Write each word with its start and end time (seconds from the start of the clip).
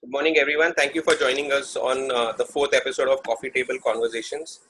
Good 0.00 0.12
morning, 0.12 0.38
everyone. 0.38 0.74
Thank 0.74 0.94
you 0.94 1.02
for 1.02 1.16
joining 1.16 1.50
us 1.50 1.74
on 1.74 2.12
uh, 2.12 2.30
the 2.30 2.44
fourth 2.44 2.72
episode 2.72 3.08
of 3.08 3.20
Coffee 3.24 3.50
Table 3.50 3.76
Conversations. 3.84 4.60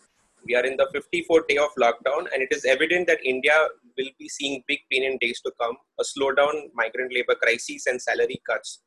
We 0.47 0.57
are 0.57 0.65
in 0.65 0.79
the 0.79 0.89
54th 0.95 1.47
day 1.47 1.59
of 1.59 1.69
lockdown, 1.79 2.29
and 2.33 2.43
it 2.43 2.49
is 2.51 2.65
evident 2.65 3.09
that 3.09 3.19
India 3.23 3.69
will 3.99 4.09
be 4.19 4.27
seeing 4.27 4.65
big 4.67 4.79
pain 4.91 5.05
in 5.05 5.19
days 5.19 5.43
to 5.43 5.53
come 5.61 5.77
a 6.01 6.03
slowdown, 6.03 6.73
migrant 6.73 7.13
labor 7.13 7.35
crisis, 7.35 7.87
and 7.89 8.01
salary 8.01 8.41
cuts. 8.49 8.81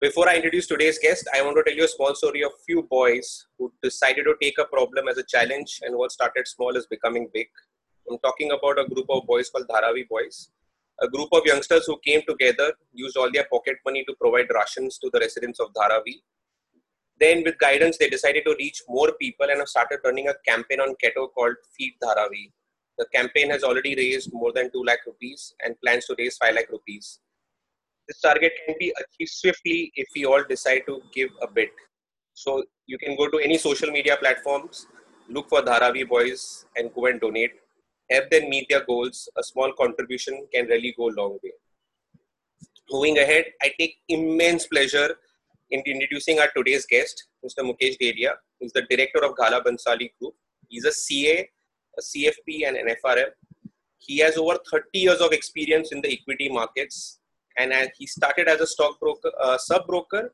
Before 0.00 0.28
I 0.28 0.36
introduce 0.36 0.68
today's 0.68 1.00
guest, 1.00 1.28
I 1.34 1.42
want 1.42 1.56
to 1.56 1.64
tell 1.64 1.76
you 1.76 1.86
a 1.86 1.88
small 1.88 2.14
story 2.14 2.44
of 2.44 2.52
few 2.64 2.84
boys 2.84 3.48
who 3.58 3.72
decided 3.82 4.26
to 4.26 4.36
take 4.40 4.58
a 4.58 4.64
problem 4.64 5.08
as 5.08 5.18
a 5.18 5.24
challenge, 5.24 5.80
and 5.82 5.96
what 5.96 6.12
started 6.12 6.46
small 6.46 6.76
is 6.76 6.86
becoming 6.86 7.28
big. 7.34 7.48
I'm 8.08 8.18
talking 8.18 8.52
about 8.52 8.78
a 8.78 8.86
group 8.86 9.06
of 9.10 9.26
boys 9.26 9.50
called 9.50 9.66
Dharavi 9.66 10.08
Boys 10.08 10.50
a 11.00 11.08
group 11.08 11.28
of 11.32 11.46
youngsters 11.46 11.86
who 11.86 11.98
came 12.04 12.22
together 12.28 12.72
used 12.92 13.16
all 13.16 13.30
their 13.32 13.46
pocket 13.50 13.76
money 13.84 14.04
to 14.04 14.14
provide 14.20 14.46
rations 14.52 14.98
to 14.98 15.10
the 15.12 15.20
residents 15.20 15.60
of 15.60 15.72
Dharavi. 15.72 16.22
Then, 17.20 17.42
with 17.44 17.58
guidance, 17.58 17.98
they 17.98 18.08
decided 18.08 18.44
to 18.46 18.56
reach 18.58 18.82
more 18.88 19.12
people 19.20 19.46
and 19.48 19.58
have 19.58 19.68
started 19.68 20.00
running 20.04 20.28
a 20.28 20.34
campaign 20.46 20.80
on 20.80 20.94
Ketto 21.02 21.32
called 21.32 21.54
Feed 21.76 21.94
Dharavi. 22.02 22.52
The 22.96 23.06
campaign 23.14 23.50
has 23.50 23.62
already 23.62 23.94
raised 23.94 24.30
more 24.32 24.52
than 24.52 24.72
2 24.72 24.82
lakh 24.84 25.06
rupees 25.06 25.54
and 25.64 25.80
plans 25.80 26.06
to 26.06 26.16
raise 26.18 26.36
5 26.36 26.54
lakh 26.54 26.70
rupees. 26.70 27.20
This 28.08 28.20
target 28.20 28.52
can 28.66 28.74
be 28.78 28.92
achieved 29.00 29.30
swiftly 29.30 29.92
if 29.94 30.08
we 30.16 30.24
all 30.24 30.42
decide 30.48 30.82
to 30.86 31.00
give 31.12 31.30
a 31.42 31.48
bit. 31.48 31.70
So, 32.34 32.64
you 32.86 32.98
can 32.98 33.16
go 33.16 33.28
to 33.28 33.38
any 33.38 33.58
social 33.58 33.90
media 33.90 34.16
platforms, 34.16 34.86
look 35.28 35.48
for 35.48 35.62
Dharavi 35.62 36.08
Boys, 36.08 36.66
and 36.76 36.92
go 36.94 37.06
and 37.06 37.20
donate 37.20 37.52
help 38.10 38.30
them 38.30 38.48
meet 38.48 38.66
their 38.68 38.84
goals, 38.84 39.28
a 39.36 39.42
small 39.42 39.72
contribution 39.72 40.46
can 40.52 40.66
really 40.66 40.94
go 40.96 41.08
a 41.08 41.14
long 41.20 41.38
way. 41.42 41.52
Moving 42.90 43.18
ahead, 43.18 43.46
I 43.62 43.72
take 43.78 43.96
immense 44.08 44.66
pleasure 44.66 45.16
in 45.70 45.82
introducing 45.84 46.38
our 46.38 46.48
today's 46.56 46.86
guest, 46.86 47.26
Mr. 47.44 47.62
Mukesh 47.62 47.98
Dedhia, 48.00 48.32
who's 48.58 48.72
the 48.72 48.82
director 48.88 49.24
of 49.24 49.34
Ghalla 49.36 49.62
Bhansali 49.62 50.10
Group. 50.18 50.34
He's 50.68 50.84
a 50.84 50.92
CA, 50.92 51.48
a 51.98 52.00
CFP, 52.00 52.66
and 52.66 52.76
an 52.76 52.94
FRM. 53.04 53.28
He 53.98 54.18
has 54.18 54.38
over 54.38 54.58
30 54.70 54.86
years 54.94 55.20
of 55.20 55.32
experience 55.32 55.92
in 55.92 56.00
the 56.00 56.10
equity 56.10 56.48
markets, 56.48 57.18
and 57.58 57.72
he 57.98 58.06
started 58.06 58.48
as 58.48 58.60
a 58.60 58.66
stockbroker, 58.66 59.32
uh, 59.42 59.58
sub 59.58 59.86
broker, 59.86 60.32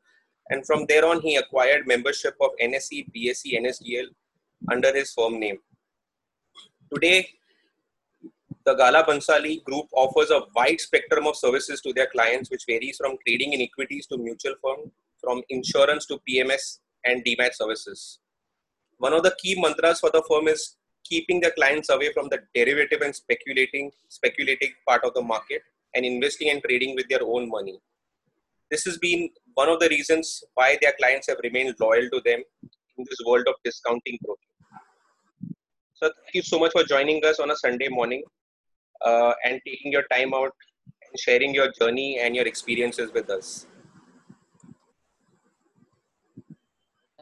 and 0.49 0.65
from 0.65 0.85
there 0.87 1.05
on, 1.05 1.21
he 1.21 1.35
acquired 1.35 1.87
membership 1.87 2.35
of 2.39 2.51
NSE, 2.61 3.07
BSE, 3.11 3.59
NSDL 3.59 4.07
under 4.71 4.93
his 4.93 5.11
firm 5.11 5.39
name. 5.39 5.57
Today, 6.93 7.27
the 8.65 8.73
Ghalla 8.75 9.05
Bhansali 9.05 9.63
Group 9.63 9.85
offers 9.93 10.31
a 10.31 10.41
wide 10.55 10.81
spectrum 10.81 11.27
of 11.27 11.35
services 11.35 11.81
to 11.81 11.93
their 11.93 12.07
clients, 12.07 12.49
which 12.49 12.63
varies 12.67 12.97
from 12.97 13.15
trading 13.25 13.53
in 13.53 13.61
equities 13.61 14.07
to 14.07 14.17
mutual 14.17 14.55
fund, 14.61 14.91
from 15.21 15.43
insurance 15.49 16.07
to 16.07 16.19
PMS 16.27 16.79
and 17.05 17.23
demat 17.23 17.53
services. 17.53 18.19
One 18.97 19.13
of 19.13 19.21
the 19.21 19.35
key 19.37 19.61
mantras 19.61 19.99
for 19.99 20.09
the 20.09 20.23
firm 20.27 20.47
is 20.47 20.77
keeping 21.03 21.39
their 21.39 21.51
clients 21.51 21.89
away 21.89 22.11
from 22.11 22.27
the 22.29 22.39
derivative 22.55 23.01
and 23.01 23.15
speculating 23.15 23.91
speculating 24.09 24.71
part 24.87 25.03
of 25.03 25.13
the 25.13 25.21
market 25.21 25.61
and 25.93 26.03
investing 26.03 26.49
and 26.49 26.63
trading 26.63 26.95
with 26.95 27.07
their 27.07 27.23
own 27.23 27.47
money. 27.47 27.79
This 28.71 28.83
has 28.85 28.97
been 28.97 29.29
one 29.53 29.69
of 29.69 29.79
the 29.79 29.89
reasons 29.89 30.43
why 30.55 30.77
their 30.81 30.93
clients 30.99 31.27
have 31.27 31.37
remained 31.43 31.75
loyal 31.79 32.09
to 32.09 32.21
them 32.25 32.41
in 32.97 33.05
this 33.07 33.19
world 33.27 33.47
of 33.47 33.53
discounting 33.63 34.17
broking. 34.23 35.55
So 35.93 36.11
thank 36.23 36.33
you 36.33 36.41
so 36.41 36.57
much 36.57 36.71
for 36.71 36.83
joining 36.83 37.23
us 37.23 37.39
on 37.39 37.51
a 37.51 37.55
Sunday 37.55 37.89
morning 37.89 38.23
uh, 39.03 39.33
and 39.43 39.61
taking 39.65 39.91
your 39.91 40.03
time 40.11 40.33
out 40.33 40.53
and 41.07 41.19
sharing 41.19 41.53
your 41.53 41.71
journey 41.79 42.19
and 42.19 42.35
your 42.35 42.47
experiences 42.47 43.11
with 43.13 43.29
us. 43.29 43.67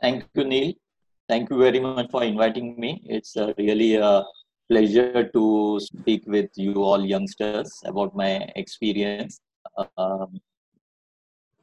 Thank 0.02 0.26
you, 0.34 0.44
Neil. 0.44 0.74
Thank 1.30 1.50
you 1.50 1.58
very 1.58 1.80
much 1.80 2.12
for 2.12 2.24
inviting 2.24 2.78
me. 2.78 3.02
It's 3.06 3.38
uh, 3.38 3.54
really 3.58 3.96
a 3.96 4.26
pleasure 4.70 5.30
to 5.30 5.80
speak 5.80 6.24
with 6.28 6.50
you 6.56 6.84
all 6.84 7.06
youngsters 7.06 7.72
about 7.86 8.16
my 8.16 8.50
experience. 8.56 9.40
Um, 9.98 10.42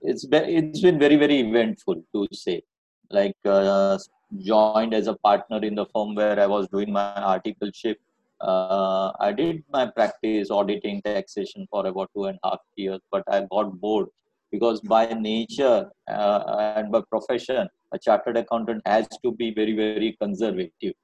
it's 0.01 0.25
been, 0.25 0.45
it's 0.45 0.81
been 0.81 0.99
very 0.99 1.17
very 1.17 1.41
eventful 1.41 2.03
to 2.15 2.27
say. 2.33 2.63
Like 3.11 3.37
uh, 3.45 3.99
joined 4.39 4.95
as 4.95 5.09
a 5.09 5.15
partner 5.15 5.59
in 5.63 5.75
the 5.75 5.87
firm 5.87 6.15
where 6.15 6.41
I 6.41 6.47
was 6.47 6.69
doing 6.69 6.93
my 6.93 7.13
articleship 7.17 7.97
uh, 8.41 9.13
I 9.21 9.33
did 9.33 9.63
my 9.71 9.87
practice 9.87 10.51
auditing 10.51 11.03
taxation 11.03 11.67
for 11.71 11.87
about 11.87 12.11
two 12.15 12.27
and 12.27 12.39
a 12.43 12.51
half 12.51 12.61
years, 12.77 13.01
but 13.11 13.23
I 13.29 13.47
got 13.51 13.81
bored 13.81 14.09
because 14.51 14.81
by 14.81 15.07
nature 15.13 15.91
uh, 16.09 16.73
and 16.77 16.91
by 16.91 17.03
profession, 17.09 17.69
a 17.93 17.99
chartered 17.99 18.37
accountant 18.37 18.83
has 18.87 19.07
to 19.23 19.33
be 19.33 19.53
very, 19.53 19.75
very 19.77 20.17
conservative. 20.21 20.95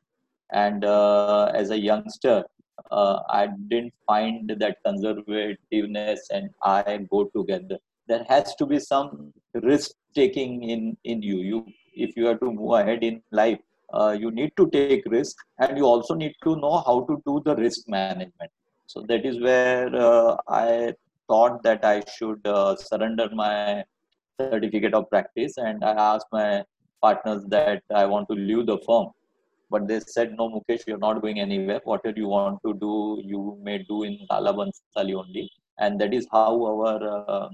And 0.52 0.84
uh, 0.84 1.50
as 1.54 1.70
a 1.70 1.78
youngster, 1.78 2.44
uh, 2.90 3.20
I 3.28 3.48
didn't 3.68 3.94
find 4.06 4.48
that 4.58 4.78
conservativeness 4.86 6.18
and 6.30 6.50
I 6.62 7.06
go 7.10 7.24
together. 7.36 7.78
There 8.08 8.24
has 8.28 8.54
to 8.56 8.66
be 8.66 8.78
some 8.78 9.32
risk 9.54 9.92
taking 10.14 10.62
in, 10.62 10.96
in 11.04 11.22
you. 11.22 11.38
You, 11.38 11.66
if 11.94 12.16
you 12.16 12.28
are 12.28 12.36
to 12.36 12.52
move 12.52 12.72
ahead 12.72 13.02
in 13.02 13.22
life, 13.32 13.58
uh, 13.92 14.16
you 14.18 14.30
need 14.30 14.52
to 14.56 14.68
take 14.70 15.02
risk 15.06 15.36
and 15.58 15.76
you 15.76 15.84
also 15.84 16.14
need 16.14 16.34
to 16.42 16.56
know 16.56 16.82
how 16.86 17.00
to 17.08 17.22
do 17.26 17.40
the 17.44 17.54
risk 17.56 17.88
management. 17.88 18.50
So 18.86 19.04
that 19.08 19.24
is 19.24 19.40
where 19.40 19.94
uh, 19.94 20.36
i 20.48 20.92
thought 21.28 21.62
that 21.64 21.84
i 21.84 22.02
should 22.16 22.46
uh, 22.46 22.76
surrender 22.76 23.28
my 23.32 23.82
certificate 24.40 24.94
of 24.94 25.10
practice 25.10 25.54
and 25.56 25.84
i 25.84 25.92
asked 26.10 26.28
my 26.30 26.62
partners 27.02 27.44
that 27.48 27.82
i 27.92 28.04
want 28.06 28.28
to 28.28 28.34
leave 28.34 28.66
the 28.66 28.78
firm. 28.86 29.08
But 29.68 29.88
they 29.88 29.98
said 30.00 30.34
no 30.36 30.48
mukesh 30.48 30.86
you're 30.86 30.98
not 30.98 31.20
going 31.20 31.40
anywhere. 31.40 31.80
Whatever 31.82 32.16
you 32.16 32.28
want 32.28 32.60
to 32.64 32.72
do 32.74 33.20
you 33.24 33.58
may 33.62 33.78
do 33.78 34.04
in 34.04 34.18
Ghalla 34.30 34.54
Bhansali 34.54 35.14
only. 35.14 35.50
And 35.78 36.00
that 36.00 36.14
is 36.14 36.28
how 36.30 36.52
our 36.64 36.98
uh, 37.28 37.48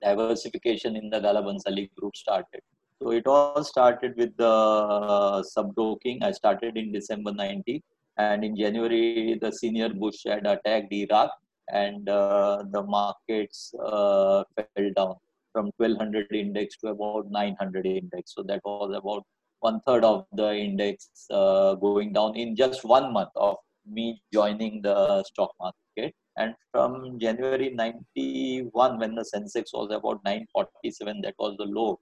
diversification 0.00 0.94
in 0.94 1.10
the 1.10 1.20
Ghalla 1.20 1.42
Bhansali 1.42 1.90
group 1.96 2.14
started 2.14 2.62
so 3.02 3.12
it 3.12 3.26
all 3.26 3.64
started 3.64 4.14
with 4.16 4.36
the 4.36 4.46
uh, 4.46 5.42
sub-broking. 5.42 6.22
I 6.22 6.32
started 6.32 6.76
in 6.76 6.92
December 6.92 7.32
90 7.32 7.82
and 8.18 8.44
in 8.44 8.56
January 8.56 9.38
the 9.40 9.50
senior 9.50 9.88
Bush 9.88 10.24
had 10.26 10.46
attacked 10.46 10.92
Iraq 10.92 11.30
and 11.72 12.08
uh, 12.08 12.64
the 12.70 12.82
markets 12.82 13.72
uh, 13.82 14.44
fell 14.54 14.90
down 14.96 15.14
from 15.52 15.70
1200 15.78 16.26
index 16.32 16.76
to 16.78 16.88
about 16.88 17.30
900 17.30 17.86
index. 17.86 18.34
So 18.34 18.42
that 18.42 18.60
was 18.64 18.94
about 18.94 19.24
one 19.60 19.80
third 19.86 20.04
of 20.04 20.26
the 20.32 20.54
index 20.54 21.08
uh, 21.30 21.74
going 21.76 22.12
down 22.12 22.36
in 22.36 22.54
just 22.54 22.84
one 22.84 23.12
month 23.12 23.30
of 23.36 23.56
me 23.86 24.20
joining 24.32 24.82
the 24.82 25.22
stock 25.24 25.52
market. 25.58 26.14
And 26.36 26.54
from 26.72 27.18
January 27.18 27.70
91, 27.70 28.98
when 28.98 29.14
the 29.14 29.24
Sensex 29.34 29.72
was 29.72 29.90
about 29.90 30.20
947, 30.24 31.22
that 31.22 31.34
was 31.38 31.56
the 31.58 31.64
low 31.64 31.98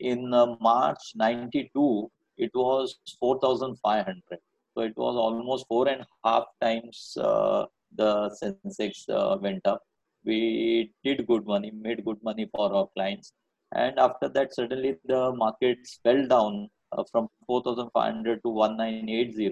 in 0.00 0.32
uh, 0.34 0.56
March 0.60 1.12
92, 1.14 2.10
it 2.38 2.50
was 2.54 2.98
4,500. 3.20 4.38
So 4.74 4.82
it 4.82 4.96
was 4.96 5.16
almost 5.16 5.66
four 5.68 5.88
and 5.88 6.02
a 6.02 6.28
half 6.28 6.44
times 6.60 7.16
uh, 7.20 7.66
the 7.96 8.30
Sensex 8.42 9.08
uh, 9.08 9.36
went 9.40 9.66
up. 9.66 9.82
We 10.24 10.92
did 11.04 11.26
good 11.26 11.46
money, 11.46 11.70
made 11.70 12.04
good 12.04 12.22
money 12.22 12.48
for 12.54 12.72
our 12.72 12.88
clients. 12.94 13.32
And 13.72 13.98
after 13.98 14.28
that, 14.28 14.54
suddenly 14.54 14.96
the 15.04 15.32
markets 15.32 15.98
fell 16.02 16.26
down 16.26 16.68
uh, 16.92 17.04
from 17.10 17.28
4,500 17.46 18.42
to 18.42 18.48
1980 18.48 19.50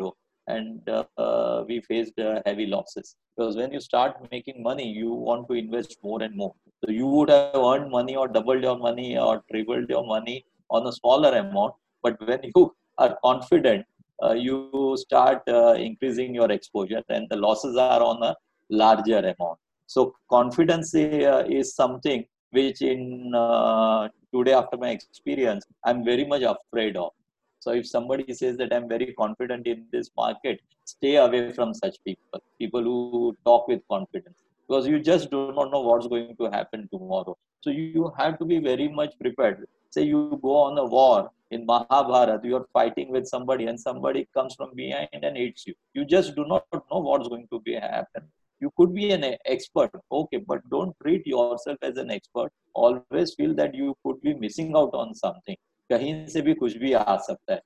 and 0.56 0.88
uh, 0.88 1.64
we 1.69 1.81
faced 1.91 2.19
uh, 2.19 2.41
heavy 2.47 2.66
losses 2.66 3.16
because 3.36 3.56
when 3.56 3.72
you 3.72 3.81
start 3.81 4.16
making 4.32 4.62
money 4.70 4.86
you 5.00 5.10
want 5.28 5.47
to 5.48 5.54
invest 5.64 5.97
more 6.03 6.22
and 6.26 6.36
more 6.42 6.54
so 6.84 6.91
you 6.91 7.06
would 7.06 7.31
have 7.31 7.56
earned 7.70 7.90
money 7.90 8.14
or 8.14 8.28
doubled 8.28 8.62
your 8.62 8.78
money 8.78 9.19
or 9.19 9.43
tripled 9.50 9.88
your 9.90 10.06
money 10.06 10.44
on 10.70 10.87
a 10.87 10.93
smaller 10.93 11.37
amount. 11.37 11.75
But 12.02 12.17
when 12.26 12.40
you 12.55 12.75
are 12.99 13.19
confident, 13.25 13.84
uh, 14.23 14.32
you 14.32 14.96
start 14.99 15.43
uh, 15.49 15.75
increasing 15.75 16.34
your 16.34 16.50
exposure 16.52 17.02
and 17.08 17.26
the 17.31 17.37
losses 17.37 17.76
are 17.76 18.02
on 18.02 18.23
a 18.23 18.37
larger 18.70 19.19
amount. 19.19 19.58
So 19.87 20.14
confidence 20.31 20.94
uh, 20.94 21.44
is 21.49 21.75
something 21.75 22.25
which 22.50 22.82
in 22.82 23.32
uh, 23.34 24.08
today 24.34 24.52
after 24.52 24.76
my 24.76 24.90
experience, 24.90 25.64
I'm 25.84 26.05
very 26.05 26.25
much 26.26 26.43
afraid 26.43 26.96
of. 26.96 27.11
So 27.60 27.72
if 27.72 27.87
somebody 27.87 28.32
says 28.32 28.56
that 28.58 28.72
I'm 28.72 28.88
very 28.88 29.14
confident 29.14 29.66
in 29.66 29.87
this 29.93 30.10
market, 30.16 30.60
stay 30.84 31.16
away 31.16 31.52
from 31.52 31.75
such 31.75 31.96
people, 32.05 32.43
people 32.58 32.82
who 32.82 33.37
talk 33.44 33.69
with 33.69 33.81
confidence 33.90 34.43
because 34.69 34.87
you 34.87 35.00
just 35.00 35.31
do 35.31 35.52
not 35.52 35.70
know 35.70 35.81
what's 35.81 36.06
going 36.06 36.37
to 36.37 36.50
happen 36.50 36.88
tomorrow. 36.93 37.37
So 37.60 37.70
you 37.70 38.12
have 38.16 38.38
to 38.38 38.44
be 38.44 38.58
very 38.58 38.88
much 38.88 39.14
prepared. 39.20 39.66
Say 39.90 40.02
you 40.02 40.38
go 40.43 40.56
on 40.56 40.78
a 40.78 40.84
war 40.84 41.31
in 41.50 41.64
Mahabharata, 41.64 42.40
you 42.44 42.56
are 42.56 42.66
fighting 42.72 43.10
with 43.10 43.26
somebody 43.26 43.66
and 43.66 43.81
somebody 43.81 44.28
comes 44.34 44.54
from 44.54 44.75
behind 44.75 45.08
and 45.12 45.37
hits 45.37 45.66
you. 45.66 45.75
You 45.94 46.04
just 46.04 46.37
do 46.37 46.44
not 46.46 46.66
know 46.72 46.99
what's 46.99 47.28
going 47.28 47.49
to 47.50 47.61
be 47.61 47.75
happen. 47.75 48.25
you 48.61 48.72
could 48.76 48.94
be 48.94 49.11
an 49.11 49.25
expert 49.54 49.90
okay 50.11 50.38
but 50.50 50.69
don't 50.70 50.94
treat 51.02 51.26
yourself 51.26 51.78
as 51.88 51.96
an 51.96 52.11
expert 52.11 52.50
always 52.75 53.34
feel 53.34 53.54
that 53.54 53.75
you 53.75 53.96
could 54.04 54.20
be 54.20 54.34
missing 54.34 54.72
out 54.81 54.94
on 55.02 55.14
something 55.14 55.56
bhi 55.90 56.55
kuch 56.58 56.76
bhi 56.85 56.94
aa 56.94 57.17
sakta 57.17 57.55
hai 57.55 57.61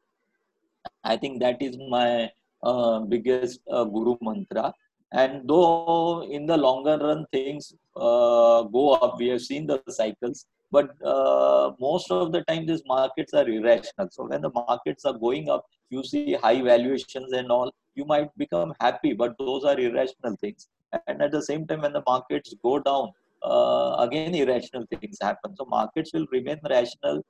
i 1.05 1.17
think 1.17 1.41
that 1.41 1.63
is 1.63 1.77
my 1.91 2.31
uh, 2.63 3.01
biggest 3.01 3.61
uh, 3.71 3.85
guru 3.85 4.17
mantra 4.21 4.73
and 5.13 5.49
though 5.49 6.23
in 6.23 6.47
the 6.47 6.57
longer 6.57 6.99
run 6.99 7.27
things 7.33 7.75
uh, 7.97 8.63
go 8.63 8.95
up 8.95 9.19
we 9.19 9.29
have 9.29 9.43
seen 9.43 9.67
the 9.67 9.79
but 10.71 10.91
uh, 11.05 11.73
most 11.81 12.11
of 12.11 12.33
the 12.33 12.43
time 12.43 12.67
these 12.67 12.83
markets 12.87 13.35
are 13.35 13.49
irrational 13.49 14.09
so 14.11 14.27
when 14.27 14.41
the 14.41 14.51
markets 14.51 15.05
are 15.05 15.19
going 15.19 15.51
up 15.51 15.67
you 15.91 16.03
see 16.03 16.33
high 16.35 16.63
valuations 16.63 17.33
and 17.33 17.51
all 17.51 17.71
you 17.95 18.05
might 18.05 18.31
become 18.39 18.73
happy 18.81 19.13
but 19.13 19.37
those 19.39 19.65
are 19.65 19.79
irrational 19.79 20.37
things 20.41 20.69
and 21.07 21.21
at 21.21 21.31
the 21.31 21.43
same 21.43 21.67
time 21.67 21.83
when 21.83 21.93
the 21.93 22.03
markets 22.07 22.55
go 22.63 22.79
down 22.79 23.13
uh, 23.43 23.97
again 23.99 24.35
irrational 24.35 24.87
things 24.87 25.19
happen 25.21 25.55
so 25.57 25.65
markets 25.65 26.13
will 26.15 26.27
remain 26.33 26.59
rational 26.71 27.23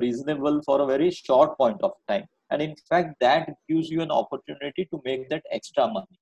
reasonable 0.00 0.60
for 0.62 0.80
a 0.80 0.86
very 0.86 1.10
short 1.10 1.56
point 1.56 1.80
of 1.82 1.92
time 2.08 2.24
and 2.50 2.62
in 2.62 2.74
fact 2.88 3.14
that 3.20 3.48
gives 3.68 3.88
you 3.90 4.02
an 4.02 4.10
opportunity 4.10 4.86
to 4.92 5.00
make 5.04 5.28
that 5.30 5.42
extra 5.50 5.86
money 5.86 6.18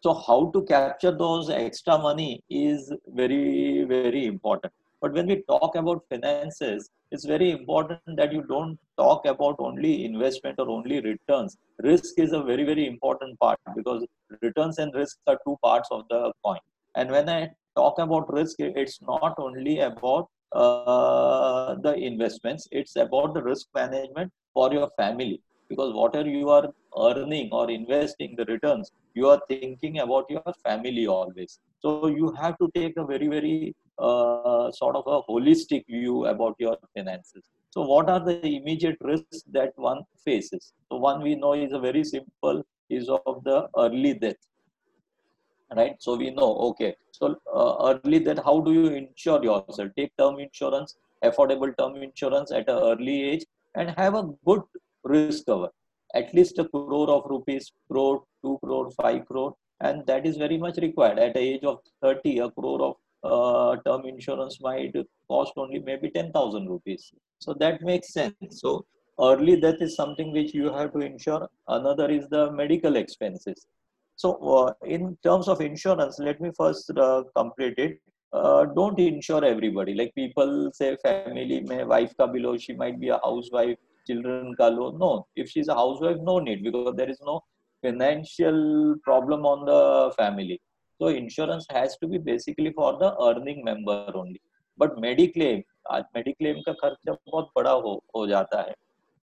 so 0.00 0.14
how 0.26 0.50
to 0.54 0.62
capture 0.62 1.16
those 1.16 1.50
extra 1.50 1.98
money 1.98 2.42
is 2.50 2.92
very 3.08 3.84
very 3.84 4.26
important 4.26 4.72
but 5.02 5.14
when 5.14 5.26
we 5.26 5.42
talk 5.48 5.74
about 5.74 6.04
finances, 6.08 6.88
it's 7.10 7.24
very 7.24 7.50
important 7.50 8.00
that 8.16 8.32
you 8.32 8.42
don't 8.42 8.78
talk 8.96 9.26
about 9.26 9.56
only 9.58 10.04
investment 10.04 10.60
or 10.60 10.68
only 10.68 11.00
returns. 11.00 11.56
Risk 11.80 12.20
is 12.20 12.32
a 12.32 12.40
very, 12.40 12.62
very 12.62 12.86
important 12.86 13.36
part 13.40 13.58
because 13.74 14.06
returns 14.40 14.78
and 14.78 14.94
risks 14.94 15.18
are 15.26 15.38
two 15.44 15.56
parts 15.60 15.88
of 15.90 16.04
the 16.08 16.32
coin. 16.44 16.60
And 16.94 17.10
when 17.10 17.28
I 17.28 17.50
talk 17.74 17.98
about 17.98 18.32
risk, 18.32 18.60
it's 18.60 19.02
not 19.02 19.34
only 19.38 19.80
about 19.80 20.28
uh, 20.54 21.74
the 21.82 21.94
investments, 21.94 22.68
it's 22.70 22.96
about 22.96 23.34
the 23.34 23.42
risk 23.42 23.66
management 23.74 24.30
for 24.52 24.72
your 24.72 24.88
family. 24.96 25.40
Because 25.68 25.94
whatever 25.94 26.28
you 26.28 26.50
are 26.50 26.68
earning 26.98 27.48
or 27.52 27.70
investing 27.70 28.34
the 28.36 28.44
returns, 28.46 28.90
you 29.14 29.28
are 29.28 29.40
thinking 29.48 29.98
about 30.00 30.26
your 30.30 30.52
family 30.64 31.06
always. 31.06 31.58
So 31.80 32.06
you 32.08 32.32
have 32.40 32.58
to 32.58 32.70
take 32.74 32.96
a 32.96 33.04
very, 33.04 33.28
very 33.28 33.74
uh, 33.98 34.70
sort 34.72 34.96
of 34.96 35.04
a 35.06 35.22
holistic 35.30 35.84
view 35.88 36.26
about 36.26 36.56
your 36.58 36.76
finances. 36.94 37.44
So, 37.70 37.82
what 37.82 38.08
are 38.08 38.20
the 38.24 38.44
immediate 38.46 38.96
risks 39.00 39.42
that 39.52 39.72
one 39.76 40.02
faces? 40.24 40.72
So, 40.90 40.98
one 40.98 41.22
we 41.22 41.34
know 41.36 41.54
is 41.54 41.72
a 41.72 41.78
very 41.80 42.04
simple 42.04 42.62
is 42.90 43.08
of 43.08 43.42
the 43.44 43.68
early 43.78 44.14
death, 44.14 44.36
right? 45.76 45.96
So 45.98 46.16
we 46.16 46.30
know 46.30 46.54
okay. 46.70 46.94
So 47.10 47.36
uh, 47.54 47.94
early 48.04 48.20
death, 48.20 48.40
how 48.44 48.60
do 48.60 48.72
you 48.72 48.86
insure 48.88 49.42
yourself? 49.42 49.90
Take 49.96 50.16
term 50.16 50.38
insurance, 50.38 50.96
affordable 51.24 51.76
term 51.78 51.96
insurance 51.96 52.52
at 52.52 52.68
an 52.68 52.78
early 52.78 53.22
age, 53.30 53.44
and 53.74 53.90
have 53.90 54.14
a 54.14 54.28
good 54.46 54.62
risk 55.04 55.46
cover. 55.46 55.68
At 56.14 56.34
least 56.34 56.58
a 56.58 56.64
crore 56.68 57.10
of 57.10 57.24
rupees, 57.28 57.72
crore, 57.90 58.24
two 58.42 58.58
crore, 58.62 58.90
five 58.90 59.26
crore, 59.26 59.54
and 59.80 60.06
that 60.06 60.26
is 60.26 60.36
very 60.36 60.58
much 60.58 60.76
required. 60.78 61.18
At 61.18 61.34
the 61.34 61.40
age 61.40 61.64
of 61.64 61.80
30, 62.02 62.38
a 62.38 62.50
crore 62.50 62.82
of 62.82 62.96
uh, 63.24 63.76
term 63.86 64.04
insurance 64.06 64.60
might 64.60 64.94
cost 65.28 65.52
only 65.56 65.78
maybe 65.78 66.10
10,000 66.10 66.68
rupees. 66.68 67.12
So 67.38 67.54
that 67.54 67.82
makes 67.82 68.12
sense. 68.12 68.34
So 68.50 68.84
early 69.20 69.60
death 69.60 69.80
is 69.80 69.96
something 69.96 70.32
which 70.32 70.54
you 70.54 70.72
have 70.72 70.92
to 70.92 71.00
insure. 71.00 71.48
Another 71.68 72.10
is 72.10 72.28
the 72.28 72.50
medical 72.52 72.96
expenses. 72.96 73.66
So 74.15 74.33
uh, 74.57 74.73
in 74.85 75.17
terms 75.23 75.47
of 75.47 75.61
insurance, 75.61 76.19
let 76.19 76.41
me 76.41 76.51
first 76.57 76.91
uh, 76.97 77.23
complete 77.35 77.75
it. 77.77 77.99
Uh, 78.33 78.65
don't 78.65 78.99
insure 78.99 79.43
everybody. 79.45 79.93
Like 79.93 80.13
people 80.15 80.71
say, 80.73 80.97
family, 81.03 81.61
my 81.61 81.83
wife 81.83 82.13
ka 82.17 82.27
below, 82.27 82.57
she 82.57 82.73
might 82.73 82.99
be 82.99 83.09
a 83.09 83.19
housewife, 83.23 83.77
children 84.05 84.55
ka 84.55 84.67
low. 84.67 84.91
No, 84.97 85.27
if 85.35 85.49
she's 85.49 85.67
a 85.67 85.75
housewife, 85.75 86.17
no 86.21 86.39
need 86.39 86.63
because 86.63 86.95
there 86.95 87.09
is 87.09 87.19
no 87.25 87.41
financial 87.81 88.95
problem 89.03 89.45
on 89.45 89.65
the 89.65 90.13
family 90.17 90.59
so 90.99 91.07
insurance 91.09 91.65
has 91.69 91.95
to 91.97 92.07
be 92.07 92.17
basically 92.17 92.71
for 92.71 92.97
the 92.97 93.15
earning 93.21 93.63
member 93.63 94.11
only. 94.15 94.41
But 94.77 94.95
mediclaim, 94.97 95.63
आज 95.91 96.03
mediclaim 96.15 96.61
का 96.65 96.73
खर्चा 96.81 97.13
बहुत 97.13 97.49
बड़ा 97.55 97.71
हो 97.71 97.93
हो 98.15 98.27
जाता 98.27 98.61
है. 98.61 98.73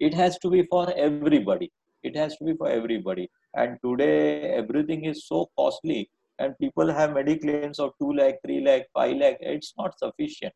It 0.00 0.14
has 0.14 0.38
to 0.44 0.50
be 0.50 0.62
for 0.72 0.84
everybody. 1.06 1.70
It 2.02 2.16
has 2.16 2.36
to 2.36 2.44
be 2.44 2.54
for 2.54 2.68
everybody. 2.68 3.28
And 3.55 3.77
today 3.83 4.53
everything 4.53 5.05
is 5.05 5.25
so 5.27 5.49
costly, 5.57 6.09
and 6.37 6.57
people 6.59 6.91
have 6.91 7.11
mediclaims 7.11 7.79
of 7.79 7.91
two 7.99 8.13
lakh, 8.13 8.35
three 8.45 8.61
lakh, 8.61 8.83
five 8.93 9.17
lakh. 9.17 9.37
It's 9.39 9.73
not 9.77 9.97
sufficient. 9.97 10.53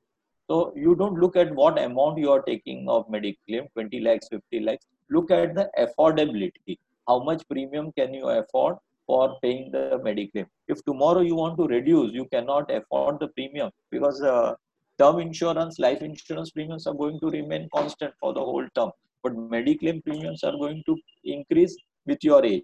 So 0.50 0.74
you 0.76 0.96
don't 0.96 1.20
look 1.20 1.36
at 1.36 1.54
what 1.56 1.80
amount 1.80 2.18
you 2.20 2.32
are 2.32 2.42
taking 2.42 2.88
of 2.90 3.08
mediclaim, 3.08 3.68
20 3.74 4.00
lakhs, 4.02 4.28
50 4.30 4.60
lakhs. 4.60 4.86
Look 5.10 5.32
at 5.32 5.56
the 5.56 5.70
affordability. 5.78 6.78
How 7.08 7.24
much 7.24 7.48
premium 7.50 7.92
can 7.94 8.14
you 8.14 8.28
afford 8.28 8.78
for 9.06 9.38
paying 9.42 9.72
the 9.72 10.00
mediclaim. 10.04 10.46
If 10.68 10.84
tomorrow 10.86 11.22
you 11.22 11.36
want 11.36 11.58
to 11.58 11.68
reduce, 11.68 12.14
you 12.14 12.26
cannot 12.26 12.72
afford 12.72 13.20
the 13.20 13.28
premium 13.30 13.72
because 13.92 14.22
uh, 14.22 14.56
term 15.00 15.20
insurance, 15.20 15.80
life 15.80 16.02
insurance 16.02 16.52
premiums 16.52 16.88
are 16.88 16.94
going 16.94 17.20
to 17.20 17.30
remain 17.30 17.68
constant 17.74 18.14
for 18.20 18.34
the 18.34 18.40
whole 18.40 18.68
term. 18.76 18.92
But 19.22 19.34
mediclaim 19.34 20.04
premiums 20.04 20.44
are 20.44 20.52
going 20.52 20.84
to 20.86 20.98
increase 21.24 21.76
with 22.06 22.24
your 22.24 22.46
age. 22.46 22.64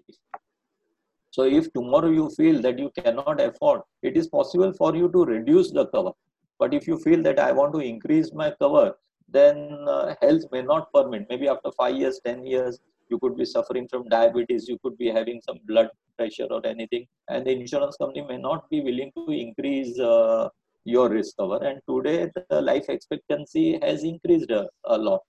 So 1.30 1.44
if 1.44 1.72
tomorrow 1.72 2.10
you 2.10 2.28
feel 2.30 2.60
that 2.62 2.78
you 2.78 2.90
cannot 2.96 3.40
afford, 3.40 3.82
it 4.02 4.16
is 4.16 4.28
possible 4.28 4.72
for 4.72 4.96
you 4.96 5.08
to 5.10 5.24
reduce 5.24 5.70
the 5.70 5.86
cover. 5.86 6.12
But 6.58 6.74
if 6.74 6.86
you 6.86 6.98
feel 6.98 7.22
that 7.22 7.38
I 7.38 7.52
want 7.52 7.72
to 7.74 7.80
increase 7.80 8.32
my 8.34 8.52
cover, 8.60 8.94
then 9.28 9.78
uh, 9.86 10.14
health 10.20 10.42
may 10.50 10.62
not 10.62 10.92
permit. 10.92 11.26
Maybe 11.28 11.48
after 11.48 11.70
five 11.72 11.94
years, 11.94 12.20
10 12.24 12.44
years, 12.44 12.80
you 13.08 13.18
could 13.18 13.36
be 13.36 13.44
suffering 13.44 13.88
from 13.88 14.08
diabetes, 14.08 14.68
you 14.68 14.78
could 14.82 14.96
be 14.98 15.08
having 15.08 15.40
some 15.40 15.58
blood 15.66 15.88
pressure 16.16 16.46
or 16.50 16.64
anything, 16.66 17.06
and 17.28 17.46
the 17.46 17.52
insurance 17.52 17.96
company 17.96 18.24
may 18.26 18.38
not 18.38 18.68
be 18.70 18.80
willing 18.80 19.10
to 19.16 19.32
increase 19.32 19.98
uh, 19.98 20.48
your 20.84 21.08
risk 21.08 21.36
cover. 21.38 21.58
And 21.64 21.80
today, 21.88 22.30
the 22.50 22.60
life 22.60 22.88
expectancy 22.88 23.78
has 23.82 24.04
increased 24.04 24.50
a, 24.50 24.68
a 24.84 24.96
lot. 24.96 25.20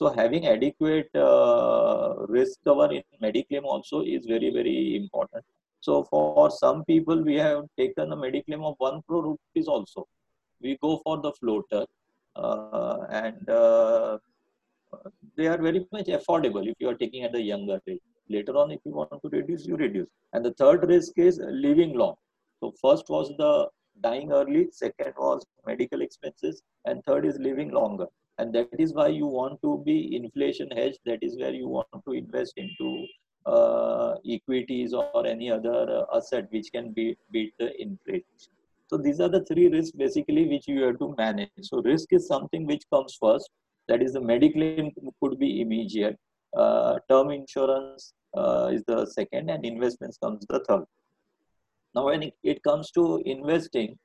So, 0.00 0.08
having 0.08 0.46
adequate 0.46 1.14
uh, 1.14 2.14
risk 2.26 2.60
cover 2.64 2.90
in 2.90 3.02
Mediclaim 3.22 3.64
also 3.64 4.00
is 4.00 4.24
very, 4.24 4.48
very 4.50 4.96
important. 4.96 5.44
So, 5.80 6.04
for 6.04 6.50
some 6.50 6.86
people, 6.86 7.22
we 7.22 7.34
have 7.34 7.64
taken 7.76 8.10
a 8.10 8.16
Mediclaim 8.16 8.64
of 8.64 8.76
1 8.78 9.02
crore 9.06 9.24
rupees 9.24 9.68
also. 9.68 10.08
We 10.62 10.78
go 10.80 11.02
for 11.04 11.18
the 11.20 11.32
floater. 11.32 11.84
Uh, 12.34 13.00
and 13.10 13.46
uh, 13.50 14.16
they 15.36 15.48
are 15.48 15.58
very 15.58 15.86
much 15.92 16.06
affordable 16.06 16.66
if 16.66 16.76
you 16.78 16.88
are 16.88 16.94
taking 16.94 17.24
at 17.24 17.32
the 17.32 17.42
younger 17.42 17.78
age. 17.86 18.00
Later 18.30 18.56
on, 18.56 18.70
if 18.70 18.80
you 18.86 18.92
want 18.92 19.20
to 19.22 19.28
reduce, 19.28 19.66
you 19.66 19.76
reduce. 19.76 20.08
And 20.32 20.42
the 20.42 20.54
third 20.54 20.88
risk 20.88 21.18
is 21.18 21.38
living 21.42 21.92
long. 21.92 22.14
So 22.60 22.72
first 22.80 23.10
was 23.10 23.36
the 23.36 23.68
dying 24.00 24.32
early, 24.32 24.70
second 24.72 25.12
was 25.18 25.44
medical 25.66 26.00
expenses, 26.00 26.62
and 26.86 27.04
third 27.04 27.26
is 27.26 27.38
living 27.38 27.70
longer. 27.70 28.06
And 28.40 28.52
that 28.54 28.68
is 28.78 28.94
why 28.94 29.08
you 29.08 29.26
want 29.26 29.60
to 29.62 29.82
be 29.84 30.16
inflation 30.16 30.70
hedged. 30.70 31.00
That 31.04 31.22
is 31.22 31.38
where 31.38 31.52
you 31.52 31.68
want 31.68 32.04
to 32.06 32.12
invest 32.12 32.54
into 32.56 33.06
uh, 33.46 34.14
equities 34.28 34.94
or 34.94 35.26
any 35.26 35.50
other 35.50 35.78
uh, 35.98 36.16
asset 36.16 36.46
which 36.50 36.72
can 36.72 36.92
be 36.92 37.16
beat 37.32 37.52
the 37.58 37.70
inflation. 37.80 38.24
So 38.88 38.96
these 38.96 39.20
are 39.20 39.28
the 39.28 39.44
three 39.44 39.68
risks 39.68 39.92
basically 39.92 40.48
which 40.48 40.66
you 40.66 40.82
have 40.82 40.98
to 40.98 41.14
manage. 41.16 41.50
So 41.62 41.82
risk 41.82 42.12
is 42.12 42.26
something 42.26 42.66
which 42.66 42.84
comes 42.92 43.16
first 43.20 43.50
that 43.90 44.02
is 44.02 44.12
the 44.12 44.20
mediclaim 44.20 44.90
could 45.20 45.38
be 45.38 45.60
immediate 45.60 46.18
uh, 46.56 46.98
term 47.08 47.30
insurance 47.30 48.12
uh, 48.36 48.70
is 48.72 48.82
the 48.86 49.06
second 49.06 49.50
and 49.50 49.64
investments 49.64 50.18
comes 50.22 50.46
the 50.48 50.60
third 50.68 50.84
now 51.94 52.04
when 52.10 52.30
it 52.52 52.62
comes 52.62 52.90
to 52.92 53.04
investing 53.34 53.98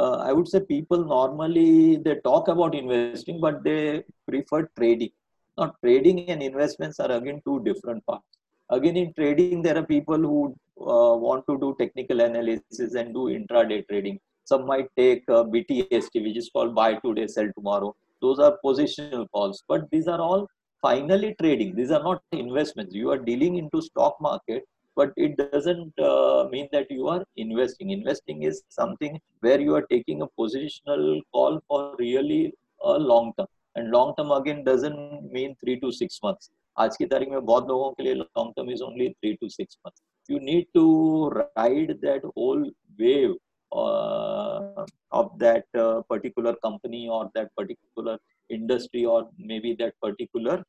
uh, 0.00 0.16
i 0.28 0.32
would 0.32 0.48
say 0.48 0.60
people 0.60 1.04
normally 1.04 1.96
they 2.04 2.14
talk 2.28 2.48
about 2.48 2.74
investing 2.74 3.40
but 3.40 3.62
they 3.64 4.02
prefer 4.28 4.68
trading. 4.78 5.10
Now 5.58 5.74
trading 5.84 6.30
and 6.30 6.42
investments 6.42 6.98
are 7.00 7.12
again 7.12 7.42
two 7.44 7.62
different 7.64 8.04
parts. 8.06 8.24
Again 8.70 8.96
in 8.96 9.12
trading 9.12 9.62
there 9.62 9.76
are 9.76 9.84
people 9.84 10.16
who 10.16 10.54
uh, 10.80 11.14
want 11.16 11.46
to 11.48 11.58
do 11.58 11.76
technical 11.78 12.20
analysis 12.20 12.94
and 12.94 13.12
do 13.12 13.24
intraday 13.38 13.86
trading. 13.88 14.18
Some 14.44 14.66
might 14.66 14.88
take 14.96 15.24
uh, 15.28 15.44
btst 15.44 16.14
which 16.14 16.36
is 16.36 16.50
called 16.52 16.74
buy 16.74 16.94
today 16.94 17.26
sell 17.26 17.50
tomorrow. 17.54 17.94
Those 18.22 18.38
are 18.38 18.58
positional 18.64 19.28
calls. 19.30 19.62
But 19.68 19.90
these 19.90 20.08
are 20.08 20.20
all 20.20 20.48
finally 20.80 21.34
trading. 21.40 21.74
These 21.74 21.90
are 21.90 22.02
not 22.02 22.22
investments. 22.32 22.94
You 22.94 23.10
are 23.10 23.18
dealing 23.18 23.56
into 23.56 23.82
stock 23.82 24.16
market 24.20 24.64
but 24.97 25.11
it 25.15 25.37
doesn't 25.37 25.99
uh, 25.99 26.47
mean 26.51 26.67
that 26.71 26.89
you 26.89 27.07
are 27.07 27.23
investing 27.35 27.91
investing 27.91 28.43
is 28.43 28.63
something 28.69 29.19
where 29.41 29.59
you 29.59 29.75
are 29.75 29.85
taking 29.93 30.21
a 30.21 30.29
positional 30.39 31.21
call 31.31 31.59
for 31.67 31.95
really 31.99 32.53
a 32.83 32.97
long 33.11 33.33
term 33.37 33.47
and 33.75 33.91
long 33.91 34.13
term 34.17 34.31
again 34.31 34.63
doesn't 34.63 35.31
mean 35.31 35.55
3 35.65 35.79
to 35.85 35.91
6 35.91 36.23
months 36.27 36.53
आज 36.79 36.97
की 36.97 37.05
तारीख 37.11 37.29
में 37.29 37.45
बहुत 37.45 37.67
लोगों 37.67 37.91
के 37.91 38.03
लिए 38.03 38.13
long 38.13 38.51
term 38.57 38.69
is 38.71 38.81
only 38.87 39.09
three 39.09 39.33
to 39.41 39.49
six 39.49 39.77
month 39.85 40.03
You 40.29 40.39
need 40.41 40.65
to 40.75 41.29
ride 41.29 41.91
that 42.01 42.23
whole 42.35 42.63
wave 42.99 43.35
uh, 43.71 44.85
of 45.11 45.39
that 45.39 45.65
uh, 45.73 46.01
particular 46.09 46.53
company 46.55 47.07
or 47.07 47.31
that 47.33 47.55
particular 47.55 48.17
industry 48.49 49.05
or 49.05 49.29
maybe 49.37 49.73
that 49.79 49.93
particular 50.01 50.65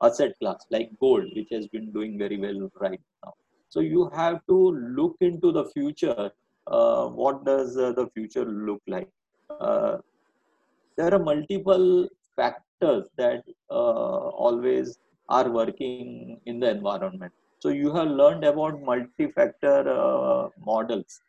asset 0.00 0.34
class 0.40 0.64
like 0.70 0.90
gold, 1.00 1.24
which 1.34 1.48
has 1.50 1.66
been 1.68 1.90
doing 1.92 2.16
very 2.18 2.38
well 2.38 2.70
right 2.80 3.00
now. 3.24 3.32
so 3.69 3.79
you 3.79 4.09
have 4.15 4.39
to 4.47 4.71
look 4.99 5.17
into 5.21 5.51
the 5.51 5.65
future. 5.65 6.31
Uh, 6.67 7.07
what 7.07 7.45
does 7.45 7.77
uh, 7.77 7.91
the 7.91 8.07
future 8.07 8.45
look 8.45 8.81
like? 8.87 9.09
Uh, 9.49 9.97
there 10.97 11.13
are 11.13 11.19
multiple 11.19 12.07
factors 12.35 13.07
that 13.17 13.43
uh, 13.69 14.29
always 14.45 14.99
are 15.29 15.49
working 15.49 16.39
in 16.45 16.59
the 16.59 16.69
environment. 16.69 17.33
So 17.59 17.69
you 17.69 17.93
have 17.93 18.07
learned 18.07 18.43
about 18.43 18.81
multi-factor 18.81 19.89
uh, 19.89 20.49
models 20.63 21.21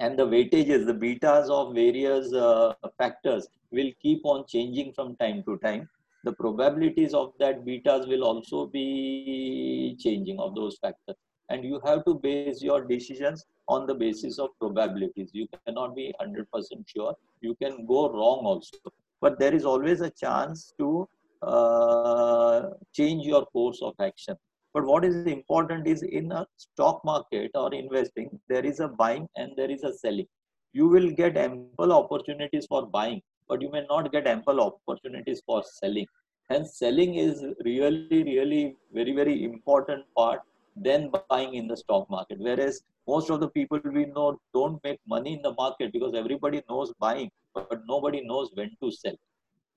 and 0.00 0.18
the 0.18 0.26
weightages, 0.26 0.86
the 0.86 0.94
betas 0.94 1.50
of 1.50 1.74
various 1.74 2.32
uh, 2.32 2.74
factors 2.96 3.48
will 3.70 3.90
keep 4.00 4.20
on 4.24 4.46
changing 4.46 4.92
from 4.92 5.16
time 5.16 5.42
to 5.44 5.58
time. 5.58 5.88
The 6.24 6.32
probabilities 6.32 7.14
of 7.14 7.32
that 7.38 7.64
betas 7.64 8.08
will 8.08 8.24
also 8.24 8.66
be 8.66 9.96
changing 9.98 10.38
of 10.38 10.54
those 10.54 10.78
factors. 10.78 11.16
And 11.50 11.64
you 11.64 11.80
have 11.84 12.04
to 12.04 12.14
base 12.14 12.60
your 12.62 12.84
decisions 12.84 13.44
on 13.68 13.86
the 13.86 13.94
basis 13.94 14.38
of 14.38 14.50
probabilities. 14.60 15.30
You 15.32 15.46
cannot 15.66 15.94
be 15.94 16.12
100% 16.20 16.44
sure. 16.86 17.14
You 17.40 17.54
can 17.62 17.86
go 17.86 18.10
wrong 18.10 18.44
also. 18.44 18.76
But 19.20 19.38
there 19.38 19.54
is 19.54 19.64
always 19.64 20.00
a 20.00 20.10
chance 20.10 20.74
to 20.78 21.08
uh, 21.42 22.70
change 22.94 23.24
your 23.24 23.46
course 23.46 23.80
of 23.82 23.94
action. 24.00 24.36
But 24.74 24.84
what 24.84 25.04
is 25.04 25.26
important 25.26 25.86
is 25.86 26.02
in 26.02 26.30
a 26.32 26.46
stock 26.56 27.04
market 27.04 27.50
or 27.54 27.72
investing, 27.74 28.38
there 28.48 28.64
is 28.64 28.80
a 28.80 28.88
buying 28.88 29.28
and 29.36 29.52
there 29.56 29.70
is 29.70 29.82
a 29.82 29.92
selling. 29.92 30.26
You 30.72 30.88
will 30.88 31.10
get 31.10 31.36
ample 31.36 31.92
opportunities 31.92 32.66
for 32.66 32.86
buying, 32.86 33.22
but 33.48 33.62
you 33.62 33.70
may 33.70 33.84
not 33.88 34.10
get 34.12 34.26
ample 34.26 34.60
opportunities 34.60 35.42
for 35.44 35.62
selling. 35.62 36.06
Hence, 36.50 36.78
selling 36.78 37.14
is 37.16 37.44
really, 37.64 38.22
really 38.22 38.76
very, 38.92 39.12
very 39.12 39.44
important 39.44 40.04
part 40.16 40.40
than 40.76 41.10
buying 41.28 41.54
in 41.54 41.66
the 41.68 41.76
stock 41.76 42.08
market. 42.08 42.38
Whereas 42.38 42.82
most 43.06 43.30
of 43.30 43.40
the 43.40 43.48
people 43.48 43.80
we 43.84 44.06
know 44.06 44.40
don't 44.54 44.82
make 44.84 44.98
money 45.06 45.34
in 45.34 45.42
the 45.42 45.52
market 45.54 45.92
because 45.92 46.14
everybody 46.14 46.62
knows 46.68 46.92
buying, 46.98 47.30
but 47.54 47.80
nobody 47.86 48.22
knows 48.24 48.50
when 48.54 48.70
to 48.82 48.90
sell. 48.90 49.16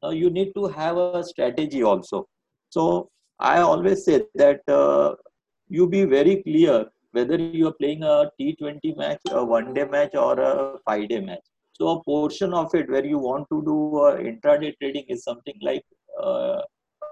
Now 0.03 0.11
you 0.11 0.29
need 0.29 0.53
to 0.55 0.67
have 0.67 0.97
a 0.97 1.23
strategy 1.23 1.83
also. 1.83 2.27
So 2.69 3.09
I 3.39 3.59
always 3.59 4.05
say 4.05 4.23
that 4.35 4.61
uh, 4.67 5.15
you 5.69 5.87
be 5.87 6.05
very 6.05 6.41
clear 6.43 6.85
whether 7.11 7.37
you 7.37 7.67
are 7.67 7.73
playing 7.73 8.03
a 8.03 8.31
T20 8.39 8.97
match, 8.97 9.19
a 9.29 9.43
one 9.43 9.73
day 9.73 9.85
match, 9.85 10.15
or 10.15 10.39
a 10.39 10.77
five 10.85 11.09
day 11.09 11.19
match. 11.19 11.45
So 11.73 11.89
a 11.89 12.03
portion 12.03 12.53
of 12.53 12.73
it 12.75 12.89
where 12.89 13.05
you 13.05 13.17
want 13.17 13.47
to 13.51 13.61
do 13.63 13.97
uh, 13.99 14.17
intraday 14.17 14.73
trading 14.79 15.05
is 15.07 15.23
something 15.23 15.57
like 15.61 15.83
uh, 16.21 16.61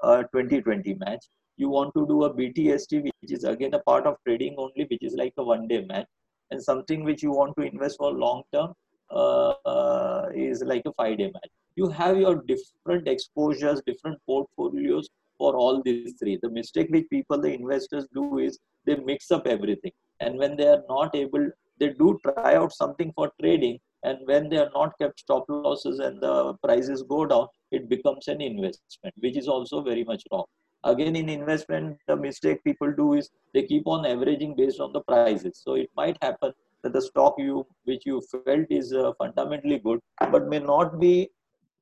a 0.04 0.24
2020 0.32 0.96
match. 0.96 1.26
You 1.58 1.70
want 1.70 1.94
to 1.96 2.06
do 2.08 2.24
a 2.24 2.34
BTST, 2.34 3.04
which 3.04 3.32
is 3.32 3.44
again 3.44 3.74
a 3.74 3.80
part 3.80 4.06
of 4.06 4.16
trading 4.26 4.56
only, 4.58 4.86
which 4.90 5.04
is 5.04 5.14
like 5.16 5.34
a 5.38 5.44
one 5.44 5.68
day 5.68 5.86
match, 5.86 6.08
and 6.52 6.62
something 6.62 7.04
which 7.04 7.22
you 7.24 7.32
want 7.32 7.56
to 7.58 7.64
invest 7.64 7.98
for 7.98 8.12
long 8.12 8.44
term 8.54 8.74
uh, 9.12 9.54
uh, 9.66 10.30
is 10.34 10.64
like 10.64 10.84
a 10.86 10.94
five 10.94 11.18
day 11.18 11.32
match. 11.34 11.50
You 11.76 11.90
have 11.90 12.18
your 12.18 12.44
different 12.44 13.08
exposures, 13.08 13.82
different 13.86 14.20
portfolios 14.26 15.10
for 15.38 15.56
all 15.56 15.82
these 15.82 16.14
three. 16.20 16.38
The 16.42 16.50
mistake 16.50 16.88
which 16.90 17.10
people, 17.10 17.42
the 17.42 17.54
investors 17.54 18.06
do 18.14 18.40
is 18.40 18.60
they 18.86 18.96
mix 18.98 19.32
up 19.32 19.48
everything. 19.48 19.92
And 20.20 20.38
when 20.38 20.56
they 20.58 20.68
are 20.68 20.84
not 20.88 21.16
able, 21.16 21.50
they 21.80 21.90
do 21.90 22.20
try 22.24 22.56
out 22.56 22.74
something 22.74 23.12
for 23.16 23.32
trading. 23.42 23.80
And 24.04 24.20
when 24.26 24.50
they 24.50 24.58
are 24.58 24.70
not 24.74 24.98
kept 25.00 25.20
stop 25.20 25.46
losses 25.50 26.00
and 26.00 26.22
the 26.22 26.54
prices 26.64 27.04
go 27.04 27.26
down, 27.26 27.48
it 27.72 27.90
becomes 27.90 28.28
an 28.28 28.42
investment, 28.42 29.14
which 29.20 29.38
is 29.38 29.48
also 29.48 29.82
very 29.82 30.04
much 30.04 30.24
wrong. 30.32 30.46
Again, 30.84 31.16
in 31.16 31.28
investment, 31.28 31.98
the 32.08 32.16
mistake 32.16 32.64
people 32.64 32.94
do 32.96 33.14
is 33.14 33.30
they 33.54 33.64
keep 33.64 33.86
on 33.88 34.06
averaging 34.06 34.56
based 34.56 34.80
on 34.80 34.94
the 34.94 35.02
prices. 35.02 35.62
So 35.64 35.76
it 35.76 35.90
might 35.96 36.18
happen 36.22 36.54
that 36.84 36.94
the 36.94 37.02
stock 37.02 37.36
you 37.38 37.66
which 37.84 38.06
you 38.06 38.22
felt 38.32 38.68
is 38.70 38.94
uh, 38.94 39.12
fundamentally 39.18 39.80
good, 39.80 40.00
but 40.32 40.48
may 40.48 40.60
not 40.60 41.00
be 41.00 41.30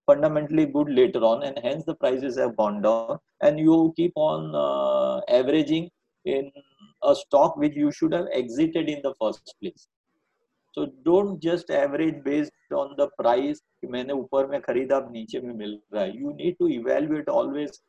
fundamentally 0.07 0.65
good 0.65 0.89
later 0.89 1.23
on 1.23 1.43
and 1.43 1.59
hence 1.63 1.83
the 1.85 1.95
prices 1.95 2.37
have 2.37 2.55
gone 2.57 2.81
down 2.81 3.19
and 3.41 3.59
you 3.59 3.93
keep 3.95 4.13
on 4.15 4.55
uh, 4.55 5.21
averaging 5.39 5.89
in 6.25 6.51
a 7.03 7.13
stock 7.13 7.57
which 7.57 7.75
you 7.75 7.91
should 7.91 8.13
have 8.13 8.27
exited 8.33 8.89
in 8.89 9.01
the 9.03 9.13
first 9.19 9.53
place 9.61 9.87
so 10.76 10.86
don't 11.04 11.42
just 11.42 11.70
average 11.70 12.22
based 12.24 12.76
on 12.82 12.94
the 12.98 13.08
price 13.18 13.60
कि 13.80 13.88
मैंने 13.92 14.12
ऊपर 14.12 14.46
में 14.50 14.60
खरीदा 14.62 14.96
अब 14.96 15.12
नीचे 15.12 15.40
में 15.40 15.54
मिल 15.54 15.78
रहा 15.94 16.02
है 16.02 16.12
you 16.22 16.34
need 16.40 16.58
to 16.62 16.68
evaluate 16.78 17.28
always 17.28 17.80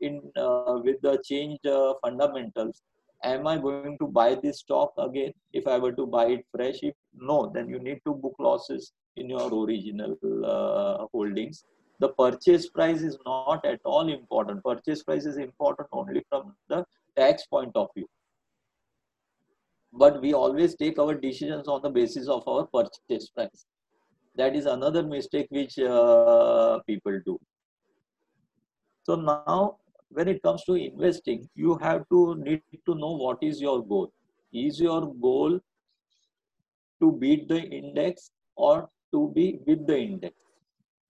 in 0.00 0.20
uh, 0.36 0.78
with 0.86 1.00
the 1.02 1.16
changed 1.30 1.66
uh, 1.66 1.94
fundamentals 2.04 2.82
am 3.28 3.46
i 3.52 3.56
going 3.62 3.96
to 4.00 4.06
buy 4.18 4.28
this 4.42 4.60
stock 4.64 5.00
again 5.04 5.32
if 5.60 5.66
i 5.66 5.78
were 5.84 5.94
to 6.00 6.06
buy 6.06 6.26
it 6.34 6.44
fresh 6.56 6.82
if 6.90 6.94
no 7.30 7.38
then 7.54 7.68
you 7.74 7.80
need 7.86 8.00
to 8.08 8.14
book 8.24 8.36
losses 8.48 8.92
in 9.18 9.28
your 9.30 9.48
original 9.64 10.16
uh, 10.44 11.06
holdings. 11.12 11.64
The 12.00 12.10
purchase 12.10 12.68
price 12.68 13.02
is 13.02 13.18
not 13.26 13.64
at 13.64 13.80
all 13.84 14.08
important. 14.08 14.62
Purchase 14.64 15.02
price 15.02 15.26
is 15.26 15.36
important 15.36 15.88
only 15.92 16.24
from 16.28 16.54
the 16.68 16.84
tax 17.16 17.46
point 17.46 17.72
of 17.74 17.88
view. 17.94 18.06
But 19.93 20.21
we 20.21 20.33
always 20.33 20.75
take 20.75 20.97
our 20.97 21.13
decisions 21.13 21.67
on 21.67 21.81
the 21.83 21.89
basis 21.89 22.27
of 22.27 22.47
our 22.47 22.65
purchase 22.65 23.29
price. 23.29 23.65
That 24.35 24.55
is 24.55 24.65
another 24.65 25.03
mistake 25.03 25.47
which 25.51 25.77
uh, 25.77 26.79
people 26.87 27.19
do. 27.25 27.39
So 29.03 29.15
now, 29.15 29.77
when 30.09 30.27
it 30.27 30.41
comes 30.41 30.63
to 30.63 30.73
investing, 30.73 31.47
you 31.55 31.77
have 31.77 32.07
to 32.09 32.35
need 32.35 32.61
to 32.87 32.95
know 32.95 33.11
what 33.11 33.37
is 33.43 33.61
your 33.61 33.85
goal. 33.85 34.11
Is 34.51 34.79
your 34.79 35.13
goal 35.13 35.59
to 37.01 37.11
beat 37.11 37.47
the 37.47 37.61
index 37.61 38.31
or 38.55 38.89
to 39.13 39.31
be 39.35 39.59
with 39.67 39.85
the 39.85 39.97
index. 39.97 40.35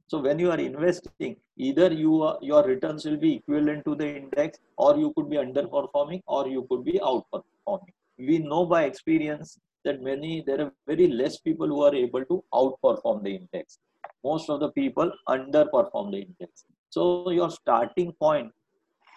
So 0.08 0.20
when 0.20 0.40
you 0.40 0.52
are 0.52 0.60
investing, 0.60 1.38
either 1.58 1.92
you 1.92 2.22
are, 2.24 2.38
your 2.42 2.64
returns 2.64 3.06
will 3.06 3.18
be 3.18 3.36
equivalent 3.36 3.86
to 3.86 3.96
the 3.96 4.18
index 4.18 4.60
or 4.78 4.98
you 4.98 5.14
could 5.16 5.30
be 5.30 5.38
underperforming 5.38 6.22
or 6.28 6.48
you 6.48 6.66
could 6.70 6.84
be 6.84 7.00
outperforming. 7.00 7.94
We 8.18 8.40
know 8.40 8.66
by 8.66 8.84
experience 8.84 9.60
that 9.86 10.02
many, 10.02 10.44
there 10.46 10.62
are 10.62 10.72
very 10.88 11.08
less 11.08 11.38
people 11.40 11.68
who 11.68 11.84
are 11.84 11.94
able 11.94 12.24
to 12.26 12.44
outperform 12.54 13.24
the 13.24 13.36
index. 13.36 13.80
Most 14.24 14.50
of 14.50 14.60
the 14.60 14.70
people 14.72 15.12
underperform 15.28 16.12
the 16.12 16.22
index. 16.22 16.66
So 16.90 17.30
your 17.32 17.50
starting 17.50 18.14
point 18.14 18.52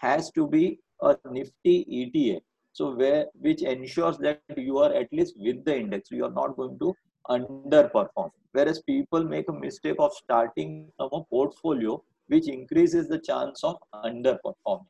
has 0.00 0.30
to 0.32 0.48
be 0.48 0.80
a 1.02 1.16
nifty 1.30 1.84
ETF. 1.84 2.40
So 2.72 2.94
where, 2.94 3.26
which 3.40 3.62
ensures 3.62 4.18
that 4.18 4.40
you 4.56 4.78
are 4.78 4.92
at 4.92 5.12
least 5.12 5.34
with 5.38 5.64
the 5.64 5.76
index. 5.76 6.10
You 6.10 6.24
are 6.24 6.32
not 6.32 6.56
going 6.56 6.78
to 6.78 6.94
underperform. 7.28 8.30
Whereas 8.52 8.82
people 8.82 9.24
make 9.24 9.48
a 9.48 9.52
mistake 9.52 9.96
of 9.98 10.12
starting 10.12 10.90
from 10.96 11.10
a 11.12 11.24
portfolio 11.24 12.02
which 12.28 12.48
increases 12.48 13.08
the 13.08 13.18
chance 13.18 13.62
of 13.62 13.76
underperforming. 13.94 14.86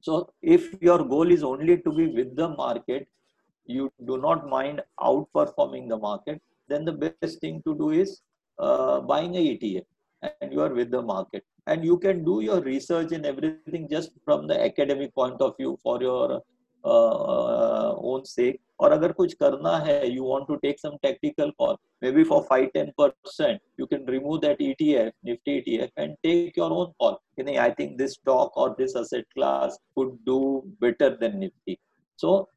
So 0.00 0.30
if 0.42 0.74
your 0.80 1.04
goal 1.04 1.30
is 1.30 1.42
only 1.42 1.78
to 1.78 1.92
be 1.92 2.06
with 2.08 2.34
the 2.36 2.48
market, 2.48 3.08
you 3.66 3.92
do 4.06 4.18
not 4.18 4.48
mind 4.48 4.82
outperforming 4.98 5.88
the 5.88 5.98
market, 5.98 6.40
then 6.68 6.84
the 6.84 6.92
best 6.92 7.40
thing 7.40 7.62
to 7.66 7.74
do 7.74 7.90
is 7.90 8.22
uh, 8.58 9.00
buying 9.00 9.34
a 9.36 9.56
ETF 9.56 9.84
and 10.40 10.52
you 10.52 10.60
are 10.60 10.72
with 10.72 10.90
the 10.90 11.02
market. 11.02 11.44
And 11.66 11.84
you 11.84 11.98
can 11.98 12.24
do 12.24 12.40
your 12.40 12.60
research 12.60 13.12
and 13.12 13.26
everything 13.26 13.88
just 13.88 14.10
from 14.24 14.46
the 14.46 14.60
academic 14.60 15.14
point 15.14 15.40
of 15.40 15.56
view 15.56 15.78
for 15.82 16.00
your 16.02 16.42
own 16.83 18.25
sake 18.25 18.59
और 18.79 18.91
अगर 18.91 19.11
कुछ 19.11 19.33
करना 19.33 19.77
है 19.85 20.01
you 20.13 20.23
want 20.23 20.47
to 20.47 20.57
take 20.63 20.79
some 20.79 20.97
tactical 21.05 21.51
call 21.61 21.77
maybe 22.03 22.23
for 22.31 22.43
5 22.49 22.71
10 22.73 22.91
percent 22.97 23.61
you 23.77 23.87
can 23.87 24.05
remove 24.05 24.41
that 24.41 24.59
ETF 24.59 25.11
nifty 25.23 25.61
ETF 25.61 25.89
and 25.97 26.17
take 26.23 26.57
your 26.57 26.71
own 26.71 26.91
call 26.99 27.21
you 27.37 27.45
know 27.45 27.57
I 27.67 27.69
think 27.71 27.97
this 27.97 28.13
stock 28.13 28.57
or 28.57 28.75
this 28.77 28.95
asset 28.95 29.25
class 29.33 29.77
could 29.97 30.17
do 30.25 30.63
better 30.79 31.15
than 31.21 31.39
nifty 31.39 31.79
so 32.15 32.49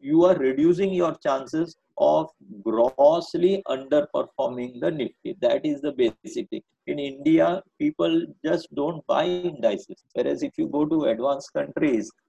you 0.00 0.24
are 0.24 0.36
reducing 0.36 0.92
your 0.92 1.14
chances 1.24 1.76
of 1.98 2.30
grossly 2.62 3.62
underperforming 3.68 4.80
the 4.80 4.90
nifty 4.90 5.36
that 5.40 5.64
is 5.64 5.80
the 5.80 5.92
basic 5.92 6.48
thing 6.50 6.62
in 6.86 6.98
india 6.98 7.62
people 7.78 8.24
just 8.44 8.74
don't 8.74 9.06
buy 9.06 9.24
indices 9.26 10.04
whereas 10.14 10.42
if 10.42 10.52
you 10.56 10.66
go 10.66 10.84
to 10.84 11.04
advanced 11.04 11.52
countries 11.52 12.10
uh, 12.16 12.16
uh, 12.16 12.25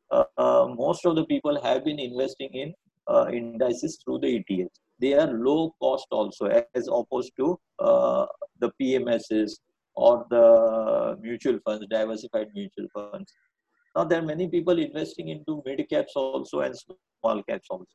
most 0.77 1.05
of 1.07 1.17
the 1.17 1.25
people 1.27 1.61
have 1.63 1.85
been 1.85 1.99
investing 1.99 2.51
in 2.53 2.75
uh, 3.09 3.27
indices 3.33 3.99
through 4.03 4.19
the 4.19 4.39
ETFs. 4.39 4.81
They 5.01 5.15
are 5.15 5.29
low 5.33 5.75
cost 5.81 6.07
also 6.11 6.47
as 6.47 6.89
opposed 6.89 7.33
to 7.37 7.59
uh, 7.79 8.27
the 8.59 8.71
PMSs 8.81 9.53
or 9.95 10.27
the 10.31 11.17
mutual 11.21 11.59
funds, 11.65 11.87
diversified 11.89 12.49
mutual 12.55 12.87
funds. 12.95 13.33
Now 13.95 14.05
there 14.05 14.21
are 14.21 14.27
many 14.27 14.49
people 14.49 14.79
investing 14.79 15.29
into 15.29 15.63
mid 15.65 15.89
caps 15.89 16.13
also 16.15 16.61
and 16.61 16.77
small 16.77 17.43
caps 17.43 17.69
also. 17.71 17.87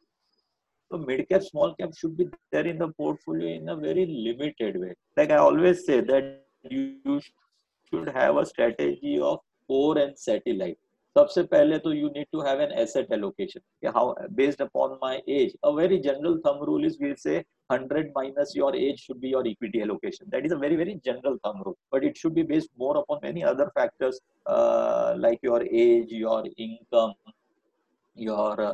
So 0.92 0.98
mid 0.98 1.28
cap, 1.30 1.44
small 1.44 1.74
cap 1.76 1.90
should 1.98 2.18
be 2.18 2.28
there 2.52 2.68
in 2.68 2.78
the 2.78 2.90
portfolio 2.90 3.56
in 3.56 3.70
a 3.70 3.76
very 3.76 4.06
limited 4.06 4.80
way. 4.80 4.94
Like 5.18 5.32
I 5.32 5.38
always 5.38 5.86
say 5.86 6.02
that 6.02 6.44
you 6.70 7.22
should 7.90 8.10
have 8.10 8.38
a 8.38 8.46
strategy 8.46 9.20
of 9.20 9.40
core 9.68 9.98
and 9.98 10.18
satellite. 10.18 10.78
सबसे 11.16 11.42
पहले 11.44 11.78
तो 11.80 11.92
you 11.94 12.08
need 12.08 12.28
to 12.32 12.42
have 12.42 12.62
an 12.62 12.72
asset 12.82 13.12
allocation 13.14 13.88
how 13.96 14.14
based 14.32 14.62
upon 14.62 14.98
my 15.04 15.22
age 15.32 15.54
a 15.64 15.70
very 15.72 15.98
general 16.08 16.38
thumb 16.46 16.64
rule 16.64 16.86
is 16.86 16.98
we'll 17.02 17.14
say 17.18 17.38
100 17.74 18.04
minus 18.16 18.54
your 18.58 18.76
age 18.76 18.98
should 19.00 19.20
be 19.20 19.32
your 19.32 19.48
equity 19.48 19.80
allocation 19.82 20.30
that 20.30 20.46
is 20.46 20.54
a 20.54 20.58
very 20.58 20.76
very 20.76 20.96
general 21.06 21.38
thumb 21.38 21.64
rule 21.66 21.76
but 21.94 22.04
it 22.04 22.18
should 22.18 22.34
be 22.34 22.44
based 22.44 22.70
more 22.80 22.98
upon 22.98 23.20
many 23.24 23.42
other 23.52 23.68
factors 23.78 24.20
like 25.20 25.46
your 25.46 25.68
age 25.76 26.14
your 26.14 26.48
income 26.58 27.14
your 28.18 28.66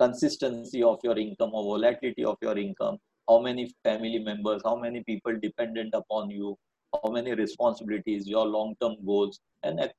consistency 0.00 0.82
of 0.82 1.06
your 1.06 1.18
income 1.18 1.50
और 1.50 1.64
volatility 1.64 2.24
of 2.24 2.44
your 2.44 2.58
income 2.58 2.98
how 3.28 3.40
many 3.40 3.64
family 3.84 4.18
members 4.24 4.62
how 4.66 4.80
many 4.80 5.00
people 5.00 5.36
dependent 5.40 5.94
upon 5.94 6.30
you 6.32 6.56
how 7.02 7.10
many 7.10 7.34
responsibilities, 7.34 8.26
your 8.26 8.46
long-term 8.46 8.96
goals, 9.04 9.40
and 9.62 9.90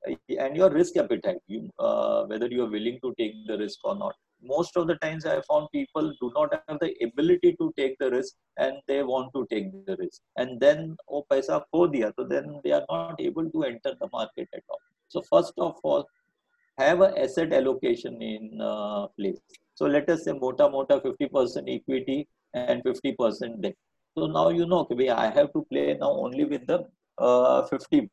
and 0.46 0.56
your 0.56 0.70
risk 0.70 0.98
appetite. 0.98 1.38
You 1.48 1.70
uh, 1.80 2.26
whether 2.26 2.48
you 2.48 2.64
are 2.64 2.70
willing 2.70 3.00
to 3.04 3.14
take 3.18 3.36
the 3.48 3.58
risk 3.58 3.80
or 3.84 3.96
not. 3.96 4.16
Most 4.44 4.78
of 4.78 4.88
the 4.88 4.96
times, 4.96 5.26
I 5.26 5.42
found 5.42 5.70
people 5.72 6.12
do 6.22 6.32
not 6.36 6.54
have 6.68 6.80
the 6.80 6.94
ability 7.04 7.56
to 7.60 7.74
take 7.78 7.98
the 8.00 8.12
risk, 8.12 8.36
and 8.58 8.78
they 8.88 9.02
want 9.04 9.34
to 9.36 9.48
take 9.50 9.72
the 9.86 9.96
risk, 9.98 10.22
and 10.38 10.60
then 10.60 10.96
oh 11.10 11.26
paisa 11.32 11.62
kho 11.74 11.88
diya, 11.96 12.12
so 12.18 12.26
then 12.26 12.60
they 12.64 12.72
are 12.72 12.86
not 12.90 13.20
able 13.20 13.50
to 13.50 13.64
enter 13.64 13.96
the 14.00 14.10
market 14.12 14.48
at 14.54 14.64
all. 14.70 14.84
So 15.08 15.24
first 15.32 15.54
of 15.58 15.76
all, 15.84 16.06
have 16.78 17.02
an 17.02 17.18
asset 17.18 17.54
allocation 17.54 18.22
in 18.22 18.62
uh, 18.62 19.08
place. 19.18 19.40
So 19.76 19.86
let 19.86 20.10
us 20.10 20.24
say 20.26 20.34
mota 20.34 20.70
mota 20.70 21.00
50% 21.00 21.74
equity 21.74 22.28
and 22.54 22.84
50% 22.84 23.62
debt. 23.62 23.76
So 24.18 24.28
now 24.28 24.48
you 24.48 24.66
know, 24.66 24.88
okay, 24.90 25.10
I 25.10 25.30
have 25.30 25.52
to 25.54 25.66
play 25.70 25.98
now 26.00 26.12
only 26.12 26.46
with 26.46 26.66
the 26.68 26.88
uh, 27.18 27.68
50%. 27.68 28.10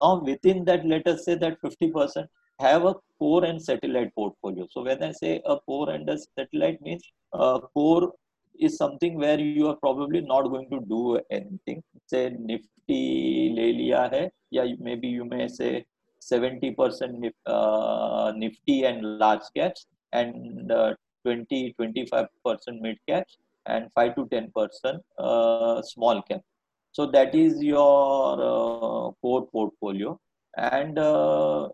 Now 0.00 0.22
within 0.24 0.64
that, 0.66 0.86
let 0.86 1.08
us 1.08 1.24
say 1.24 1.34
that 1.34 1.60
50% 1.60 2.28
have 2.60 2.84
a 2.84 2.94
core 3.18 3.44
and 3.44 3.60
satellite 3.60 4.14
portfolio. 4.14 4.68
So 4.70 4.82
when 4.82 5.02
I 5.02 5.10
say 5.10 5.42
a 5.44 5.56
core 5.58 5.90
and 5.90 6.08
a 6.08 6.16
satellite 6.18 6.80
means 6.82 7.02
uh, 7.32 7.58
core 7.74 8.12
is 8.60 8.76
something 8.76 9.18
where 9.18 9.40
you 9.40 9.66
are 9.68 9.76
probably 9.76 10.20
not 10.20 10.42
going 10.42 10.70
to 10.70 10.80
do 10.88 11.20
anything. 11.30 11.82
Say 12.06 12.36
Nifty 12.38 13.52
le 13.56 13.72
liya 13.80 14.08
hai, 14.08 14.30
yeah, 14.50 14.66
maybe 14.78 15.08
you 15.08 15.24
may 15.24 15.48
say 15.48 15.84
70% 16.20 17.32
uh, 17.46 18.32
Nifty 18.36 18.84
and 18.84 19.18
large 19.18 19.42
caps 19.56 19.86
and 20.12 20.70
uh, 20.70 20.94
20 21.24 21.74
25% 21.80 22.28
mid 22.80 22.98
caps 23.08 23.38
and 23.65 23.91
5 23.93 24.15
to 24.15 24.27
10 24.27 24.51
percent 24.55 25.01
uh, 25.17 25.81
small 25.81 26.21
cap 26.21 26.41
so 26.91 27.05
that 27.05 27.35
is 27.35 27.61
your 27.61 28.33
uh, 28.51 29.11
core 29.21 29.45
portfolio 29.47 30.19
and 30.57 30.97
uh, 30.99 31.69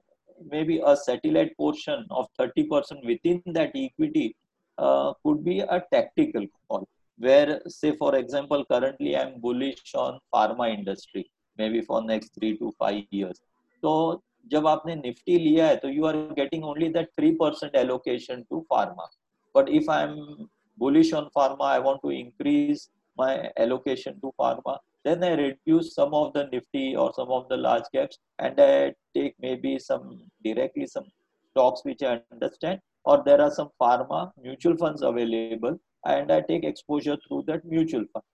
maybe 0.54 0.82
a 0.86 0.96
satellite 0.98 1.56
portion 1.58 2.06
of 2.10 2.28
30 2.38 2.66
percent 2.72 3.06
within 3.06 3.42
that 3.58 3.72
equity 3.76 4.36
uh, 4.78 5.14
could 5.24 5.44
be 5.44 5.60
a 5.60 5.84
tactical 5.92 6.46
call 6.68 6.88
where 7.18 7.62
say 7.68 7.96
for 7.96 8.16
example 8.16 8.66
currently 8.66 9.16
i'm 9.16 9.40
bullish 9.40 9.94
on 9.96 10.20
pharma 10.34 10.68
industry 10.78 11.30
maybe 11.58 11.82
for 11.82 12.04
next 12.04 12.40
3 12.40 12.58
to 12.58 12.74
5 12.80 13.04
years 13.22 13.40
so 13.84 14.22
जब 14.52 14.68
आपने 14.68 14.96
Nifty 14.96 15.38
लिया 15.40 15.68
है 15.68 15.76
तो 15.84 15.90
you 15.90 16.06
are 16.06 16.16
getting 16.38 16.64
only 16.66 16.88
that 16.94 17.10
three 17.18 17.32
percent 17.42 17.76
allocation 17.76 18.42
to 18.50 18.60
pharma 18.70 19.10
but 19.56 19.70
if 19.80 19.90
I 19.90 20.04
am 20.04 20.48
bullish 20.83 21.13
on 21.19 21.29
pharma 21.37 21.67
i 21.77 21.79
want 21.87 22.01
to 22.03 22.11
increase 22.11 22.89
my 23.17 23.51
allocation 23.57 24.21
to 24.21 24.33
pharma. 24.41 24.79
Then 25.05 25.25
i 25.25 25.33
reduce 25.35 25.95
some 25.95 26.15
of 26.15 26.33
the 26.35 26.45
nifty 26.53 26.97
or 26.97 27.13
some 27.15 27.31
of 27.37 27.49
the 27.49 27.57
large 27.57 27.89
caps 27.95 28.19
and 28.39 28.61
i 28.61 28.95
take 29.17 29.35
maybe 29.47 29.79
some 29.79 30.05
directly 30.45 30.87
some 30.87 31.07
stocks 31.51 31.85
which 31.85 32.03
i 32.03 32.21
understand 32.33 32.81
or 33.05 33.23
there 33.25 33.41
are 33.41 33.51
some 33.51 33.71
pharma 33.81 34.21
mutual 34.47 34.77
funds 34.77 35.03
available 35.03 35.79
and 36.15 36.33
i 36.33 36.41
take 36.41 36.65
exposure 36.65 37.17
through 37.27 37.43
that 37.47 37.65
mutual 37.65 38.05
fund. 38.13 38.25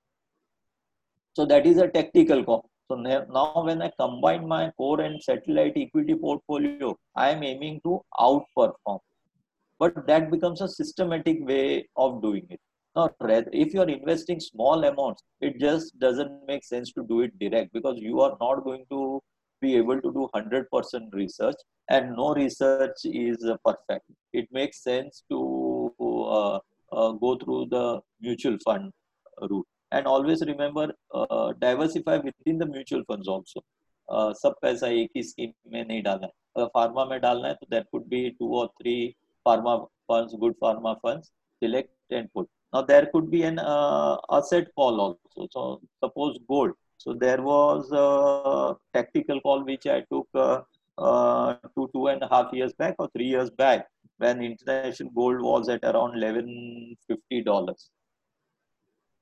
So 1.36 1.44
that 1.46 1.66
is 1.66 1.78
a 1.78 1.88
tactical 1.88 2.44
call. 2.44 2.70
So 2.88 2.96
now 2.96 3.64
when 3.64 3.80
I 3.80 3.90
combine 3.98 4.46
my 4.46 4.70
core 4.76 5.00
and 5.00 5.22
satellite 5.22 5.72
equity 5.76 6.14
portfolio, 6.14 6.96
I 7.16 7.30
am 7.30 7.42
aiming 7.42 7.80
to 7.84 8.04
outperform 8.20 9.00
But 9.79 10.07
that 10.07 10.29
becomes 10.29 10.61
a 10.61 10.67
systematic 10.67 11.45
way 11.47 11.87
of 11.95 12.21
doing 12.21 12.45
it. 12.49 12.59
Now, 12.95 13.09
if 13.21 13.73
you 13.73 13.81
are 13.81 13.87
investing 13.87 14.39
small 14.39 14.83
amounts, 14.83 15.23
it 15.39 15.59
just 15.59 15.97
doesn't 15.99 16.45
make 16.47 16.63
sense 16.63 16.91
to 16.93 17.05
do 17.07 17.21
it 17.21 17.37
direct 17.39 17.71
because 17.71 17.97
you 17.99 18.19
are 18.19 18.35
not 18.41 18.63
going 18.63 18.85
to 18.89 19.21
be 19.61 19.75
able 19.75 20.01
to 20.01 20.11
do 20.11 20.29
100% 20.33 20.65
research 21.13 21.55
and 21.89 22.15
no 22.15 22.33
research 22.33 22.97
is 23.05 23.37
perfect. 23.65 24.05
It 24.33 24.47
makes 24.51 24.83
sense 24.83 25.23
to 25.29 25.93
uh, 25.99 26.59
uh, 26.91 27.11
go 27.13 27.37
through 27.37 27.67
the 27.69 28.01
mutual 28.19 28.57
fund 28.65 28.91
route 29.49 29.67
and 29.91 30.05
always 30.05 30.41
remember 30.45 30.93
uh, 31.13 31.53
diversify 31.59 32.17
within 32.17 32.57
the 32.57 32.65
mutual 32.65 33.03
funds 33.07 33.27
also 33.27 33.61
uh, 34.09 34.33
सब 34.41 34.55
पैसा 34.61 34.87
एक 35.01 35.09
ही 35.15 35.23
scheme 35.23 35.51
में 35.71 35.83
नहीं 35.85 36.01
डालना 36.03 36.27
है 36.27 36.31
अगर 36.57 36.67
pharma 36.73 37.05
में 37.05 37.19
डालना 37.21 37.47
है 37.47 37.53
तो 37.53 37.67
देर 37.71 37.83
कुड 37.91 38.07
बी 38.09 38.29
टू 38.39 38.55
और 38.59 38.67
three 38.81 38.95
pharma 39.46 39.88
funds, 40.08 40.34
good 40.40 40.54
pharma 40.60 41.00
funds, 41.00 41.32
select 41.62 41.90
and 42.10 42.32
put. 42.34 42.48
Now 42.72 42.82
there 42.82 43.06
could 43.12 43.30
be 43.30 43.42
an 43.42 43.58
uh, 43.58 44.16
asset 44.30 44.68
call 44.74 45.00
also. 45.00 45.48
So 45.52 45.80
suppose 46.02 46.38
gold. 46.48 46.72
So 46.98 47.12
there 47.12 47.42
was 47.42 47.90
a 47.92 48.76
tactical 48.96 49.40
call 49.40 49.64
which 49.64 49.86
I 49.86 50.04
took 50.12 50.28
uh, 50.34 50.62
uh, 50.98 51.54
two 51.76 51.90
two 51.94 52.06
and 52.08 52.22
a 52.22 52.28
half 52.28 52.52
years 52.52 52.72
back 52.74 52.96
or 52.98 53.08
three 53.16 53.26
years 53.26 53.50
back 53.50 53.86
when 54.18 54.42
international 54.42 55.10
gold 55.14 55.40
was 55.40 55.68
at 55.68 55.84
around 55.84 56.16
eleven 56.16 56.96
fifty 57.08 57.42
dollars. 57.42 57.90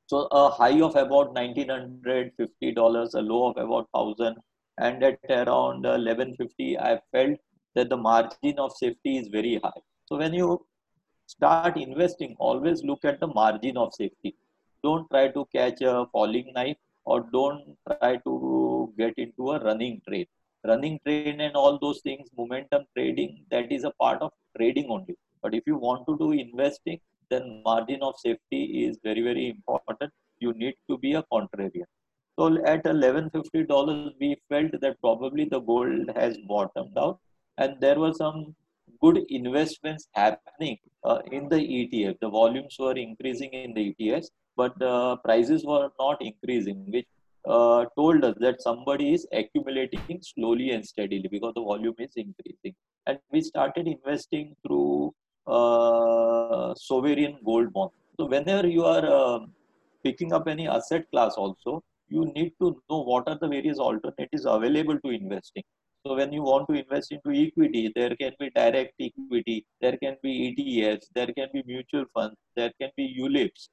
So 0.07 0.29
a 0.31 0.51
high 0.51 0.81
of 0.81 0.97
about 0.97 1.33
nineteen 1.35 1.71
hundred 1.71 2.33
fifty 2.37 2.73
dollars, 2.73 3.15
a 3.15 3.23
low 3.23 3.51
of 3.51 3.57
about 3.57 3.89
thousand, 3.95 4.37
and 4.79 5.03
at 5.03 5.19
around 5.31 5.87
eleven 5.87 6.35
fifty, 6.37 6.79
I 6.79 7.01
felt 7.13 7.39
that 7.75 7.89
the 7.89 7.97
margin 7.97 8.59
of 8.59 8.73
safety 8.77 9.17
is 9.19 9.29
very 9.29 9.59
high. 9.63 9.81
So 10.13 10.19
when 10.19 10.35
you 10.35 10.67
start 11.25 11.79
investing, 11.79 12.37
always 12.39 12.83
look 12.85 13.03
at 13.07 13.19
the 13.19 13.29
margin 13.29 13.79
of 13.79 13.95
safety. 13.95 14.37
Don't 14.85 15.09
try 15.09 15.29
to 15.29 15.47
catch 15.47 15.81
a 15.81 16.05
falling 16.13 16.53
knife 16.53 16.77
or 17.07 17.27
don't 17.33 17.79
try 17.87 18.17
to 18.17 18.93
get 18.99 19.15
into 19.17 19.53
a 19.53 19.65
running 19.65 20.03
trade. 20.07 20.29
Running 20.67 21.01
trade 21.07 21.41
and 21.41 21.57
all 21.57 21.79
those 21.79 22.03
things, 22.03 22.29
momentum 22.37 22.85
trading, 22.95 23.47
that 23.51 23.73
is 23.73 23.85
a 23.85 23.93
part 23.93 24.21
of 24.21 24.33
trading 24.55 24.91
only. 24.91 25.17
But 25.41 25.55
if 25.55 25.63
you 25.67 25.77
want 25.79 26.07
to 26.09 26.19
do 26.19 26.33
investing, 26.33 27.01
then 27.31 27.63
margin 27.65 28.03
of 28.03 28.19
safety 28.19 28.85
is 28.85 28.99
very 29.03 29.23
very 29.23 29.49
important 29.49 30.13
you 30.41 30.53
need 30.53 30.75
to 30.91 30.99
be 31.05 31.15
a 31.15 31.23
contrarian 31.33 31.89
so 32.39 32.49
at 32.73 32.85
$1150 32.85 34.13
we 34.21 34.37
felt 34.51 34.73
that 34.83 35.01
probably 35.01 35.47
the 35.55 35.61
gold 35.61 36.11
has 36.15 36.37
bottomed 36.53 36.99
out 36.99 37.19
and 37.57 37.81
there 37.81 37.99
were 37.99 38.13
some 38.13 38.55
good 39.03 39.19
investments 39.29 40.09
happening 40.15 40.77
uh, 41.05 41.21
in 41.31 41.49
the 41.49 41.61
etf 41.79 42.15
the 42.21 42.31
volumes 42.39 42.77
were 42.79 42.97
increasing 43.07 43.53
in 43.53 43.73
the 43.75 43.85
etfs 43.91 44.29
but 44.57 44.79
the 44.79 44.95
prices 45.25 45.65
were 45.65 45.89
not 45.99 46.21
increasing 46.31 46.79
which 46.97 47.09
uh, 47.45 47.85
told 47.97 48.25
us 48.25 48.37
that 48.39 48.63
somebody 48.63 49.13
is 49.15 49.27
accumulating 49.33 50.21
slowly 50.23 50.71
and 50.71 50.85
steadily 50.87 51.29
because 51.31 51.53
the 51.55 51.67
volume 51.71 51.95
is 51.99 52.13
increasing 52.17 52.75
and 53.07 53.19
we 53.33 53.41
started 53.41 53.89
investing 53.89 54.55
through 54.65 55.13
uh, 55.47 56.75
sovereign 56.75 57.39
gold 57.45 57.73
bond. 57.73 57.91
So 58.19 58.27
whenever 58.27 58.69
you 58.69 58.85
are 58.85 59.05
uh, 59.05 59.41
picking 60.05 60.33
up 60.33 60.47
any 60.47 60.69
asset 60.69 61.05
class 61.11 61.35
also, 61.35 61.83
you 62.09 62.27
need 62.37 62.53
to 62.61 62.81
know 62.89 63.03
what 63.03 63.27
are 63.29 63.39
the 63.41 63.49
various 63.49 63.79
alternatives 63.79 64.45
available 64.47 64.99
to 65.01 65.11
investing. 65.11 65.65
So 66.05 66.17
when 66.17 66.33
you 66.33 66.43
want 66.43 66.69
to 66.69 66.75
invest 66.75 67.13
into 67.13 67.31
equity, 67.31 67.93
there 67.95 68.17
can 68.17 68.33
be 68.41 68.51
direct 68.51 68.95
equity, 69.01 69.65
there 69.81 69.97
can 69.99 70.17
be 70.21 70.53
ETFs, 70.53 71.07
there 71.15 71.29
can 71.29 71.49
be 71.53 71.63
mutual 71.65 72.07
funds, 72.13 72.35
there 72.57 72.73
can 72.81 72.91
be 72.97 73.17
ULIPs, 73.21 73.69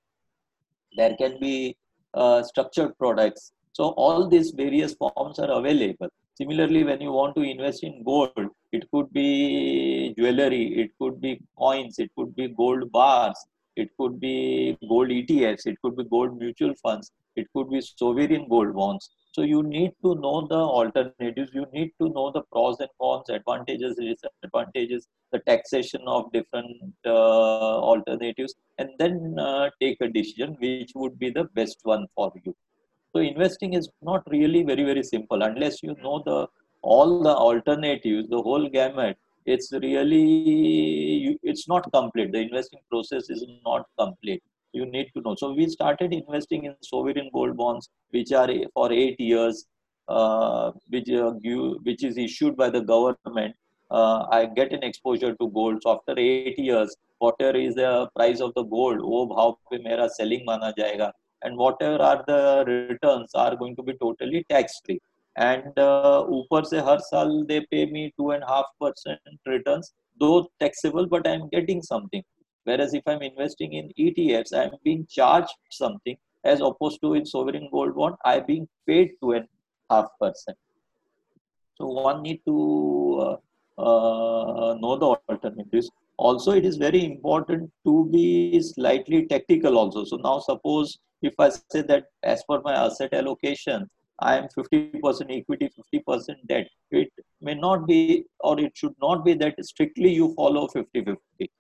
there 0.96 1.16
can 1.16 1.40
be 1.40 1.76
uh, 2.14 2.44
structured 2.44 2.96
products. 3.00 3.54
So 3.74 3.90
all 4.04 4.28
these 4.28 4.52
various 4.52 4.94
forms 4.94 5.40
are 5.40 5.50
available. 5.50 6.10
Similarly, 6.36 6.84
when 6.84 7.02
you 7.02 7.12
want 7.12 7.36
to 7.36 7.42
invest 7.42 7.84
in 7.84 8.04
gold, 8.04 8.32
it 8.72 8.90
could 8.92 9.12
be 9.12 10.14
jewelry, 10.16 10.80
it 10.82 10.92
could 11.02 11.20
be 11.20 11.42
coins, 11.58 11.98
it 11.98 12.12
could 12.16 12.36
be 12.36 12.50
gold 12.50 12.92
bars, 12.92 13.44
it 13.76 13.90
could 14.00 14.20
be 14.20 14.78
gold 14.88 15.10
ETFs, 15.10 15.66
it 15.66 15.78
could 15.82 15.98
be 15.98 16.04
gold 16.04 16.38
mutual 16.38 16.76
funds, 16.76 17.12
it 17.40 17.48
could 17.56 17.70
be 17.70 17.82
sovereign 17.82 18.48
gold 18.50 18.76
bonds. 18.76 19.10
So 19.32 19.44
you 19.44 19.64
need 19.64 19.92
to 20.04 20.16
know 20.16 20.48
the 20.48 20.56
alternatives. 20.56 21.52
You 21.54 21.66
need 21.72 21.92
to 22.02 22.10
know 22.10 22.32
the 22.32 22.42
pros 22.52 22.80
and 22.80 22.90
cons, 23.02 23.30
advantages, 23.30 23.96
disadvantages, 23.98 25.08
the 25.32 25.40
taxation 25.40 26.02
of 26.08 26.32
different 26.32 26.76
uh, 27.06 27.80
alternatives, 27.92 28.56
and 28.80 28.90
then 28.98 29.36
uh, 29.40 29.70
take 29.82 29.98
a 30.02 30.10
decision 30.10 30.58
which 30.60 30.92
would 30.96 31.18
be 31.20 31.30
the 31.30 31.46
best 31.60 31.80
one 31.84 32.08
for 32.16 32.32
you. 32.44 32.56
So 33.16 33.22
investing 33.22 33.74
is 33.74 33.90
not 34.02 34.24
really 34.30 34.64
very 34.64 34.84
very 34.84 35.04
simple 35.04 35.42
unless 35.44 35.82
you 35.84 35.96
know 36.04 36.22
the 36.26 36.48
all 36.82 37.22
the 37.24 37.36
alternatives, 37.36 38.30
the 38.30 38.42
whole 38.42 38.68
gamut. 38.70 39.18
It's 39.46 39.72
really 39.74 41.38
it's 41.44 41.68
not 41.68 41.92
complete. 41.92 42.32
The 42.32 42.40
investing 42.40 42.82
process 42.90 43.30
is 43.30 43.46
not 43.66 43.86
complete 43.98 44.44
you 44.74 44.86
need 44.86 45.10
to 45.16 45.22
know. 45.22 45.36
So 45.38 45.54
we 45.54 45.68
started 45.68 46.14
investing 46.14 46.66
in 46.66 46.76
sovereign 46.82 47.30
gold 47.34 47.58
bonds, 47.58 47.90
which 48.12 48.32
are 48.32 48.50
for 48.74 48.92
eight 48.92 49.20
years, 49.20 49.66
uh, 50.08 50.72
which, 50.90 51.10
uh, 51.10 51.32
which 51.84 52.04
is 52.04 52.18
issued 52.18 52.56
by 52.58 52.70
the 52.70 52.82
government. 52.82 53.56
Uh, 53.92 54.26
I 54.32 54.46
get 54.46 54.72
an 54.72 54.84
exposure 54.84 55.36
to 55.36 55.50
gold. 55.50 55.80
So 55.82 55.94
after 55.94 56.20
eight 56.20 56.60
years, 56.60 56.96
whatever 57.18 57.58
is 57.58 57.76
the 57.76 58.08
price 58.16 58.40
of 58.40 58.54
the 58.56 58.64
gold, 58.64 59.00
oh, 59.02 59.36
how 59.36 59.58
pe 59.72 59.82
mera 59.82 60.10
selling 60.10 60.44
mana 60.46 60.74
jayega, 60.78 61.12
and 61.44 61.58
whatever 61.58 62.02
are 62.02 62.24
the 62.28 62.66
returns 62.90 63.32
are 63.34 63.56
going 63.56 63.76
to 63.76 63.84
be 63.84 63.94
totally 63.94 64.46
tax 64.50 64.74
free. 64.86 65.00
And 65.36 65.78
uh, 65.78 66.26
upar 66.28 66.66
se 66.66 66.80
har 66.80 67.00
saal 67.00 67.46
they 67.46 67.66
pay 67.72 67.86
me 67.86 68.14
two 68.18 68.32
and 68.32 68.44
a 68.44 68.48
half 68.48 68.66
percent 68.80 69.20
returns, 69.46 69.94
though 70.20 70.48
taxable, 70.60 71.08
but 71.08 71.28
I 71.28 71.32
am 71.32 71.50
getting 71.50 71.82
something. 71.82 72.24
Whereas 72.70 72.94
if 72.94 73.04
I'm 73.08 73.22
investing 73.24 73.74
in 73.74 73.92
ETFs, 73.98 74.54
I'm 74.54 74.74
being 74.84 75.08
charged 75.10 75.56
something 75.72 76.18
as 76.44 76.62
opposed 76.62 77.02
to 77.02 77.16
in 77.16 77.26
sovereign 77.26 77.68
gold 77.72 77.96
bond, 77.96 78.16
I'm 78.24 78.46
being 78.46 78.68
paid 78.86 79.14
two 79.22 79.32
and 79.32 79.46
a 79.90 79.96
half 79.96 80.10
percent. 80.22 80.58
So 81.78 81.88
one 81.88 82.22
need 82.22 82.42
to 82.46 83.38
uh, 83.80 83.82
uh, 83.82 84.76
know 84.76 84.98
the 84.98 85.18
alternatives. 85.30 85.90
Also, 86.18 86.52
it 86.52 86.66
is 86.66 86.78
very 86.78 87.06
important 87.06 87.72
to 87.86 88.08
be 88.12 88.62
slightly 88.62 89.26
tactical 89.26 89.78
also. 89.78 90.04
So 90.04 90.18
now 90.18 90.40
suppose 90.40 91.00
if 91.22 91.34
I 91.40 91.50
say 91.50 91.82
that 91.82 92.06
as 92.24 92.44
per 92.48 92.62
my 92.62 92.74
asset 92.74 93.14
allocation, 93.14 93.90
I 94.20 94.36
am 94.38 94.48
50% 94.50 95.40
equity, 95.40 95.70
50% 95.96 96.36
debt. 96.48 96.68
It 96.92 97.10
may 97.42 97.56
not 97.56 97.88
be, 97.88 98.26
or 98.42 98.60
it 98.60 98.74
should 98.76 98.94
not 99.02 99.24
be 99.24 99.34
that 99.36 99.66
strictly 99.66 100.14
you 100.14 100.34
follow 100.36 100.68
50 100.68 101.06
50 101.06 101.52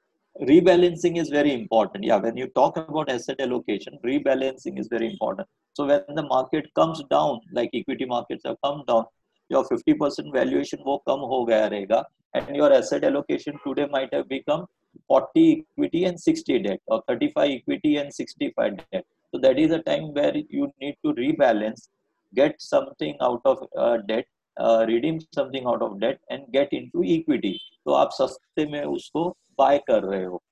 rebalancing 0.41 1.17
is 1.17 1.30
very 1.30 1.54
important. 1.54 2.04
Yeah 2.04 2.17
when 2.17 2.38
you 2.38 2.47
talk 2.47 2.78
about 2.78 3.10
asset 3.10 3.39
allocation 3.39 3.97
rebalancing 4.06 4.80
is 4.80 4.88
very 4.88 5.12
important. 5.12 5.47
So 5.73 5.86
when 5.86 6.04
the 6.15 6.23
market 6.23 6.73
comes 6.75 7.04
down 7.10 7.41
like 7.52 7.69
equity 7.73 8.06
markets 8.06 8.43
have 8.45 8.58
come 8.63 8.84
down 8.88 9.06
your 9.49 9.65
50% 9.67 10.32
valuation 10.34 10.80
will 10.86 10.99
come 11.08 11.19
ho 11.19 11.45
gaya 11.45 12.04
and 12.34 12.56
your 12.56 12.71
asset 12.71 13.04
allocation 13.04 13.60
today 13.65 13.88
might 13.91 14.13
have 14.13 14.30
become 14.30 14.65
40 15.08 15.65
equity 15.71 16.06
and 16.06 16.19
60 16.19 16.60
debt 16.60 16.80
or 16.88 17.04
35 17.08 17.49
equity 17.49 17.97
and 17.97 18.13
65 18.13 18.78
debt. 18.91 19.06
So 19.32 19.39
that 19.41 19.58
is 19.60 19.71
a 19.71 19.80
time 19.80 20.13
where 20.13 20.36
you 20.36 20.71
need 20.82 20.97
to 21.06 21.13
rebalance 21.13 21.89
get 22.36 22.62
something 22.62 23.17
out 23.21 23.41
of 23.45 23.65
uh, 23.75 23.97
debt 24.08 24.25
uh, 24.60 24.86
redeem 24.88 25.19
something 25.34 25.65
out 25.65 25.82
of 25.82 25.99
debt 25.99 26.19
and 26.30 26.43
get 26.52 26.71
into 26.73 27.04
equity. 27.04 27.60
So 27.84 27.93
aap 27.93 28.12
saste 28.12 28.65
mein 28.73 28.84
bye 29.58 29.78
कर 29.87 30.02
रहे 30.02 30.24
हो 30.24 30.42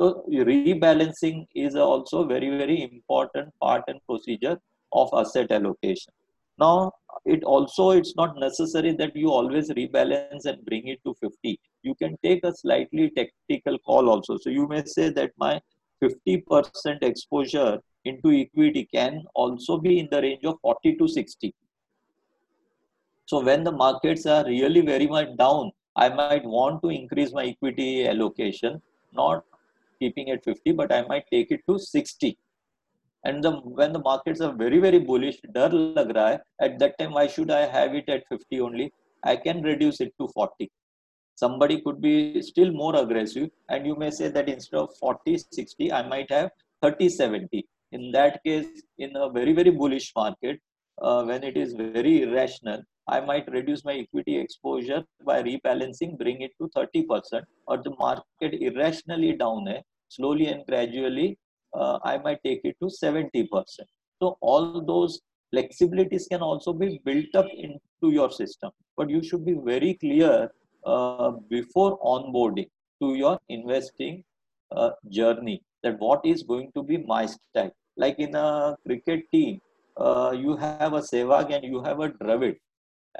तो 0.00 0.08
rebalancing 0.48 1.44
is 1.54 1.74
also 1.74 2.24
very 2.24 2.50
very 2.58 2.82
important 2.82 3.52
part 3.60 3.82
and 3.88 4.00
procedure 4.06 4.56
of 4.92 5.08
asset 5.20 5.50
allocation 5.50 6.12
now 6.58 6.92
it 7.24 7.42
also 7.44 7.90
it's 7.90 8.14
not 8.16 8.38
necessary 8.38 8.92
that 9.00 9.16
you 9.16 9.30
always 9.30 9.70
rebalance 9.70 10.44
and 10.44 10.64
bring 10.64 10.86
it 10.88 11.00
to 11.04 11.14
50 11.20 11.58
you 11.82 11.94
can 11.94 12.16
take 12.22 12.44
a 12.44 12.54
slightly 12.54 13.10
tactical 13.18 13.78
call 13.78 14.08
also 14.08 14.38
so 14.38 14.50
you 14.50 14.66
may 14.68 14.84
say 14.84 15.08
that 15.10 15.32
my 15.36 15.60
50% 16.02 17.02
exposure 17.02 17.80
into 18.04 18.30
equity 18.32 18.88
can 18.94 19.24
also 19.34 19.78
be 19.78 19.98
in 19.98 20.08
the 20.10 20.22
range 20.22 20.44
of 20.44 20.60
40 20.62 20.94
to 20.96 21.08
60 21.08 21.54
so 23.26 23.40
when 23.40 23.64
the 23.64 23.72
markets 23.72 24.26
are 24.26 24.44
really 24.44 24.80
very 24.80 25.06
much 25.06 25.36
down 25.36 25.72
I 25.95 26.09
might 26.09 26.43
want 26.43 26.81
to 26.83 26.89
increase 26.89 27.31
my 27.33 27.45
equity 27.45 28.07
allocation, 28.07 28.81
not 29.13 29.43
keeping 29.99 30.29
it 30.29 30.43
50, 30.43 30.71
but 30.71 30.91
I 30.91 31.03
might 31.03 31.25
take 31.31 31.51
it 31.51 31.61
to 31.69 31.77
60. 31.77 32.37
And 33.25 33.43
the, 33.43 33.51
when 33.51 33.93
the 33.93 33.99
markets 33.99 34.41
are 34.41 34.53
very, 34.53 34.79
very 34.79 34.99
bullish, 34.99 35.37
dar 35.53 35.69
lag 35.69 36.07
raha 36.07 36.31
hai, 36.31 36.39
at 36.59 36.79
that 36.79 36.97
time, 36.97 37.13
why 37.13 37.27
should 37.27 37.51
I 37.51 37.65
have 37.67 37.95
it 37.95 38.09
at 38.09 38.27
50 38.27 38.59
only? 38.61 38.91
I 39.23 39.35
can 39.35 39.61
reduce 39.61 40.01
it 40.01 40.13
to 40.19 40.27
40. 40.27 40.69
Somebody 41.35 41.81
could 41.81 42.01
be 42.01 42.41
still 42.41 42.71
more 42.71 42.95
aggressive, 42.95 43.49
and 43.69 43.87
you 43.87 43.95
may 43.95 44.09
say 44.11 44.27
that 44.29 44.49
instead 44.49 44.79
of 44.79 44.95
40, 44.97 45.37
60, 45.51 45.91
I 45.91 46.07
might 46.07 46.29
have 46.31 46.51
30, 46.81 47.09
70. 47.09 47.65
In 47.91 48.11
that 48.11 48.43
case, 48.43 48.67
in 48.97 49.15
a 49.15 49.29
very, 49.29 49.53
very 49.53 49.69
bullish 49.69 50.11
market, 50.15 50.59
uh, 51.01 51.23
when 51.23 51.43
it 51.43 51.57
is 51.57 51.73
very 51.73 52.23
irrational, 52.23 52.81
I 53.07 53.19
might 53.19 53.51
reduce 53.51 53.83
my 53.83 53.93
equity 53.93 54.37
exposure 54.37 55.03
by 55.25 55.43
rebalancing, 55.43 56.17
bring 56.17 56.41
it 56.41 56.51
to 56.61 56.69
30%, 56.75 57.43
or 57.67 57.77
the 57.77 57.93
market 57.99 58.61
irrationally 58.61 59.33
down, 59.33 59.65
hai, 59.67 59.83
slowly 60.07 60.47
and 60.47 60.65
gradually, 60.65 61.37
uh, 61.73 61.99
I 62.03 62.17
might 62.17 62.41
take 62.43 62.61
it 62.63 62.77
to 62.81 62.85
70%. 62.85 63.49
So 64.21 64.37
all 64.41 64.81
those 64.81 65.19
flexibilities 65.53 66.29
can 66.29 66.41
also 66.41 66.71
be 66.71 67.01
built 67.03 67.35
up 67.35 67.47
into 67.53 68.13
your 68.13 68.31
system, 68.31 68.71
but 68.95 69.09
you 69.09 69.23
should 69.23 69.45
be 69.45 69.53
very 69.53 69.95
clear 69.95 70.49
uh, 70.85 71.31
before 71.49 71.99
onboarding 71.99 72.69
to 73.01 73.15
your 73.15 73.39
investing 73.49 74.23
uh, 74.75 74.91
journey 75.09 75.61
that 75.83 75.99
what 75.99 76.25
is 76.25 76.43
going 76.43 76.71
to 76.75 76.83
be 76.83 76.97
my 76.97 77.25
style. 77.25 77.71
Like 77.97 78.17
in 78.19 78.35
a 78.35 78.75
cricket 78.85 79.25
team, 79.31 79.59
uh, 79.97 80.35
you 80.37 80.55
have 80.57 80.93
a 80.93 81.01
Sehwag 81.01 81.53
and 81.53 81.63
you 81.63 81.81
have 81.83 81.99
a 81.99 82.09
Dravid 82.09 82.57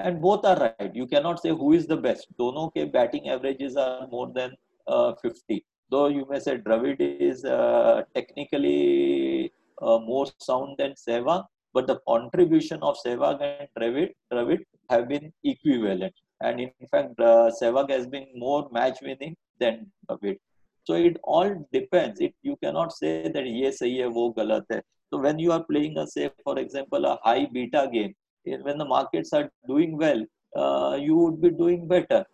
and 0.00 0.20
both 0.20 0.44
are 0.44 0.74
right. 0.78 0.94
You 0.94 1.06
cannot 1.06 1.40
say 1.40 1.50
who 1.50 1.72
is 1.72 1.86
the 1.86 1.96
best. 1.96 2.26
Dono 2.38 2.70
ke 2.70 2.90
batting 2.92 3.28
averages 3.28 3.76
are 3.76 4.06
more 4.08 4.30
than 4.34 4.54
uh, 4.86 5.14
50. 5.22 5.64
Though 5.90 6.08
you 6.08 6.26
may 6.28 6.40
say 6.40 6.58
Dravid 6.58 6.96
is 7.00 7.44
uh, 7.44 8.02
technically 8.14 9.52
uh, 9.80 9.98
more 9.98 10.26
sound 10.38 10.76
than 10.78 10.94
Sehwag, 10.94 11.44
but 11.72 11.86
the 11.86 12.00
contribution 12.08 12.80
of 12.82 12.96
Sehwag 13.04 13.40
and 13.42 13.68
Dravid, 13.78 14.10
Dravid 14.32 14.60
have 14.90 15.08
been 15.08 15.32
equivalent. 15.44 16.14
And 16.40 16.60
in 16.60 16.70
fact, 16.90 17.18
uh, 17.20 17.50
Sehwag 17.60 17.90
has 17.90 18.06
been 18.06 18.26
more 18.34 18.68
match 18.72 18.98
winning 19.02 19.36
than 19.60 19.90
Dravid. 20.08 20.38
So 20.84 20.94
it 20.94 21.16
all 21.24 21.66
depends. 21.72 22.20
It 22.20 22.34
you 22.42 22.56
cannot 22.62 22.92
say 22.92 23.28
that 23.28 23.46
yes, 23.46 23.80
sahi 23.80 24.02
hai, 24.02 24.08
wo 24.08 24.32
galat 24.34 24.64
hai. 24.70 24.80
So 25.10 25.18
when 25.18 25.38
you 25.38 25.52
are 25.52 25.64
playing 25.64 25.96
a 25.98 26.06
say, 26.06 26.30
for 26.44 26.58
example, 26.58 27.04
a 27.06 27.18
high 27.22 27.46
beta 27.52 27.88
game, 27.92 28.14
when 28.44 28.78
the 28.78 28.84
markets 28.84 29.32
are 29.32 29.50
doing 29.66 29.96
well, 29.96 30.24
uh, 30.56 30.96
you 31.00 31.16
would 31.16 31.40
be 31.40 31.50
doing 31.50 31.88
better. 31.88 32.24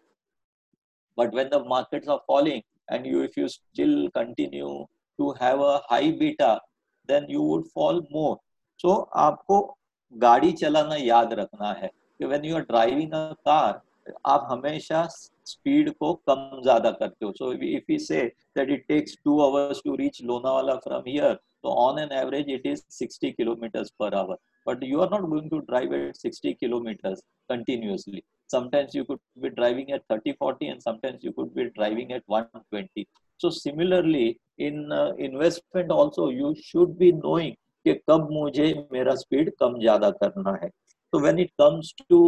But 1.16 1.32
when 1.32 1.50
the 1.50 1.62
markets 1.64 2.08
are 2.08 2.20
falling 2.26 2.62
and 2.88 3.06
you 3.06 3.22
if 3.22 3.36
you 3.36 3.48
still 3.48 4.10
continue 4.10 4.86
to 5.18 5.32
have 5.40 5.60
a 5.60 5.82
high 5.88 6.10
beta, 6.10 6.60
then 7.06 7.26
you 7.28 7.42
would 7.42 7.66
fall 7.68 8.02
more. 8.10 8.38
So 8.78 9.08
आपको 9.14 9.76
गाड़ी 10.18 10.52
चलाना 10.52 10.96
याद 10.96 11.32
रखना 11.40 11.72
है 11.80 11.90
कि 12.20 12.28
when 12.28 12.44
you 12.44 12.56
are 12.56 12.64
driving 12.64 13.14
a 13.14 13.36
car, 13.46 13.80
आप 14.26 14.46
हमेशा 14.50 15.06
speed 15.50 15.90
को 15.98 16.12
कम 16.28 16.60
ज़्यादा 16.62 16.90
करते 17.02 17.26
हो 17.26 17.32
so 17.38 17.52
if 17.52 17.92
you 17.92 17.98
say 18.06 18.24
that 18.56 18.70
it 18.70 18.86
takes 18.88 19.16
two 19.24 19.40
hours 19.48 19.80
to 19.84 19.94
reach 20.02 20.22
Lonavala 20.24 20.74
from 20.88 21.02
here 21.08 21.38
so 21.62 21.70
on 21.84 21.98
an 21.98 22.12
average 22.12 22.48
it 22.48 22.64
is 22.64 22.82
60 22.88 23.32
kilometers 23.34 23.90
per 24.00 24.10
hour 24.14 24.36
but 24.66 24.82
you 24.82 25.00
are 25.00 25.10
not 25.10 25.24
going 25.32 25.48
to 25.50 25.60
drive 25.62 25.92
at 25.92 26.16
60 26.16 26.54
kilometers 26.54 27.22
continuously 27.50 28.24
sometimes 28.50 28.94
you 28.94 29.04
could 29.04 29.20
be 29.42 29.50
driving 29.50 29.92
at 29.92 30.02
30 30.08 30.34
40 30.38 30.68
and 30.68 30.82
sometimes 30.82 31.22
you 31.22 31.32
could 31.32 31.54
be 31.54 31.68
driving 31.78 32.12
at 32.12 32.22
120 32.26 33.06
so 33.40 33.50
similarly 33.50 34.38
in 34.58 34.90
uh, 34.92 35.12
investment 35.18 35.90
also 35.90 36.30
you 36.30 36.54
should 36.70 36.98
be 36.98 37.12
knowing 37.24 37.56
कि 37.86 37.92
कब 38.08 38.28
मुझे 38.30 38.64
मेरा 38.92 39.14
speed 39.16 39.50
कम 39.60 39.78
ज़्यादा 39.80 40.10
करना 40.22 40.52
है 40.62 40.68
तो 41.12 41.18
when 41.20 41.38
it 41.38 41.50
comes 41.60 41.92
to 42.08 42.18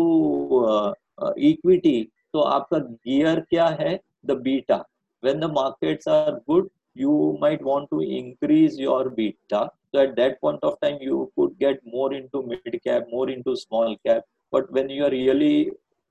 equity 1.48 1.92
तो 2.32 2.40
आपका 2.56 2.78
गियर 2.78 3.40
क्या 3.50 3.66
है 3.80 3.98
the 4.26 4.38
beta 4.42 4.76
when 5.24 5.40
the 5.40 5.50
markets 5.58 6.08
are 6.08 6.30
good 6.50 6.70
you 7.00 7.12
might 7.42 7.62
want 7.66 7.86
to 7.90 7.98
increase 8.14 8.74
your 8.78 8.96
beta 9.18 9.60
so 9.94 10.00
at 10.00 10.16
that 10.16 10.40
point 10.40 10.60
of 10.62 10.80
time, 10.80 10.98
you 11.00 11.30
could 11.36 11.58
get 11.58 11.80
more 11.84 12.14
into 12.14 12.42
mid 12.42 12.80
cap, 12.82 13.04
more 13.10 13.28
into 13.28 13.54
small 13.56 13.96
cap. 14.06 14.22
But 14.52 14.72
when 14.72 14.88
you 14.88 15.04
are 15.04 15.10
really 15.10 15.70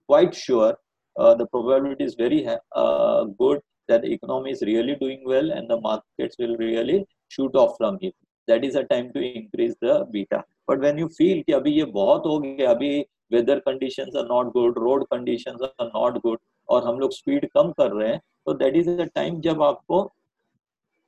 quite 0.10 0.36
sure, 0.36 0.78
uh, 1.16 1.34
the 1.36 1.48
probability 1.48 2.04
is 2.04 2.14
very 2.14 2.48
uh, 2.76 3.24
good 3.40 3.62
that 3.88 4.04
the 4.04 4.14
economy 4.14 4.52
is 4.52 4.62
really 4.62 4.96
doing 4.96 5.24
well 5.26 5.52
and 5.52 5.70
the 5.70 5.80
markets 5.82 6.36
will 6.38 6.56
really 6.58 7.06
shoot 7.30 7.56
off 7.56 7.76
from 7.78 7.98
here. 8.00 8.12
That 8.48 8.64
is 8.64 8.76
a 8.76 8.84
time 8.84 9.12
to 9.14 9.22
increase 9.22 9.76
the 9.82 10.06
beta. 10.12 10.44
But 10.70 10.80
when 10.80 11.00
you 11.00 11.08
feel 11.16 11.42
कि 11.44 11.54
अभी 11.54 11.72
ये 11.72 11.86
बहुत 11.94 12.26
हो 12.26 12.38
गया 12.40 12.70
अभी 12.72 12.90
weather 13.34 13.60
condition 13.60 14.18
are 14.18 14.26
not 14.28 14.52
good 14.54 14.78
road 14.80 15.06
condition 15.12 15.64
are 15.66 15.88
not 15.88 16.18
good 16.24 16.40
और 16.70 16.84
हम 16.88 17.00
लोग 17.00 17.12
स्पीड 17.14 17.50
कम 17.54 17.72
कर 17.78 17.92
रहे 17.92 18.10
हैं 18.10 18.20
तो 18.46 18.54
दैट 18.54 18.76
इज़ 18.76 18.90
द 18.90 19.10
टाइम 19.16 19.40
जब 19.42 19.62
आपको 19.64 20.02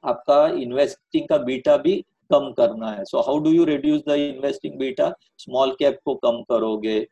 आपका 0.04 0.48
इन्वेस्टिंग 0.62 1.28
का 1.28 1.38
बीटा 1.50 1.78
भी 1.78 1.96
कम 2.32 2.52
करना 2.58 2.92
है। 2.92 3.04
So 3.06 3.20
how 3.22 3.40
do 3.44 3.52
you 3.52 3.66
reduce 3.66 4.02
the 4.08 4.16
investing 4.20 4.78
beta 4.80 5.12
small 5.40 5.76
cap 5.80 6.00
को 6.06 6.16
कम 6.16 6.42
करोगे, 6.50 7.06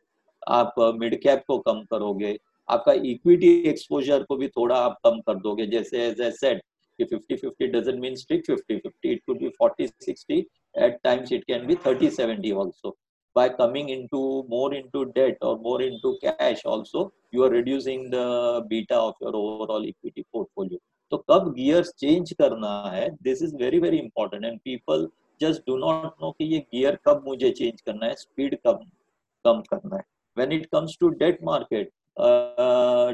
आप 0.48 0.74
मिड 0.96 1.20
कैप 1.22 1.44
को 1.48 1.58
कम 1.58 1.82
करोगे, 1.90 2.36
आपका 2.68 2.92
इक्विटी 2.92 3.52
एक्सपोजर 3.70 4.22
को 4.22 4.36
भी 4.36 4.48
थोड़ा 4.48 4.76
आप 4.76 4.98
कम 5.04 5.20
कर 5.26 5.34
दोगे। 5.42 5.66
जैसे 5.66 6.06
एज 6.06 6.20
ए 6.20 6.30
सेट 6.30 6.62
कि 6.98 7.04
50 7.04 7.36
50 7.36 7.68
doesn't 7.72 8.00
mean 8.00 8.16
strict 8.16 8.48
50 8.50 8.78
50 8.78 9.12
it 9.12 9.20
could 9.26 9.38
be 9.38 9.50
40 9.60 9.86
60 10.00 10.40
at 10.74 10.98
times 11.06 11.30
it 11.32 11.46
can 11.46 11.66
be 11.66 11.76
30 11.86 12.10
70 12.16 12.50
also 12.62 12.92
by 13.35 13.49
coming 13.51 13.89
into 13.89 14.19
more 14.49 14.73
into 14.73 15.05
debt 15.07 15.37
or 15.41 15.57
more 15.59 15.79
into 15.81 16.11
cash 16.19 16.61
also 16.65 17.01
you 17.31 17.43
are 17.43 17.49
reducing 17.51 18.09
the 18.09 18.65
beta 18.67 18.95
of 18.97 19.15
your 19.21 19.35
overall 19.37 19.85
equity 19.85 20.25
portfolio 20.31 20.79
तो 21.11 21.17
कब 21.29 21.45
gears 21.55 21.89
change 21.99 22.31
करना 22.39 22.69
है 22.93 23.09
this 23.23 23.41
is 23.43 23.53
very 23.59 23.79
very 23.79 23.97
important 23.97 24.45
and 24.45 24.57
people 24.59 25.07
just 25.41 25.61
do 25.67 25.77
not 25.77 26.05
know 26.21 26.31
कि 26.31 26.45
ये 26.45 26.59
gear 26.73 26.97
कब 27.07 27.23
मुझे 27.27 27.51
change 27.59 27.79
करना 27.81 28.05
है 28.05 28.15
स्पीड 28.15 28.55
कब 28.67 28.79
कम 29.45 29.61
करना 29.69 29.95
है 29.95 30.03
when 30.37 30.51
it 30.51 30.65
comes 30.73 30.97
to 31.01 31.09
debt 31.21 31.39
market 31.43 31.91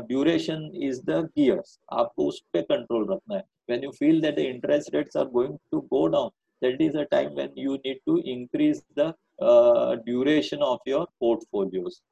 duration 0.07 0.69
is 0.83 1.01
the 1.05 1.19
gears 1.37 1.77
आपको 1.93 2.27
उस 2.27 2.39
पर 2.53 2.61
कंट्रोल 2.71 3.07
रखना 3.11 3.35
है 3.35 3.43
when 3.69 3.83
you 3.83 3.91
feel 3.99 4.21
that 4.21 4.35
the 4.35 4.47
interest 4.53 4.95
rates 4.95 5.17
are 5.17 5.25
going 5.37 5.57
to 5.71 5.79
go 5.91 6.05
down 6.15 6.29
that 6.61 6.81
is 6.81 6.97
a 6.97 7.03
time 7.11 7.35
when 7.35 7.53
you 7.57 7.75
need 7.75 7.99
to 8.05 8.17
increase 8.35 8.83
the 8.99 9.13
uh, 9.40 9.96
duration 10.06 10.62
of 10.62 10.78
your 10.86 11.06
portfolios. 11.20 12.02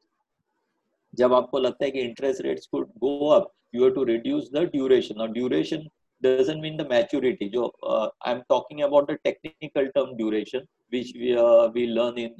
जब 1.18 1.32
आपको 1.34 1.58
लगता 1.58 1.84
है 1.84 1.92
interest 2.06 2.44
rates 2.44 2.66
could 2.72 2.88
go 3.00 3.30
up, 3.30 3.52
you 3.72 3.82
have 3.82 3.94
to 3.94 4.04
reduce 4.04 4.48
the 4.50 4.66
duration. 4.66 5.16
Now 5.18 5.26
duration 5.26 5.88
doesn't 6.22 6.60
mean 6.60 6.76
the 6.76 6.84
maturity. 6.84 7.52
Uh, 7.56 8.08
I'm 8.22 8.42
talking 8.48 8.82
about 8.82 9.08
the 9.08 9.18
technical 9.24 9.88
term 9.96 10.16
duration, 10.16 10.66
which 10.90 11.12
we 11.14 11.36
uh, 11.36 11.68
learn 11.74 12.18
in 12.18 12.34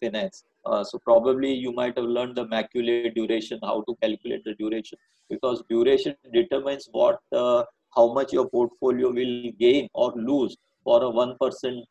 finance. 0.00 0.44
So 0.82 0.98
probably 0.98 1.52
you 1.52 1.72
might 1.72 1.96
have 1.96 2.06
learned 2.06 2.36
the 2.36 2.46
Macaulay 2.46 3.10
duration, 3.10 3.58
how 3.62 3.82
to 3.88 3.96
calculate 4.02 4.44
the 4.44 4.54
duration, 4.54 4.98
because 5.30 5.62
duration 5.70 6.14
determines 6.32 6.88
what 6.92 7.20
how 7.32 8.12
much 8.12 8.32
your 8.32 8.48
portfolio 8.48 9.10
will 9.10 9.52
gain 9.58 9.88
or 9.94 10.12
lose 10.14 10.56
for 10.84 11.02
a 11.04 11.10
one 11.10 11.36
percent 11.40 11.84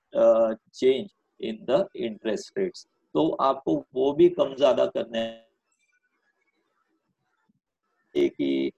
change 0.73 1.09
in 1.39 1.65
the 1.67 1.85
interest 1.97 2.59
rates. 2.59 2.87
तो 3.15 3.29
आपको 3.41 3.75
वो 3.95 4.11
भी 4.13 4.29
कम 4.29 4.55
ज़्यादा 4.55 4.85
करने 4.87 5.25
कि 8.15 8.71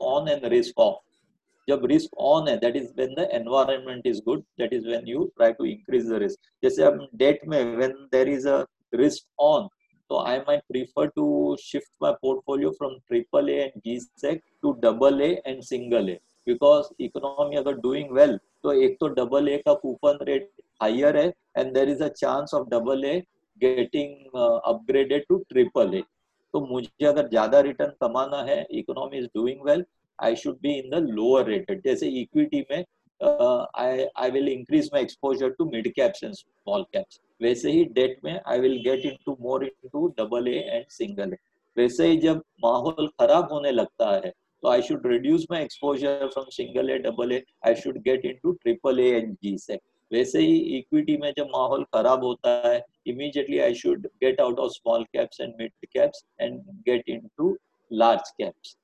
on 0.00 0.28
and 0.28 0.50
risk 0.50 0.78
off. 0.78 0.98
जब 1.68 1.84
risk 1.84 2.14
on 2.24 2.48
है 2.48 2.56
that 2.56 2.76
is 2.76 2.92
the 3.14 3.26
is 4.06 4.20
good 4.24 4.42
that 4.58 4.72
is 4.72 4.86
when 4.88 5.08
you 5.08 5.24
try 5.36 5.52
to 5.52 5.64
increase 5.64 6.06
the 6.06 6.18
risk 6.22 6.38
जैसे 6.62 6.84
हम 6.84 7.06
डेट 7.14 7.40
में 7.48 7.58
इज़ 8.28 8.48
अ 8.48 8.64
रिस्क 8.94 9.26
ऑन 9.40 9.68
तो 10.10 10.18
I 10.18 10.38
might 10.38 10.62
prefer 10.68 11.06
to 11.06 11.56
shift 11.60 11.90
my 12.02 12.12
portfolio 12.22 12.70
from 12.70 12.94
triple 13.08 13.48
A 13.48 13.56
and 13.56 13.80
G 13.84 13.98
sec 14.00 14.42
to 14.62 14.72
double 14.82 15.20
A 15.22 15.30
and 15.46 15.62
single 15.62 16.08
A 16.08 16.18
because 16.48 16.86
economy 17.00 17.56
अगर 17.56 17.72
doing 17.80 18.10
well 18.12 18.36
तो 18.62 18.72
एक 18.82 18.96
तो 19.00 19.08
double 19.14 19.48
A 19.48 19.56
का 19.66 19.74
coupon 19.76 20.18
rate 20.22 20.50
higher 20.82 21.16
है 21.16 21.26
and 21.58 21.72
there 21.74 21.88
is 21.88 22.02
a 22.02 22.08
chance 22.16 22.54
of 22.54 22.68
double 22.70 23.04
A 23.04 23.18
getting 23.62 24.40
upgraded 24.66 25.24
to 25.28 25.38
triple 25.48 25.94
A 25.94 26.02
तो 26.54 26.60
मुझे 26.66 27.06
अगर 27.06 27.28
ज़्यादा 27.28 27.60
रिटर्न 27.60 27.90
कमाना 28.00 28.42
है 28.42 28.66
economy 28.72 29.18
is 29.18 29.26
doing 29.34 29.64
well 29.64 29.84
I 30.18 30.36
should 30.36 30.58
be 30.62 30.72
in 30.74 30.90
the 30.90 31.04
lower 31.10 31.44
rated 31.46 31.82
जैसे 31.84 32.08
इक्विटी 32.20 32.64
में 32.70 32.84
I 33.20 34.06
I 34.16 34.30
will 34.30 34.48
increase 34.48 34.90
my 34.92 35.02
exposure 35.02 35.50
to 35.50 35.64
mid 35.70 35.92
caps 35.94 36.24
and 36.24 36.34
small 36.34 36.82
caps 36.92 37.20
वैसे 37.40 37.70
ही 37.70 37.84
डेट 37.94 38.18
में 38.24 38.40
I 38.40 38.60
will 38.60 38.76
get 38.82 39.04
into 39.26 39.36
more 39.40 39.64
into 39.88 40.06
double 40.18 40.48
A 40.48 40.58
and 40.68 40.84
single 40.90 41.32
A 41.32 41.36
वैसे 41.76 42.06
ही 42.06 42.16
जब 42.18 42.42
माहौल 42.64 43.06
खराब 43.20 43.52
होने 43.52 43.70
लगता 43.72 44.10
है 44.14 44.32
तो 44.63 44.69
I 44.69 44.81
should 44.81 45.07
reduce 45.07 45.45
my 45.51 45.63
exposure 45.63 46.27
from 46.33 46.45
single 46.51 46.89
A 46.89 46.97
double 47.07 47.31
A 47.31 47.43
I 47.67 47.75
should 47.81 48.01
get 48.03 48.25
in 48.25 48.39
to 48.43 48.51
triple 48.63 48.99
A 48.99 49.09
and 49.17 49.35
G 49.43 49.57
सेक 49.57 49.81
वैसे 50.11 50.39
ही 50.39 50.57
इक्विटी 50.77 51.17
में 51.17 51.31
जब 51.37 51.47
माहौल 51.55 51.83
खराब 51.93 52.23
होता 52.23 52.61
है 52.67 52.81
immediately 53.05 53.61
I 53.63 53.73
should 53.73 54.07
get 54.21 54.39
out 54.39 54.59
of 54.59 54.73
small 54.73 55.05
caps 55.15 55.39
and 55.39 55.53
mid 55.57 55.71
caps 55.95 56.23
and 56.39 56.61
get 56.85 57.03
into 57.07 57.57
large 57.91 58.27
caps 58.39 58.77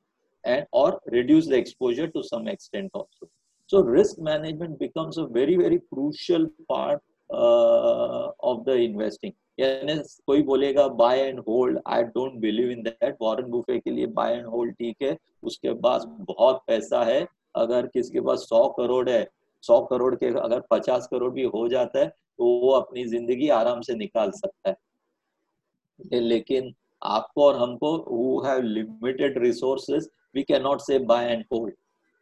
and 0.44 0.66
or 0.72 1.00
reduce 1.08 1.48
the 1.48 1.58
exposure 1.58 2.08
to 2.08 2.24
some 2.24 2.48
extent 2.48 2.92
also. 2.94 3.30
So 3.68 3.82
risk 3.82 4.20
management 4.20 4.80
becomes 4.80 5.18
a 5.18 5.28
very, 5.28 5.56
very 5.56 5.80
crucial 5.94 6.48
part 6.68 7.02
uh, 7.30 8.30
of 8.42 8.66
the 8.66 8.74
investing. 8.74 9.34
यानी 9.59 9.95
कोई 10.27 10.43
बोलेगा 10.43 10.87
buy 11.01 11.21
and 11.21 11.41
hold 11.49 11.81
I 11.87 12.03
don't 12.03 12.39
believe 12.41 12.71
in 12.71 12.83
that 12.83 13.17
Warren 13.23 13.47
Buffett 13.51 13.79
के 13.79 13.91
लिए 13.91 14.07
bye 14.19 14.35
and 14.35 14.47
hold 14.47 14.75
ठीक 14.75 15.03
है। 15.03 15.17
उसके 15.43 15.73
पास 15.83 16.05
बहुत 16.21 16.63
पैसा 16.67 17.03
है। 17.05 17.27
अगर 17.57 17.87
किसके 17.87 18.21
पास 18.21 18.47
सौ 18.49 18.69
करोड़ 18.79 19.09
है 19.11 19.29
सौ 19.65 19.81
करोड़ 19.91 20.15
के 20.15 20.27
अगर 20.41 20.63
पचास 20.71 21.07
करोड़ 21.11 21.33
भी 21.33 21.43
हो 21.55 21.69
जाता 21.69 21.99
है 21.99 22.07
तो 22.09 22.45
वो 22.61 22.71
अपनी 22.71 23.05
ज़िंदगी 23.09 23.49
आराम 23.59 23.81
से 23.81 23.95
निकाल 23.95 24.31
सकता 24.31 24.71
है 24.71 26.21
लेकिन 26.21 26.75
आपको 27.03 27.45
और 27.45 27.57
हमको 27.59 27.89
who 28.09 28.43
have 28.45 28.65
limited 28.65 29.37
resources 29.41 30.09
we 30.35 30.45
cannot 30.45 30.81
say 30.83 30.99
buy 30.99 31.23
and 31.25 31.45
hold. 31.51 31.73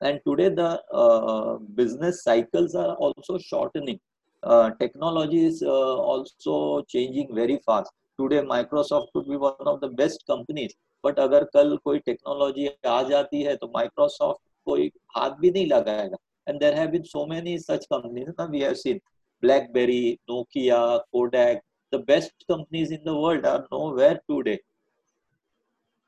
And 0.01 0.21
today 0.27 0.49
the 0.49 0.83
uh, 0.92 1.57
business 1.77 2.23
cycles 2.25 2.75
are 2.75 2.95
also 2.97 3.38
shortening. 3.38 4.01
Uh, 4.42 4.70
technology 4.81 5.44
is 5.46 5.62
uh, 5.62 5.96
also 6.12 6.83
changing 6.88 7.35
very 7.35 7.59
fast 7.66 7.92
today 8.18 8.40
microsoft 8.40 9.07
could 9.14 9.28
be 9.28 9.37
one 9.37 9.68
of 9.74 9.81
the 9.81 9.90
best 10.02 10.26
companies 10.26 10.74
but 11.05 11.18
अगर 11.18 11.44
कल 11.55 11.76
कोई 11.85 11.98
technology 12.07 12.68
आ 12.87 13.02
जाती 13.09 13.42
है 13.42 13.55
तो 13.62 13.66
Microsoft 13.76 14.40
कोई 14.66 14.90
हाथ 15.16 15.31
भी 15.40 15.50
नहीं 15.50 15.66
लगाएगा 15.66 16.16
and 16.46 16.61
there 16.61 16.76
have 16.76 16.92
been 16.92 17.05
so 17.05 17.24
many 17.33 17.57
such 17.59 17.88
companies 17.92 18.28
now 18.38 18.46
we 18.52 18.61
have 18.61 18.76
seen 18.76 19.00
BlackBerry, 19.42 20.20
Nokia, 20.31 21.00
Kodak, 21.12 21.62
the 21.90 21.98
best 21.98 22.33
companies 22.48 22.92
in 22.92 23.02
the 23.05 23.14
world 23.14 23.44
are 23.44 23.66
nowhere 23.72 24.20
today. 24.31 24.61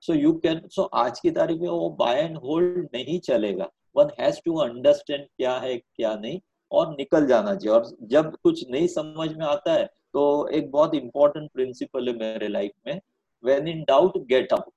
So 0.00 0.12
you 0.12 0.38
can, 0.38 0.70
so 0.70 0.88
आज 0.94 1.20
की 1.20 1.30
तारीख 1.30 1.60
में 1.60 1.68
वो 1.68 1.96
buy 1.98 2.14
and 2.18 2.36
hold 2.36 2.92
नहीं 2.94 3.18
चलेगा. 3.20 3.68
One 3.92 4.10
has 4.18 4.40
to 4.42 4.60
understand 4.66 5.26
क्या 5.36 5.58
है 5.60 5.76
क्या 5.76 6.14
नहीं 6.16 6.40
और 6.72 6.90
निकल 6.90 7.26
जाना 7.26 7.54
चाहिए। 7.54 7.74
और 7.74 7.90
जब 8.10 8.36
कुछ 8.42 8.64
नहीं 8.70 8.86
समझ 8.88 9.28
में 9.32 9.44
आता 9.46 9.72
है 9.72 9.84
तो 10.14 10.48
एक 10.48 10.70
बहुत 10.70 10.94
इंपॉर्टेंट 10.94 11.50
प्रिंसिपल 11.52 12.08
है 12.08 12.14
मेरे 12.16 12.48
लाइफ 12.48 12.72
में 12.86 13.00
when 13.44 13.68
in 13.68 13.82
doubt 13.88 14.16
get 14.26 14.52
out. 14.52 14.70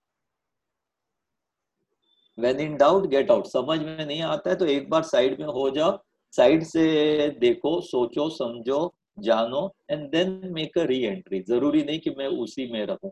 When 2.38 2.60
in 2.60 2.76
doubt 2.78 3.06
get 3.10 3.32
out 3.32 3.46
समझ 3.48 3.80
में 3.80 4.06
नहीं 4.06 4.22
आता 4.24 4.50
है 4.50 4.56
तो 4.56 4.66
एक 4.68 4.90
बार 4.90 5.04
साइड 5.04 5.40
में 5.40 5.48
हो 5.48 5.70
जाओ 5.70 5.98
साइड 6.34 6.64
से 6.64 7.30
देखो, 7.40 7.80
सोचो, 7.82 8.30
समझो, 8.30 8.94
जानो 9.20 9.62
and 9.90 10.10
then 10.12 10.40
make 10.54 10.78
a 10.78 10.84
re 10.86 11.02
entry 11.04 11.40
ज़रूरी 11.42 11.84
नहीं 11.84 12.00
कि 12.00 12.10
मैं 12.18 12.28
उसी 12.28 12.72
में 12.72 12.86
रहूँ। 12.86 13.12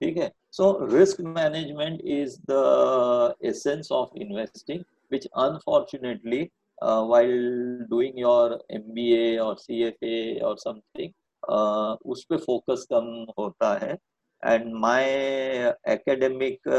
ठीक 0.00 0.16
है? 0.16 0.30
So 0.52 0.86
risk 0.86 1.20
management 1.20 2.00
is 2.02 2.36
the 2.50 3.34
essence 3.44 3.90
of 3.92 4.16
investing 4.18 4.82
which 5.13 5.27
unfortunately 5.45 6.47
while 6.81 7.85
doing 7.87 8.17
your 8.17 8.59
MBA 8.71 9.23
or 9.45 9.55
CFA 9.55 10.41
or 10.41 10.57
something 10.57 11.11
uh, 11.43 11.95
उस 12.05 12.23
पे 12.29 12.37
फोकस 12.45 12.85
कम 12.91 13.05
होता 13.37 13.73
है 13.83 13.97
एंड 14.43 14.73
माय 14.81 15.05
एकेडमिक 15.93 16.69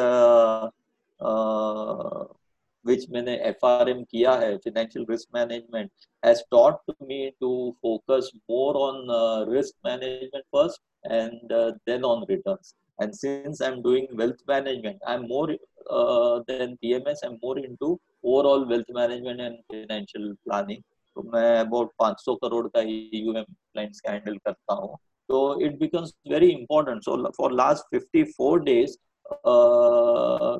which 2.88 3.02
मैंने 3.12 3.36
FRM 3.46 4.04
किया 4.10 4.32
है 4.42 4.56
financial 4.66 5.04
risk 5.08 5.28
management 5.34 5.90
has 6.22 6.42
taught 6.54 6.92
me 7.08 7.18
to 7.42 7.50
focus 7.82 8.30
more 8.48 8.74
on 8.84 9.10
uh, 9.10 9.44
risk 9.50 9.74
management 9.84 10.46
first 10.54 10.80
and 11.04 11.52
uh, 11.52 11.72
then 11.86 12.04
on 12.04 12.24
returns 12.28 12.74
and 12.98 13.14
since 13.14 13.60
I'm 13.60 13.82
doing 13.82 14.06
wealth 14.12 14.40
management 14.48 15.02
I'm 15.06 15.28
more 15.28 15.50
uh, 15.90 16.40
than 16.48 16.78
PMS 16.82 17.18
I'm 17.24 17.38
more 17.42 17.58
into 17.58 18.00
overall 18.25 18.65
wealth 18.67 18.91
management 18.95 19.39
and 19.39 19.55
financial 19.71 20.31
planning 20.43 20.81
तो 21.17 21.23
मैं 21.33 21.57
about 21.59 21.91
500 22.01 22.35
crore 22.37 22.67
का 22.67 22.79
ही 22.81 22.95
AUM 23.13 23.43
clients 23.43 23.99
का 24.01 24.11
handle 24.11 24.37
करता 24.37 24.73
हूँ। 24.73 24.95
तो 25.29 25.37
it 25.61 25.77
becomes 25.79 26.13
very 26.29 26.49
important 26.51 27.03
so 27.03 27.15
for 27.37 27.51
last 27.53 27.95
54 27.95 28.57
days 28.65 28.97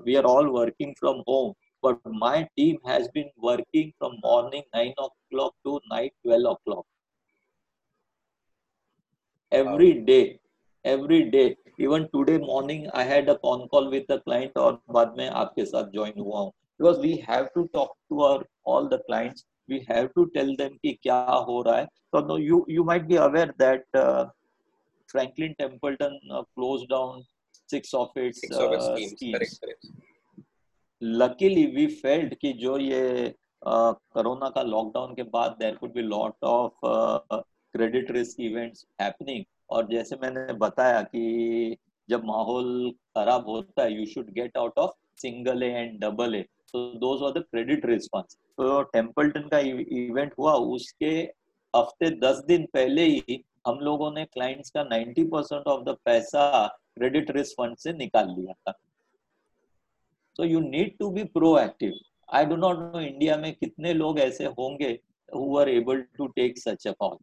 we 0.06 0.16
are 0.16 0.26
all 0.26 0.48
working 0.50 0.94
from 1.00 1.20
home 1.30 1.54
but 1.84 2.08
my 2.22 2.44
team 2.44 2.90
has 2.90 3.08
been 3.14 3.30
working 3.44 3.92
from 3.92 4.14
morning 4.26 4.64
nine 4.76 4.94
o'clock 5.08 5.54
to 5.64 5.78
night 5.92 6.14
12 6.28 6.46
o'clock 6.52 6.86
every 9.52 9.92
day 10.10 10.20
every 10.86 11.22
day 11.32 11.44
even 11.80 12.04
today 12.12 12.38
morning 12.40 12.88
I 12.96 13.06
had 13.06 13.30
a 13.30 13.34
con 13.42 13.66
call 13.68 13.88
with 13.90 14.06
the 14.12 14.20
client 14.20 14.58
और 14.58 14.82
बाद 14.92 15.14
में 15.18 15.28
आपके 15.30 15.66
साथ 15.66 15.92
join 15.92 16.20
हुआ 16.20 16.40
हूँ। 16.40 16.52
Because 16.80 17.00
we 17.00 17.18
have 17.18 17.52
to 17.54 17.68
talk 17.74 17.92
to 18.10 18.22
our 18.22 18.46
all 18.64 18.90
the 18.90 19.00
clients 19.10 19.46
we 19.70 19.80
have 19.90 20.10
to 20.14 20.26
tell 20.36 20.56
them 20.56 20.80
कि 20.84 20.98
क्या 21.04 21.20
हो 21.50 21.62
रहा 21.68 21.78
है 21.78 21.88
so 22.14 22.22
no, 22.22 22.36
you 22.38 22.66
you 22.68 22.84
might 22.84 23.08
be 23.08 23.16
aware 23.18 23.54
that 23.58 23.84
uh, 23.94 24.26
Franklin 25.08 25.56
Templeton 25.60 26.20
uh, 26.32 26.44
closed 26.56 26.90
down 26.90 27.24
six 27.68 27.94
of 27.94 28.10
its, 28.16 28.42
six 28.42 28.56
of 28.56 28.74
its 28.74 28.86
uh, 28.86 28.96
schemes. 28.96 29.12
schemes. 29.12 29.36
Correct, 29.36 29.60
correct. 29.62 29.86
Luckily, 31.02 31.66
we 31.76 31.88
felt 31.88 32.38
कि 32.42 32.54
जो 32.62 32.78
ये 32.78 33.34
corona 33.62 34.50
का 34.56 34.62
lockdown 34.62 35.14
के 35.16 35.24
बाद 35.36 35.56
there 35.60 35.76
could 35.76 35.94
be 35.94 36.02
lot 36.02 36.44
of 36.44 36.74
credit 37.74 38.12
risk 38.12 38.40
events 38.40 38.86
happening 39.02 39.44
और 39.70 39.88
जैसे 39.92 40.16
मैंने 40.22 40.54
बताया 40.54 41.02
कि 41.02 41.78
जब 42.10 42.26
माहौल 42.26 42.92
खराब 43.18 43.48
होता 43.50 43.84
है 43.84 43.94
you 43.94 44.06
should 44.06 44.30
get 44.34 44.58
out 44.58 44.78
of 44.80 44.92
single 45.18 45.64
A 45.64 45.70
and 45.70 46.00
double 46.00 46.36
A 46.36 46.42
तो 46.74 46.86
those 47.00 47.22
the 47.34 47.44
credit 47.52 47.86
risk 47.86 48.16
funds 48.16 48.38
तो 48.58 48.82
टेम्पल्टन 48.84 49.48
का 49.48 49.60
इवेंट 49.60 50.34
हुआ, 50.40 50.54
उसके 50.54 51.12
हफ़्ते 51.74 52.10
दस 52.20 52.44
दिन 52.48 52.66
पहले 52.74 53.06
ही 53.06 53.44
हम 53.68 53.80
लोगों 53.80 54.12
ने 54.12 54.26
क्लाइंट्स 54.26 54.70
का 54.70 54.84
90 54.90 55.24
परसेंट 55.32 55.68
ऑफ़ 55.68 55.84
द 55.84 55.96
पैसा 56.06 56.66
क्रेडिट 56.68 57.32
रिस्क 57.32 57.56
फंड 57.62 57.78
से 57.78 57.94
निकाल 57.94 58.30
लिया 58.30 58.54
था। 58.54 58.72
So 60.36 60.44
you 60.44 60.60
need 60.60 60.98
to 60.98 61.10
be 61.12 61.24
proactive 61.34 61.94
I 62.30 62.46
do 62.46 62.56
not 62.56 62.78
know 62.78 63.00
India 63.00 63.38
में 63.38 63.54
कितने 63.54 63.94
लोग 63.94 64.20
ऐसे 64.20 64.46
होंगे 64.60 64.90
who 65.30 65.58
are 65.58 65.70
able 65.70 66.02
to 66.18 66.28
take 66.36 66.58
such 66.58 66.88
a 66.88 66.92
call 67.00 67.18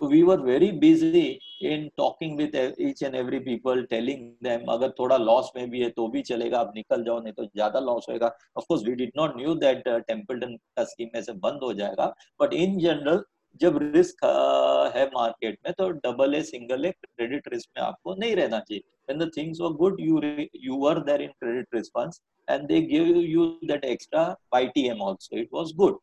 we 0.00 0.22
were 0.22 0.36
very 0.36 0.70
busy 0.72 1.40
in 1.60 1.90
talking 1.96 2.36
with 2.36 2.54
each 2.78 3.02
and 3.02 3.14
every 3.14 3.40
people 3.40 3.84
telling 3.86 4.34
them 4.42 4.66
अगर 4.68 4.90
थोड़ा 4.98 5.16
loss 5.16 5.50
में 5.56 5.68
भी 5.70 5.80
है 5.80 5.90
तो 5.90 6.08
भी 6.08 6.22
चलेगा 6.22 6.58
आप 6.60 6.72
निकल 6.76 7.04
जाओ 7.04 7.20
नहीं 7.20 7.32
तो 7.32 7.44
ज़्यादा 7.44 7.80
लॉस 7.80 8.06
होएगा 8.10 8.34
of 8.56 8.72
we 8.86 8.94
did 8.94 9.12
not 9.16 9.36
knew 9.36 9.54
that 9.64 9.88
Templeton 9.88 10.56
का 10.76 10.84
स्कीम 10.84 11.16
ऐसे 11.18 11.32
बंद 11.46 11.62
हो 11.62 11.72
जाएगा 11.74 12.14
बट 12.40 12.52
इन 12.54 12.78
जनरल 12.78 13.22
जब 13.60 13.78
रिस्क 13.82 14.24
है 14.96 15.06
मार्केट 15.14 15.58
में 15.66 15.72
तो 15.78 15.88
double 16.04 16.34
A 16.34 16.42
single 16.42 16.84
A 16.84 16.90
credit 16.92 17.48
risk 17.52 17.68
में 17.76 17.84
आपको 17.84 18.14
नहीं 18.14 18.36
रहना 18.36 18.60
चाहिए 18.60 18.82
when 19.08 19.18
the 19.18 19.30
things 19.30 19.60
were 19.60 19.72
good 19.72 20.00
you 20.04 20.20
re, 20.20 20.50
you 20.52 20.76
were 20.76 21.00
there 21.00 21.20
in 21.20 21.30
credit 21.42 21.66
response 21.72 22.20
and 22.48 22.68
they 22.68 22.80
give 22.82 23.06
you 23.34 23.44
that 23.68 23.84
extra 23.84 24.24
YTM 24.52 25.00
also 25.00 25.36
it 25.44 25.52
was 25.52 25.72
good 25.82 26.02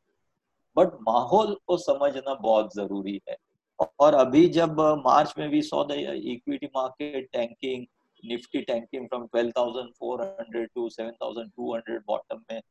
but 0.76 0.94
माहौल 1.08 1.54
को 1.68 1.76
समझना 1.78 2.34
बहुत 2.36 2.76
ज़रूरी 2.76 3.20
है 3.30 3.36
और 3.80 4.14
अभी 4.14 4.48
जब 4.50 4.80
मार्च 5.06 5.34
में 5.38 5.50
भी 5.50 5.62
so 5.62 5.84
equity 5.94 6.68
market 6.76 7.30
tanking 7.34 7.86
Nifty 8.24 8.62
tanking 8.62 9.08
from 9.08 9.26
12,400 9.36 10.66
to 10.76 10.90
7,200 10.90 12.00
bottom 12.08 12.42
में 12.52 12.62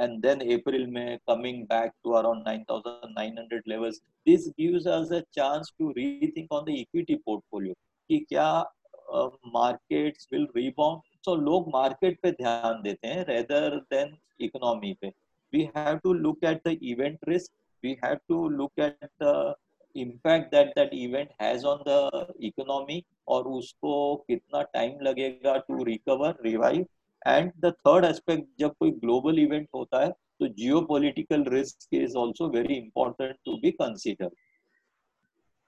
एंड 0.00 0.20
देन 0.22 0.88
में 0.90 1.18
coming 1.28 1.62
back 1.64 1.92
to 2.04 2.10
around 2.12 2.48
9,900 2.48 3.60
levels 3.68 4.00
this 4.26 4.48
gives 4.60 4.86
a 4.86 5.20
chance 5.32 5.72
to 5.78 5.90
rethink 5.90 6.52
on 6.52 6.64
the 6.64 6.76
equity 6.78 7.14
portfolio 7.14 7.74
कि 8.10 8.18
क्या 8.28 8.48
मार्केट 9.54 10.16
विल 10.32 10.46
रिबाउंड 10.56 11.00
सो 11.24 11.34
लोग 11.36 11.68
market 11.68 12.18
पे 12.22 12.30
ध्यान 12.32 12.82
देते 12.82 13.08
हैं 13.08 13.24
rather 13.24 13.76
than 13.92 14.16
economy 14.40 14.92
पे. 15.00 15.12
We 15.52 15.68
have 15.76 15.96
to 15.96 16.12
look 16.12 16.44
at 16.44 16.68
the 16.68 16.78
event 16.82 17.18
risk 17.28 17.52
we 17.84 17.96
have 18.04 18.16
to 18.28 18.48
look 18.48 18.78
at 18.78 19.08
the 19.22 19.54
impact 20.02 20.50
that 20.50 20.72
that 20.78 20.94
event 20.94 21.30
has 21.42 21.64
on 21.64 21.82
the 21.88 22.00
economy 22.48 23.00
और 23.28 23.48
उसको 23.48 23.94
कितना 24.28 24.62
टाइम 24.74 25.00
लगेगा 25.02 25.56
to 25.68 25.82
recover 25.84 26.36
revive? 26.46 26.84
And 27.26 27.50
the 27.60 27.72
third 27.86 28.04
aspect 28.04 28.44
जब 28.58 28.74
कोई 28.80 28.90
global 29.02 29.38
event 29.38 29.68
होता 29.74 30.00
है 30.00 30.10
तो 30.10 30.46
geopolitical 30.80 31.44
risk 31.48 31.94
is 31.94 32.16
also 32.16 32.48
very 32.48 32.74
important 32.74 33.34
to 33.44 33.56
be 33.56 33.70
consider 33.70 34.30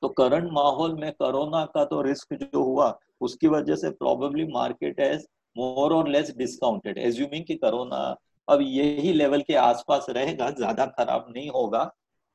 तो 0.03 0.09
करंट 0.09 0.53
माहौल 0.53 0.95
में 1.01 1.11
कोरोना 1.13 1.65
का 1.75 1.85
तो 1.85 2.01
रिस्क 2.03 2.35
जो 2.35 2.63
हुआ, 2.63 2.99
उसकी 3.21 3.47
वजह 3.47 3.77
से 3.77 3.91
probably 3.93 4.45
market 4.53 5.01
as 5.01 5.27
more 5.57 5.95
or 5.95 6.09
less 6.09 6.35
discounted 6.37 6.99
assuming 6.99 7.45
कि 7.45 7.55
कोरोना 7.55 8.03
अब 8.49 8.61
यही 8.63 9.13
लेवल 9.13 9.43
के 9.43 9.55
आसपास 9.57 10.07
रहेगा, 10.11 10.51
ज़्यादा 10.51 10.87
खराब 10.87 11.33
नहीं 11.37 11.49
होगा 11.51 11.83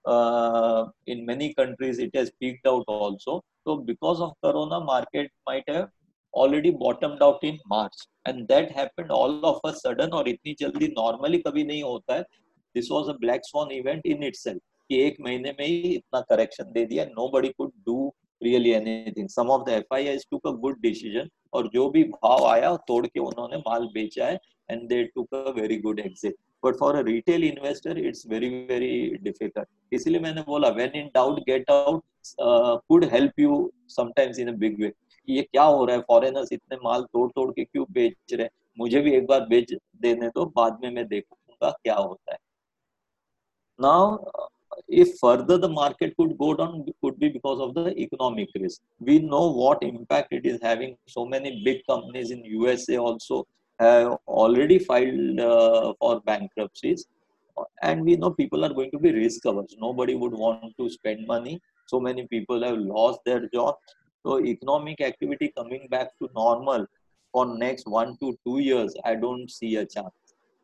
uh, 0.05 0.85
in 1.07 1.25
many 1.25 1.53
countries 1.53 1.99
it 1.99 2.15
has 2.15 2.31
peaked 2.39 2.67
out 2.67 2.83
also 2.87 3.41
so 3.65 3.77
because 3.77 4.21
of 4.21 4.33
corona 4.43 4.79
market 4.79 5.31
might 5.47 5.67
have 5.67 5.89
already 6.33 6.71
bottomed 6.71 7.21
out 7.21 7.43
in 7.43 7.59
march 7.67 7.97
and 8.25 8.47
that 8.47 8.71
happened 8.71 9.11
all 9.11 9.45
of 9.45 9.59
a 9.63 9.73
sudden 9.73 10.13
or 10.13 10.23
itni 10.33 10.55
jaldi 10.61 10.89
normally 11.01 11.39
kabhi 11.47 11.65
nahi 11.71 11.81
hota 11.89 12.17
hai 12.17 12.23
this 12.75 12.89
was 12.95 13.07
a 13.13 13.17
black 13.23 13.41
swan 13.49 13.71
event 13.79 14.11
in 14.13 14.23
itself 14.29 14.61
ki 14.89 14.99
ek 15.07 15.19
mahine 15.27 15.49
mein 15.61 15.75
hi 15.85 15.93
itna 15.99 16.21
correction 16.31 16.73
de 16.77 16.85
diya 16.93 17.05
nobody 17.21 17.51
could 17.59 17.75
do 17.91 17.99
really 18.47 18.73
anything 18.79 19.27
some 19.35 19.51
of 19.55 19.65
the 19.67 19.75
FIS 19.89 20.25
took 20.31 20.49
a 20.51 20.55
good 20.63 20.81
decision 20.87 21.29
aur 21.57 21.63
jo 21.75 21.85
bhi 21.97 22.03
bhav 22.15 22.47
aaya 22.53 22.71
tod 22.89 23.09
ke 23.13 23.27
unhone 23.27 23.55
maal 23.67 23.87
becha 23.99 24.25
hai 24.29 24.37
and 24.69 24.89
they 24.93 25.01
took 25.17 25.39
a 25.41 25.53
very 25.61 25.77
good 25.85 26.01
exit 26.07 26.35
but 26.65 26.75
for 26.79 26.95
a 26.95 27.01
retail 27.07 27.43
investor 27.43 27.97
it's 27.97 28.25
very 28.29 28.49
very 28.69 28.91
difficult 29.23 29.93
इसलिए 29.93 30.19
मैंने 30.21 30.41
बोला 30.47 30.69
when 30.79 30.95
in 31.01 31.09
doubt 31.15 31.39
get 31.49 31.71
out 31.71 32.03
could 32.39 33.05
help 33.13 33.39
you 33.39 33.71
sometimes 33.97 34.39
in 34.39 34.47
a 34.47 34.55
big 34.65 34.81
way 34.81 34.91
ये 35.29 35.41
क्या 35.41 35.63
हो 35.63 35.83
रहा 35.85 35.95
है? 35.95 36.01
Foreigners 36.07 36.51
इतने 36.51 36.77
माल 36.83 37.03
तोड़ 37.13 37.29
तोड़ 37.35 37.51
के 37.51 37.63
क्यों 37.63 37.85
बेच 37.91 38.33
रहे 38.33 38.43
हैं? 38.43 38.49
मुझे 38.79 39.01
भी 39.01 39.13
एक 39.15 39.27
बार 39.27 39.45
बेच 39.49 39.73
देने 40.01 40.29
तो 40.29 40.45
बाद 40.55 40.79
में 40.83 40.89
मैं 40.91 41.07
देखूँगा 41.07 41.69
क्या 41.83 41.95
होता 41.95 42.31
है। 42.31 42.37
Now 43.79 44.17
if 44.99 45.09
further 45.19 45.57
the 45.57 45.69
market 45.69 46.15
could 46.17 46.37
go 46.37 46.53
down, 46.55 46.85
could 47.01 47.17
be 47.19 47.29
because 47.29 47.59
of 47.59 47.73
the 47.75 47.93
economic 48.03 48.49
risk. 48.55 48.81
We 48.99 49.19
know 49.19 49.41
what 49.51 49.83
impact 49.83 50.33
it 50.33 50.45
is 50.45 50.59
having 50.61 50.95
so 51.07 51.25
many 51.25 51.51
big 51.63 51.85
companies 51.89 52.31
in 52.31 52.43
usa 52.43 52.97
also. 52.97 53.45
have 53.80 54.16
already 54.26 54.78
filed 54.78 55.40
uh, 55.40 55.92
for 56.00 56.20
bankruptcies 56.22 57.06
and 57.82 58.04
we 58.04 58.16
know 58.16 58.30
people 58.30 58.64
are 58.64 58.74
going 58.78 58.90
to 58.90 58.98
be 58.98 59.12
risk 59.12 59.44
averse 59.44 59.76
nobody 59.86 60.14
would 60.14 60.36
want 60.46 60.72
to 60.80 60.88
spend 60.88 61.26
money 61.26 61.54
so 61.86 62.00
many 62.08 62.26
people 62.34 62.62
have 62.68 62.78
lost 62.96 63.20
their 63.24 63.42
jobs 63.54 63.96
So 64.24 64.44
economic 64.44 65.00
activity 65.00 65.52
coming 65.56 65.86
back 65.88 66.08
to 66.18 66.28
normal 66.34 66.86
for 67.34 67.46
next 67.46 67.86
one 67.86 68.16
to 68.18 68.36
two 68.44 68.58
years, 68.58 68.94
I 69.04 69.14
don't 69.14 69.50
see 69.50 69.76
a 69.76 69.86
chance. 69.86 70.14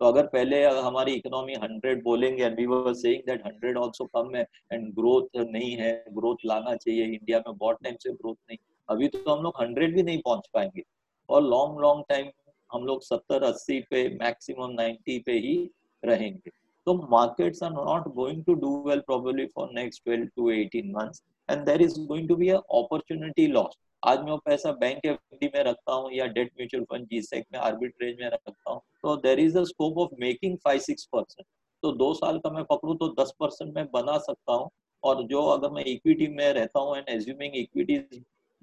तो 0.00 0.06
अगर 0.06 0.26
पहले 0.32 0.62
हमारी 0.84 1.12
economy 1.14 1.54
100 1.56 2.02
बोलेंगे 2.04 2.44
and 2.44 2.56
we 2.58 2.64
were 2.66 2.94
saying 2.94 3.22
that 3.26 3.42
100 3.46 3.76
also 3.82 4.04
कम 4.16 4.34
है 4.36 4.42
and 4.72 4.88
growth 4.94 5.36
नहीं 5.36 5.70
है 5.76 5.92
growth 6.16 6.44
लाना 6.46 6.74
चाहिए 6.76 7.04
इंडिया 7.04 7.38
में 7.46 7.56
बहुत 7.56 7.78
टाइम 7.84 7.96
से 8.02 8.12
ग्रोथ 8.12 8.34
नहीं 8.34 8.58
अभी 8.94 9.08
तो 9.14 9.30
हम 9.30 9.42
लोग 9.42 9.62
100 9.64 9.92
भी 9.94 10.02
नहीं 10.02 10.20
पहुंच 10.24 10.48
पाएंगे 10.54 10.82
और 11.28 11.42
लॉन्ग 11.42 11.80
लॉन्ग 11.82 12.04
टाइम 12.08 12.30
हम 12.71 12.85
लोग 12.85 13.03
70 13.03 13.43
80 13.43 13.79
पे 13.89 14.07
मैक्सिमम 14.15 14.75
90 14.75 15.19
पे 15.25 15.33
ही 15.39 15.55
रहेंगे। 16.03 16.51
तो 16.87 16.93
markets 17.11 17.63
are 17.63 17.71
not 17.71 18.07
going 18.15 18.43
to 18.45 18.53
do 18.53 18.77
well 18.87 18.99
probably 18.99 19.45
for 19.55 19.69
next 19.73 20.09
12 20.09 20.25
to 20.35 20.51
18 20.51 20.93
months 20.95 21.23
and 21.49 21.65
there 21.65 21.81
is 21.81 21.99
going 22.07 22.27
to 22.29 22.35
be 22.35 22.49
opportunity 22.49 23.47
loss 23.47 23.77
आज 24.03 24.19
मैं 24.19 24.37
पैसा 24.45 24.71
बैंक 24.81 25.05
एफडी 25.05 25.47
में 25.55 25.63
रखता 25.63 25.93
हूँ 25.93 26.11
या 26.13 26.25
debt 26.27 26.51
mutual 26.57 26.83
fund 26.83 27.05
G sec 27.05 27.45
में 27.53 27.59
आर्बिट्रेज 27.59 28.17
में 28.21 28.27
रखता 28.27 28.71
हूँ 28.71 28.81
तो 29.03 29.15
there 29.17 29.39
is 29.39 29.57
a 29.57 29.63
scope 29.63 29.97
of 29.97 30.19
making 30.19 30.57
five 30.57 30.79
six 30.79 31.05
percent 31.05 31.45
तो 31.83 31.91
दो 31.91 32.13
साल 32.13 32.37
का 32.39 32.49
मैं 32.49 32.63
पकड़ू 32.63 32.93
तो 32.93 33.07
दस 33.19 33.33
परसेंट 33.39 33.75
में 33.75 33.85
बना 33.93 34.17
सकता 34.17 34.53
हूँ, 34.53 34.69
और 35.03 35.21
जो 35.23 35.41
अगर 35.47 35.69
मैं 35.69 35.83
इक्विटी 35.85 36.27
में 36.27 36.51
रहता 36.53 36.79
हूँ 36.79 36.95
and 36.97 37.09
assuming 37.09 37.55
equity 37.55 37.97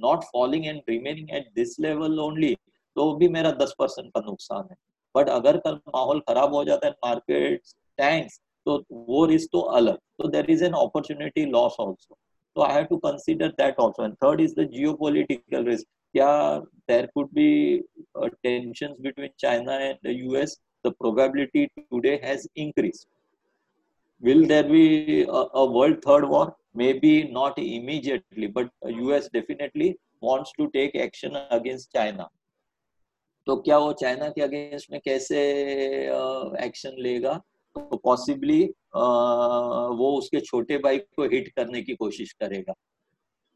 not 0.01 0.25
falling 0.25 0.67
and 0.67 0.81
remaining 0.89 1.31
at 1.31 1.51
this 1.55 1.79
level 1.81 2.19
only 2.21 2.57
तो 2.97 3.13
भी 3.17 3.29
मेरा 3.31 3.51
दस 3.63 3.75
परसेंट 3.79 4.11
का 4.15 4.21
नुकसान 4.27 4.67
है। 4.71 4.77
बट 5.15 5.29
अगर 5.31 5.57
कल 5.59 5.79
माहौल 5.89 6.21
खराब 6.29 6.55
हो 6.55 6.65
जाता 6.65 6.87
है 6.87 6.93
मार्केट 7.05 7.61
टैंक्स 7.99 8.41
तो 8.67 8.83
वो 9.09 9.25
रिस्क 9.27 9.49
तो 9.53 9.61
अलग। 9.79 9.97
तो 10.19 10.29
there 10.29 10.51
is 10.51 10.65
an 10.65 10.73
opportunity 10.75 11.45
loss 11.47 11.77
also 11.81 12.17
तो 12.57 12.63
I 12.63 12.75
have 12.75 12.85
to 12.85 12.97
consider 12.99 13.49
that 13.59 13.79
also 13.81 14.05
and 14.05 14.15
third 14.15 14.41
is 14.41 14.55
the 14.61 14.69
geopolitical 15.01 15.65
risk 15.65 15.87
क्या 16.15 16.59
there 16.89 17.07
could 17.15 17.29
be 17.35 17.79
tension 18.17 18.95
between 19.01 19.31
China 19.39 19.77
and 19.79 20.09
US 20.11 20.59
the 20.87 20.93
probability 20.99 21.65
today 21.67 22.15
has 22.25 22.47
increase 22.57 23.07
will 24.23 24.47
there 24.49 24.69
be 24.69 25.23
world 25.75 25.99
third 26.07 26.25
war 26.29 26.53
may 26.77 26.93
be 27.03 27.23
not 27.33 27.59
immediately 27.59 28.47
but 28.57 28.71
you 28.91 29.11
definitely 29.33 29.95
wants 30.25 30.53
to 30.59 30.67
take 30.75 30.97
action 30.97 31.35
against 31.51 31.93
China 31.93 32.29
तो 33.47 33.57
क्या 33.57 33.79
वो 33.79 33.93
China 33.93 34.29
के 34.29 34.43
against 34.43 34.91
में 34.93 35.01
कैसे 35.05 35.41
action 36.67 36.97
लेगा? 36.99 37.35
तो 37.77 37.97
possibly 37.97 38.63
वो 38.95 40.17
उसके 40.19 40.41
छोटे 40.41 40.79
भाई 40.79 40.99
को 40.99 41.25
हिट 41.25 41.49
करने 41.57 41.83
की 41.83 41.95
कोशिश 41.95 42.33
करेगा। 42.33 42.75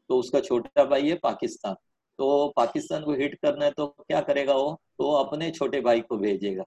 तो 0.09 0.17
उसका 0.19 0.39
छोटा 0.39 0.83
भाई 0.85 1.09
है 1.09 1.15
पाकिस्तान। 1.23 1.75
तो 2.19 2.47
पाकिस्तान 2.55 3.03
को 3.03 3.13
हिट 3.13 3.35
करना 3.35 3.65
है 3.65 3.71
तो 3.71 3.87
क्या 3.87 4.21
करेगा 4.21 4.53
वो? 4.53 4.79
तो 4.97 5.11
अपने 5.13 5.51
छोटे 5.51 5.81
भाई 5.81 6.01
को 6.01 6.17
भेजेगा। 6.17 6.63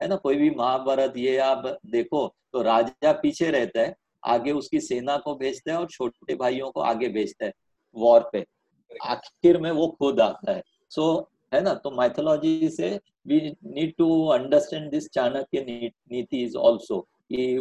है 0.00 0.08
ना? 0.08 0.16
कोई 0.16 0.36
भी 0.36 0.50
महाभारत 0.50 1.16
ये 1.16 1.36
आप 1.38 1.66
देखो 1.86 2.26
तो 2.52 2.62
राजा 2.62 3.12
पीछे 3.12 3.50
रहता 3.50 3.80
है 3.80 3.94
आगे 4.24 4.52
उसकी 4.52 4.80
सेना 4.80 5.16
को 5.18 5.34
भेजता 5.36 5.72
है 5.72 5.78
और 5.78 5.86
छोटे 5.86 6.34
भाइयों 6.36 6.70
को 6.70 6.80
आगे 6.82 7.08
भेजता 7.08 7.44
है 7.44 7.52
वॉर 7.96 8.28
पे। 8.32 8.44
आखिर 9.02 9.58
में 9.60 9.70
वो 9.70 9.86
खुद 9.98 10.20
आता 10.20 10.52
है। 10.52 10.62
सो 10.90 11.12
so, 11.12 11.31
है 11.52 11.62
ना? 11.62 11.74
तो 11.74 11.90
माइथोलॉजी 11.96 12.68
से 12.70 12.98
we 13.26 13.40
need 13.50 13.94
to 13.98 14.26
understand 14.34 14.90
this 14.90 15.08
Chanakya 15.14 15.60
Niti 15.62 16.42
is 16.42 16.56
also 16.56 17.06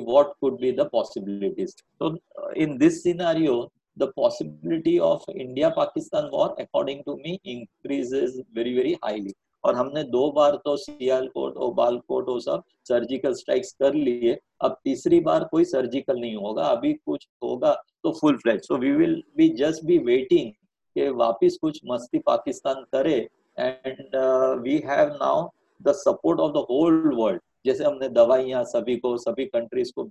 what 0.07 0.31
could 0.41 0.55
be 0.59 0.69
the 0.71 0.85
possibilities. 0.93 1.73
So, 1.99 2.17
in 2.55 2.77
this 2.77 2.95
scenario, 3.03 3.71
the 3.97 4.07
possibility 4.13 4.99
of 4.99 5.21
india 5.35 5.69
pakistan 5.71 6.27
war, 6.33 6.47
according 6.57 7.03
to 7.05 7.15
me, 7.17 7.39
increases 7.45 8.35
very 8.57 8.73
very 8.79 8.97
highly. 9.05 9.33
और 9.63 9.75
हमने 9.75 10.03
दो 10.03 10.31
बार 10.31 10.55
तो 10.65 10.75
सियालकोट 10.77 11.57
और 11.57 11.73
बालकोट 11.73 12.29
वो 12.29 12.39
सब 12.39 12.63
surgical 12.87 13.33
strikes 13.33 13.71
कर 13.81 13.93
लिए। 13.93 14.37
अब 14.61 14.77
तीसरी 14.83 15.19
बार 15.19 15.43
कोई 15.51 15.65
सर्जिकल 15.65 16.19
नहीं 16.19 16.35
होगा, 16.35 16.63
अभी 16.63 16.93
कुछ 16.93 17.27
होगा 17.43 17.73
तो 18.03 18.11
full 18.21 18.37
flat 18.37 18.63
so 18.65 18.77
we 18.77 18.91
will 18.91 19.21
be 19.37 19.49
just 19.59 19.85
be 19.85 19.97
waiting 20.05 20.51
कि 20.95 21.09
वापिस 21.23 21.57
कुछ 21.57 21.79
मस्ती 21.91 22.19
पाकिस्तान 22.25 22.83
करे 22.93 23.19
and 23.61 24.15
we 24.63 24.77
have 24.85 25.09
now 25.13 25.47
the 25.81 25.91
support 25.97 26.39
of 26.39 26.51
the 26.53 26.65
whole 26.69 27.13
world 27.15 27.41
जैसे 27.65 27.83
हमने 27.83 28.09
दवाइयाँ 28.09 28.63
सभी 28.65 28.95
को 28.97 29.15
सभी 29.19 29.45
कंट्रीज़ 29.47 29.91
को 29.95 30.03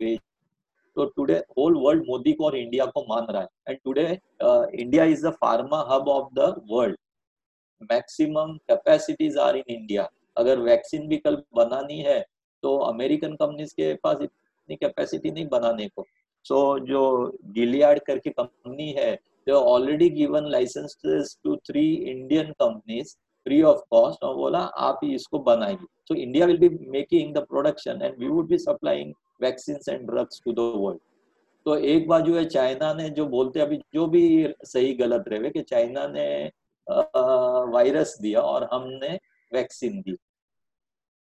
भेज 0.00 0.18
तो 0.96 1.04
टुडे 1.16 1.34
होल 1.58 1.74
वर्ल्ड 1.76 2.04
मोदी 2.06 2.32
को 2.32 2.44
और 2.44 2.56
इंडिया 2.56 2.84
को 2.86 3.00
मान 3.08 3.26
रहा 3.32 3.42
है। 3.42 3.48
And 3.68 3.78
today 3.84 4.06
India 4.82 5.04
is 5.04 5.26
the 5.26 5.30
pharma 5.40 5.80
hub 5.90 6.08
of 6.08 6.32
the 6.34 6.54
world 6.70 6.96
maximum 7.82 8.56
capacities 8.68 9.36
are 9.38 9.56
in 9.56 9.64
India 9.68 10.08
अगर 10.36 10.58
वैक्सीन 10.60 11.06
भी 11.08 11.16
कल 11.16 11.42
बनानी 11.56 11.98
है 12.00 12.20
तो 12.62 12.76
अमेरिकन 12.84 13.34
कंपनीज़ 13.34 13.74
के 13.74 13.92
पास 14.02 14.22
इतनी 14.22 14.76
कैपेसिटी 14.76 15.30
नहीं 15.30 15.46
बनाने 15.48 15.88
को। 15.88 16.04
सो 16.44 16.78
so, 16.78 16.86
जो 16.86 17.38
गिलियाड 17.52 17.98
करके 18.06 18.30
कंपनी 18.30 18.90
है 18.92 19.14
they 19.48 19.54
have 19.54 19.62
already 19.64 20.10
given 20.10 20.50
licenses 20.50 21.38
to 21.42 21.58
three 21.66 21.90
Indian 22.06 22.52
companies 22.60 23.16
free 23.46 23.62
of 23.64 23.82
cost 23.90 24.22
और 24.22 24.34
बोला 24.36 24.58
आप 24.86 25.00
इसको 25.04 25.38
बनाइए 25.44 25.86
so 26.10 26.16
India 26.16 26.46
will 26.46 26.58
be 26.58 26.70
making 26.96 27.32
the 27.32 27.44
production 27.46 28.02
and 28.02 28.18
we 28.18 28.28
would 28.28 28.48
be 28.48 28.58
supplying 28.58 29.14
vaccines 29.40 29.88
and 29.88 30.06
drugs 30.06 30.40
to 30.40 30.52
the 30.52 30.66
world 30.78 31.00
तो 31.66 31.76
एक 31.94 32.06
बाजू 32.08 32.34
है 32.34 32.44
चाइना 32.44 32.92
ने 32.94 33.08
जो 33.16 33.26
बोलते 33.26 33.60
अभी 33.60 33.76
जो 33.94 34.06
भी 34.06 34.22
सही 34.64 34.92
गलत 34.94 35.24
रहे 35.28 35.50
कि 35.50 35.62
चाइना 35.62 36.06
ने 36.08 36.28
वायरस 37.72 38.16
दिया 38.22 38.40
और 38.40 38.68
हमने 38.72 39.18
वैक्सीन 39.52 40.00
दी 40.02 40.16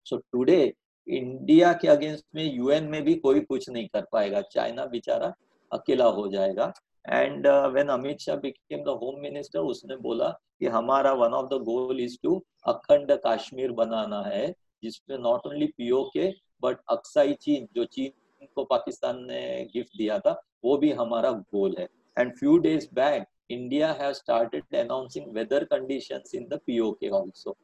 सो 0.06 0.18
टुडे 0.18 0.62
इंडिया 1.08 1.74
के 1.82 1.88
अगेंस्ट 1.88 2.26
में 2.36 2.44
यूएन 2.44 2.88
में 2.90 3.04
भी 3.04 3.16
कोई 3.26 3.40
कुछ 3.42 3.70
नहीं 3.70 3.88
कर 3.88 4.06
पाएगा 4.12 4.42
चाइना 4.54 4.86
बेचारा 4.86 5.34
अकेला 5.72 6.06
हो 6.18 6.28
जाएगा 6.32 6.72
and 7.06 7.48
when 7.48 7.88
Amit 7.90 8.20
Shah 8.20 8.36
became 8.38 8.84
the 8.84 8.98
home 9.02 9.20
minister 9.22 9.60
उसने 9.60 9.96
बोला 9.98 10.30
कि 10.30 10.66
हमारा 10.68 11.14
one 11.16 11.34
of 11.34 11.48
the 11.50 11.62
goal 11.64 12.00
is 12.02 12.18
to 12.24 12.42
अखंड 12.68 13.12
कश्मीर 13.26 13.72
बनाना 13.74 14.22
है, 14.24 14.54
जिसमें 14.84 15.18
not 15.20 15.48
only 15.48 15.66
POK 15.78 16.30
but 16.64 16.78
Aksai 16.90 17.34
Chin 17.42 17.68
जो 17.76 17.86
चीन 17.88 18.48
को 18.56 18.64
पाकिस्तान 18.66 19.24
ने 19.26 19.42
गिफ्ट 19.74 19.98
दिया 19.98 20.20
था, 20.20 20.42
वो 20.66 20.78
भी 20.78 20.92
हमारा 20.94 21.32
गोल 21.32 21.76
है। 21.80 21.88
And 22.18 22.34
few 22.38 22.58
days 22.60 22.88
back 22.94 23.28
India 23.52 23.92
have 23.94 24.14
started 24.14 24.76
announcing 24.78 25.34
weather 25.34 25.64
conditions 25.66 26.36
in 26.36 26.48
the 26.48 26.60
POK 26.66 27.08
also 27.18 27.56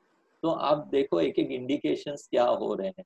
तो 0.43 0.49
आप 0.49 0.87
देखो 0.91 1.19
एक 1.21 1.39
एक 1.39 1.51
इंडिकेशंस 1.51 2.27
क्या 2.31 2.45
हो 2.45 2.73
रहे 2.73 2.87
हैं। 2.87 3.03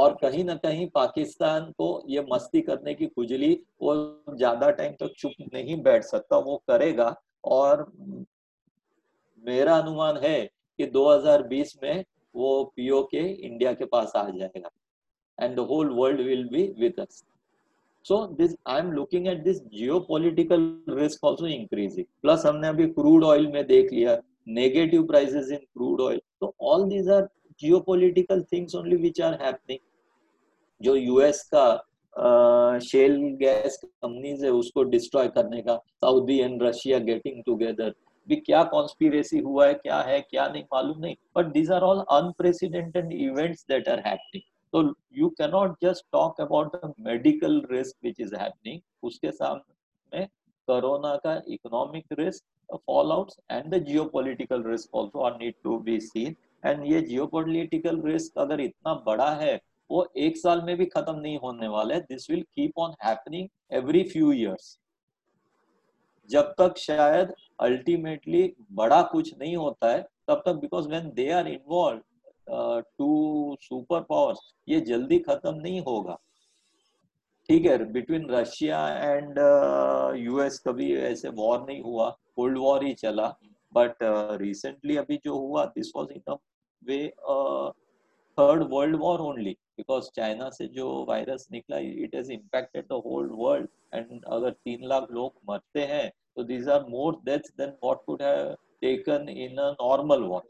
और 0.00 0.16
कहीं 0.22 0.44
ना 0.44 0.54
कहीं 0.56 0.86
पाकिस्तान 0.94 1.70
को 1.78 1.88
ये 2.08 2.26
मस्ती 2.32 2.60
करने 2.62 2.94
की 2.94 3.06
खुजली 3.08 3.52
वो 3.82 3.94
ज़्यादा 4.30 4.70
टाइम 4.72 4.92
तक 4.92 4.98
तो 4.98 5.08
चुप 5.08 5.32
नहीं 5.54 5.82
बैठ 5.82 6.04
सकता, 6.04 6.38
वो 6.38 6.62
करेगा। 6.68 7.14
और 7.46 7.90
मेरा 9.44 9.76
अनुमान 9.78 10.16
है 10.22 10.38
कि 10.78 10.86
2020 10.88 11.74
में 11.82 12.04
वो 12.34 12.52
पीओ 12.76 13.02
के 13.10 13.26
इंडिया 13.46 13.72
के 13.72 13.84
पास 13.86 14.12
आ 14.16 14.28
जाएगा 14.28 14.70
and 15.38 15.56
the 15.56 15.60
whole 15.70 15.90
world 15.94 16.20
will 16.20 16.48
be 16.48 16.62
with 16.80 17.00
us 17.00 17.22
so 18.04 18.24
this 18.34 18.54
I 18.68 18.80
am 18.80 18.92
looking 18.92 19.26
at 19.28 19.42
this 19.44 19.62
geopolitical 19.68 20.62
risk 20.90 21.24
also 21.26 21.46
increasing 21.48 22.06
plus 22.22 22.46
हमने 22.46 22.68
अभी 22.68 22.86
क्रूड 22.90 23.24
ऑयल 23.24 23.46
में 23.52 23.66
देख 23.66 23.92
लिया 23.92 24.16
negative 24.48 25.02
prices 25.06 25.50
in 25.52 25.58
crude 25.58 26.00
oil 26.00 26.20
तो 26.40 26.54
all 26.72 26.88
these 26.88 27.08
are 27.10 27.28
geopolitical 27.62 28.42
things 28.52 28.74
only 28.74 28.96
which 28.96 29.20
are 29.20 29.34
happening 29.42 29.78
जो 30.80 30.94
US 30.96 31.42
का 31.54 32.78
shale 32.82 33.16
gas 33.40 33.80
companies 33.82 34.44
है, 34.44 34.50
उसको 34.52 34.82
डिस्ट्रॉय 34.84 35.28
करने 35.28 35.60
का 35.62 35.76
Saudi 36.04 36.38
and 36.40 36.62
Russia 36.62 36.98
getting 37.00 37.42
together 37.46 37.94
भी 38.28 38.36
क्या 38.36 38.62
कॉन्स्पिरेसी 38.64 39.38
हुआ 39.38 39.66
है, 39.66 39.74
क्या 39.74 40.00
है, 40.00 40.20
क्या 40.20 40.46
नहीं, 40.48 40.62
मालूम 40.72 40.98
नहीं. 41.00 41.14
But 41.36 41.46
these 41.52 41.70
are 41.72 41.82
all 41.82 42.04
unprecedented 42.12 43.12
events 43.12 43.64
that 43.68 43.88
are 43.88 44.02
happening 44.06 44.42
तो 44.72 44.82
you 45.18 45.28
cannot 45.38 45.76
just 45.82 46.04
talk 46.12 46.40
about 46.40 46.76
medical 47.00 47.62
risk 47.70 47.96
which 48.04 48.20
is 48.20 48.34
happening 48.34 48.80
उसके 49.02 49.30
सामने 49.32 50.24
कोरोना 50.68 51.14
का 51.24 51.40
economic 51.48 52.04
risk 52.18 52.76
fall 52.86 53.12
out 53.12 53.30
and 53.50 53.74
the 53.74 53.82
geopolitical 53.84 54.62
risk 54.66 54.96
also 54.96 55.24
are 55.26 55.36
need 55.38 55.54
to 55.64 55.78
be 55.86 55.98
seen 56.00 56.36
and 56.64 56.84
ये 56.86 57.00
geopolitical 57.02 58.00
risk 58.02 58.38
अगर 58.38 58.60
इतना 58.60 58.94
बड़ा 59.06 59.30
है 59.34 59.58
वो 59.90 60.06
एक 60.16 60.36
साल 60.36 60.62
में 60.62 60.76
भी 60.76 60.86
खत्म 60.86 61.18
नहीं 61.18 61.38
होने 61.38 61.68
वाला। 61.68 61.98
This 62.00 62.30
will 62.30 62.42
keep 62.54 62.78
on 62.78 62.94
happening 63.04 63.48
every 63.72 64.02
few 64.08 64.32
years 64.32 64.78
जब 66.30 66.54
तक 66.58 66.76
शायद 66.78 67.32
अल्टीमेटली 67.60 68.42
बड़ा 68.72 69.02
कुछ 69.12 69.34
नहीं 69.38 69.56
होता 69.56 69.90
है 69.92 70.02
तब 70.28 70.42
तक 70.46 70.54
because 70.60 70.88
when 70.88 71.10
they 71.14 71.30
are 71.32 71.48
involve 71.48 72.00
two 72.98 73.56
super 73.60 74.00
powers 74.00 74.40
ये 74.68 74.80
जल्दी 74.80 75.18
खत्म 75.18 75.54
नहीं 75.56 75.80
होगा। 75.80 76.18
ठीक 77.48 77.64
है 77.66 77.92
बिटवीन 77.92 78.26
रशिया 78.30 78.86
एंड 78.88 79.38
यूएस 80.18 80.58
कभी 80.66 80.94
ऐसे 80.96 81.28
वॉर 81.28 81.60
नहीं 81.66 81.80
हुआ 81.82 82.08
कोल्ड 82.36 82.58
वॉर 82.58 82.84
ही 82.84 82.92
चला। 82.94 83.28
बट 83.74 83.94
रिसेंटली 84.02 84.94
uh, 84.94 85.00
अभी 85.00 85.16
जो 85.24 85.38
हुआ 85.38 85.64
this 85.66 85.92
was 85.96 86.12
in 86.12 86.36
way 86.82 87.06
third 88.38 88.62
world 88.72 88.96
war 88.96 89.20
only 89.20 89.56
because 89.90 90.08
China 90.16 90.48
से 90.50 90.66
जो 90.74 90.86
वायरस 91.08 91.46
निकला 91.52 91.78
it 91.78 92.14
has 92.14 92.30
impacted 92.32 92.84
the 92.88 93.00
whole 93.06 93.28
world 93.38 93.68
and 93.94 94.24
अगर 94.32 94.50
तीन 94.50 94.86
लाख 94.88 95.06
लोग 95.12 95.32
मरते 95.48 95.84
हैं 95.92 96.10
तो 96.36 96.42
these 96.50 96.68
are 96.68 96.84
more 96.90 97.16
deaths 97.24 97.52
than 97.58 97.70
what 97.84 98.04
could 98.06 98.22
have 98.22 98.52
taken 98.80 99.28
in 99.28 99.56
a 99.58 99.70
normal 99.80 100.22
war 100.24 100.42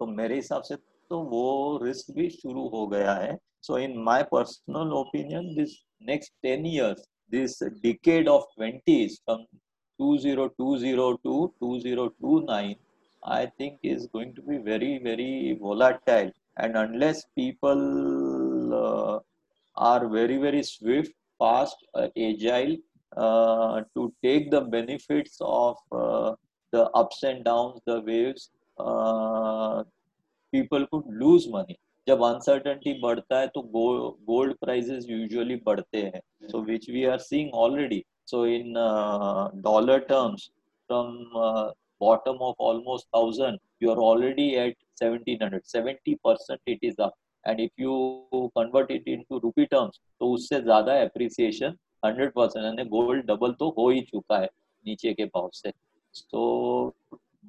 तो 0.00 0.06
मेरे 0.06 0.34
हिसाब 0.34 0.62
से 0.62 0.76
तो 1.10 1.22
वो 1.30 1.78
रिस्क 1.84 2.10
भी 2.14 2.28
शुरू 2.30 2.66
हो 2.68 2.86
गया 2.88 3.14
है। 3.14 3.38
So 3.62 3.78
in 3.78 3.98
my 4.04 4.22
personal 4.32 4.92
opinion 5.00 5.54
this 5.54 5.78
next 6.10 6.32
ten 6.42 6.66
years 6.66 7.08
this 7.32 7.62
decade 7.82 8.28
of 8.28 8.54
twenties 8.56 9.20
from 9.20 9.44
2020 10.00 11.18
to 11.24 11.32
2029 11.62 12.70
I 13.22 13.46
think 13.56 13.78
is 13.84 14.06
going 14.08 14.34
to 14.36 14.42
be 14.42 14.56
very, 14.58 14.98
very 15.02 15.56
volatile. 15.60 16.30
And 16.57 16.75
unless 16.75 17.25
people 17.35 18.73
uh, 18.73 19.19
are 19.75 20.07
very, 20.07 20.37
very 20.37 20.63
swift, 20.63 21.13
fast, 21.39 21.85
uh, 21.93 22.07
agile 22.17 22.77
uh, 23.15 23.81
to 23.95 24.13
take 24.23 24.51
the 24.51 24.61
benefits 24.61 25.37
of 25.41 25.77
uh, 25.91 26.33
the 26.71 26.85
ups 26.91 27.23
and 27.23 27.43
downs, 27.43 27.81
the 27.85 28.01
waves, 28.01 28.49
uh, 28.79 29.83
people 30.53 30.87
could 30.87 31.05
lose 31.07 31.47
money. 31.47 31.77
जब 32.07 32.21
uncertainty 32.23 32.91
बढ़ता 33.01 33.39
है 33.39 33.47
तो 33.55 33.61
gold 34.27 34.53
prices 34.59 35.05
usually 35.09 35.55
बढ़ते 35.65 36.01
हैं 36.03 36.21
so 36.51 36.61
which 36.69 36.89
we 36.89 37.03
are 37.13 37.17
seeing 37.19 37.53
already 37.63 38.03
so 38.31 38.45
in 38.47 38.73
dollar 39.63 39.99
terms 40.09 40.49
from 40.89 41.73
bottom 41.99 42.37
of 42.47 42.55
almost 42.59 43.07
1000 43.11 43.57
you 43.79 43.91
are 43.91 44.01
already 44.09 44.57
at 44.57 44.75
1700 44.96 45.60
70 45.68 46.14
percent 46.24 46.60
it 46.68 46.84
is 46.84 47.02
up 47.02 47.14
and 47.44 47.60
if 47.60 47.82
you 47.82 48.48
convert 48.58 48.90
it 48.90 49.08
into 49.08 49.38
rupee 49.38 49.64
terms 49.66 50.00
तो 50.20 50.30
उससे 50.32 50.60
ज़्यादा 50.62 50.96
appreciation 51.02 51.76
100 52.06 52.30
percent 52.36 52.64
यानी 52.64 52.84
gold 52.90 53.26
double 53.26 53.52
तो 53.58 53.68
हो 53.78 53.88
ही 53.90 54.00
चुका 54.10 54.38
है 54.38 54.48
नीचे 54.84 55.12
के 55.14 55.24
भाव 55.26 55.48
से। 55.54 55.70
तो 56.30 56.94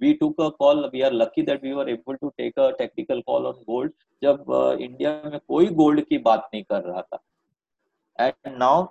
we 0.01 0.13
took 0.13 0.41
a 0.41 0.47
call 0.59 0.89
we 0.93 1.01
are 1.01 1.13
lucky 1.13 1.41
that 1.41 1.63
we 1.63 1.71
are 1.79 1.89
able 1.89 2.15
to 2.15 2.29
take 2.37 2.59
a 2.59 2.69
technical 2.77 3.21
call 3.27 3.45
on 3.45 3.63
gold 3.67 3.91
जब 4.21 4.45
इंडिया 4.81 5.11
में 5.31 5.39
कोई 5.47 5.67
गोल्ड 5.81 6.01
की 6.05 6.17
बात 6.27 6.49
नहीं 6.53 6.63
कर 6.63 6.81
रहा 6.83 7.01
था। 7.01 7.19
And 8.19 8.57
now 8.57 8.83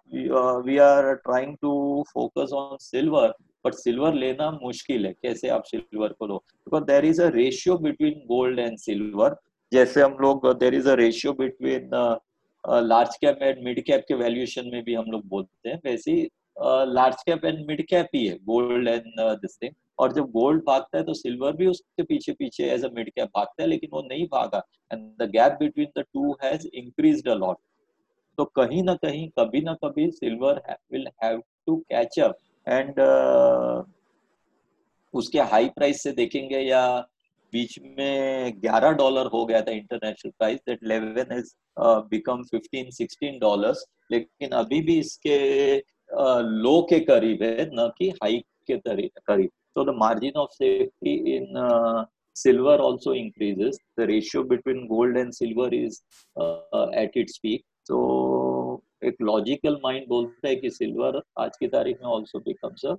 we 0.63 0.77
are 0.81 1.15
trying 1.17 1.57
to 1.63 1.73
focus 2.13 2.53
on 2.55 2.77
silver 2.81 3.35
but 3.65 3.75
silver 3.75 4.15
लेना 4.15 4.51
मुश्किल 4.53 5.07
है। 5.07 5.13
कैसे 5.13 5.49
आप 5.51 5.65
सिल्वर 5.65 6.13
को 6.13 6.27
लो? 6.27 6.37
Because 6.37 6.85
there 6.85 7.05
is 7.05 7.23
a 7.23 7.29
ratio 7.35 7.77
between 7.79 8.25
gold 8.29 8.59
and 8.59 8.79
silver 8.79 9.37
जैसे 9.73 10.03
हम 10.03 10.17
लोग 10.21 10.47
there 10.59 10.75
is 10.75 10.89
a 10.89 10.95
ratio 10.97 11.33
between 11.35 11.91
large 12.65 13.17
cap 13.17 13.39
and 13.43 13.65
mid 13.65 13.83
cap 13.85 14.05
के 14.09 14.15
वैल्यूएशन 14.15 14.71
में 14.73 14.83
भी 14.85 14.95
हम 14.95 15.11
लोग 15.11 15.27
बोलते 15.29 15.69
हैं। 15.69 15.81
वैसे 15.85 16.13
large 16.89 17.23
cap 17.27 17.45
and 17.45 17.65
mid 17.67 17.87
cap 17.89 18.09
ही 18.15 18.27
है 18.27 18.35
गोल्ड 18.45 18.89
एंड 18.89 19.05
दिस 19.19 19.57
थिंग 19.63 19.73
और 19.99 20.13
जब 20.13 20.31
गोल्ड 20.31 20.63
भागता 20.67 20.99
है 20.99 21.05
तो 21.05 21.15
सिल्वर 21.15 21.53
भी 21.57 21.67
उसके 21.67 22.03
पीछे 22.03 22.33
पीछे 22.33 22.65
एज 22.71 22.85
अ 22.85 22.89
मिड 22.95 23.11
कैप 23.11 23.29
भागता 23.37 23.63
है, 23.63 23.69
लेकिन 23.69 23.91
वो 23.93 24.03
नहीं 24.03 24.27
भागा। 24.27 24.63
And 24.93 25.03
the 25.23 25.31
gap 25.31 25.57
between 25.61 25.89
the 25.99 26.05
two 26.05 26.33
has 26.43 26.67
increased 26.69 27.29
a 27.29 27.35
lot 27.35 27.57
तो 28.39 28.45
कहीं 28.57 28.83
ना 28.83 28.95
कहीं, 28.97 29.29
कभी 29.39 29.61
ना 29.61 29.75
कभी 29.85 30.11
silver 30.13 30.63
will 30.93 31.07
have 31.25 31.43
to 31.67 31.77
catch 31.89 32.19
up 32.21 32.37
and 32.69 33.01
uh, 33.01 33.85
उसके 35.15 35.41
हाई 35.53 35.69
प्राइस 35.69 36.03
से 36.03 36.13
देखेंगे 36.13 36.59
या 36.59 36.85
बीच 37.53 37.79
में 37.99 38.53
11 38.61 38.93
डॉलर 38.99 39.27
हो 39.33 39.45
गया 39.47 39.61
था 39.63 39.73
international 39.73 40.31
price 40.39 40.61
that 40.69 40.85
level 40.85 41.33
has 41.33 41.53
become 42.11 42.43
15 42.55 42.93
16 43.01 43.41
dollars 43.41 43.85
लेकिन 44.11 44.51
अभी 44.61 44.81
भी 44.83 44.99
इसके 44.99 45.41
लो 45.77 46.79
uh, 46.81 46.89
के 46.91 47.01
करीब 47.01 47.43
है 47.43 47.67
न 47.75 47.91
कि 47.99 48.09
हाई 48.23 48.45
के 48.71 48.79
करीब 48.79 49.51
so 49.75 49.85
the 49.85 49.93
margin 49.93 50.33
of 50.35 50.49
safety 50.53 51.37
in 51.37 51.57
uh, 51.57 52.05
silver 52.37 52.77
also 52.77 53.13
increases 53.13 53.79
the 53.97 54.07
ratio 54.07 54.43
between 54.43 54.89
gold 54.89 55.17
and 55.17 55.35
silver 55.35 55.69
is 55.73 56.03
uh, 56.37 56.87
at 56.95 57.11
its 57.15 57.39
peak 57.39 57.65
so 57.85 57.97
एक 59.09 59.23
लॉजिकल 59.23 59.79
माइंड 59.85 60.07
बोलता 60.09 60.49
है 60.49 60.55
कि 60.57 60.71
सिल्वर 60.71 61.21
आज 61.45 61.57
की 61.61 61.69
तारीख 61.77 62.03
में 62.03 62.11
also 62.15 62.39
becomes 62.49 62.85
a 62.87 62.95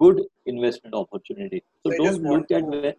good 0.00 0.22
investment 0.48 0.94
opportunity 0.94 1.58
so 1.58 1.96
don't 1.96 2.32
look 2.32 2.52
at 2.52 2.94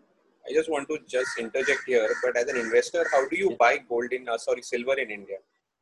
I 0.45 0.53
just 0.53 0.69
want 0.71 0.87
to 0.89 0.97
just 1.13 1.39
interject 1.39 1.81
here, 1.85 2.09
but 2.23 2.37
as 2.37 2.47
an 2.47 2.57
investor, 2.57 3.05
how 3.13 3.27
do 3.27 3.37
you 3.37 3.49
yeah. 3.49 3.57
buy 3.59 3.71
gold 3.89 4.13
in, 4.13 4.29
uh, 4.29 4.37
sorry, 4.37 4.61
silver 4.61 4.93
in 4.97 5.09
India? 5.11 5.39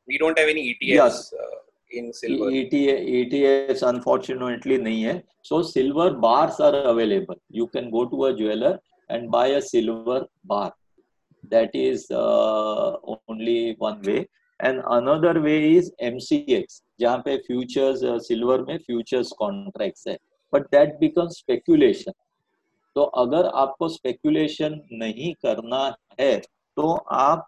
We 0.08 0.18
don't 0.18 0.38
have 0.38 0.48
any 0.48 0.62
ETFs 0.70 0.88
yes. 0.88 1.32
uh, 1.32 1.58
in 1.90 2.12
silver. 2.12 2.50
ETFs 2.50 3.84
unfortunately 3.88 4.78
nahi 4.78 5.04
hai. 5.10 5.22
So 5.42 5.62
silver 5.62 6.10
bars 6.24 6.58
are 6.58 6.74
available. 6.94 7.36
You 7.48 7.68
can 7.68 7.90
go 7.90 8.06
to 8.06 8.24
a 8.24 8.36
jeweler 8.36 8.80
and 9.08 9.30
buy 9.30 9.46
a 9.58 9.62
silver 9.62 10.26
bar. 10.44 10.72
That 11.48 11.70
is 11.74 12.10
uh, 12.10 12.96
only 13.28 13.76
one 13.78 14.02
way. 14.02 14.28
And 14.60 14.82
another 14.82 15.38
way 15.38 15.58
is 15.68 15.90
MCX 16.02 16.82
जहाँ 17.00 17.18
पे 17.24 17.36
futures 17.38 18.00
silver 18.26 18.60
uh, 18.60 18.68
में 18.68 18.78
futures 18.78 19.32
contracts 19.38 20.06
है। 20.08 20.16
But 20.52 20.66
that 20.70 20.98
become 21.00 21.28
speculation 21.28 22.12
तो 22.96 23.02
अगर 23.20 23.46
आपको 23.54 23.88
speculation 23.88 24.80
नहीं 24.92 25.32
करना 25.42 25.84
है 26.20 26.36
तो 26.76 26.92
आप 27.12 27.46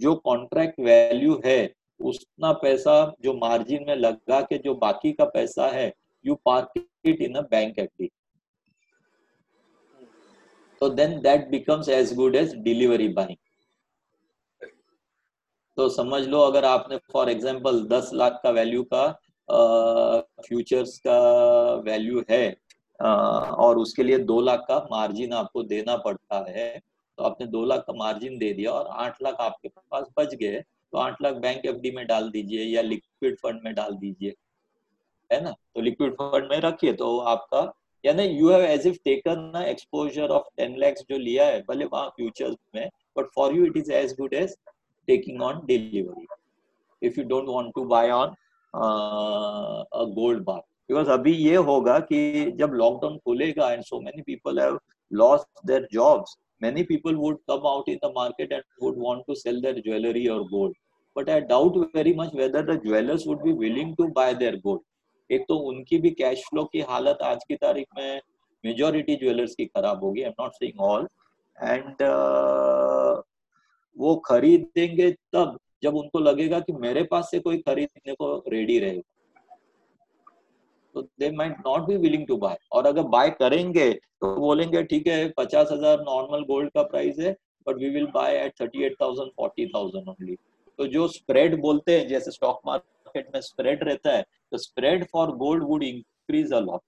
जो 0.00 0.14
कॉन्ट्रैक्ट 0.14 0.80
वैल्यू 0.80 1.40
है 1.44 1.58
उतना 2.00 2.52
पैसा 2.52 2.94
जो 3.22 3.34
मार्जिन 3.34 3.84
में 3.88 3.94
लगा 3.96 4.40
के 4.40 4.58
जो 4.58 4.74
बाकी 4.74 5.12
का 5.12 5.24
पैसा 5.24 5.66
है 5.68 5.92
you 6.24 6.34
park 6.44 6.84
it 7.06 7.20
in 7.22 7.34
a 7.34 7.40
bank 7.50 7.78
FD 7.78 8.10
तो 10.80 10.88
then 10.90 11.20
that 11.20 11.48
becomes 11.50 11.88
as 11.88 12.14
good 12.14 12.36
as 12.36 12.54
delivery 12.54 13.08
buying 13.08 13.36
तो 15.76 15.88
समझ 15.88 16.22
लो 16.26 16.40
अगर 16.40 16.64
आपने 16.64 16.96
फॉर 17.12 17.30
एग्जांपल 17.30 17.82
दस 17.84 18.10
लाख 18.14 18.40
का 18.42 18.50
वैल्यू 18.50 18.82
का 18.92 19.06
फ्यूचर्स 20.42 20.98
का 20.98 21.18
वैल्यू 21.84 22.22
है 22.30 22.56
आ, 23.02 23.08
और 23.38 23.78
उसके 23.78 24.02
लिए 24.02 24.18
दो 24.18 24.40
लाख 24.40 24.64
का 24.68 24.78
मार्जिन 24.90 25.32
आपको 25.32 25.62
देना 25.62 25.96
पड़ता 25.96 26.44
है 26.48 26.68
तो 27.18 27.24
आपने 27.24 27.46
दो 27.46 27.64
लाख 27.64 27.80
का 27.80 27.92
मार्जिन 27.92 28.38
दे 28.38 28.52
दिया 28.52 28.72
और 28.72 28.86
आठ 28.90 29.22
लाख 29.22 29.34
आपके 29.40 29.68
पास 29.68 30.06
बच 30.18 30.34
गए 30.34 30.60
तो 30.92 30.98
आठ 30.98 31.22
लाख 31.22 31.34
बैंक 31.34 31.66
एफडी 31.66 31.90
में 31.90 32.06
डाल 32.06 32.30
दीजिए 32.30 32.64
या 32.64 32.82
लिक्विड 32.82 33.36
फंड 33.38 33.60
में 33.64 33.74
डाल 33.74 33.94
दीजिए 33.94 34.34
है 35.30 35.42
ना? 35.44 35.50
तो 35.50 35.80
लिक्विड 35.80 36.12
फंड 36.12 36.48
में 36.50 36.60
रखिए 36.60 36.92
तो 36.92 37.18
आपका 37.18 37.72
यानी 38.04 38.24
you 38.24 38.50
have 38.50 38.64
as 38.64 38.86
if 38.86 38.96
taken 39.04 39.64
exposure 39.68 40.28
of 40.28 40.48
ten 40.56 40.76
lakhs 40.76 41.04
जो 41.10 41.18
लिया 41.18 41.46
है 41.46 41.64
भले 41.68 41.84
वहाँ 41.84 42.08
फ्यूचर्स 42.08 42.56
में 42.74 42.88
but 43.18 43.26
for 43.34 43.54
you 43.54 43.66
it 43.66 43.76
is 43.76 43.92
as 43.92 44.16
good 44.20 44.34
as 44.34 44.56
taking 45.10 45.42
on 45.48 45.60
delivery 45.66 46.26
if 47.02 47.16
you 47.16 47.24
don't 47.24 47.52
want 47.56 47.74
to 47.76 47.84
buy 47.84 48.10
on 48.10 48.34
uh, 48.74 49.84
a 50.02 50.06
gold 50.14 50.44
bar 50.44 50.62
because 50.88 51.08
अभी 51.18 51.32
ये 51.32 51.54
होगा 51.68 51.98
कि 52.10 52.18
जब 52.58 52.74
लॉकडाउन 52.80 53.18
खुलेगा 53.26 53.70
and 53.74 53.84
so 53.84 54.00
many 54.00 54.22
people 54.22 54.60
have 54.64 54.78
lost 55.10 55.48
their 55.70 55.86
jobs 55.92 56.36
many 56.60 56.84
people 56.84 57.16
would 57.22 57.38
come 57.50 57.66
out 57.66 57.88
in 57.88 57.98
the 58.02 58.12
market 58.12 58.52
and 58.52 58.62
would 58.82 58.98
want 59.06 59.24
to 59.28 59.36
sell 59.36 59.60
their 59.60 59.80
jewelry 59.86 60.28
or 60.28 60.40
gold 60.50 60.74
but 61.16 61.30
I 61.30 61.40
doubt 61.40 61.76
very 61.94 62.12
much 62.12 62.32
whether 62.34 62.62
the 62.62 62.78
jewelers 62.78 63.26
would 63.26 63.42
be 63.42 63.52
willing 63.52 63.96
to 63.96 64.08
buy 64.20 64.32
their 64.34 64.56
gold 64.68 64.84
एक 65.30 65.44
तो 65.48 65.54
उनकी 65.68 65.98
भी 65.98 66.10
cash 66.18 66.42
flow 66.50 66.64
की 66.72 66.80
हालत 66.88 67.22
आज 67.28 67.44
की 67.48 67.54
तारीख 67.62 67.86
में 67.96 68.20
मेजोरिटी 68.64 69.14
ज्वेलर्स 69.22 69.54
की 69.54 69.64
खराब 69.66 70.04
होगी 70.04 70.22
I 70.22 70.28
am 70.28 70.34
not 70.40 70.52
saying 70.54 70.80
all 70.88 71.08
and 71.56 72.02
वो 73.96 74.14
खरीदेंगे 74.26 75.10
तब, 75.10 75.58
जब 75.82 75.94
उनको 75.96 76.18
लगेगा 76.20 76.60
कि 76.60 76.72
मेरे 76.74 77.02
पास 77.10 77.30
से 77.30 77.38
कोई 77.40 77.58
खरीदने 77.58 78.14
को 78.14 78.36
रेडी 78.48 78.78
रहेगा। 78.78 79.02
तो 80.94 81.02
they 81.20 81.30
might 81.32 81.56
not 81.66 81.86
be 81.86 81.96
willing 81.98 82.26
to 82.26 82.36
buy 82.38 82.56
और 82.72 82.86
अगर 82.86 83.02
बाय 83.08 83.30
करेंगे 83.32 83.92
तो 83.92 84.34
बोलेंगे, 84.36 84.82
ठीक 84.84 85.06
है, 85.06 85.28
पचास 85.38 85.68
हज़ार 85.72 86.00
नॉर्मल 86.00 86.44
गोल्ड 86.44 86.70
का 86.70 86.82
प्राइस 86.84 87.18
है 87.18 87.34
but 87.66 87.76
we 87.76 87.88
will 87.90 88.06
buy 88.14 88.36
at 88.36 88.52
thirty 88.60 88.84
eight 88.84 88.94
thousand 89.00 89.30
forty 89.32 89.66
thousand 89.68 90.08
only 90.08 90.36
तो 90.78 90.86
जो 90.86 91.06
स्प्रेड 91.08 91.60
बोलते 91.60 91.98
हैं, 91.98 92.06
जैसे 92.08 92.30
स्टॉक 92.30 92.60
मार्केट 92.66 93.28
में 93.34 93.40
स्प्रेड 93.42 93.84
रहता 93.84 94.12
है 94.12 94.22
तो 94.52 94.58
spread 94.58 95.04
for 95.12 95.30
gold 95.36 95.64
would 95.64 95.82
increase 95.82 96.52
a 96.52 96.60
lot 96.60 96.80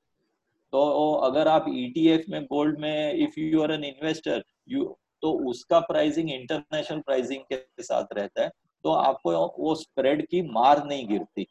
तो 0.72 1.12
अगर 1.24 1.48
आप 1.48 1.64
ईटीएफ 1.70 2.24
e 2.26 2.30
में 2.30 2.44
गोल्ड 2.46 2.78
में 2.80 3.14
if 3.14 3.38
you 3.40 3.62
are 3.62 3.72
an 3.72 3.84
investor 3.84 4.42
you 4.68 4.84
तो 5.22 5.32
उसका 5.50 5.78
प्राइसिंग 5.82 6.30
इंटरनेशनल 6.30 7.00
प्राइसिंग 7.00 7.42
के 7.52 7.82
साथ 7.82 8.12
रहता 8.12 8.42
है 8.42 8.50
तो 8.84 8.90
आपको 8.92 9.30
वो 9.58 9.74
स्प्रेड 9.74 10.26
की 10.26 10.42
मार 10.50 10.84
नहीं 10.86 11.06
गिरती, 11.08 11.46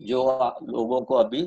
जो 0.00 0.22
लोगों 0.64 1.00
को 1.02 1.14
अभी 1.16 1.42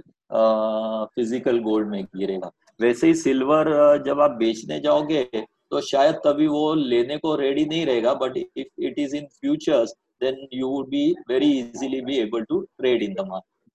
फ़िज़िकल 1.15 1.59
गोल्ड 1.61 1.87
में 1.89 2.03
गिरेगा। 2.05 2.51
वैसे 2.79 3.07
ही 3.07 3.13
सिल्वर 3.15 3.67
जब 4.05 4.19
आप 4.21 4.31
बेचने 4.39 4.79
जाओगे 4.79 5.23
तो 5.33 5.81
शायद 5.81 6.15
तभी 6.25 6.47
वो 6.47 6.73
लेने 6.75 7.17
को 7.17 7.35
रेडी 7.35 7.65
नहीं 7.65 7.85
रहेगा 7.85 8.13
but 8.15 8.37
if 8.37 8.81
it 8.81 8.99
is 8.99 9.15
in 9.15 9.25
futures 9.39 9.93
then 10.21 10.47
you 10.53 10.67
would 10.69 10.89
be 10.89 11.11
very 11.29 11.51
easily 11.59 12.01
be 12.01 12.17
able 12.19 12.43
to 12.49 12.59
trade 12.61 13.03
in 13.03 13.13
the 13.13 13.25
market 13.27 13.71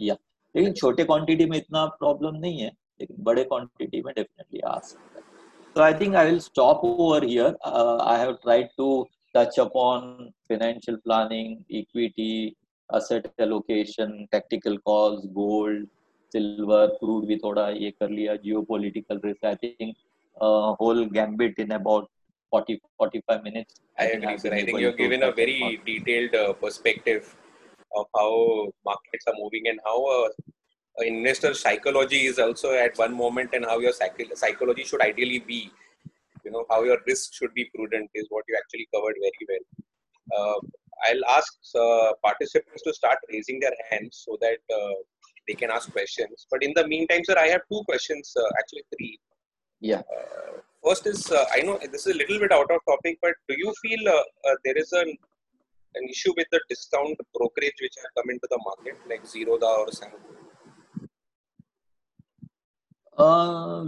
या 0.00 0.16
लेकिन 0.54 0.72
छोटे 0.72 1.04
क्वांटिटी 1.04 1.44
में 1.46 1.56
इतना 1.58 1.84
प्रॉब्लम 1.88 2.36
नहीं 2.36 2.58
है, 2.58 2.70
लेकिन 3.00 3.22
बड़े 3.22 3.44
क्वांटिटी 3.44 4.00
में 4.02 4.12
डेफिनेटली 4.16 4.60
आ 4.60 4.78
सकता 4.78 5.09
So 5.75 5.83
I 5.83 5.93
think 5.93 6.15
I 6.15 6.25
will 6.25 6.39
stop 6.39 6.83
over 6.83 7.25
here. 7.25 7.53
Uh, 7.63 7.97
I 7.97 8.17
have 8.17 8.41
tried 8.41 8.69
to 8.77 9.05
touch 9.33 9.57
upon 9.57 10.31
financial 10.47 10.97
planning, 11.05 11.65
equity, 11.69 12.55
asset 12.93 13.33
allocation, 13.39 14.27
tactical 14.31 14.77
calls, 14.79 15.27
gold, 15.35 15.85
silver, 16.31 16.83
crude 16.99 17.27
भी 17.27 17.37
थोड़ा 17.43 17.69
ये 17.69 17.91
कर 17.91 18.09
लिया, 18.09 18.35
geopolitical 18.45 19.21
risk. 19.23 19.43
I 19.43 19.55
think 19.55 19.95
uh, 20.41 20.75
whole 20.79 21.05
gambit 21.05 21.55
in 21.57 21.71
about 21.71 22.09
40 22.51 22.79
45 22.97 23.43
minutes. 23.43 23.81
I, 23.99 24.03
I 24.03 24.07
agree, 24.19 24.37
sir. 24.37 24.53
I 24.53 24.63
think 24.65 24.79
you've 24.79 24.97
given 24.97 25.23
a 25.23 25.31
very 25.31 25.81
detailed 25.85 26.35
uh, 26.35 26.53
perspective 26.53 27.35
of 27.95 28.05
how 28.15 28.31
markets 28.85 29.27
are 29.27 29.35
moving 29.37 29.67
and 29.67 29.79
how 29.85 29.97
uh, 30.05 30.29
investor 31.06 31.54
psychology 31.54 32.26
is 32.26 32.38
also 32.38 32.72
at 32.72 32.96
one 32.98 33.14
moment 33.14 33.50
and 33.52 33.64
how 33.64 33.78
your 33.78 33.92
psych- 33.92 34.32
psychology 34.34 34.84
should 34.84 35.00
ideally 35.00 35.40
be. 35.40 35.70
You 36.44 36.50
know 36.50 36.64
how 36.70 36.82
your 36.84 36.98
risk 37.06 37.34
should 37.34 37.52
be 37.54 37.70
prudent 37.74 38.10
is 38.14 38.26
what 38.30 38.44
you 38.48 38.56
actually 38.58 38.88
covered 38.94 39.16
very 39.26 39.44
well. 39.50 39.64
Uh, 40.36 40.60
i'll 41.06 41.24
ask 41.36 41.52
uh, 41.82 42.12
participants 42.22 42.82
to 42.82 42.92
start 42.92 43.18
raising 43.32 43.58
their 43.58 43.76
hands 43.90 44.22
so 44.26 44.36
that 44.40 44.60
uh, 44.78 44.94
they 45.48 45.54
can 45.54 45.70
ask 45.70 45.90
questions. 45.92 46.46
But 46.50 46.62
in 46.62 46.72
the 46.74 46.86
meantime 46.86 47.22
sir 47.24 47.36
i 47.38 47.48
have 47.48 47.62
two 47.72 47.82
questions 47.84 48.32
uh, 48.36 48.50
actually 48.58 48.84
three. 48.94 49.18
Yeah. 49.80 50.02
Uh, 50.16 50.60
first 50.84 51.06
is 51.06 51.30
uh, 51.30 51.44
i 51.52 51.60
know 51.60 51.78
this 51.92 52.06
is 52.06 52.14
a 52.14 52.18
little 52.18 52.38
bit 52.38 52.52
out 52.52 52.70
of 52.70 52.80
topic 52.92 53.18
but 53.22 53.34
do 53.48 53.54
you 53.64 53.72
feel 53.82 54.02
there 54.64 54.78
is 54.84 54.92
an 54.92 55.16
an 55.94 56.04
issue 56.08 56.32
with 56.36 56.46
the 56.52 56.60
discount 56.68 57.18
brokerage 57.34 57.78
which 57.80 57.96
have 58.02 58.12
come 58.16 58.30
into 58.30 58.46
the 58.50 58.60
market 58.64 58.96
like 59.08 59.24
Zerodha 59.24 59.70
or 59.82 59.86
Samco? 59.86 60.49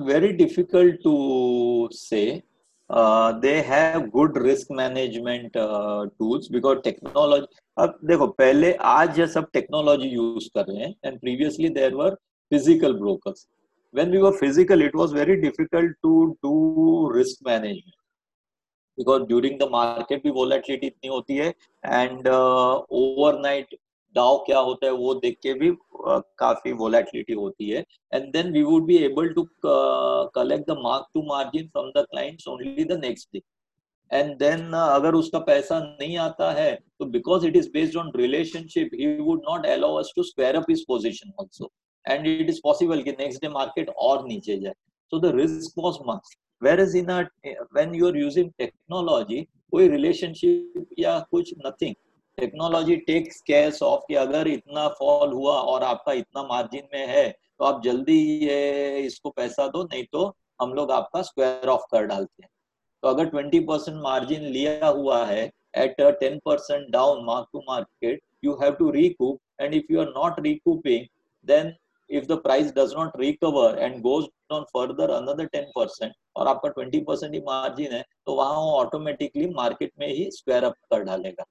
very 0.07 0.33
difficult 0.33 1.03
to 1.03 1.89
say 1.93 2.43
Uh, 2.91 3.39
they 3.41 3.63
have 3.63 4.13
good 4.13 4.37
risk 4.37 4.71
management 4.71 5.55
uh, 5.57 6.07
tools 6.19 6.49
अब 7.77 7.99
देखो 8.05 8.27
पहले 8.29 8.73
आज 8.87 9.19
ये 9.19 9.27
सब 9.27 9.47
technology 9.53 10.09
use 10.09 10.49
कर 10.57 10.67
रहे 10.67 10.85
हैं 10.85 10.95
and 11.05 11.19
previously 11.21 11.69
there 11.69 11.95
were 11.95 12.15
physical 12.51 12.95
brokers 12.95 13.47
when 13.95 14.11
we 14.11 14.19
were 14.19 14.33
physical 14.33 14.83
it 14.83 14.97
was 14.97 15.15
very 15.15 15.37
difficult 15.37 15.97
to 16.03 16.25
do 16.43 17.11
risk 17.15 17.47
management 17.47 17.95
because 18.99 19.23
during 19.23 19.59
the 19.61 19.69
market 19.73 20.23
भी 20.23 20.31
वोलेटिलिटी 20.31 20.87
इतनी 20.87 21.11
होती 21.11 21.37
है 21.37 21.49
एंड 21.85 22.29
ओवरनाइट 22.29 23.67
uh, 23.67 23.79
डाउ 24.15 24.37
क्या 24.47 24.59
होता 24.61 24.87
है 24.87 24.93
वो 24.95 25.15
देख 25.17 25.39
के 25.43 25.55
भी 25.55 25.71
काफ़ी 26.39 26.73
वोलेटिलिटी 26.81 27.33
होती 27.35 27.69
है। 27.71 27.85
And 28.13 28.31
then 28.33 28.53
we 28.53 28.63
would 28.63 28.85
be 28.87 28.97
able 29.05 29.29
to 29.35 29.47
collect 29.65 30.71
the 30.71 30.77
mark 30.83 31.07
to 31.15 31.23
margin 31.27 31.69
from 31.69 31.91
the 31.97 32.07
clients 32.11 32.49
only 32.49 32.85
the 32.85 33.01
next 33.05 33.29
day 33.33 33.43
and 34.11 34.37
then 34.39 34.73
अगर 34.75 35.15
उसका 35.15 35.39
पैसा 35.43 35.79
नहीं 35.81 36.17
आता 36.19 36.51
है 36.53 36.75
तो 36.99 37.05
because 37.13 37.47
it 37.47 37.57
is 37.57 37.71
based 37.75 37.97
on 37.99 38.11
relationship 38.17 38.91
he 38.95 39.17
would 39.21 39.41
not 39.49 39.67
allow 39.67 39.95
us 39.99 40.13
to 40.17 40.23
square 40.23 40.57
up 40.57 40.71
his 40.71 40.85
position 40.89 41.33
also 41.41 41.71
and 42.07 42.27
it 42.27 42.49
is 42.51 42.61
possible 42.65 43.03
कि 43.03 43.11
next 43.19 43.43
day 43.43 43.49
market 43.51 43.91
और 44.01 44.27
नीचे 44.27 44.59
जाए। 44.59 44.75
So 45.13 45.19
the 45.21 45.35
risk 45.37 45.79
was 45.79 45.99
much 46.09 46.37
whereas 46.81 46.97
in 46.97 47.11
when 47.11 47.95
you 47.95 48.07
are 48.09 48.17
using 48.17 48.51
technology 48.59 49.43
कोई 49.71 49.89
relationship 49.89 50.87
या 50.99 51.19
कुछ 51.31 51.55
nothing 51.67 51.95
technology 52.39 52.97
takes 53.07 53.41
care 53.41 53.79
of 53.85 54.05
कि 54.09 54.15
अगर 54.15 54.49
इतना 54.49 54.87
फॉल 54.99 55.33
हुआ 55.33 55.55
और 55.73 55.83
आपका 55.83 56.13
इतना 56.13 56.43
मार्जिन 56.43 56.89
में 56.95 57.07
है 57.07 57.29
तो 57.31 57.65
आप 57.65 57.83
जल्दी 57.85 58.19
ये, 58.47 58.99
इसको 58.99 59.31
पैसा 59.31 59.67
दो, 59.67 59.83
नहीं 59.83 60.05
तो 60.13 60.35
हम 60.61 60.73
लोग 60.75 60.91
आपका 60.93 61.23
स्क्वायर 61.23 61.69
ऑफ़ 61.69 61.83
कर 61.93 62.07
डालते 62.07 62.43
हैं। 62.43 62.51
तो 63.03 63.09
अगर 63.09 63.31
20 63.35 63.61
परसेंट 63.69 63.97
मार्जिन 64.03 64.43
लिया 64.53 64.87
हुआ 64.89 65.25
है 65.27 65.45
at 65.77 66.01
ten 66.01 66.39
percent 66.45 66.91
down 66.93 67.25
mark 67.25 67.47
to 67.53 67.63
market 67.69 68.21
you 68.45 68.53
have 68.63 68.73
to 68.73 68.91
recoup 68.91 69.41
and 69.61 69.75
if 69.75 69.93
you 69.93 70.01
are 70.01 70.09
not 70.09 70.41
recouping 70.41 71.07
then 71.47 71.73
if 72.11 72.25
the 72.29 72.37
price 72.37 72.71
does 72.77 72.91
not 72.97 73.15
recover 73.19 73.69
and 73.85 74.03
goes 74.07 74.25
on 74.51 74.65
further 74.73 75.07
another 75.19 75.45
10% 75.53 76.11
और 76.37 76.49
आपका 76.49 76.71
20 76.75 77.01
percent 77.07 77.35
ही 77.35 77.41
margin 77.47 77.93
है 77.93 78.05
तो 78.27 78.35
वहाँ 78.37 78.55
वो 78.55 78.73
automatically 78.79 79.47
market 79.55 79.93
में 79.99 80.07
ही 80.09 80.31
square 80.31 80.65
up 80.65 80.75
कर 80.93 81.05
डालेगा। 81.05 81.45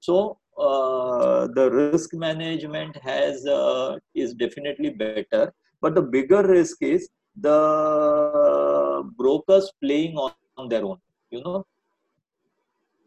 So 0.00 0.38
uh, 0.58 1.48
the 1.48 1.70
risk 1.70 2.14
management 2.14 2.96
has 2.96 3.46
uh, 3.46 3.98
is 4.14 4.34
definitely 4.34 4.90
better, 4.90 5.52
but 5.80 5.94
the 5.94 6.02
bigger 6.02 6.42
risk 6.42 6.82
is 6.82 7.08
the 7.36 9.02
brokers 9.16 9.70
playing 9.82 10.16
on, 10.16 10.32
on 10.56 10.68
their 10.68 10.84
own. 10.84 10.98
You 11.30 11.42
know, 11.42 11.66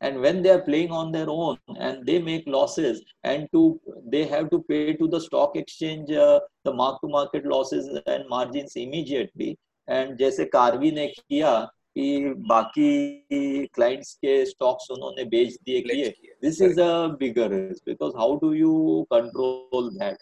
and 0.02 0.22
when 0.22 0.41
they 0.41 0.50
are 0.50 0.62
playing 0.62 0.91
on 0.91 1.12
their 1.12 1.30
own 1.30 1.58
and 1.78 2.06
they 2.06 2.20
make 2.20 2.43
losses 2.47 3.02
and 3.24 3.47
to 3.52 3.80
they 4.08 4.26
have 4.26 4.50
to 4.50 4.62
pay 4.64 4.93
to 4.93 5.08
the 5.08 5.20
stock 5.20 5.56
exchange 5.56 6.12
uh, 6.12 6.39
the 6.64 6.74
mark 6.74 7.02
to 7.02 7.08
market 7.08 7.45
losses 7.45 7.88
and 8.06 8.28
margins 8.30 8.76
immediately 8.76 9.58
and 9.88 10.18
जैसे 10.18 10.45
कार्वी 10.54 10.91
ने 10.91 11.08
किया 11.08 11.52
कि 11.97 12.34
बाकी 12.49 13.66
clients 13.74 14.12
के 14.14 14.45
stocks 14.47 14.90
उन्होंने 14.90 15.24
बेच 15.34 15.55
दिए 15.66 16.09
this 16.42 16.61
is 16.62 16.80
a 16.80 17.07
bigger 17.20 17.55
because 17.86 18.16
how 18.16 18.36
do 18.36 18.53
you 18.55 18.74
control 19.12 19.88
that 19.99 20.18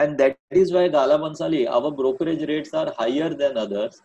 and 0.00 0.16
that 0.18 0.36
is 0.56 0.74
why 0.74 0.88
Gala 0.88 1.16
Bansali 1.16 1.64
our 1.78 1.90
brokerage 1.96 2.42
rates 2.50 2.74
are 2.74 2.88
higher 3.00 3.34
than 3.42 3.56
others 3.60 4.02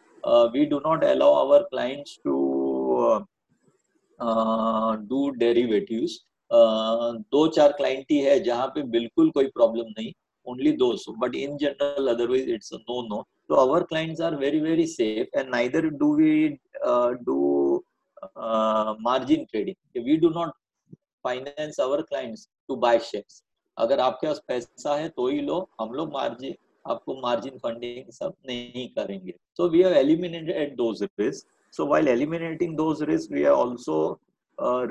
we 0.53 0.65
do 0.65 0.79
not 0.85 1.03
allow 1.03 1.33
our 1.45 1.63
clients 1.71 2.17
to 2.23 2.35
do 5.09 5.29
derivative 5.39 6.07
दो 7.31 7.47
चार 7.55 7.71
client 7.77 8.05
ही 8.11 8.17
है 8.19 8.39
जहाँ 8.43 8.67
पे 8.75 8.81
बिल्कुल 8.91 9.29
कोई 9.31 9.47
problem 9.55 9.93
नहीं 9.97 10.11
only 10.47 10.71
दो 10.77 10.95
सो। 10.97 11.11
But 11.19 11.35
in 11.35 11.57
general 11.57 12.07
otherwise 12.07 12.49
it's 12.49 12.73
no 12.73 13.01
no 13.07 13.21
so 13.49 13.57
our 13.63 13.83
clients 13.85 14.19
are 14.19 14.35
very 14.37 14.59
very 14.59 14.85
safe 14.85 15.27
and 15.33 15.49
neither 15.51 15.81
do 15.89 16.07
we 16.21 16.59
uh, 16.85 17.11
do 17.25 17.83
uh, 18.35 18.95
margin 18.99 19.45
trading. 19.51 19.75
We 19.95 20.17
do 20.17 20.31
not 20.31 20.53
finance 21.23 21.79
our 21.79 22.03
clients 22.03 22.47
to 22.69 22.75
buy 22.75 22.97
shares 23.09 23.43
अगर 23.77 23.99
आपके 23.99 24.27
पास 24.27 24.41
पैसा 24.47 24.95
है 24.95 25.09
तो 25.09 25.27
ही 25.27 25.41
लो 25.41 25.57
हम 25.81 25.91
लोग 25.93 26.13
margin 26.13 26.55
आपको 26.91 27.15
margin 27.21 27.57
funding 27.63 28.11
सब 28.13 28.33
नहीं 28.47 28.87
करेंगे। 28.97 29.33
So 29.57 29.67
we 29.69 29.81
have 29.81 29.93
eliminated 29.93 30.75
those 30.75 31.03
risk 31.19 31.45
so 31.77 31.85
while 31.87 32.07
eliminating 32.07 32.75
those 32.77 33.03
risk 33.09 33.31
we 33.31 33.43
are 33.43 33.53
also 33.65 33.97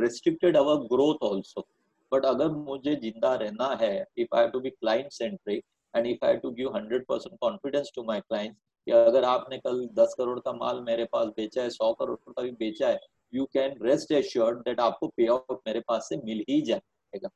restricted 0.00 0.56
our 0.56 0.84
growth 0.92 1.24
also 1.32 1.66
but 2.12 2.24
अगर 2.24 2.50
मुझे 2.50 2.94
ज़िंदा 3.02 3.34
रहना 3.42 3.76
है 3.80 3.94
if 4.18 4.36
I 4.36 4.48
to 4.48 4.60
be 4.60 4.70
client 4.70 5.12
centric 5.12 5.64
and 5.96 6.06
if 6.06 6.24
I 6.26 6.36
to 6.36 6.50
give 6.60 6.74
hundred 6.76 7.04
percent 7.08 7.38
confidence 7.40 7.90
to 7.96 8.02
my 8.04 8.20
client 8.20 8.56
कि 8.86 8.92
अगर 8.92 9.24
आपने 9.24 9.58
कल 9.58 9.86
दस 9.94 10.14
करोड़ 10.18 10.38
का 10.40 10.52
माल 10.52 10.80
मेरे 10.86 11.04
पास 11.12 11.28
बेचा 11.36 11.62
है 11.62 11.70
सौ 11.70 11.92
करोड़ 12.00 12.16
का 12.28 12.42
भी 12.42 12.50
बेचा 12.60 12.88
है 12.88 13.00
you 13.34 13.44
can 13.52 13.74
rest 13.82 14.12
assured 14.12 14.58
that 14.68 14.80
आपको 14.80 15.08
पे 15.16 15.26
आउट 15.26 15.60
मेरे 15.66 15.80
पास 15.88 16.08
से 16.08 16.16
मिल 16.24 16.44
ही 16.48 16.60
जाएगा 16.70 17.30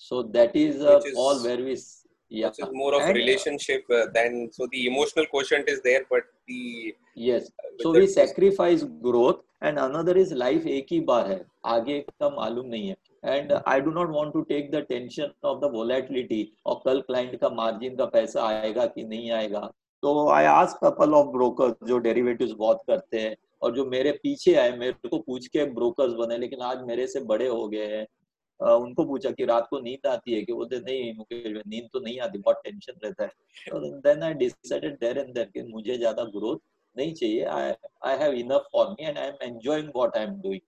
so 0.00 0.22
that 0.22 0.54
is 0.54 0.80
uh, 0.80 1.00
is, 1.04 1.14
all 1.16 1.42
where 1.42 1.58
we 1.58 1.76
yeah 2.30 2.48
which 2.48 2.58
is 2.60 2.68
more 2.72 2.94
of 2.94 3.02
and, 3.02 3.16
relationship 3.16 3.84
uh, 3.90 4.06
than 4.14 4.48
so 4.52 4.68
the 4.72 4.86
emotional 4.86 5.26
quotient 5.26 5.68
is 5.68 5.80
there 5.80 6.02
but 6.08 6.28
the 6.46 6.94
yes 7.16 7.50
uh, 7.58 7.70
so 7.80 7.92
we 7.92 8.06
sacrifice 8.06 8.84
growth 9.02 9.40
and 9.60 9.78
another 9.78 10.16
is 10.16 10.32
life 10.44 10.66
एक 10.66 10.92
ही 10.92 11.00
बार 11.10 11.30
है 11.30 11.44
आगे 11.66 11.98
का 12.00 12.28
मालूम 12.36 12.66
नहीं 12.66 12.88
है 12.88 12.96
and 13.22 13.52
I 13.52 13.80
do 13.80 13.90
not 13.90 14.10
want 14.10 14.32
to 14.32 14.40
take 14.44 14.70
the 14.70 14.84
tension 14.88 15.32
of 15.44 15.58
the 15.60 15.70
volatility 15.72 16.42
और 16.66 16.80
कल 16.84 17.00
client 17.00 17.38
का 17.40 17.48
मार्जिन 17.52 17.96
का 17.96 18.04
पैसा 18.10 18.46
आएगा 18.48 18.86
कि 18.86 19.04
नहीं 19.04 19.30
आएगा 19.32 19.70
तो 20.02 20.28
आई 20.30 20.44
आज 20.46 20.74
कपल 20.82 21.14
ऑफ़ 21.14 21.26
ब्रोकर 21.28 21.74
जो 21.86 21.98
डेरिवेटिव्स 21.98 22.52
बहुत 22.58 22.82
करते 22.88 23.20
हैं 23.20 23.34
और 23.62 23.74
जो 23.74 23.84
मेरे 23.86 24.12
पीछे 24.22 24.54
आए 24.54 24.76
मेरे 24.76 25.08
को 25.08 25.18
पूछ 25.18 25.46
के 25.46 25.64
ब्रोकर्स 25.72 26.12
बने 26.14 26.38
लेकिन 26.38 26.60
आज 26.62 26.82
मेरे 26.86 27.06
से 27.06 27.20
बड़े 27.24 27.48
हो 27.48 27.66
गए 27.68 27.86
हैं 27.88 28.06
उनको 28.60 29.04
पूछा 29.04 29.30
कि 29.30 29.44
रात 29.44 29.66
को 29.70 29.80
नींद 29.80 30.06
आती 30.06 30.34
है 30.34 30.42
कि 30.42 30.52
बोलते 30.52 30.78
नहीं 30.80 31.12
मुझे 31.14 31.62
नींद 31.66 31.88
तो 31.92 32.00
नहीं 32.00 32.18
आती 32.20 32.38
बहुत 32.38 32.60
टेंशन 32.64 32.98
रहता 33.04 33.24
है 33.24 34.00
then 34.00 34.22
I 34.22 34.34
decided 34.36 34.98
there 35.00 35.18
and 35.18 35.34
there 35.34 35.50
कि 35.54 35.62
मुझे 35.64 35.96
ज़्यादा 35.98 36.24
ग्रोथ 36.32 36.58
नहीं 36.96 37.12
चाहिए 37.14 37.44
I 37.46 37.72
I 38.04 38.16
have 38.18 38.32
enough 38.36 38.68
for 38.72 38.90
me 38.90 39.06
and 39.06 39.18
I 39.18 39.26
am 39.26 39.36
enjoying 39.44 39.88
what 39.96 40.16
I 40.16 40.24
am 40.24 40.40
doing 40.40 40.60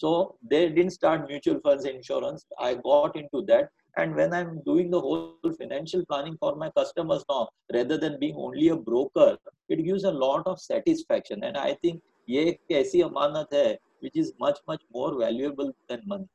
So 0.00 0.36
they 0.50 0.68
didn't 0.68 0.90
start 0.90 1.28
mutual 1.28 1.60
funds 1.60 1.84
insurance. 1.84 2.44
I 2.58 2.74
got 2.74 3.16
into 3.16 3.42
that. 3.46 3.70
And 3.96 4.16
when 4.16 4.32
I'm 4.32 4.62
doing 4.64 4.90
the 4.90 5.00
whole 5.00 5.36
financial 5.58 6.04
planning 6.06 6.36
for 6.40 6.56
my 6.56 6.70
customers 6.70 7.24
now, 7.28 7.48
rather 7.72 7.98
than 7.98 8.18
being 8.18 8.34
only 8.36 8.68
a 8.68 8.76
broker, 8.76 9.36
it 9.68 9.84
gives 9.84 10.04
a 10.04 10.10
lot 10.10 10.46
of 10.46 10.60
satisfaction. 10.60 11.44
And 11.44 11.56
I 11.56 11.74
think 11.74 12.00
ये 12.28 12.44
एक 12.48 12.72
ऐसी 12.72 13.00
अमानत 13.02 13.54
है 13.54 13.78
which 14.02 14.16
is 14.16 14.32
much 14.40 14.58
much 14.68 14.82
more 14.94 15.10
valuable 15.18 15.72
than 15.88 16.06
money. 16.06 16.28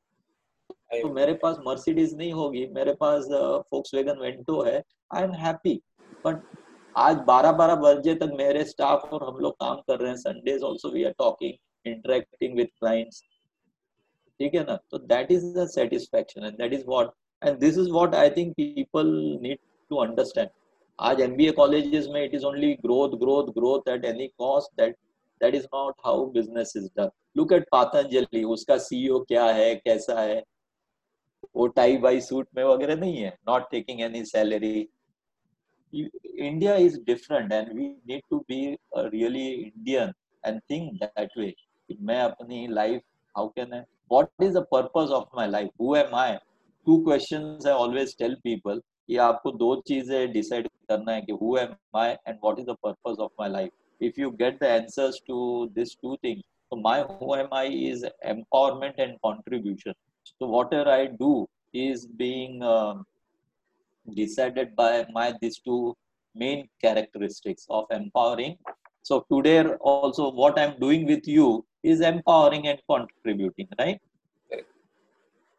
तो 0.91 1.09
मेरे 1.13 1.33
पास 1.41 1.57
Mercedes 1.65 2.13
नहीं 2.17 2.31
होगी 2.33 2.65
मेरे 2.73 2.93
पास 2.99 3.25
फोक्स 3.71 3.93
वेगन 3.93 4.19
वेंटो 4.19 4.61
है 4.63 4.81
आई 5.15 5.23
एम 5.23 5.31
हैप्पी 5.41 5.73
बट 6.25 6.41
आज 6.95 7.17
12 7.29 7.53
12 7.57 7.75
बजे 7.81 8.13
तक 8.21 8.31
मेरे 8.37 8.63
स्टाफ 8.65 9.09
और 9.13 9.23
हम 9.27 9.39
लोग 9.45 9.53
काम 9.59 9.81
कर 9.87 9.99
रहे 9.99 10.09
हैं 10.09 10.17
Sundays 10.17 10.63
also 10.69 10.89
we 10.91 11.03
are 11.03 11.11
talking 11.19 11.91
interacting 11.91 12.55
with 12.57 12.69
clients 12.79 13.21
ठीक 14.42 14.54
है 14.54 14.62
ना? 14.64 14.76
तो 14.90 14.98
that 14.98 15.30
is 15.32 15.44
the 15.54 15.66
satisfaction 15.70 16.44
and 16.44 16.56
that 16.58 16.72
is 16.72 16.84
what 16.86 17.10
and 17.42 17.58
this 17.58 17.78
is 17.78 17.90
what 17.90 18.14
I 18.14 18.30
think 18.30 18.52
people 18.56 19.10
need 19.42 19.58
to 19.90 19.96
understand 19.96 20.48
आज 20.98 21.20
एमबीए 21.20 21.50
कॉलेजेस 21.52 22.06
में 22.10 22.22
it 22.24 22.34
is 22.34 22.44
only 22.46 22.72
growth 22.82 23.16
growth 23.18 23.52
growth 23.54 23.88
at 23.88 24.04
any 24.04 24.26
cost 24.38 24.80
that 24.80 24.96
that 25.40 25.54
is 25.54 25.66
not 25.74 25.94
how 26.04 26.26
business 26.30 26.72
is 26.76 26.88
done 26.96 27.10
look 27.36 27.52
at 27.52 27.68
Patanjali 27.72 28.42
उसका 28.54 28.78
CEO 28.78 29.20
क्या 29.28 29.44
है, 29.44 29.74
कैसा 29.74 30.20
है? 30.20 30.42
वो 31.56 31.66
tie 31.68 31.96
by 31.98 32.20
suit 32.20 32.48
में 32.56 32.64
वगैरह 32.64 32.96
नहीं 32.96 33.16
है 33.16 33.36
not 33.48 33.70
taking 33.70 34.00
any 34.00 34.24
salary 34.24 34.88
India 35.92 36.74
is 36.76 37.00
different 37.04 37.52
and 37.52 37.72
we 37.72 37.86
need 38.08 38.22
to 38.30 38.38
be 38.48 38.60
really 38.96 39.46
Indian 39.52 40.12
and 40.44 40.60
think 40.70 40.92
that 41.02 41.38
way 41.38 41.54
मैं 42.02 42.20
अपनी 42.20 42.66
life 42.68 43.02
how 43.34 43.48
can 43.48 43.72
I 43.72 43.80
what 44.11 44.29
is 44.39 44.53
the 44.53 44.65
purpose 44.65 45.09
of 45.11 45.27
my 45.33 45.45
life 45.45 45.69
who 45.77 45.95
am 45.95 46.13
i 46.13 46.29
two 46.85 47.01
questions 47.03 47.65
i 47.65 47.71
always 47.71 48.15
tell 48.15 48.35
people 48.43 48.81
कि 49.07 49.17
आपको 49.23 49.51
दो 49.59 49.75
चीजें 49.87 50.31
decide 50.31 50.67
करना 50.89 51.11
है 51.11 51.21
कि 51.21 51.33
who 51.41 51.57
am 51.59 51.75
I 51.99 52.07
and 52.27 52.39
what 52.45 52.59
is 52.59 52.65
the 52.69 52.75
purpose 52.85 53.19
of 53.25 53.31
my 53.39 53.47
life. 53.47 53.69
If 54.07 54.17
you 54.17 54.31
get 54.31 54.59
the 54.59 54.69
answers 54.69 55.19
to 55.27 55.37
these 55.75 55.95
two 55.95 56.17
things, 56.21 56.43
so 56.69 56.79
my 56.87 56.95
who 57.03 57.35
am 57.35 57.53
I 57.59 57.65
is 57.65 58.05
empowerment 58.31 58.99
and 59.05 59.15
contribution. 59.27 59.93
So 60.23 60.47
whatever 60.55 60.89
I 60.89 61.05
do 61.21 61.47
is 61.73 62.05
being 62.05 62.61
uh, 62.61 62.95
decided 64.13 64.75
by 64.75 65.05
my 65.13 65.33
these 65.41 65.59
two 65.59 65.95
main 66.35 66.67
characteristics 66.81 67.65
of 67.69 67.85
empowering. 67.89 68.57
So 69.03 69.25
today 69.31 69.63
also 69.93 70.29
what 70.31 70.59
I'm 70.59 70.77
doing 70.79 71.07
with 71.07 71.27
you 71.27 71.65
is 71.82 72.00
empowering 72.00 72.68
and 72.68 72.80
contributing, 72.88 73.68
right? 73.78 74.00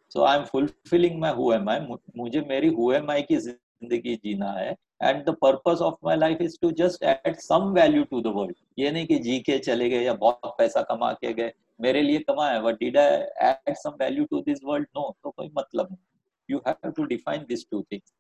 So 0.10 0.26
I'm 0.26 0.46
fulfilling 0.46 1.20
my 1.20 1.34
who 1.34 1.54
am 1.54 1.68
I. 1.68 1.80
मुझे 2.18 2.42
मेरी 2.48 2.70
who 2.76 2.94
am 2.94 3.10
I 3.10 3.22
की 3.24 3.38
ज़िंदगी 3.38 4.16
जीना 4.26 4.52
है 4.60 4.76
and 5.02 5.26
the 5.26 5.34
purpose 5.34 5.82
of 5.82 5.98
my 6.04 6.16
life 6.16 6.40
is 6.40 6.58
to 6.60 6.72
just 6.72 7.04
add 7.04 7.40
some 7.42 7.74
value 7.74 8.06
to 8.06 8.22
the 8.22 8.32
world. 8.32 8.54
ये 8.80 8.92
नहीं 8.92 9.08
कि 9.08 9.18
जी 9.20 9.40
के 9.48 9.58
चले 9.60 9.90
गए 9.90 10.04
या 10.04 10.14
बहुत 10.26 10.56
पैसा 10.58 10.82
कमा 10.92 11.12
के 11.14 11.34
गए 11.34 11.52
मेरे 11.82 12.02
लिए 12.02 12.20
कमाया 12.30 12.62
but 12.64 12.80
did 12.80 12.98
I 12.98 13.26
add 13.42 13.78
some 13.84 13.98
value 13.98 14.28
to 14.28 14.44
this 14.48 14.62
world? 14.64 14.86
No, 14.96 15.16
तो 15.24 15.32
कोई 15.32 15.50
मतलब 15.58 15.88
नहीं. 15.92 16.06
You 16.50 16.62
have 16.68 16.94
to 16.94 17.08
define 17.08 17.46
these 17.50 17.66
two 17.66 17.84
things. 17.90 18.14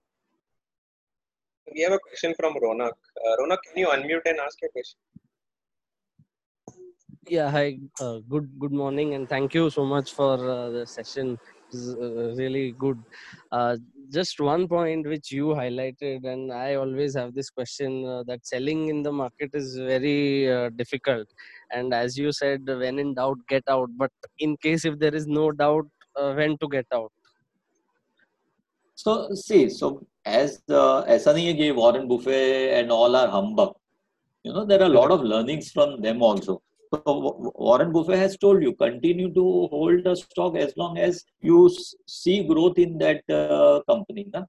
We 1.67 1.81
have 1.81 1.93
a 1.93 1.99
question 1.99 2.33
from 2.35 2.55
Ronak. 2.55 2.93
Uh, 3.25 3.35
Ronak, 3.39 3.57
can 3.67 3.77
you 3.77 3.87
unmute 3.87 4.25
and 4.25 4.39
ask 4.39 4.61
your 4.61 4.71
question? 4.71 4.99
Yeah, 7.29 7.49
hi. 7.49 7.79
Uh, 8.01 8.19
good 8.29 8.49
good 8.59 8.73
morning, 8.73 9.13
and 9.13 9.29
thank 9.29 9.53
you 9.53 9.69
so 9.69 9.85
much 9.85 10.11
for 10.13 10.33
uh, 10.33 10.69
the 10.71 10.85
session. 10.85 11.37
Uh, 11.73 12.35
really 12.35 12.73
good. 12.77 13.01
Uh, 13.49 13.77
just 14.11 14.41
one 14.41 14.67
point 14.67 15.07
which 15.07 15.31
you 15.31 15.45
highlighted, 15.59 16.25
and 16.25 16.51
I 16.51 16.75
always 16.75 17.15
have 17.15 17.33
this 17.33 17.49
question 17.49 18.05
uh, 18.05 18.23
that 18.23 18.45
selling 18.45 18.89
in 18.89 19.03
the 19.03 19.11
market 19.13 19.51
is 19.53 19.77
very 19.77 20.51
uh, 20.51 20.69
difficult. 20.71 21.25
And 21.71 21.93
as 21.93 22.17
you 22.17 22.33
said, 22.33 22.65
when 22.65 22.99
in 22.99 23.13
doubt, 23.13 23.37
get 23.47 23.63
out. 23.69 23.89
But 23.97 24.11
in 24.39 24.57
case 24.57 24.83
if 24.83 24.99
there 24.99 25.15
is 25.15 25.25
no 25.25 25.53
doubt, 25.53 25.87
when 26.15 26.57
to 26.57 26.67
get 26.67 26.87
out? 26.93 27.11
So 28.95 29.29
see, 29.33 29.69
so 29.69 30.05
as 30.25 30.61
the 30.67 31.05
SNE 31.07 31.57
gave 31.57 31.77
Warren 31.77 32.05
Buffett 32.05 32.73
and 32.73 32.91
all 32.91 33.15
are 33.15 33.29
humbug, 33.29 33.75
you 34.43 34.51
know 34.51 34.65
there 34.65 34.81
are 34.81 34.91
a 34.91 34.99
lot 34.99 35.09
of 35.09 35.21
learnings 35.21 35.71
from 35.71 36.01
them 36.01 36.21
also 36.21 36.61
So 36.93 37.51
Warren 37.55 37.91
Buffett 37.91 38.19
has 38.19 38.37
told 38.37 38.61
you 38.61 38.73
continue 38.73 39.33
to 39.33 39.67
hold 39.71 40.05
a 40.05 40.15
stock 40.15 40.55
as 40.55 40.73
long 40.77 40.99
as 40.99 41.25
you 41.41 41.71
see 42.05 42.43
growth 42.43 42.77
in 42.77 42.99
that 42.99 43.23
uh, 43.29 43.81
company. 43.89 44.27
Na? 44.31 44.43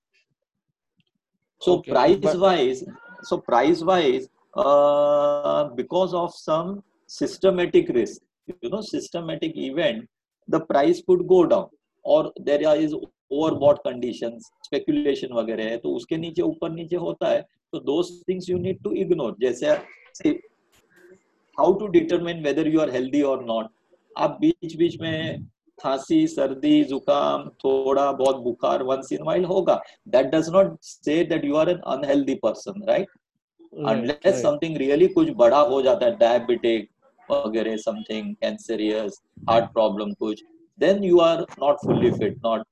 So 1.61 1.79
okay, 1.79 1.93
price 1.93 2.19
but... 2.21 2.39
wise, 2.39 2.85
so 3.23 3.39
price 3.39 3.83
wise, 3.83 4.29
uh, 4.55 5.71
because 5.71 6.13
of 6.13 6.35
some 6.35 6.83
systematic 7.07 7.89
risk, 7.89 8.21
you 8.61 8.69
know, 8.69 8.83
systematic 8.83 9.57
event, 9.57 10.07
the 10.49 10.61
price 10.61 11.03
could 11.07 11.27
go 11.27 11.47
down 11.47 11.69
or 12.03 12.31
there 12.37 12.61
is 12.77 12.95
overbought 13.33 13.83
conditions, 13.85 14.51
speculation 14.63 15.33
वगैरह 15.33 15.71
है 15.71 15.77
तो 15.79 15.95
उसके 15.97 16.17
नीचे 16.17 16.43
ऊपर 16.43 16.71
नीचे 16.71 16.97
होता 16.97 17.29
है 17.29 17.41
तो 17.73 17.81
those 17.87 18.11
things 18.29 18.49
you 18.49 18.59
need 18.59 18.85
to 18.85 18.93
ignore 19.05 19.33
जैसे 19.41 19.71
how 21.59 21.73
to 21.79 21.87
determine 21.89 22.43
whether 22.45 22.69
you 22.69 22.81
are 22.81 22.91
healthy 22.91 23.23
और 23.23 23.45
नॉट 23.45 23.67
आप 24.17 24.39
बीच 24.41 24.77
बीच 24.77 25.01
में 25.01 25.45
खांसी 25.79 26.27
सर्दी 26.29 26.83
जुकाम 26.85 27.49
थोड़ा 27.65 28.11
बहुत 28.13 28.37
बुखार 28.43 28.83
वंस 28.83 29.13
इन 29.13 29.23
वाइल 29.27 29.45
होगा। 29.45 29.81
That 30.09 30.27
does 30.35 30.49
not 30.53 30.77
say 30.83 31.23
that 31.25 31.45
you 31.45 31.57
are 31.57 31.71
an 31.71 31.79
unhealthy 31.93 32.35
person 32.43 32.83
right 32.89 33.09
unless 33.89 34.43
something 34.43 34.77
really 34.77 35.07
कुछ 35.15 35.31
बड़ा 35.37 35.61
हो 35.71 35.81
जाता 35.83 36.07
है 36.07 36.17
डायबिटिक 36.19 36.89
वगैरह 37.29 37.77
समथिंग 37.79 38.35
कैंसरियस 38.35 39.21
हार्ट 39.51 39.73
प्रॉब्लम 39.73 40.13
कुछ 40.21 40.45
then 40.79 41.05
you 41.05 41.19
are 41.21 41.41
not 41.61 41.77
fully 41.87 42.11
fit 42.13 42.37
not 42.45 42.67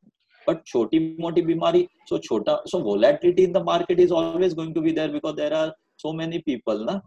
but 0.47 0.65
छोटी 0.67 0.99
मोटी 1.21 1.43
बीमारी 1.43 1.87
सो 2.09 2.19
छोटा 2.21 2.63
so 2.67 2.79
volatility 2.83 3.43
in 3.45 3.53
the 3.53 3.63
market 3.67 4.01
is 4.01 4.13
always 4.13 4.55
going 4.55 4.75
to 4.75 4.81
be 4.81 4.93
there 4.93 5.11
because 5.13 5.37
there 5.37 5.53
are 5.55 5.75
so 6.03 6.13
many 6.13 6.39
people 6.47 6.85
ना। 6.85 7.01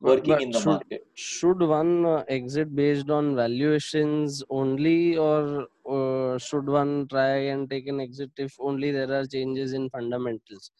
Working 0.00 0.32
but 0.32 0.42
in 0.42 0.50
the 0.50 0.58
should, 0.58 0.66
market. 0.66 1.06
Should 1.14 1.60
one 1.60 2.06
uh, 2.06 2.24
exit 2.28 2.74
based 2.74 3.10
on 3.10 3.36
valuations 3.36 4.42
only, 4.50 5.16
or 5.16 5.66
uh, 5.88 6.38
should 6.38 6.66
one 6.66 7.06
try 7.08 7.36
and 7.54 7.68
take 7.68 7.86
an 7.86 8.00
exit 8.00 8.30
if 8.36 8.54
only 8.60 8.90
there 8.90 9.12
are 9.12 9.26
changes 9.26 9.72
in 9.72 9.90
fundamentals? 9.90 10.70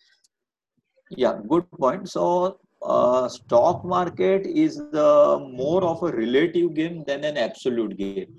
Yeah, 1.11 1.39
good 1.49 1.71
point. 1.73 2.09
So, 2.09 2.61
uh, 2.83 3.29
stock 3.29 3.85
market 3.85 4.47
is 4.47 4.77
the 4.77 5.39
more 5.53 5.85
of 5.85 6.03
a 6.03 6.13
relative 6.13 6.75
game 6.75 7.05
than 7.07 7.25
an 7.25 7.37
absolute 7.37 7.97
game. 7.97 8.35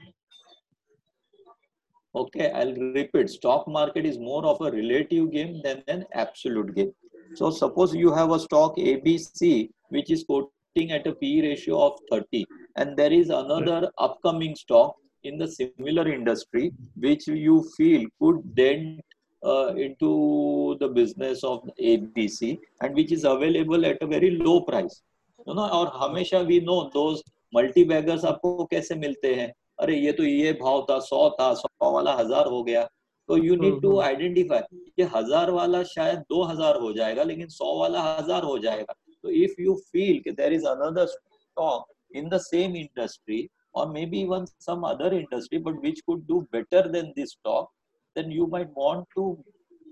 Okay, 2.13 2.51
I'll 2.51 2.73
repeat. 2.73 3.29
Stock 3.29 3.67
market 3.67 4.05
is 4.05 4.17
more 4.19 4.45
of 4.45 4.59
a 4.61 4.71
relative 4.71 5.31
game 5.31 5.61
than 5.63 5.83
an 5.87 6.05
absolute 6.13 6.75
game. 6.75 6.91
So, 7.35 7.49
suppose 7.51 7.93
you 7.93 8.11
have 8.13 8.31
a 8.31 8.39
stock 8.39 8.75
ABC 8.77 9.69
which 9.89 10.09
is 10.09 10.23
quoted 10.23 10.49
at 10.77 11.05
a 11.05 11.13
P 11.13 11.41
ratio 11.41 11.79
of 11.81 11.99
30. 12.09 12.45
And 12.77 12.95
there 12.95 13.11
is 13.11 13.29
another 13.29 13.91
upcoming 13.97 14.55
stock 14.55 14.95
in 15.23 15.37
the 15.37 15.47
similar 15.47 16.07
industry 16.07 16.71
which 16.95 17.27
you 17.27 17.69
feel 17.77 18.07
could 18.21 18.55
dent 18.55 19.01
uh, 19.43 19.73
into 19.75 20.77
the 20.79 20.87
business 20.87 21.43
of 21.43 21.69
ABC 21.79 22.57
and 22.81 22.95
which 22.95 23.11
is 23.11 23.25
available 23.25 23.85
at 23.85 24.01
a 24.01 24.07
very 24.07 24.31
low 24.31 24.61
price. 24.61 25.01
You 25.47 25.55
know, 25.55 25.69
और 25.69 25.91
हमेशा 25.95 26.47
we 26.47 26.59
know 26.61 26.89
those 26.89 27.21
multi 27.53 27.83
baggers 27.83 28.23
आपको 28.23 28.65
कैसे 28.71 28.95
मिलते 28.95 29.33
हैं 29.35 29.51
अरे 29.79 29.95
ये 29.97 30.11
तो 30.11 30.23
ये 30.23 30.51
भाव 30.61 30.85
था 30.89 30.99
सौ 30.99 31.29
था 31.39 31.53
सौ 31.53 31.91
वाला 31.93 32.13
हज़ार 32.15 32.47
हो 32.47 32.63
गया 32.63 32.83
तो 33.29 33.37
यू 33.37 33.55
नीड 33.55 33.81
टू 33.81 33.99
आइडेंटिफाई 34.01 34.77
ये 34.99 35.05
हज़ार 35.15 35.49
वाला 35.51 35.83
शायद 35.91 36.19
दो 36.29 36.43
हज़ार 36.43 36.79
हो 36.81 36.91
जाएगा 36.93 37.23
लेकिन 37.23 37.47
सौ 37.49 37.77
वाला 37.79 38.01
हज़ार 38.01 38.43
हो 38.43 38.57
जाएगा 38.59 38.93
So 39.23 39.29
if 39.29 39.57
you 39.57 39.79
feel 39.91 40.21
that 40.25 40.37
there 40.37 40.51
is 40.51 40.63
another 40.63 41.07
stock 41.07 41.87
in 42.11 42.29
the 42.29 42.39
same 42.39 42.75
industry 42.75 43.49
or 43.73 43.87
maybe 43.87 44.19
even 44.19 44.45
some 44.59 44.83
other 44.83 45.13
industry 45.13 45.59
but 45.59 45.81
which 45.81 45.99
could 46.07 46.27
do 46.27 46.47
better 46.51 46.87
than 46.89 47.13
this 47.15 47.31
stock, 47.31 47.69
then 48.15 48.31
you 48.31 48.47
might 48.47 48.69
want 48.75 49.07
to 49.15 49.37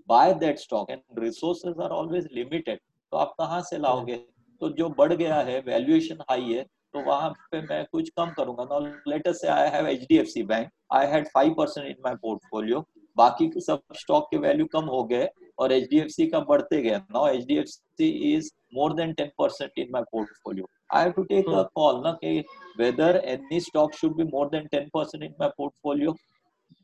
buy 0.08 0.34
that 0.34 0.60
stock 0.60 0.90
and 0.90 1.02
resources 1.16 1.76
are 1.78 1.92
always 1.92 2.28
limited. 2.32 2.80
तो 3.14 3.62
से 3.62 3.78
लाओगे 3.78 4.16
तो 4.62 4.70
जो 4.78 4.90
बढ़ 4.98 5.14
गया 5.14 5.36
है 5.42 5.60
valuation 5.66 6.18
high 6.30 6.54
है 6.54 6.64
तो 6.94 7.02
वहाँ 7.06 7.30
पे 7.52 7.62
मैं 7.62 7.84
कुछ 7.92 8.10
कम 8.18 8.32
करूँगा 8.38 8.64
ना 8.72 8.80
लेटर 9.08 9.34
से 9.34 9.48
I 9.48 9.70
have 9.76 9.88
H 9.88 10.02
D 10.10 10.18
F 10.18 10.28
C 10.28 10.44
bank 10.52 10.70
I 10.94 11.08
had 11.08 11.28
five 11.34 11.54
percent 11.58 11.88
in 11.88 11.96
my 12.06 12.16
portfolio 12.22 12.86
बाकी 13.18 13.50
सब 13.62 13.82
स्टॉक 14.00 14.28
के 14.32 14.38
वैल्यू 14.38 14.66
कम 14.74 14.86
हो 14.96 15.04
गए 15.12 15.28
और 15.60 15.72
एच 15.72 15.84
डी 15.90 16.00
एफ़ 16.00 16.08
सी 16.08 16.28
का 16.28 16.40
बढ़ते 16.50 16.82
गए 16.82 16.98
now 16.98 17.28
H 17.28 17.46
D 17.46 17.58
F 17.58 17.68
C 17.68 18.10
is 18.34 18.50
more 18.76 18.94
than 18.94 19.14
ten 19.14 19.32
percent 19.40 19.80
in 19.80 19.88
my 19.94 20.04
portfolio 20.12 20.70
I 20.96 21.04
have 21.04 21.12
to 21.12 21.24
take 21.24 21.50
a 21.50 21.62
call 21.76 22.02
ना 22.04 22.12
कि 22.24 22.40
whether 22.80 23.22
any 23.26 23.60
stock 23.62 23.94
should 23.96 24.16
be 24.16 24.24
more 24.32 24.50
than 24.50 24.68
ten 24.72 24.90
percent 24.94 25.24
in 25.24 25.34
my 25.40 25.50
portfolio 25.58 26.16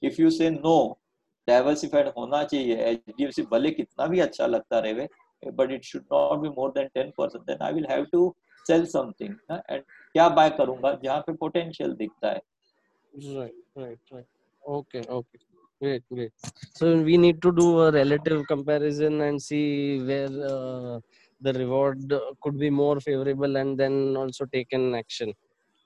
if 0.04 0.22
you 0.22 0.30
say 0.30 0.50
no 0.50 0.78
diversified 1.48 2.08
होना 2.18 2.44
चाहिए। 2.44 2.76
H 2.86 3.02
D 3.10 3.24
F 3.24 3.32
सी 3.32 3.42
भले 3.52 3.72
कितना 3.72 4.06
भी 4.08 4.20
अच्छा 4.20 4.48
लगता 4.48 4.80
रहे 4.80 5.08
but 5.44 5.72
it 5.72 5.84
should 5.86 6.02
not 6.14 6.40
be 6.40 6.50
more 6.50 6.72
than 6.72 6.88
ten 6.94 7.12
percent 7.18 7.44
then 7.46 7.62
I 7.64 7.74
will 7.74 7.86
have 7.90 8.06
to 8.12 8.34
sell 8.66 8.86
something 8.86 9.36
and 9.52 9.82
क्या 9.82 10.28
buy 10.30 10.50
करूँगा? 10.50 10.94
जहाँ 11.04 11.20
पे 11.22 11.34
पोटेंशियल 11.34 11.94
दिखता 11.96 12.30
है। 12.30 12.42
Right 13.14 13.78
right 13.78 14.00
right 14.14 14.26
okay 14.64 15.02
okay 15.14 15.38
great 15.83 16.03
great 16.13 16.33
so 16.79 16.87
we 17.09 17.17
need 17.17 17.41
to 17.47 17.53
do 17.53 17.69
a 17.87 17.91
relative 17.93 18.41
comparison 18.47 19.21
and 19.27 19.43
see 19.43 19.69
where 20.09 20.35
uh, 20.55 20.99
the 21.41 21.53
reward 21.63 22.13
could 22.43 22.59
be 22.59 22.71
more 22.71 22.99
favorable 23.01 23.57
and 23.57 23.79
then 23.83 23.95
also 24.23 24.45
take 24.57 24.73
an 24.73 24.95
action 24.95 25.33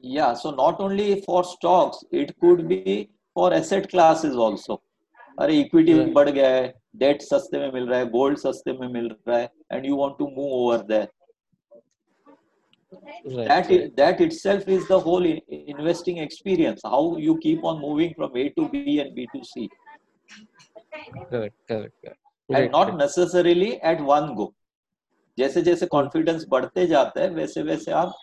yeah 0.01 0.33
so 0.35 0.51
not 0.51 0.81
only 0.81 1.21
for 1.27 1.45
stocks 1.45 2.05
it 2.23 2.35
could 2.41 2.67
be 2.69 3.11
for 3.37 3.53
asset 3.61 3.89
classes 3.95 4.37
also 4.47 4.81
अरे 5.39 5.55
equity 5.61 5.95
right. 5.95 6.13
बढ़ 6.15 6.29
गया 6.31 6.49
है 6.49 6.67
date 6.97 7.23
सस्ते 7.23 7.59
में 7.59 7.73
मिल 7.73 7.87
रहा 7.89 7.99
है 7.99 8.09
gold 8.11 8.39
सस्ते 8.39 8.73
में 8.73 8.89
मिल 8.89 9.07
रहा 9.29 9.39
है 9.39 9.49
and 9.73 9.87
you 9.87 9.97
want 9.97 10.15
to 10.19 10.27
move 10.37 10.53
over 10.59 10.83
there 10.91 11.09
Right, 12.92 13.48
that 13.48 13.68
right. 13.68 13.72
It, 13.72 13.98
that 13.98 14.20
itself 14.20 14.68
is 14.68 14.88
the 14.88 15.00
whole 15.00 15.24
investing 15.24 16.18
experience 16.18 16.82
how 16.84 17.18
you 17.18 17.38
keep 17.38 17.64
on 17.64 17.80
moving 17.82 18.16
from 18.16 18.36
a 18.36 18.50
to 18.50 18.68
b 18.70 19.00
and 19.00 19.14
b 19.14 19.28
to 19.34 19.44
c 19.44 19.70
correct 21.30 21.56
correct, 21.68 21.94
correct. 22.04 22.18
and 22.50 22.72
not 22.72 22.98
necessarily 22.98 23.80
at 23.82 24.02
one 24.02 24.34
go 24.36 24.54
जैसे 25.38 25.62
जैसे 25.62 25.86
confidence 25.86 26.46
बढ़ते 26.50 26.86
जाता 26.88 27.22
है 27.22 27.30
वैसे 27.34 27.62
वैसे 27.64 27.92
आप 28.00 28.16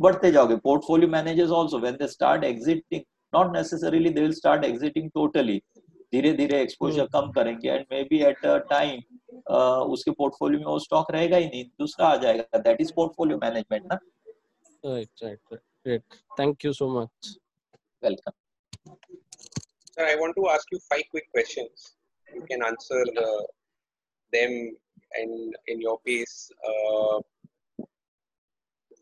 बढ़ते 0.00 0.30
जाओगे 0.32 0.56
portfolio 0.64 1.08
managers 1.10 1.50
also 1.52 1.78
when 1.78 1.96
they 2.00 2.06
start 2.08 2.44
exiting 2.44 3.02
not 3.34 3.52
necessarily 3.56 4.10
they 4.10 4.20
will 4.20 4.32
start 4.34 4.64
exiting 4.64 5.10
totally 5.14 5.60
धीरे 6.12 6.32
धीरे 6.36 6.60
एक्सपोजर 6.62 7.06
कम 7.12 7.30
करेंगे 7.32 7.70
and 7.70 7.84
maybe 8.10 8.18
at 8.24 8.44
a 8.46 8.56
time 8.70 9.00
उसके 9.92 10.10
पोर्टफोलियो 10.18 10.60
में 10.60 10.66
वो 10.66 10.78
स्टॉक 10.78 11.10
रहेगा 11.10 11.36
ही 11.36 11.46
नहीं 11.46 11.64
दूसरा 11.80 12.06
आ 12.06 12.16
जाएगा। 12.24 12.58
दैट 12.58 12.80
इज़ 12.80 12.92
पोर्टफोलियो 12.96 13.38
मैनेजमेंट 13.42 13.86
ना। 13.92 13.98
Right 14.84 15.24
right 15.24 15.40
great 15.54 16.02
thank 16.38 16.64
you 16.64 16.72
so 16.72 16.88
much 17.00 17.36
welcome 18.04 18.32
Sir, 19.94 20.04
I 20.10 20.12
want 20.18 20.34
to 20.36 20.44
ask 20.50 20.70
you 20.72 20.78
five 20.82 21.02
quick 21.14 21.26
questions. 21.32 21.82
You 22.28 22.42
can 22.50 22.62
answer 22.68 23.00
the, 23.16 23.24
them 24.32 24.54
and 25.20 25.58
in 25.72 25.82
your 25.86 25.96
pace. 26.08 26.36
Uh, 26.68 27.16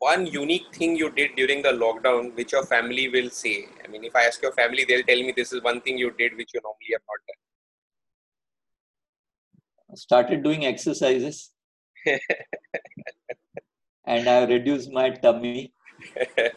one 0.01 0.27
unique 0.27 0.75
thing 0.75 0.97
you 0.97 1.11
did 1.11 1.37
during 1.37 1.63
the 1.63 1.69
lockdown, 1.69 2.35
which 2.35 2.53
your 2.53 2.65
family 2.65 3.09
will 3.09 3.31
say. 3.31 3.67
I 3.85 3.89
mean, 3.89 4.03
if 4.05 4.17
I 4.17 4.23
ask 4.25 4.43
your 4.43 4.53
family, 4.53 4.85
they'll 4.89 5.03
tell 5.03 5.19
me 5.19 5.33
this 5.37 5.53
is 5.53 5.63
one 5.63 5.81
thing 5.83 5.99
you 5.99 6.11
did 6.19 6.37
which 6.37 6.55
you 6.55 6.61
normally 6.63 6.93
have 6.93 7.03
not 7.11 7.21
done. 7.29 7.37
Started 9.97 10.43
doing 10.43 10.65
exercises. 10.65 11.51
and 14.07 14.29
I 14.29 14.45
reduced 14.45 14.91
my 14.91 15.11
tummy. 15.11 15.75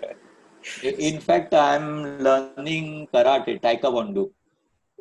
In 0.83 1.19
fact, 1.19 1.53
I'm 1.53 2.19
learning 2.19 3.07
karate, 3.13 3.59
taekwondo. 3.61 4.31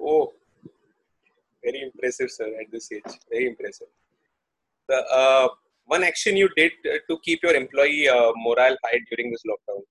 Oh, 0.00 0.32
very 1.62 1.82
impressive, 1.82 2.30
sir, 2.30 2.48
at 2.60 2.72
this 2.72 2.90
age. 2.90 3.02
Very 3.30 3.46
impressive. 3.46 3.86
The 4.88 4.96
uh, 4.96 5.48
one 5.86 6.04
action 6.04 6.36
you 6.36 6.48
did 6.56 6.72
to 7.08 7.18
keep 7.24 7.42
your 7.42 7.54
employee 7.54 8.08
uh, 8.08 8.32
morale 8.36 8.76
high 8.84 9.00
during 9.10 9.30
this 9.30 9.42
lockdown? 9.50 9.82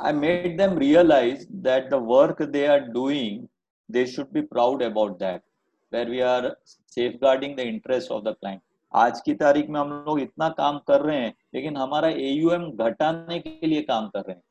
I 0.00 0.12
made 0.12 0.58
them 0.58 0.76
realize 0.76 1.46
that 1.62 1.90
the 1.90 1.98
work 1.98 2.38
they 2.52 2.66
are 2.68 2.88
doing, 2.88 3.48
they 3.88 4.06
should 4.06 4.32
be 4.32 4.42
proud 4.42 4.82
about 4.82 5.18
that, 5.18 5.42
where 5.90 6.06
we 6.06 6.22
are 6.22 6.56
safeguarding 6.86 7.56
the 7.56 7.66
interest 7.66 8.10
of 8.10 8.24
the 8.24 8.34
client. 8.36 8.62
आज 8.94 9.20
की 9.24 9.34
तारीख 9.34 9.68
में 9.68 9.78
हम 9.80 9.90
लोग 10.06 10.20
इतना 10.20 10.48
काम 10.58 10.78
कर 10.88 11.00
रहे 11.00 11.16
हैं 11.20 11.34
लेकिन 11.54 11.76
हमारा 11.76 12.08
एयूएम 12.08 12.70
घटाने 12.84 13.38
के 13.38 13.66
लिए 13.66 13.82
काम 13.82 14.08
कर 14.08 14.20
रहे 14.20 14.36
हैं 14.36 14.42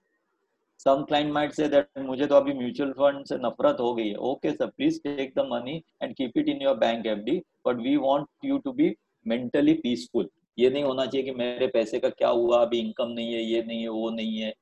some 0.80 1.06
client 1.08 1.34
might 1.36 1.54
say 1.56 1.68
that 1.70 2.02
मुझे 2.06 2.26
तो 2.28 2.36
अभी 2.36 2.54
म्यूचुअल 2.54 2.92
फंड 2.98 3.26
से 3.26 3.38
नफरत 3.46 3.78
हो 3.80 3.94
गई 3.96 4.08
है। 4.10 4.16
Okay 4.32 4.52
sir 4.52 4.68
please 4.68 5.00
take 5.04 5.34
the 5.38 5.48
money 5.52 5.76
and 6.04 6.16
keep 6.16 6.38
it 6.38 6.50
in 6.50 6.62
your 6.62 6.76
bank 6.78 7.06
FD 7.08 7.38
but 7.68 7.82
we 7.82 7.96
want 7.98 8.28
you 8.46 8.58
to 8.58 8.72
be 8.74 8.94
mentally 9.26 9.74
peaceful 9.84 10.30
ये 10.60 10.70
नहीं 10.70 10.84
होना 10.84 11.06
चाहिए 11.06 11.26
कि 11.26 11.32
मेरे 11.38 11.68
पैसे 11.74 12.00
का 12.00 12.10
क्या 12.10 12.30
हुआ, 12.30 12.62
अभी 12.62 12.80
इनकम 12.80 13.10
नहीं 13.10 13.34
है, 13.34 13.42
ये 13.42 13.64
नहीं 13.64 13.82
है, 13.82 13.90
वो 13.90 14.10
नहीं 14.12 14.38
है। 14.38 14.54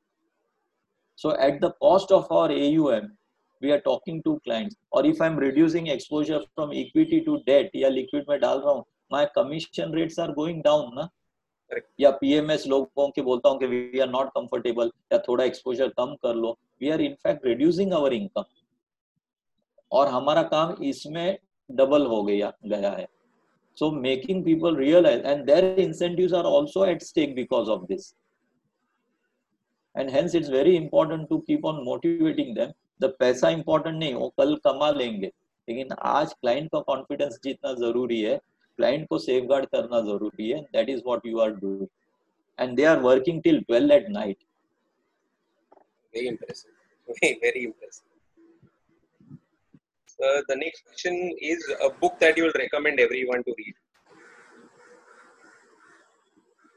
So 1.20 1.36
at 1.46 1.62
the 1.62 1.74
cost 1.82 2.12
of 2.12 2.34
our 2.34 2.52
AUM 2.52 3.14
we 3.62 3.72
are 3.74 3.82
talking 3.84 4.18
to 4.24 4.32
clients. 4.46 4.76
Or 4.92 5.02
if 5.10 5.22
i'm 5.26 5.38
reducing 5.42 5.86
exposure 5.92 6.40
from 6.56 6.74
equity 6.80 7.20
to 7.28 7.36
debt, 7.46 7.76
या 7.76 7.90
liquid 7.90 8.26
में 8.30 8.40
डाल 8.40 8.60
रहा 8.60 8.72
हूँ, 8.72 8.84
my 9.14 9.22
commission 9.38 9.96
rates 9.98 10.20
are 10.24 10.34
going 10.40 10.60
down 10.66 10.90
ना। 10.96 11.08
या 12.00 12.10
पीएमएस 12.12 12.66
लोगों 12.68 13.10
की 13.10 13.22
बोलता 13.22 13.50
हूँ 13.50 13.60
कि 13.60 13.66
वी 13.68 14.00
आर 14.00 14.10
नॉट 14.10 14.30
कंफर्टेबल 14.30 14.92
या 15.14 15.18
थोड़ा 15.20 15.44
एक्सपोजर 15.44 15.88
कम 15.90 16.14
कर 16.24 16.36
लो। 16.36 16.58
We 16.82 16.90
are 16.90 17.02
in fact 17.02 17.46
reducing 17.46 17.92
our 17.94 18.14
income 18.14 18.44
और 19.92 20.08
हमारा 20.08 20.44
काम 20.46 20.84
इसमें 20.84 21.38
डबल 21.70 22.06
हो 22.06 22.24
गया 22.24 22.52
गया 22.66 22.92
है। 22.92 23.08
So 23.78 23.92
making 23.92 24.44
people 24.46 24.76
realise 24.76 25.22
and 25.22 25.46
their 25.46 25.80
incentive 25.80 26.36
are 26.38 26.46
also 26.46 26.86
at 26.86 27.02
stake 27.04 27.36
because 27.36 27.70
of 27.70 27.86
this 27.86 28.14
and 29.96 30.10
hence 30.10 30.36
it's 30.36 30.50
very 30.50 30.76
important 30.76 31.28
to 31.30 31.38
keep 31.40 31.66
on 31.66 31.84
motivating 31.86 32.56
them 32.56 32.72
the 33.02 33.14
पैसा 33.20 33.50
important 33.50 33.96
नहीं, 33.96 34.14
वो 34.14 34.30
कल 34.38 34.56
कमा 34.66 34.90
लेंगे। 34.92 35.32
लेकिन 35.68 35.96
आज 36.00 36.34
क्लाइंट 36.34 36.70
का 36.72 36.80
कॉन्फिडेंस 36.82 37.40
जितना 37.44 37.74
ज़रूरी 37.76 38.22
है 38.22 38.40
क्लाइंट 38.78 39.08
को 39.10 39.18
सेफ़ 39.20 39.46
गार्ड 39.50 39.66
करना 39.76 40.02
ज़रूरी 40.12 40.50
है 40.50 40.62
that 40.74 40.90
is 40.90 41.02
what 41.06 41.26
you 41.26 41.40
are 41.40 41.52
doing 41.56 41.88
and 42.60 42.76
they 42.78 42.84
are 42.94 43.00
working 43.02 43.42
till 43.44 43.62
twelve 43.62 43.92
at 43.94 44.10
night 44.10 44.38
very 46.14 46.28
impressive 46.28 46.72
very 47.46 47.64
impressive 47.70 48.12
so 50.18 50.28
the 50.50 50.56
next 50.56 50.86
question 50.86 51.16
is 51.54 51.64
a 51.88 51.90
book 52.02 52.20
that 52.20 52.38
you 52.38 52.44
will 52.44 52.60
recommend 52.60 53.00
everyone 53.00 53.44
to 53.44 53.56
read 53.58 53.76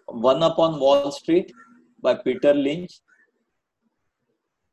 one 0.08 0.42
upon 0.42 0.80
wall 0.80 1.12
street 1.18 1.52
by 2.02 2.14
peter 2.14 2.54
lynch 2.54 2.96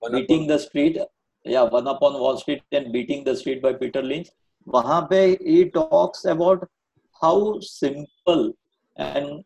one 0.02 0.14
beating 0.14 0.44
upon... 0.44 0.48
the 0.48 0.60
street 0.60 0.98
yeah 1.46 1.64
one 1.78 1.88
upon 1.88 2.20
wall 2.24 2.38
street 2.38 2.64
and 2.72 2.92
beating 2.92 3.24
the 3.24 3.36
street 3.36 3.62
by 3.68 3.74
peter 3.84 4.04
lynch 4.04 4.34
वहाँ 4.68 5.02
पे 5.10 5.18
he 5.48 5.64
talks 5.74 6.26
about 6.32 6.68
how 7.22 7.60
simple 7.62 8.54
and 8.98 9.44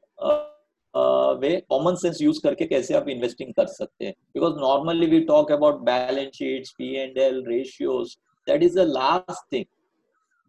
way 1.42 1.56
common 1.70 1.96
sense 1.96 2.22
use 2.22 2.42
करके 2.44 2.66
कैसे 2.66 2.94
आप 2.96 3.10
investing 3.10 3.54
कर 3.54 3.66
सकते 3.68 4.06
हैं? 4.06 4.14
Because 4.34 4.56
normally 4.60 5.08
we 5.08 5.20
talk 5.26 5.52
about 5.52 5.80
balance 5.86 6.34
sheets 6.36 6.72
P 6.78 6.94
and 6.96 7.18
L 7.18 7.44
ratios 7.48 8.18
that 8.48 8.64
is 8.64 8.80
the 8.80 8.86
last 8.88 9.52
thing 9.54 9.66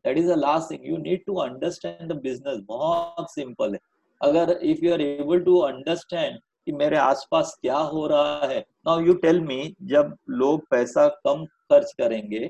that 0.05 0.18
is 0.18 0.33
the 0.33 0.39
last 0.39 0.71
thing 0.71 0.87
you 0.89 0.97
need 0.99 1.25
to 1.27 1.35
understand 1.41 2.12
the 2.12 2.16
business 2.23 2.59
बहुत 2.68 3.31
simple 3.31 3.73
है. 3.73 3.81
अगर 4.21 4.59
if 4.62 4.85
you 4.85 4.93
are 4.93 5.01
able 5.01 5.41
to 5.41 5.59
understand 5.61 6.39
कि 6.39 6.73
मेरे 6.73 6.97
आसपास 6.97 7.57
क्या 7.61 7.77
हो 7.93 8.07
रहा 8.07 8.47
है 8.49 8.59
नाउ 8.87 9.01
यू 9.01 9.14
टेल 9.23 9.41
मी 9.41 9.75
जब 9.91 10.16
लोग 10.31 10.66
पैसा 10.71 11.07
कम 11.27 11.45
खर्च 11.45 11.93
करेंगे, 11.99 12.47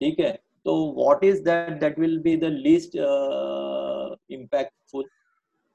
ठीक 0.00 0.20
है? 0.20 0.38
तो 0.66 0.74
what 0.96 1.24
is 1.24 1.42
that 1.44 1.80
that 1.80 1.98
will 1.98 2.18
be 2.22 2.36
the 2.36 2.52
least 2.58 2.98
impactful? 4.30 5.04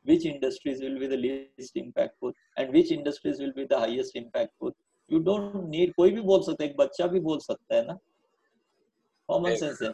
Which 0.06 0.26
industries 0.26 0.82
will 0.82 1.00
be 1.00 1.08
the 1.08 1.18
least 1.18 1.76
impactful? 1.76 2.34
And 2.58 2.74
which 2.74 2.92
industries 2.92 3.40
will 3.40 3.54
be 3.54 3.66
the 3.66 3.80
highest 3.80 4.16
impactful? 4.16 4.72
You 5.12 5.20
don't 5.20 5.70
need 5.70 5.94
कोई 5.96 6.12
भी 6.12 6.22
बोल 6.22 6.42
सकता 6.42 6.64
है 6.64 6.70
एक 6.70 6.76
बच्चा 6.78 7.08
भी 7.08 7.20
बोल 7.20 7.40
सकता 7.40 7.76
है 7.76 7.86
ना 7.88 7.98
कॉमन 9.30 9.56
सेंस 9.56 9.82
है 9.82 9.90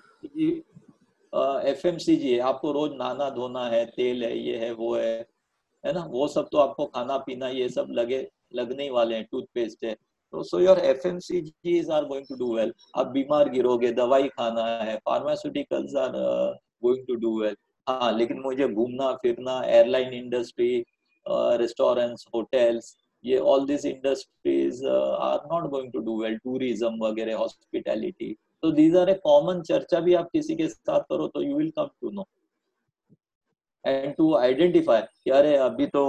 एफ़ 1.71 1.87
एम 1.87 1.97
सी 1.97 2.15
जी 2.15 2.33
है 2.33 2.39
आपको 2.49 2.71
रोज 2.71 2.91
नहाना 2.91 3.29
धोना 3.29 3.65
है 3.69 3.85
तेल 3.95 4.23
है 4.23 4.37
ये 4.37 4.57
है 4.57 4.71
वो 4.73 4.95
है 4.95 5.15
है 5.83 5.93
ना 5.93 6.03
वो 6.11 6.27
सब 6.27 6.49
तो 6.51 6.57
आपको 6.57 6.85
खाना 6.85 7.17
पीना 7.25 7.47
ये 7.49 7.69
सब 7.69 7.87
लगे 7.91 8.27
लगने 8.55 8.83
ही 8.83 8.89
वाले 8.89 9.15
हैं 9.15 9.25
टूथपेस्ट 9.31 9.83
है 9.85 9.95
तो 10.33 10.43
so 10.43 10.59
your 10.59 10.79
F 10.79 11.07
M 11.07 11.19
C 11.19 11.41
Gs 11.41 11.89
are 11.91 12.05
going 12.05 12.25
to 12.29 12.35
do 12.35 12.53
well 12.55 12.73
आप 12.97 13.07
बीमार 13.07 13.49
गिरोगे, 13.49 13.91
दवाई 13.91 14.27
खाना 14.29 14.65
है 14.83 14.95
pharmaceuticals 15.05 15.95
are 15.95 16.11
going 16.83 17.05
to 17.07 17.15
do 17.15 17.39
well 17.41 17.55
हाँ 17.87 18.11
लेकिन 18.17 18.39
मुझे 18.41 18.67
घूमना, 18.67 19.11
फिरना 19.21 19.61
एयरलाइन 19.65 20.13
इंडस्ट्री 20.13 20.83
रेस्टोरेंट्स 21.61 22.25
होटल्स 22.35 22.95
ये 23.25 23.37
all 23.51 23.65
this 23.67 23.85
industries 23.85 24.85
are 24.87 25.39
not 25.53 25.69
going 25.69 25.91
to 25.93 25.99
do 25.99 26.21
well 26.21 26.37
tourism 26.43 27.03
वगैरह 27.03 27.37
हॉस्पिटैलिटी 27.37 28.35
तो 28.63 28.71
दीज 28.71 28.95
आर 28.95 29.09
ए 29.09 29.13
कॉमन 29.23 29.61
चर्चा 29.61 29.99
भी 29.99 30.13
आप 30.13 30.29
किसी 30.33 30.55
के 30.55 30.67
साथ 30.67 30.99
करो 31.09 31.27
तो 31.27 31.41
you 31.41 31.55
will 31.57 31.71
come 31.77 31.87
to 32.01 32.11
know 32.11 32.25
and 33.85 34.13
to 34.15 34.33
identify 34.35 35.31
अरे 35.31 35.55
अभी 35.57 35.85
तो 35.87 36.01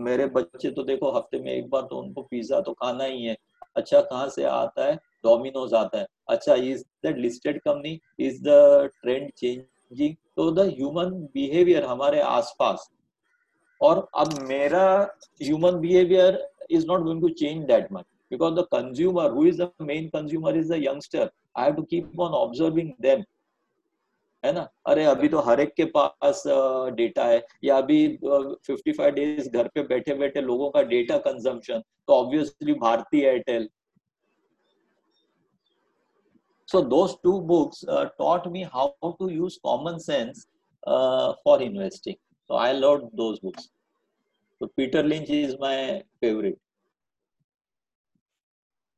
मेरे 0.00 0.26
बच्चे 0.34 0.70
तो 0.70 0.82
देखो 0.84 1.10
हफ़्ते 1.12 1.38
में 1.42 1.50
एक 1.52 1.68
बार 1.70 1.82
तो 1.90 1.98
उनको 2.00 2.22
पिज्जा 2.22 2.60
तो 2.60 2.72
खाना 2.72 3.04
ही 3.04 3.24
है। 3.24 3.36
अच्छा 3.78 4.00
कहाँ 4.00 4.28
से 4.28 4.44
आता 4.44 4.84
है? 4.86 4.94
डोमिनोज 5.24 5.74
आता 5.74 5.98
है। 5.98 6.06
अच्छा 6.30 6.54
is 6.54 6.84
the 7.06 7.14
listed 7.16 7.60
company 7.60 7.98
is 8.20 8.42
the 8.42 8.90
trend 9.02 9.30
changing 9.36 10.14
तो 10.36 10.50
द 10.52 10.68
ह्यूमन 10.68 11.10
बिहेवियर 11.34 11.84
हमारे 11.84 12.20
आसपास। 12.20 12.90
और 13.80 14.06
अब 14.18 14.38
मेरा 14.48 14.86
human 15.42 15.80
behaviour 15.80 16.46
is 16.70 16.86
not 16.86 17.02
going 17.02 17.20
to 17.22 17.28
change 17.40 17.64
that 17.66 17.92
much 17.92 18.04
because 18.30 18.54
the 18.54 18.62
consumer, 18.72 19.22
who 19.34 19.42
is 19.48 19.58
the 19.58 19.66
main 19.80 20.08
consumer 20.14 20.50
is 20.60 20.68
the 20.68 20.78
youngster. 20.78 21.30
I 21.56 21.64
have 21.66 21.76
to 21.76 21.84
keep 21.92 22.18
on 22.18 22.34
observing 22.38 22.90
them. 23.00 23.22
है 24.44 24.52
ना? 24.52 24.60
अरे, 24.86 25.04
अभी 25.06 25.28
तो 25.28 25.38
हर 25.40 25.60
एक 25.60 25.72
के 25.76 25.84
पास 25.96 26.42
डेटा 26.96 27.24
है। 27.24 27.42
या 27.64 27.76
अभी 27.78 27.98
55 28.64 29.10
डेज़ 29.10 29.48
घर 29.50 29.68
पे 29.68 29.82
बैठे 29.86 30.14
बैठे 30.14 30.40
लोगों 30.42 30.70
का 30.70 30.82
डेटा 30.92 31.18
कंजम्पशन 31.18 31.82
तो 32.06 32.14
obviously 32.14 32.72
Bharti 32.76 33.26
Airtel 33.26 33.68
so 36.68 36.80
those 36.84 37.16
two 37.22 37.40
books 37.42 37.84
taught 38.18 38.46
me 38.48 38.62
how 38.74 39.10
to 39.18 39.28
use 39.28 39.58
common 39.62 39.98
sense 39.98 40.46
for 41.44 41.62
investing 41.62 42.16
so 42.50 42.56
I 42.56 42.72
love 42.72 43.08
दो 43.14 43.32
बुक्स 43.44 43.70
तो 44.60 44.66
Peter 44.66 45.04
Lynch 45.04 45.30
is 45.30 45.56
my 45.60 45.98
favourite 46.20 46.56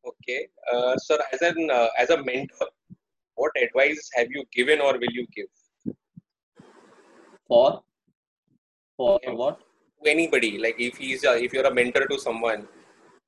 okay 0.05 0.43
sir 0.99 1.23
as 1.35 1.43
an 1.45 1.71
as 1.71 2.11
a 2.11 2.17
mentor 2.27 2.71
what 3.41 3.53
advice 3.65 4.11
have 4.17 4.29
you 4.31 4.45
given 4.59 4.81
or 4.81 4.93
will 5.03 5.15
you 5.19 5.27
give? 5.37 5.95
For 7.49 7.83
for 9.01 9.15
okay. 9.15 9.33
what? 9.33 9.61
To 10.05 10.11
anybody, 10.11 10.59
like 10.59 10.77
if 10.79 10.99
he's 10.99 11.25
a, 11.25 11.33
if 11.43 11.53
you're 11.55 11.67
a 11.67 11.75
mentor 11.75 12.07
to 12.07 12.19
someone, 12.19 12.69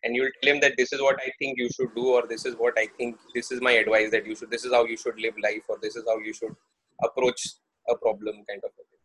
and 0.04 0.16
you'll 0.16 0.30
tell 0.42 0.52
him 0.52 0.60
that 0.60 0.74
this 0.76 0.92
is 0.92 1.00
what 1.00 1.18
I 1.26 1.30
think 1.38 1.58
you 1.58 1.68
should 1.70 1.94
do, 1.94 2.08
or 2.16 2.22
this 2.28 2.44
is 2.44 2.54
what 2.56 2.74
I 2.78 2.86
think, 2.98 3.16
this 3.34 3.50
is 3.50 3.60
my 3.60 3.72
advice 3.72 4.10
that 4.10 4.26
you 4.26 4.34
should, 4.36 4.50
this 4.50 4.64
is 4.64 4.72
how 4.72 4.84
you 4.84 4.96
should 4.96 5.18
live 5.18 5.34
life, 5.42 5.62
or 5.68 5.78
this 5.80 5.96
is 5.96 6.04
how 6.06 6.18
you 6.18 6.34
should 6.34 6.54
approach 7.02 7.42
a 7.88 7.96
problem, 7.96 8.36
kind 8.48 8.62
of 8.64 8.70
a 8.70 8.84
thing. 8.90 9.00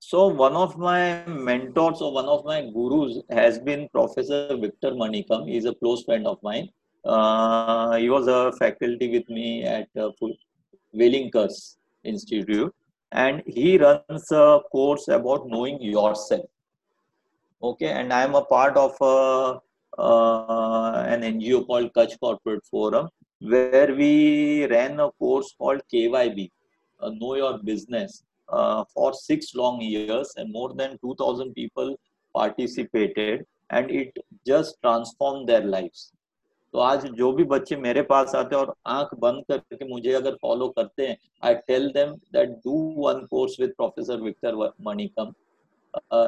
So, 0.00 0.26
one 0.26 0.56
of 0.56 0.76
my 0.76 1.24
mentors 1.26 2.00
or 2.00 2.12
one 2.12 2.26
of 2.26 2.44
my 2.44 2.62
gurus 2.74 3.18
has 3.30 3.58
been 3.58 3.88
Professor 3.92 4.56
Victor 4.56 4.92
Manikam. 4.92 5.48
He's 5.48 5.66
a 5.66 5.74
close 5.74 6.04
friend 6.04 6.26
of 6.26 6.38
mine. 6.42 6.68
Uh, 7.04 7.96
he 7.96 8.10
was 8.10 8.26
a 8.28 8.52
faculty 8.58 9.10
with 9.10 9.28
me 9.28 9.64
at 9.64 9.88
uh, 9.96 10.10
Welingkar's 10.94 11.78
Institute, 12.04 12.74
and 13.12 13.42
he 13.46 13.78
runs 13.78 14.30
a 14.32 14.60
course 14.70 15.08
about 15.08 15.48
knowing 15.48 15.80
yourself. 15.80 16.44
Okay, 17.62 17.88
and 17.88 18.12
I 18.12 18.22
am 18.22 18.34
a 18.34 18.44
part 18.44 18.76
of 18.76 18.96
a, 19.00 19.60
uh, 20.00 21.04
an 21.08 21.22
NGO 21.22 21.66
called 21.66 21.92
Kutch 21.94 22.18
Corporate 22.18 22.64
Forum, 22.66 23.08
where 23.40 23.94
we 23.94 24.66
ran 24.66 25.00
a 25.00 25.10
course 25.12 25.54
called 25.56 25.82
KYB, 25.92 26.50
uh, 27.00 27.10
Know 27.10 27.34
Your 27.34 27.58
Business, 27.58 28.24
uh, 28.48 28.84
for 28.92 29.12
six 29.14 29.54
long 29.54 29.80
years, 29.80 30.32
and 30.36 30.52
more 30.52 30.74
than 30.74 30.98
2,000 30.98 31.54
people 31.54 31.98
participated, 32.34 33.46
and 33.70 33.90
it 33.90 34.16
just 34.46 34.76
transformed 34.82 35.48
their 35.48 35.62
lives. 35.62 36.12
तो 36.74 36.78
आज 36.78 37.06
जो 37.18 37.30
भी 37.32 37.44
बच्चे 37.44 37.76
मेरे 37.76 38.02
पास 38.10 38.34
आते 38.34 38.54
हैं 38.54 38.62
और 38.62 38.74
आँख 38.86 39.14
बंद 39.20 39.44
करके 39.48 39.88
मुझे 39.88 40.12
अगर 40.14 40.34
फॉलो 40.42 40.68
करते 40.76 41.06
हैं 41.06 41.16
I 41.44 41.54
tell 41.68 41.88
them 41.92 42.12
that 42.32 42.50
do 42.66 42.76
one 42.98 43.24
course 43.30 43.56
with 43.60 43.74
professor 43.76 44.20
Victor 44.22 44.72
Manickam 44.86 45.32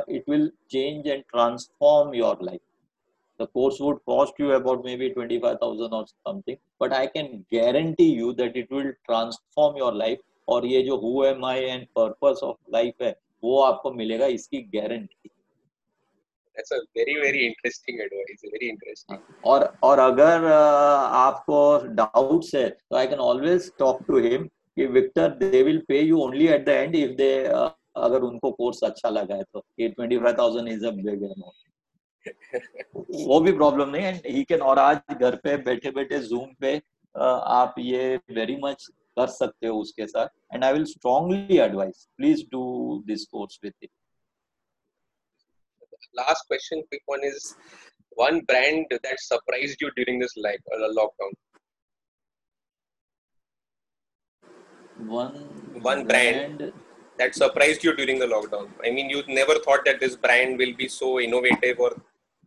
it 0.09 0.25
will 0.27 0.47
change 0.69 1.05
and 1.07 1.25
transform 1.33 2.15
your 2.15 2.31
life 2.41 2.63
the 3.41 3.47
course 3.49 3.77
would 3.81 4.01
cost 4.05 4.39
you 4.39 4.49
about 4.53 4.85
maybe 4.85 5.11
25000 5.11 5.93
or 5.93 6.01
something 6.07 6.57
but 6.81 6.93
i 6.93 7.07
can 7.07 7.29
guarantee 7.51 8.09
you 8.23 8.33
that 8.35 8.57
it 8.57 8.71
will 8.71 8.93
transform 9.09 9.77
your 9.77 9.93
life 9.95 10.29
और 10.49 10.65
ये 10.67 10.83
जो 10.83 10.97
who 10.99 11.25
am 11.25 11.45
I 11.47 11.61
and 11.63 11.87
purpose 11.97 12.41
of 12.45 12.57
life 12.73 13.03
है 13.03 13.15
वो 13.43 13.61
आपको 13.63 13.91
मिलेगा 13.93 14.27
इसकी 14.37 14.61
guarantee 14.75 15.31
That's 16.63 16.71
a 16.73 16.87
very 16.95 17.15
very 17.17 17.47
interesting 17.47 18.01
advice. 18.01 18.43
Very 18.47 18.69
interesting. 18.69 19.19
और 19.45 19.65
और 19.83 19.99
अगर 19.99 20.45
आपको 20.47 21.61
डाउट्स 21.95 22.55
है 22.55 22.69
तो 22.71 22.97
I 22.97 23.07
can 23.07 23.19
always 23.21 23.71
talk 23.79 24.03
to 24.07 24.19
him 24.21 24.45
कि 24.77 24.87
Victor 24.89 25.29
they 25.39 25.63
will 25.63 25.79
pay 25.89 26.01
you 26.01 26.19
only 26.23 26.47
at 26.49 26.65
the 26.67 26.69
end 26.69 26.95
if 26.97 27.11
they 27.17 27.33
अगर 27.99 28.23
उनको 28.23 28.51
कोर्स 28.53 28.83
अच्छा 28.85 29.09
लगा 29.11 29.35
है 29.35 29.43
तो 29.53 29.65
ये 29.81 29.89
twenty 29.89 30.19
five 30.19 30.37
thousand 30.39 30.69
is 30.69 30.87
a 30.87 30.91
big 30.93 31.23
amount 31.25 31.61
वो 33.27 33.41
भी 33.41 33.53
प्रॉब्लम 33.53 33.89
नहीं 33.91 34.05
एंड 34.05 34.27
ही 34.27 34.45
कैन 34.45 34.61
और 34.63 34.79
आज 34.79 35.15
घर 35.15 35.37
पे 35.45 35.57
बैठे 35.65 35.91
बैठे 35.93 36.19
जूम 36.29 36.53
पे 36.61 36.77
आप 37.55 37.75
ये 37.81 38.17
वेरी 38.33 38.57
मच 38.65 38.87
कर 39.17 39.27
सकते 39.31 39.67
हो 39.67 39.81
उसके 39.81 40.07
साथ 40.07 40.55
and 40.55 40.65
I 40.65 40.73
will 40.73 40.85
strongly 40.87 41.59
advice 41.59 42.07
please 42.17 42.45
do 42.53 42.63
this 43.07 43.25
course 43.27 43.59
with 43.65 43.73
it 43.83 43.91
last 46.16 46.48
question, 46.48 46.84
quick 46.90 47.02
one 47.06 47.24
is 47.24 47.56
one 48.12 48.42
brand 48.42 48.86
that 48.90 49.20
surprised 49.20 49.80
you 49.82 49.92
during 49.96 50.20
this 50.20 50.36
like 50.38 50.62
uh, 50.74 50.90
lockdown. 51.00 51.34
One 55.08 55.36
one 55.82 56.06
brand, 56.08 56.58
brand 56.58 56.74
that 57.20 57.36
surprised 57.36 57.84
you 57.84 57.96
during 57.96 58.20
the 58.20 58.26
lockdown. 58.26 58.70
I 58.84 58.92
mean, 58.92 59.10
you 59.10 59.24
never 59.28 59.56
thought 59.60 59.86
that 59.86 60.00
this 60.00 60.16
brand 60.16 60.58
will 60.58 60.76
be 60.76 60.88
so 60.88 61.20
innovative 61.20 61.80
or 61.80 61.92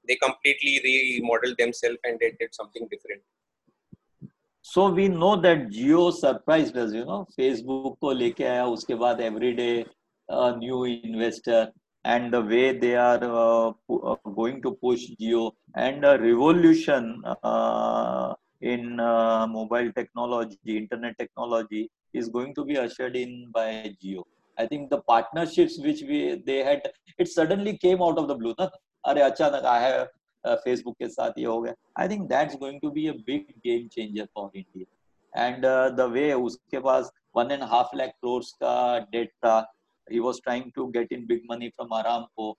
they 0.09 0.17
completely 0.17 0.81
remodeled 1.21 1.57
themselves 1.59 1.99
and 2.05 2.19
they 2.19 2.33
did 2.41 2.55
something 2.55 2.89
different. 2.91 3.23
So 4.63 4.91
we 4.91 5.09
know 5.09 5.37
that 5.41 5.69
Jio 5.69 6.13
surprised 6.13 6.77
us, 6.77 6.93
you 6.93 7.05
know, 7.05 7.27
Facebook 7.39 7.99
को 8.01 8.13
लेके 8.13 8.45
आया 8.45 8.67
उसके 8.67 8.95
बाद 8.95 9.21
everyday 9.21 9.85
uh, 10.29 10.55
new 10.57 10.85
investor 10.85 11.69
and 12.14 12.34
the 12.34 12.42
way 12.42 12.66
they 12.84 12.96
are 12.96 13.24
uh, 13.24 13.68
uh 14.12 14.16
going 14.40 14.62
to 14.66 14.72
push 14.86 15.04
Jio 15.20 15.44
and 15.76 16.06
a 16.06 16.18
revolution 16.20 17.22
uh, 17.44 18.34
in 18.62 19.00
uh, 19.00 19.46
mobile 19.48 19.92
technology 20.00 20.78
internet 20.78 21.18
technology 21.18 21.90
is 22.14 22.30
going 22.30 22.54
to 22.56 22.66
be 22.66 22.78
ushered 22.78 23.16
in 23.16 23.34
by 23.52 23.68
Jio 24.02 24.24
i 24.58 24.66
think 24.66 24.90
the 24.90 25.02
partnerships 25.14 25.80
which 25.88 26.04
we 26.10 26.20
they 26.50 26.60
had 26.70 26.92
it 27.18 27.28
suddenly 27.38 27.78
came 27.88 28.02
out 28.10 28.18
of 28.24 28.28
the 28.28 28.38
blue 28.44 28.56
are 28.60 29.18
achanak 29.30 29.64
uh, 29.64 29.76
i 29.78 29.82
have 29.88 30.06
Facebook 30.64 30.96
के 31.00 31.08
साथ 31.10 31.38
ये 31.40 31.46
हो 31.46 31.62
गया 31.62 31.74
I 32.00 32.08
think 32.10 32.28
that's 32.30 32.56
going 32.64 32.80
to 32.82 32.90
be 32.98 33.08
a 33.08 33.14
big 33.28 33.46
game 33.64 33.88
changer 33.94 34.26
for 34.36 34.50
India 34.56 35.46
and 35.46 35.66
the 35.98 36.10
way 36.12 36.32
उसके 36.34 36.80
पास 36.88 37.12
one 37.38 37.52
and 37.52 37.64
half 37.72 37.96
lakh 38.02 38.14
crores 38.24 38.52
का 38.64 38.76
debt 39.16 39.32
he 40.09 40.21
was 40.21 40.41
trying 40.41 40.73
to 40.77 40.91
get 40.93 41.11
in 41.11 41.27
big 41.27 41.43
money 41.49 41.73
from 41.77 41.91
Aramco. 41.91 42.55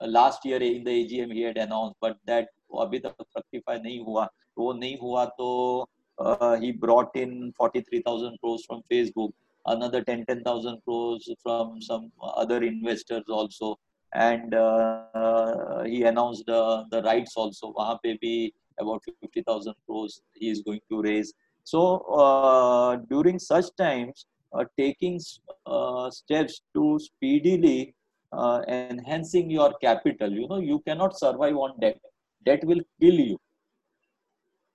Uh, 0.00 0.06
last 0.06 0.44
year 0.44 0.62
in 0.62 0.84
the 0.84 0.90
AGM 0.90 1.32
he 1.32 1.42
had 1.42 1.56
announced, 1.56 1.96
but 2.00 2.16
that 2.26 2.48
अभी 2.72 2.98
तक 3.04 3.24
fructify 3.32 3.78
नहीं 3.78 3.98
हुआ 4.04 4.28
वो 4.58 4.72
नहीं 4.72 4.96
हुआ 4.98 5.24
तो 5.38 5.86
uh, 6.18 6.56
he 6.56 6.72
brought 6.72 7.14
in 7.16 7.52
43,000 7.58 8.38
crores 8.40 8.64
from 8.66 8.82
Facebook, 8.90 9.32
another 9.66 10.02
10 10.02 10.24
10,000 10.26 10.80
crores 10.84 11.28
from 11.42 11.80
some 11.80 12.10
other 12.22 12.62
investors 12.62 13.24
also, 13.28 13.78
and 14.14 14.54
uh, 14.54 15.82
he 15.84 16.02
announced 16.04 16.44
the 16.46 16.84
the 16.90 17.02
rights 17.02 17.36
also. 17.36 17.72
वहाँ 17.78 17.98
पे 18.02 18.18
भी 18.24 18.52
about 18.80 19.02
50,000 19.04 19.74
crores 19.86 20.20
he 20.34 20.50
is 20.50 20.62
going 20.62 20.80
to 20.90 21.02
raise. 21.02 21.32
So 21.64 21.98
uh, 22.22 22.96
during 23.10 23.38
such 23.38 23.74
times, 23.76 24.26
uh, 24.26 24.35
taking 24.77 25.19
uh, 25.65 26.09
steps 26.09 26.61
to 26.75 26.99
speedily 26.99 27.95
uh, 28.31 28.61
enhancing 28.67 29.49
your 29.49 29.73
capital. 29.81 30.31
You 30.31 30.47
know, 30.47 30.59
you 30.59 30.79
cannot 30.87 31.17
survive 31.17 31.55
on 31.55 31.79
debt. 31.79 31.99
Debt 32.45 32.63
will 32.63 32.81
kill 33.01 33.15
you. 33.15 33.37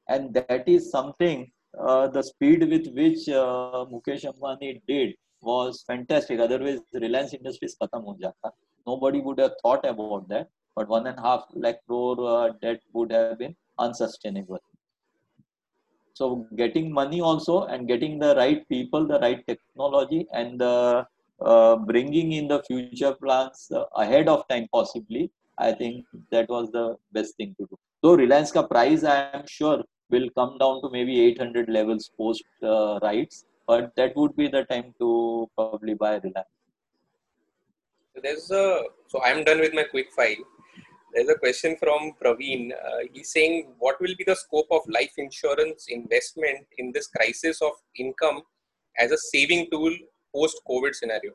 And 0.08 0.34
that 0.34 0.64
is 0.66 0.90
something, 0.90 1.50
the 1.72 2.22
speed 2.22 2.68
with 2.68 2.86
which 2.94 3.26
Mukesh 3.26 4.24
Ambani 4.24 4.80
did 4.86 5.14
was 5.40 5.84
fantastic. 5.86 6.40
Otherwise, 6.40 6.80
Reliance 6.92 7.34
Industries 7.34 7.76
khatam 7.80 8.04
ho 8.04 8.16
jata. 8.22 8.50
Nobody 8.86 9.20
would 9.20 9.38
have 9.38 9.52
thought 9.62 9.84
about 9.84 10.28
that. 10.28 10.48
But 10.74 10.88
one 10.88 11.06
and 11.06 11.18
a 11.18 11.22
half 11.22 11.44
lakh 11.54 11.84
crore 11.86 12.16
uh, 12.26 12.52
debt 12.62 12.80
would 12.92 13.12
have 13.12 13.38
been 13.38 13.54
unsustainable. 13.78 14.58
So 16.22 16.46
getting 16.54 16.92
money 16.92 17.20
also 17.20 17.64
and 17.64 17.88
getting 17.88 18.20
the 18.20 18.36
right 18.36 18.60
people, 18.68 19.06
the 19.12 19.18
right 19.18 19.44
technology, 19.44 20.28
and 20.32 20.60
the 20.60 21.04
uh, 21.44 21.74
bringing 21.76 22.30
in 22.38 22.46
the 22.46 22.62
future 22.62 23.12
plans 23.22 23.68
uh, 23.74 23.86
ahead 23.96 24.28
of 24.28 24.46
time 24.46 24.68
possibly. 24.72 25.32
I 25.58 25.72
think 25.72 26.06
that 26.30 26.48
was 26.48 26.70
the 26.70 26.96
best 27.10 27.36
thing 27.36 27.56
to 27.58 27.66
do. 27.70 27.76
So 28.04 28.14
Reliance 28.14 28.52
ka 28.52 28.62
price, 28.62 29.02
I 29.02 29.16
am 29.40 29.48
sure, 29.48 29.82
will 30.10 30.28
come 30.38 30.58
down 30.58 30.80
to 30.82 30.90
maybe 30.90 31.20
800 31.22 31.68
levels 31.68 32.12
post 32.16 32.44
uh, 32.62 33.00
rights, 33.02 33.44
but 33.66 33.90
that 33.96 34.16
would 34.16 34.36
be 34.36 34.46
the 34.46 34.62
time 34.74 34.94
to 35.00 35.50
probably 35.56 35.94
buy 35.94 36.12
Reliance. 36.28 36.54
There's 38.22 38.48
a 38.52 38.84
so 39.08 39.20
I'm 39.24 39.42
done 39.42 39.58
with 39.58 39.74
my 39.74 39.86
quick 39.96 40.12
file. 40.12 40.46
There's 41.12 41.28
a 41.28 41.34
question 41.34 41.76
from 41.78 42.12
Praveen. 42.22 42.72
Uh, 42.72 43.06
he's 43.12 43.32
saying, 43.32 43.74
what 43.78 44.00
will 44.00 44.14
be 44.16 44.24
the 44.24 44.34
scope 44.34 44.68
of 44.70 44.80
life 44.88 45.12
insurance 45.18 45.86
investment 45.88 46.66
in 46.78 46.90
this 46.92 47.06
crisis 47.08 47.60
of 47.60 47.72
income 47.96 48.42
as 48.98 49.10
a 49.10 49.18
saving 49.18 49.68
tool 49.70 49.94
post 50.34 50.58
COVID 50.66 50.94
scenario? 50.94 51.32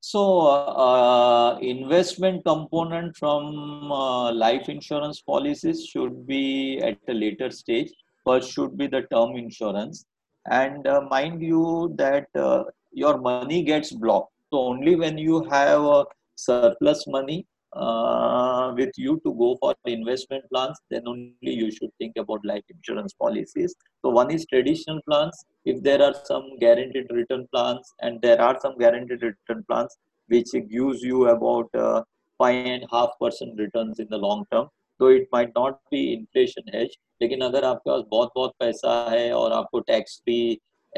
So, 0.00 0.46
uh, 0.46 1.58
investment 1.60 2.44
component 2.44 3.16
from 3.16 3.90
uh, 3.90 4.32
life 4.32 4.68
insurance 4.68 5.20
policies 5.20 5.84
should 5.84 6.26
be 6.26 6.78
at 6.78 6.96
a 7.08 7.12
later 7.12 7.50
stage. 7.50 7.92
First, 8.24 8.52
should 8.52 8.78
be 8.78 8.86
the 8.86 9.02
term 9.12 9.36
insurance, 9.36 10.06
and 10.50 10.86
uh, 10.86 11.02
mind 11.10 11.42
you 11.42 11.92
that 11.96 12.28
uh, 12.34 12.64
your 12.92 13.18
money 13.18 13.64
gets 13.64 13.90
blocked. 13.90 14.32
So, 14.50 14.60
only 14.60 14.96
when 14.96 15.18
you 15.18 15.44
have 15.50 15.82
a 15.82 16.04
surplus 16.37 17.05
money 17.07 17.45
uh, 17.73 18.73
with 18.75 18.91
you 18.97 19.19
to 19.25 19.33
go 19.33 19.57
for 19.59 19.73
investment 19.85 20.43
plans, 20.51 20.77
then 20.91 21.03
only 21.07 21.33
you 21.41 21.71
should 21.71 21.89
think 21.97 22.13
about 22.17 22.45
life 22.45 22.63
insurance 22.69 23.13
policies. 23.13 23.75
So 24.01 24.09
one 24.09 24.31
is 24.31 24.45
traditional 24.45 25.01
plans. 25.07 25.45
If 25.65 25.81
there 25.81 26.01
are 26.01 26.13
some 26.25 26.57
guaranteed 26.59 27.07
return 27.11 27.47
plans, 27.53 27.93
and 28.01 28.21
there 28.21 28.41
are 28.41 28.59
some 28.61 28.77
guaranteed 28.77 29.21
return 29.21 29.63
plans 29.69 29.97
which 30.27 30.51
gives 30.51 31.01
you 31.01 31.27
about 31.29 31.69
uh, 31.75 32.01
five 32.37 32.65
and 32.65 32.83
a 32.83 32.87
half 32.91 33.09
percent 33.19 33.57
returns 33.57 33.99
in 33.99 34.07
the 34.09 34.17
long 34.17 34.45
term. 34.51 34.67
तो 34.99 35.09
it 35.11 35.27
might 35.31 35.49
not 35.55 35.79
be 35.91 36.01
inflation 36.15 36.63
hedge, 36.73 36.97
लेकिन 37.21 37.41
अगर 37.41 37.63
आपके 37.65 37.89
पास 37.89 38.03
बहुत 38.09 38.31
बहुत 38.35 38.53
पैसा 38.59 38.93
है 39.11 39.31
और 39.33 39.51
आपको 39.53 39.79
tax 39.87 40.19
free 40.23 40.37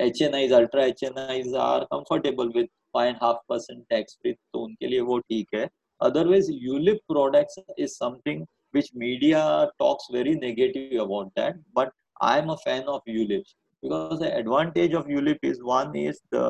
H 0.06 0.22
N 0.22 0.36
Is 0.36 0.54
ultra 0.54 0.86
H 0.86 1.04
N 1.04 1.18
eyes 1.20 1.56
are 1.66 1.84
comfortable 1.94 2.48
with 2.56 2.68
and 2.97 3.17
half 3.23 3.39
percent 3.49 3.85
tax 3.91 4.19
free 4.23 4.33
तो 4.33 4.65
उनके 4.65 4.87
लिए 4.87 5.01
वो 5.11 5.19
ठीक 5.19 5.55
है 5.55 5.69
otherwise 6.01 6.49
ulip 6.51 7.01
products 7.13 7.59
is 7.77 7.97
something 7.97 8.47
which 8.75 8.87
media 8.95 9.41
talks 9.79 10.07
very 10.11 10.35
negative 10.37 11.01
about 11.03 11.33
that 11.35 11.57
but 11.79 11.93
i 12.21 12.39
am 12.39 12.53
a 12.55 12.57
fan 12.59 12.89
of 12.95 13.11
ulips 13.15 13.55
because 13.83 14.19
the 14.21 14.31
advantage 14.37 14.95
of 15.01 15.11
ulip 15.19 15.45
is 15.51 15.63
one 15.63 15.95
is 15.95 16.21
the 16.31 16.47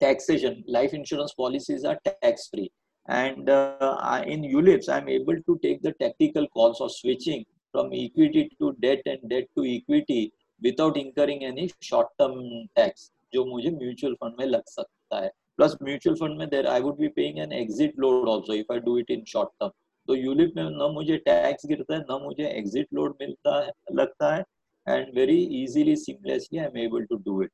taxation 0.00 0.64
life 0.66 0.98
insurance 1.00 1.34
policies 1.34 1.84
are 1.84 1.96
tax 2.08 2.48
free 2.48 2.70
and 3.08 3.50
uh, 3.50 4.22
in 4.26 4.42
ulips 4.42 4.88
i'm 4.88 5.08
able 5.08 5.40
to 5.48 5.58
take 5.62 5.80
the 5.82 5.94
tactical 6.02 6.48
calls 6.48 6.80
of 6.80 6.92
switching 6.98 7.44
from 7.72 7.90
equity 7.92 8.50
to 8.58 8.74
debt 8.80 9.02
and 9.06 9.28
debt 9.30 9.48
to 9.56 9.64
equity 9.76 10.22
without 10.62 10.96
incurring 10.96 11.42
any 11.42 11.66
short 11.82 12.08
term 12.18 12.40
tax 12.76 13.10
जो 13.34 13.44
मुझे 13.46 13.70
mutual 13.70 14.14
fund 14.14 14.34
में 14.38 14.46
लग 14.46 14.62
सकता 14.68 15.20
है। 15.20 15.30
Plus 15.56 15.76
mutual 15.82 16.16
fund 16.16 16.38
में 16.38 16.48
there 16.48 16.66
I 16.66 16.80
would 16.80 16.98
be 16.98 17.08
paying 17.16 17.38
an 17.38 17.52
exit 17.52 17.98
load 18.00 18.28
also 18.28 18.54
if 18.54 18.72
I 18.72 18.80
do 18.80 18.96
it 18.98 19.10
in 19.10 19.24
short 19.28 19.48
term 19.60 19.70
तो 20.08 20.14
ULIP 20.14 20.52
में 20.56 20.62
ना 20.64 20.88
मुझे 20.88 21.16
टैक्स 21.16 21.66
गिरता 21.66 21.94
है, 21.94 22.00
ना 22.00 22.18
मुझे 22.18 22.44
एग्जिट 22.48 22.86
लोड 22.94 23.16
मिलता 23.20 23.60
है, 23.60 23.72
लगता 23.94 24.34
है 24.34 24.44
and 24.86 25.14
very 25.16 25.42
easily 25.62 25.96
seamlessly 25.96 26.58
I 26.58 26.64
am 26.66 26.78
able 26.78 27.04
to 27.10 27.16
do 27.26 27.42
it 27.42 27.50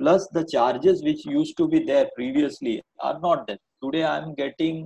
plus 0.00 0.28
the 0.34 0.44
charges 0.52 1.00
which 1.04 1.26
used 1.26 1.52
to 1.58 1.66
be 1.68 1.78
there 1.86 2.04
previously 2.16 2.80
are 3.04 3.18
not 3.24 3.46
there 3.46 3.58
today 3.80 4.02
I 4.02 4.20
am 4.20 4.32
getting 4.34 4.84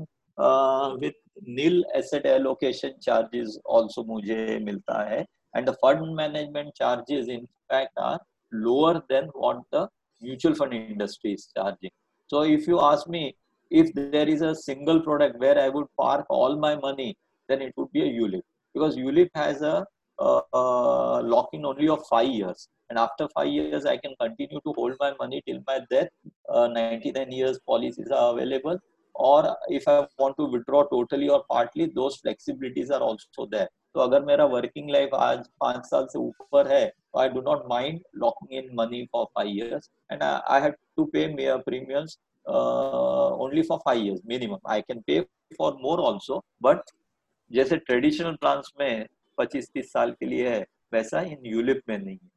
with 1.01 1.20
nil 1.49 1.82
asset 1.97 2.26
allocation 2.26 2.93
charges 3.03 3.59
also 3.76 4.05
मुझे 4.05 4.59
मिलता 4.62 5.03
है 5.11 5.24
and 5.57 5.68
the 5.68 5.72
fund 5.82 6.14
management 6.16 6.72
charges 6.76 7.28
in 7.28 7.45
fact 7.72 7.99
are 8.01 8.18
lower 8.53 8.99
than 9.12 9.30
what 9.37 9.64
the 9.74 9.87
mutual 10.26 10.54
fund 10.54 10.74
industry 10.74 11.32
is 11.38 11.48
charging. 11.56 11.90
So 12.26 12.42
if 12.42 12.66
you 12.66 12.80
ask 12.80 13.08
me 13.08 13.24
if 13.70 13.92
there 13.94 14.28
is 14.28 14.42
a 14.42 14.54
single 14.54 15.00
product 15.06 15.38
where 15.42 15.58
i 15.58 15.68
would 15.74 15.86
park 16.00 16.26
all 16.28 16.56
my 16.64 16.74
money 16.76 17.16
then 17.48 17.62
it 17.66 17.72
would 17.76 17.90
be 17.96 18.02
a 18.08 18.10
ulip 18.22 18.42
because 18.74 18.96
ulip 18.96 19.30
has 19.34 19.62
a 19.62 19.84
lock 21.32 21.48
in 21.52 21.64
only 21.64 21.88
of 21.88 22.06
5 22.06 22.28
years. 22.28 22.68
And 22.90 22.98
after 22.98 23.26
five 23.34 23.48
years 23.48 23.86
i 23.86 23.96
can 23.96 24.14
continue 24.20 24.60
to 24.66 24.72
hold 24.76 24.96
my 25.00 25.12
money 25.20 25.42
till 25.46 25.60
my 25.66 25.78
death. 25.90 26.08
Uh, 26.48 26.68
99 26.68 27.32
years 27.32 27.58
policies 27.66 28.10
are 28.10 28.32
available. 28.34 28.78
Or 29.14 29.56
if 29.68 29.88
i 29.88 30.06
want 30.18 30.36
to 30.38 30.46
withdraw 30.56 30.84
totally 30.92 31.28
or 31.28 31.42
partly 31.50 31.86
those 31.94 32.20
flexibilities 32.20 32.90
are 32.90 33.00
also 33.08 33.46
there 33.50 33.68
तो 33.95 34.01
अगर 34.01 34.24
मेरा 34.24 34.45
working 34.53 34.90
life 34.90 35.14
आज 35.14 35.47
पाँच 35.61 35.86
साल 35.86 36.07
से 36.12 36.18
ऊपर 36.18 36.72
है 36.72 36.86
तो 36.88 37.18
I 37.20 37.28
do 37.28 37.40
not 37.40 37.64
mind 37.70 38.01
locking 38.24 38.59
in 38.59 38.74
money 38.80 39.05
for 39.12 39.24
five 39.34 39.49
years 39.57 39.90
and 40.12 40.22
I 40.22 40.61
have 40.61 40.74
to 40.97 41.05
pay 41.14 41.26
mere 41.34 41.57
premiums 41.68 42.18
only 42.49 43.62
for 43.68 43.78
five 43.84 44.05
years 44.05 44.20
minimum 44.34 44.70
I 44.72 44.80
can 44.90 45.01
pay 45.07 45.20
for 45.59 45.72
more 45.82 46.01
also 46.11 46.42
but 46.62 46.90
जैसे 47.51 47.76
traditional 47.76 48.36
plans 48.40 48.72
में 48.80 49.07
पच्चीस 49.38 49.70
तीस 49.74 49.92
साल 49.92 50.11
के 50.20 50.26
लिए 50.26 50.49
है 50.49 50.64
वैसा 50.92 51.20
इन 51.32 51.47
ULIP 51.47 51.82
में 51.88 51.99
नहीं 51.99 52.18
है। 52.22 52.32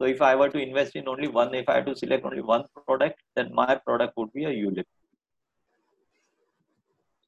So 0.00 0.06
if 0.10 0.20
I 0.22 0.34
were 0.40 0.48
to 0.50 0.58
invest 0.62 0.96
in 0.98 1.08
only 1.08 1.28
one, 1.36 1.54
if 1.60 1.68
I 1.68 1.74
had 1.76 1.86
to 1.86 1.92
select 2.00 2.26
only 2.28 2.42
one 2.48 2.64
product, 2.74 3.16
then 3.36 3.48
my 3.52 3.74
product 3.86 4.12
would 4.16 4.28
be 4.32 4.44
a 4.44 4.50
ULIP. 4.50 4.86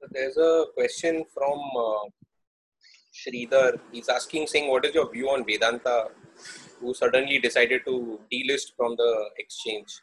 So 0.02 0.06
there's 0.12 0.36
a 0.36 0.66
question 0.76 1.18
from 1.34 1.58
uh, 1.80 2.04
Sridhar. 3.12 3.80
He's 3.92 4.08
asking, 4.08 4.46
saying, 4.46 4.70
what 4.70 4.84
is 4.84 4.94
your 4.94 5.10
view 5.10 5.28
on 5.30 5.44
Vedanta, 5.44 6.08
who 6.80 6.94
suddenly 6.94 7.38
decided 7.38 7.82
to 7.86 8.20
delist 8.32 8.76
from 8.76 8.96
the 8.96 9.10
exchange? 9.38 10.00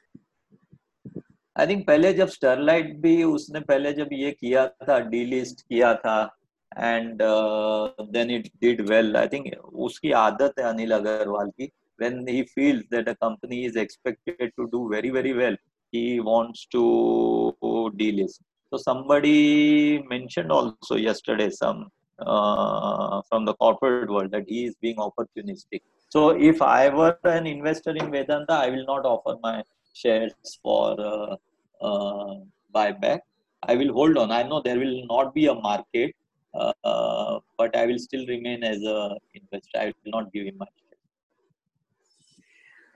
I 1.60 1.68
think 1.68 1.86
पहले 1.86 2.12
जब 2.14 2.28
Sterlite 2.30 2.94
भी 3.02 3.12
उसने 3.24 3.60
पहले 3.70 3.92
जब 3.94 4.10
ये 4.14 4.32
किया 4.32 4.66
था 4.88 5.00
delist 5.14 5.62
किया 5.62 5.94
था 6.04 6.18
and 6.78 7.22
then 8.14 8.32
it 8.32 8.50
did 8.62 8.82
well 8.90 9.18
I 9.18 9.28
think 9.28 9.48
उसकी 9.88 10.12
आदत 10.20 10.60
है 10.60 10.66
अनिल 10.74 10.92
अग्रवाल 11.00 11.50
की 11.60 11.72
when 12.00 12.28
he 12.28 12.44
feels 12.46 12.84
that 12.92 13.08
a 13.10 13.16
company 13.16 13.66
is 13.66 13.76
expected 13.76 14.52
to 14.58 14.66
do 14.74 14.88
very 14.90 15.10
very 15.10 15.34
well 15.34 15.56
he 15.94 16.20
wants 16.20 16.66
to 16.76 16.82
delist 18.02 18.44
so 18.72 18.78
somebody 18.78 20.04
mentioned 20.12 20.52
also 20.52 20.98
yesterday 21.04 21.50
some 21.50 21.80
uh, 22.20 23.22
from 23.30 23.46
the 23.46 23.54
corporate 23.56 24.10
world 24.10 24.32
that 24.32 24.46
he 24.48 24.66
is 24.66 24.76
being 24.82 24.98
opportunistic 24.98 25.82
so 26.10 26.30
if 26.30 26.62
i 26.62 26.90
were 26.90 27.18
an 27.38 27.48
investor 27.48 27.96
in 28.02 28.12
vedanta 28.12 28.54
i 28.54 28.70
will 28.70 28.86
not 28.86 29.06
offer 29.06 29.36
my 29.48 29.58
shares 29.94 30.60
for 30.62 30.96
uh, 31.12 31.36
uh, 31.88 32.36
buyback 32.76 33.22
i 33.64 33.76
will 33.76 33.94
hold 34.00 34.18
on 34.18 34.32
i 34.32 34.44
know 34.44 34.62
there 34.62 34.80
will 34.80 35.00
not 35.14 35.34
be 35.34 35.46
a 35.48 35.54
market 35.70 36.16
uh, 36.54 37.40
but 37.58 37.76
i 37.76 37.86
will 37.86 38.00
still 38.00 38.26
remain 38.28 38.64
as 38.64 38.82
a 38.98 39.00
investor 39.42 39.80
i 39.86 39.88
will 39.88 40.14
not 40.18 40.34
give 40.34 40.46
him 40.46 40.58
my 40.58 40.68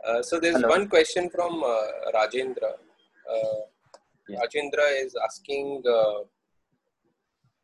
uh, 0.08 0.22
so 0.24 0.40
there's 0.40 0.56
Hello. 0.56 0.70
one 0.70 0.88
question 0.88 1.30
from 1.30 1.64
uh, 1.64 2.12
Rajendra. 2.16 2.74
Uh, 3.32 3.62
yeah. 4.28 4.40
Rajendra 4.40 5.06
is 5.06 5.16
asking, 5.24 5.84
uh, 5.88 6.24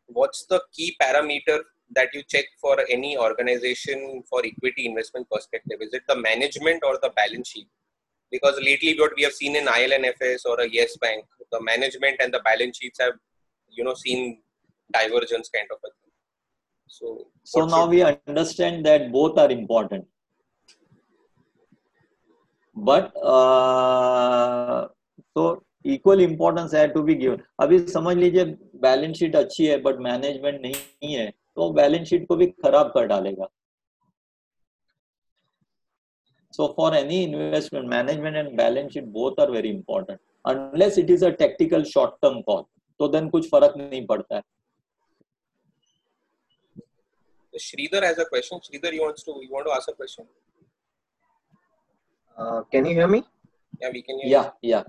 what's 0.07 0.45
the 0.45 0.61
key 0.73 0.95
parameter 1.01 1.59
that 1.95 2.09
you 2.13 2.23
check 2.23 2.45
for 2.59 2.77
any 2.89 3.17
organization 3.17 4.23
for 4.29 4.41
equity 4.45 4.85
investment 4.85 5.27
perspective? 5.29 5.79
Is 5.81 5.93
it 5.93 6.03
the 6.07 6.15
management 6.15 6.83
or 6.83 6.99
the 7.01 7.11
balance 7.15 7.49
sheet? 7.49 7.67
Because 8.31 8.59
lately, 8.61 8.95
what 8.99 9.13
we 9.15 9.23
have 9.23 9.33
seen 9.33 9.55
in 9.55 9.67
IL&FS 9.67 10.45
or 10.45 10.59
a 10.59 10.69
Yes 10.69 10.97
Bank, 10.97 11.25
the 11.51 11.61
management 11.61 12.17
and 12.19 12.33
the 12.33 12.41
balance 12.43 12.77
sheets 12.77 12.99
have, 12.99 13.13
you 13.69 13.83
know, 13.83 13.93
seen 13.93 14.41
divergence 14.91 15.49
kind 15.49 15.67
of 15.71 15.77
a 15.77 15.87
thing. 15.87 16.11
So, 16.87 17.27
so 17.43 17.65
now 17.65 17.87
we 17.87 18.03
understand 18.03 18.85
that 18.85 19.11
both 19.11 19.37
are 19.37 19.49
important. 19.49 20.05
But 22.75 23.15
uh, 23.23 24.87
so 25.35 25.63
equal 25.93 26.21
importance 26.21 26.73
है 26.73 26.87
to 26.93 27.01
be 27.03 27.15
given 27.15 27.43
अभी 27.59 27.79
समझ 27.87 28.15
लीजिए 28.17 28.45
balance 28.81 29.17
sheet 29.17 29.35
अच्छी 29.35 29.65
है 29.67 29.77
but 29.81 29.99
management 30.07 30.61
नहीं 30.61 31.13
है 31.13 31.29
तो 31.55 31.69
balance 31.73 32.07
sheet 32.07 32.27
को 32.27 32.35
भी 32.35 32.47
खराब 32.65 32.91
कर 32.95 33.05
डालेगा 33.07 33.47
so 36.53 36.73
for 36.77 36.95
any 36.95 37.23
investment 37.23 37.89
management 37.89 38.35
and 38.35 38.55
balance 38.57 38.91
sheet 38.93 39.05
both 39.19 39.39
are 39.41 39.51
very 39.51 39.69
important 39.69 40.19
unless 40.45 40.97
it 40.99 41.09
is 41.11 41.25
a 41.25 41.29
tactical 41.39 41.83
short 41.95 42.13
term 42.21 42.41
call 42.41 42.63
तो 42.99 43.07
देन 43.07 43.29
कुछ 43.29 43.49
फ़र्क 43.51 43.73
नहीं 43.77 44.05
पड़ता 44.05 44.35
है 44.35 44.41
Shridhar 47.53 48.03
has 48.03 48.17
a 48.19 48.25
question. 48.25 48.59
Shridhar, 48.59 48.93
you 48.93 49.01
wants 49.01 49.23
to 49.23 49.31
you 49.41 49.49
want 49.51 49.65
to 49.67 49.73
ask 49.73 49.89
a 49.89 49.93
question? 49.93 50.25
Uh, 52.37 52.61
can 52.71 52.85
you 52.85 52.93
hear 52.93 53.07
me? 53.07 53.23
Yeah, 53.81 53.89
we 53.91 54.01
can 54.01 54.19
hear. 54.19 54.29
Yeah, 54.29 54.49
you. 54.61 54.69
yeah. 54.71 54.83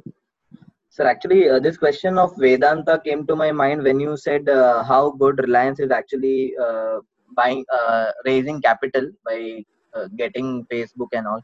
Sir, 0.98 1.06
actually, 1.06 1.48
uh, 1.48 1.60
this 1.60 1.76
question 1.76 2.18
of 2.18 2.36
Vedanta 2.36 3.00
came 3.04 3.24
to 3.28 3.36
my 3.36 3.52
mind 3.52 3.84
when 3.84 4.00
you 4.00 4.16
said 4.16 4.48
uh, 4.48 4.82
how 4.82 5.10
good 5.12 5.38
Reliance 5.38 5.78
is 5.78 5.92
actually 5.92 6.54
uh, 6.60 6.96
buying, 7.36 7.64
uh, 7.72 8.10
raising 8.24 8.60
capital 8.60 9.08
by 9.24 9.62
uh, 9.94 10.08
getting 10.16 10.66
Facebook 10.66 11.10
and 11.12 11.28
all. 11.28 11.40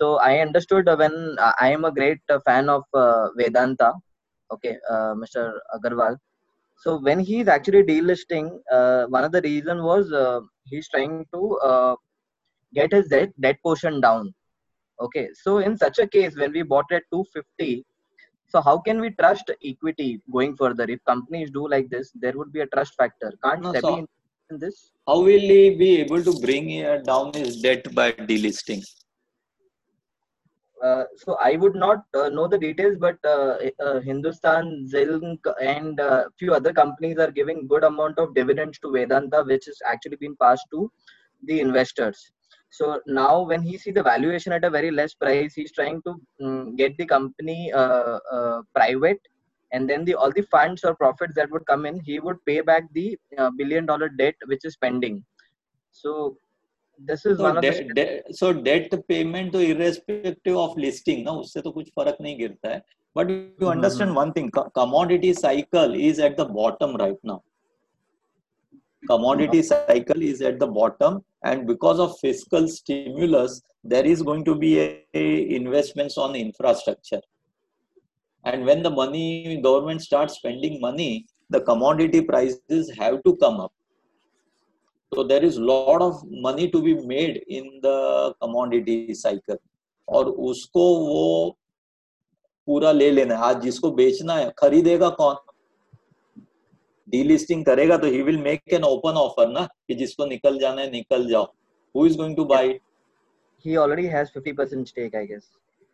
So 0.00 0.16
I 0.16 0.40
understood 0.40 0.86
when 0.86 1.36
I 1.38 1.68
am 1.70 1.84
a 1.84 1.92
great 1.92 2.18
fan 2.44 2.68
of 2.68 2.82
Vedanta, 3.36 3.92
okay, 4.50 4.76
Mr. 4.90 5.52
Agarwal. 5.72 6.16
So 6.78 6.98
when 7.00 7.20
he 7.20 7.38
is 7.42 7.46
actually 7.46 7.84
delisting, 7.84 8.58
one 9.08 9.22
of 9.22 9.30
the 9.30 9.42
reason 9.42 9.84
was 9.84 10.12
he's 10.64 10.88
trying 10.88 11.26
to 11.32 11.96
get 12.74 12.90
his 12.90 13.06
debt 13.06 13.30
debt 13.40 13.58
portion 13.62 14.00
down 14.00 14.34
okay 15.00 15.28
so 15.34 15.58
in 15.58 15.76
such 15.76 15.98
a 15.98 16.06
case 16.06 16.36
when 16.36 16.52
we 16.52 16.62
bought 16.62 16.90
at 16.92 17.02
250 17.12 17.84
so 18.50 18.60
how 18.60 18.78
can 18.78 19.00
we 19.00 19.10
trust 19.10 19.50
equity 19.64 20.20
going 20.32 20.56
further? 20.56 20.84
If 20.84 21.04
companies 21.04 21.50
do 21.50 21.68
like 21.68 21.88
this 21.88 22.10
there 22.14 22.36
would 22.36 22.52
be 22.52 22.60
a 22.60 22.66
trust 22.66 22.94
factor. 22.94 23.32
Can't 23.44 23.62
no, 23.62 23.72
SEBI 23.72 23.80
so 23.80 24.08
in 24.50 24.58
this? 24.58 24.90
how 25.06 25.18
will 25.20 25.46
he 25.54 25.76
be 25.76 26.00
able 26.00 26.22
to 26.22 26.32
bring 26.40 26.66
down 27.04 27.32
his 27.34 27.60
debt 27.62 27.94
by 27.94 28.12
delisting? 28.12 28.84
Uh, 30.82 31.04
so 31.14 31.36
I 31.40 31.56
would 31.56 31.74
not 31.74 32.04
uh, 32.14 32.30
know 32.30 32.48
the 32.48 32.58
details, 32.58 32.96
but 32.98 33.16
uh, 33.24 33.58
uh 33.84 34.00
Hindustan 34.00 34.88
Zinc 34.88 35.40
and 35.60 36.00
a 36.00 36.10
uh, 36.10 36.24
few 36.38 36.54
other 36.54 36.72
companies 36.72 37.18
are 37.18 37.30
giving 37.30 37.66
good 37.66 37.84
amount 37.84 38.18
of 38.18 38.34
dividends 38.34 38.78
to 38.78 38.90
Vedanta, 38.90 39.44
which 39.44 39.68
is 39.68 39.78
actually 39.86 40.16
been 40.16 40.36
passed 40.36 40.66
to 40.70 40.90
the 41.44 41.60
investors 41.60 42.32
so 42.70 43.00
now 43.06 43.42
when 43.42 43.62
he 43.62 43.76
see 43.76 43.90
the 43.90 44.02
valuation 44.02 44.52
at 44.52 44.64
a 44.64 44.70
very 44.70 44.90
less 44.90 45.12
price 45.14 45.54
he's 45.54 45.72
trying 45.72 46.00
to 46.06 46.14
um, 46.44 46.76
get 46.76 46.96
the 46.98 47.06
company 47.06 47.72
uh, 47.72 48.18
uh, 48.32 48.62
private. 48.74 49.20
And 49.72 49.88
then 49.88 50.04
the 50.04 50.14
all 50.14 50.32
the 50.32 50.42
funds 50.42 50.82
or 50.82 50.96
profits 50.96 51.34
that 51.36 51.50
would 51.50 51.64
come 51.66 51.86
in 51.86 52.00
he 52.00 52.18
would 52.18 52.44
pay 52.44 52.60
back 52.60 52.84
the 52.92 53.16
uh, 53.38 53.50
billion 53.56 53.86
dollar 53.86 54.08
debt 54.08 54.34
which 54.46 54.64
is 54.64 54.76
pending. 54.76 55.24
So 55.92 56.36
this 56.98 57.24
is 57.24 57.38
so 57.38 57.44
one 57.44 57.56
of 57.56 57.62
the 57.62 58.22
so 58.30 58.52
debt 58.52 58.92
payment 59.08 59.52
to 59.52 59.60
irrespective 59.60 60.56
of 60.56 60.76
listing 60.76 61.22
na 61.24 61.34
usse 61.42 61.62
to 61.66 61.72
kuch 61.76 61.92
farak 61.98 62.18
nahi 62.26 62.34
girta 62.40 62.72
hai 62.72 62.80
but 63.14 63.30
you 63.30 63.36
mm-hmm. 63.36 63.68
understand 63.76 64.14
one 64.14 64.32
thing 64.32 64.50
co- 64.50 64.68
commodity 64.80 65.32
cycle 65.32 65.94
is 65.94 66.18
at 66.18 66.36
the 66.36 66.44
bottom 66.44 66.96
right 66.96 67.22
now. 67.22 67.42
Commodity 69.08 69.62
cycle 69.62 70.22
is 70.22 70.42
at 70.42 70.58
the 70.58 70.66
bottom 70.66 71.24
and 71.43 71.67
because 71.67 71.99
of 71.99 72.17
fiscal 72.19 72.67
stimulus 72.67 73.61
there 73.83 74.05
is 74.05 74.21
going 74.21 74.43
to 74.43 74.55
be 74.55 74.79
a, 74.79 75.03
a 75.13 75.55
investments 75.55 76.17
on 76.17 76.35
infrastructure 76.35 77.21
and 78.43 78.65
when 78.65 78.81
the 78.83 78.89
money 78.89 79.59
government 79.61 80.01
starts 80.01 80.35
spending 80.35 80.79
money 80.79 81.25
the 81.49 81.61
commodity 81.61 82.21
prices 82.21 82.91
have 82.97 83.21
to 83.23 83.35
come 83.37 83.59
up 83.59 83.71
so 85.13 85.23
there 85.23 85.43
is 85.43 85.57
a 85.57 85.61
lot 85.63 86.01
of 86.01 86.23
money 86.47 86.69
to 86.69 86.81
be 86.81 86.95
made 87.13 87.43
in 87.47 87.79
the 87.81 88.33
commodity 88.41 89.13
cycle 89.13 89.57
और 90.07 90.25
उसको 90.49 90.83
वो 91.05 91.57
पूरा 92.67 92.91
ले 92.91 93.09
लेना 93.11 93.35
है 93.35 93.41
आज 93.43 93.61
जिसको 93.61 93.91
बेचना 93.91 94.33
है 94.37 94.51
खरीदेगा 94.59 95.09
कौन 95.21 95.35
डीलिस्टिंग 97.10 97.64
करेगा 97.64 97.96
तो 97.98 98.06
he 98.06 98.22
will 98.22 98.38
make 98.42 98.72
an 98.74 98.84
open 98.84 99.16
offer 99.18 99.48
ना 99.52 99.64
कि 99.88 99.94
जिसको 99.94 100.26
निकल 100.26 100.58
जाना 100.58 100.82
है 100.82 100.90
निकल 100.90 101.26
जाओ। 101.28 101.44
Who 101.94 102.06
is 102.06 102.16
going 102.18 102.36
to 102.36 102.44
buy 102.44 102.78
he 103.64 103.72
already 103.80 104.06
has 104.10 104.30
50% 104.34 104.88
stake 104.90 105.16
i 105.20 105.24
guess. 105.30 105.48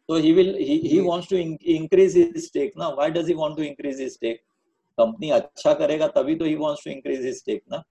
so 0.08 0.16
he 0.24 0.32
will 0.34 0.52
he, 0.56 0.74
he 0.90 0.98
wants 1.00 1.28
to 1.28 1.36
in, 1.36 1.56
increase 1.76 2.14
his 2.14 2.46
stake 2.46 2.76
now 2.76 2.90
why 2.98 3.08
does 3.10 3.26
he 3.26 3.34
want 3.34 3.56
to 3.58 3.64
increase 3.68 4.02
his 4.04 4.12
stake? 4.18 4.42
Company 4.98 5.30
अच्छा 5.30 5.72
करेगा 5.74 6.06
तभी 6.08 6.34
तो 6.34 6.44
he 6.44 6.54
wants 6.56 6.84
to 6.84 6.90
increase 6.90 7.24
his 7.26 7.36
stake 7.38 7.62
ना। 7.72 7.82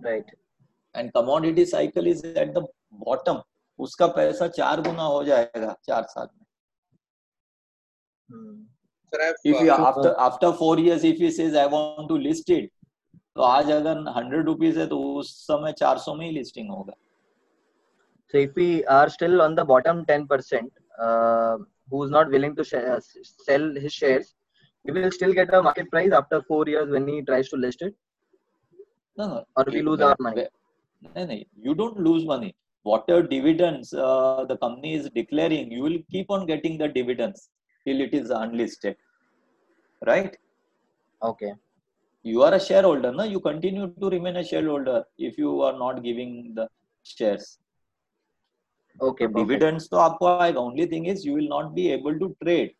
Right. 0.00 0.28
And 0.94 1.10
commodity 1.12 1.64
cycle 1.66 2.08
is 2.08 2.26
at 2.26 2.52
the 2.54 2.66
bottom 3.06 3.42
उसका 3.78 4.06
पैसा 4.18 4.48
चार 4.58 4.80
गुना 4.82 5.02
हो 5.02 5.24
जाएगा 5.24 5.74
चार 5.86 6.02
साल 6.10 6.28
में। 6.34 6.44
Hmm. 8.28 8.54
Sir, 9.14 9.34
if 9.44 9.60
you 9.60 9.72
uh, 9.72 9.86
after 9.88 10.14
after 10.28 10.52
four 10.52 10.78
years 10.78 11.04
if 11.04 11.18
he 11.24 11.30
says 11.30 11.54
i 11.54 11.66
want 11.66 12.08
to 12.08 12.18
list 12.28 12.50
it 12.58 12.70
तो 13.36 13.42
आज 13.42 13.70
अगर 13.72 13.98
हंड्रेड 14.16 14.46
रुपीज़ 14.46 14.78
है 14.78 14.86
तो 14.86 14.98
उस 15.20 15.30
समय 15.46 15.72
चार 15.78 15.98
सौ 15.98 16.14
में 16.14 16.26
ही 16.26 16.32
लिस्टिंग 16.32 16.70
होगा 16.70 16.94
So 18.34 18.38
if 18.38 18.54
we 18.56 18.84
are 18.92 19.08
still 19.14 19.42
on 19.42 19.54
the 19.54 19.64
bottom 19.64 20.04
10%, 20.06 20.70
uh, 20.98 21.58
who's 21.90 22.10
not 22.10 22.30
willing 22.30 22.56
to 22.56 22.64
share, 22.64 23.00
sell 23.48 23.66
his 23.74 23.92
shares, 23.92 24.34
he 24.84 24.90
will 24.90 25.10
still 25.12 25.32
get 25.32 25.54
a 25.54 25.62
market 25.62 25.90
price 25.90 26.12
after 26.12 26.42
four 26.48 26.66
years 26.66 26.90
when 26.90 27.06
he 27.06 27.22
tries 27.22 27.48
to 27.50 27.56
list 27.56 27.82
it, 27.82 27.94
no 29.16 29.28
no 29.28 29.44
or 29.56 29.64
we 29.68 29.82
lose 29.82 30.00
our 30.00 30.16
money. 30.18 30.46
no 31.16 31.24
no 31.30 31.38
you 31.66 31.74
don't 31.80 31.98
lose 32.00 32.24
money 32.24 32.50
whatever 32.82 33.22
dividends 33.22 33.92
uh, 33.94 34.44
the 34.50 34.56
company 34.56 34.94
is 34.98 35.08
declaring 35.18 35.70
you 35.70 35.82
will 35.86 35.98
keep 36.14 36.30
on 36.36 36.46
getting 36.52 36.78
the 36.82 36.88
dividends 36.88 37.50
till 37.85 38.01
it 38.01 38.13
is 38.13 38.29
unlisted 38.29 38.95
right 40.01 40.37
Okay. 41.21 41.53
you 42.23 42.43
are 42.43 42.53
a 42.53 42.59
shareholder 42.59 43.11
no 43.11 43.23
you 43.23 43.39
continue 43.39 43.87
to 44.01 44.09
remain 44.09 44.37
a 44.37 44.43
shareholder 44.43 45.03
if 45.17 45.37
you 45.37 45.61
are 45.61 45.77
not 45.77 46.03
giving 46.03 46.53
the 46.55 46.67
shares 47.03 47.59
Okay. 49.01 49.27
perfect. 49.27 49.37
dividends 49.39 49.87
तो 49.89 49.97
आपको 49.97 50.25
आएगा 50.27 50.59
only 50.61 50.85
thing 50.93 51.05
is 51.11 51.25
you 51.25 51.33
will 51.33 51.49
not 51.49 51.73
be 51.75 51.91
able 51.91 52.17
to 52.23 52.27
trade 52.43 52.71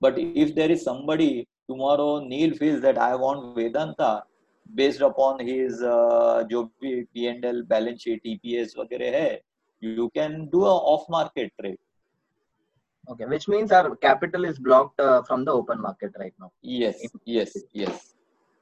but 0.00 0.18
if 0.18 0.54
there 0.54 0.70
is 0.70 0.82
somebody 0.82 1.46
tomorrow 1.68 2.20
Neil 2.20 2.54
feels 2.54 2.80
that 2.82 2.98
I 2.98 3.14
want 3.14 3.54
Vedanta 3.56 4.22
based 4.74 5.00
upon 5.00 5.40
his 5.48 5.82
uh, 5.82 6.44
जो 6.50 6.62
भी 6.82 7.06
P&L 7.14 7.62
balance 7.72 8.02
sheet 8.02 8.22
EPS 8.34 8.76
वगैरह 8.78 9.10
है 9.18 9.40
you 9.80 10.10
can 10.10 10.48
do 10.54 10.64
a 10.64 10.76
off 10.92 11.08
market 11.16 11.52
trade 11.60 11.78
Okay. 13.10 13.24
Which 13.24 13.46
means 13.48 13.72
our 13.72 13.94
capital 13.96 14.44
is 14.44 14.58
blocked 14.58 15.00
uh, 15.00 15.22
from 15.22 15.44
the 15.44 15.52
open 15.52 15.80
market 15.80 16.12
right 16.18 16.34
now. 16.40 16.52
yes 16.62 17.02
yes 17.24 17.56
yes 17.72 18.12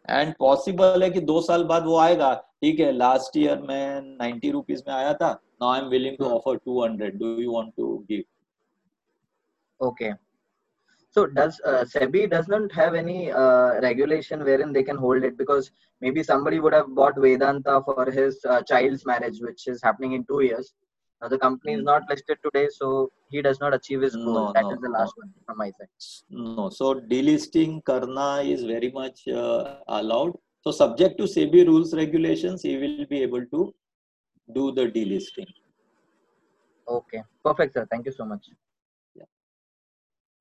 and 0.09 0.33
possible 0.39 1.03
है 1.03 1.09
कि 1.11 1.21
दो 1.29 1.41
साल 1.41 1.63
बाद 1.65 1.85
वो 1.87 1.97
आएगा 1.99 2.33
ठीक 2.63 2.81
है 2.81 2.91
लास्ट 2.93 3.37
ईयर 3.37 3.61
में 3.69 4.19
90 4.19 4.51
रुपीस 4.53 4.83
में 4.89 4.95
आया 4.95 5.13
था 5.23 5.31
now 5.63 5.71
I 5.71 5.81
am 5.81 5.87
willing 5.91 6.17
to 6.19 6.25
offer 6.25 6.57
200 6.69 7.11
do 7.21 7.31
you 7.43 7.53
want 7.53 7.73
to 7.77 7.97
give 8.11 8.23
Okay. 9.81 10.13
So 11.17 11.27
does 11.27 11.61
uh, 11.71 11.85
SEBI 11.85 12.29
does 12.31 12.47
not 12.49 12.73
have 12.73 12.95
any 12.95 13.31
uh, 13.31 13.81
regulation 13.83 14.45
wherein 14.45 14.73
they 14.73 14.83
can 14.83 14.97
hold 14.97 15.25
it 15.25 15.37
because 15.37 15.71
maybe 16.03 16.23
somebody 16.23 16.61
would 16.61 16.73
have 16.73 16.89
bought 16.95 17.19
Vedanta 17.25 17.75
for 17.89 18.07
his 18.11 18.39
uh, 18.45 18.63
child's 18.63 19.05
marriage, 19.07 19.39
which 19.41 19.67
is 19.69 19.83
happening 19.83 20.13
in 20.13 20.25
two 20.25 20.41
years. 20.41 20.73
Now 21.22 21.28
the 21.28 21.38
company 21.38 21.74
is 21.74 21.80
Hmm. 21.80 21.86
not 21.92 22.10
listed 22.10 22.38
today, 22.44 22.68
so 22.72 23.12
he 23.30 23.42
does 23.42 23.60
not 23.60 23.74
achieve 23.74 24.02
his 24.02 24.16
goal. 24.16 24.34
No, 24.34 24.54
That 24.54 24.64
no, 24.64 24.72
is 24.76 24.80
the 24.82 24.88
no. 24.90 24.98
last 25.00 25.18
one 25.18 25.34
from 25.46 25.58
my 25.58 25.72
side. 25.72 25.90
No, 26.30 26.70
so 26.70 26.94
delisting 26.96 27.84
karna 27.84 28.42
is 28.54 28.64
very 28.64 28.92
much 28.92 29.28
uh, 29.28 29.80
allowed. 29.88 30.34
So 30.64 30.72
subject 30.72 31.18
to 31.20 31.24
SEBI 31.26 31.66
rules 31.68 31.94
regulations, 31.94 32.62
he 32.62 32.78
will 32.78 33.06
be 33.06 33.22
able 33.22 33.46
to 33.58 33.74
do 34.54 34.72
the 34.72 34.86
delisting. 34.98 35.48
Okay, 36.88 37.22
perfect, 37.44 37.74
sir. 37.74 37.86
Thank 37.92 38.06
you 38.06 38.12
so 38.12 38.26
much. 38.26 38.46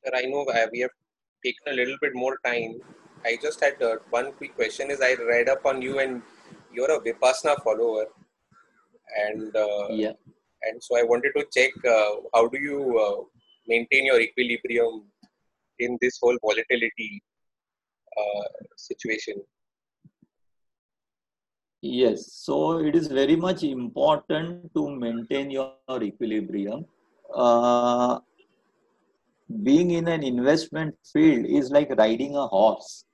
Sir, 0.04 0.12
I 0.14 0.22
know 0.26 0.46
we 0.72 0.80
have 0.80 0.90
taken 1.44 1.72
a 1.72 1.72
little 1.72 1.96
bit 2.00 2.12
more 2.14 2.38
time. 2.44 2.80
I 3.24 3.36
just 3.42 3.60
had 3.60 3.82
uh, 3.82 3.96
one 4.10 4.32
quick 4.32 4.54
question. 4.54 4.92
Is 4.92 5.00
I 5.00 5.14
read 5.14 5.48
up 5.48 5.66
on 5.66 5.82
you 5.82 5.98
and 5.98 6.22
you're 6.72 6.90
a 6.96 7.00
Vipassana 7.00 7.56
follower, 7.64 8.06
and 9.26 9.54
uh, 9.56 9.86
Yeah. 9.90 10.12
And 10.62 10.82
so 10.82 10.98
I 10.98 11.02
wanted 11.02 11.32
to 11.36 11.44
check 11.56 11.72
uh, 11.84 12.10
how 12.34 12.48
do 12.48 12.58
you 12.58 12.98
uh, 12.98 13.22
maintain 13.66 14.06
your 14.06 14.20
equilibrium 14.20 15.04
in 15.78 15.98
this 16.00 16.18
whole 16.20 16.36
volatility 16.42 17.22
uh, 18.16 18.48
situation. 18.76 19.34
Yes, 21.80 22.32
so 22.32 22.78
it 22.78 22.96
is 22.96 23.06
very 23.06 23.36
much 23.36 23.62
important 23.62 24.74
to 24.74 24.90
maintain 24.90 25.50
your 25.50 25.74
equilibrium. 26.02 26.84
Uh, 27.32 28.18
being 29.62 29.92
in 29.92 30.08
an 30.08 30.24
investment 30.24 30.96
field 31.12 31.46
is 31.46 31.70
like 31.70 31.90
riding 31.96 32.34
a 32.36 32.46
horse. 32.46 33.04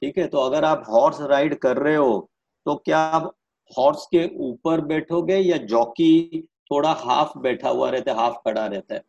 ठीक 0.00 0.18
है 0.18 0.26
तो 0.28 0.38
अगर 0.38 0.64
आप 0.64 0.82
horse 0.88 1.20
ride 1.30 1.54
कर 1.60 1.76
रहे 1.82 1.94
हो 1.94 2.30
तो 2.66 2.74
क्या 2.84 2.98
आप 2.98 3.30
हॉर्स 3.72 4.06
के 4.14 4.26
ऊपर 4.44 4.80
बैठोगे 4.86 5.36
या 5.38 5.56
जॉकी 5.66 6.42
थोड़ा 6.70 6.92
हाफ़ 7.00 7.38
बैठा 7.38 7.68
हुआ 7.68 7.90
रहता 7.90 8.12
है 8.12 8.16
हाफ़ 8.18 8.36
खड़ा 8.44 8.66
रहता 8.66 8.94
है? 8.94 9.02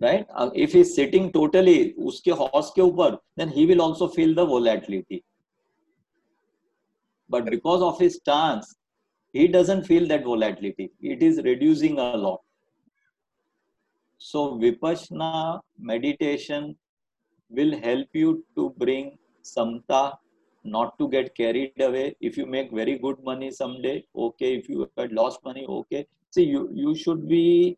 Right 0.00 0.52
if 0.56 0.76
is 0.76 0.92
sitting 0.94 1.30
totally 1.32 1.78
उसके 2.06 2.30
हॉर्स 2.32 2.70
के 2.76 2.82
ऊपर 2.82 3.14
then 3.38 3.48
he 3.48 3.66
will 3.66 3.80
also 3.82 4.06
feel 4.16 4.34
the 4.34 4.40
volatility 4.48 5.22
but 7.30 7.48
because 7.50 7.82
of 7.82 8.02
his 8.02 8.12
stance 8.14 8.76
he 9.34 9.46
doesn't 9.48 9.82
feel 9.86 10.08
that 10.08 10.26
volatility 10.26 10.88
it 11.12 11.22
is 11.22 11.40
reducing 11.40 11.98
a 11.98 12.12
lot 12.16 12.38
so 14.20 14.48
Vipassana 14.58 15.60
meditation 15.88 16.74
will 17.50 17.74
help 17.84 18.16
you 18.16 18.32
to 18.56 18.68
bring 18.78 19.10
samta 19.45 20.13
not 20.63 20.97
to 20.99 21.07
get 21.09 21.33
carried 21.35 21.81
away 21.81 22.15
if 22.21 22.37
you 22.37 22.45
make 22.45 22.71
very 22.71 22.97
good 22.97 23.21
money 23.23 23.51
someday 23.51 24.03
okay 24.15 24.55
if 24.55 24.69
you 24.69 24.89
had 24.97 25.11
lost 25.11 25.43
money 25.43 25.65
okay 25.67 26.05
see 26.29 26.43
you 26.43 26.69
you 26.73 26.95
should 26.95 27.27
be 27.27 27.77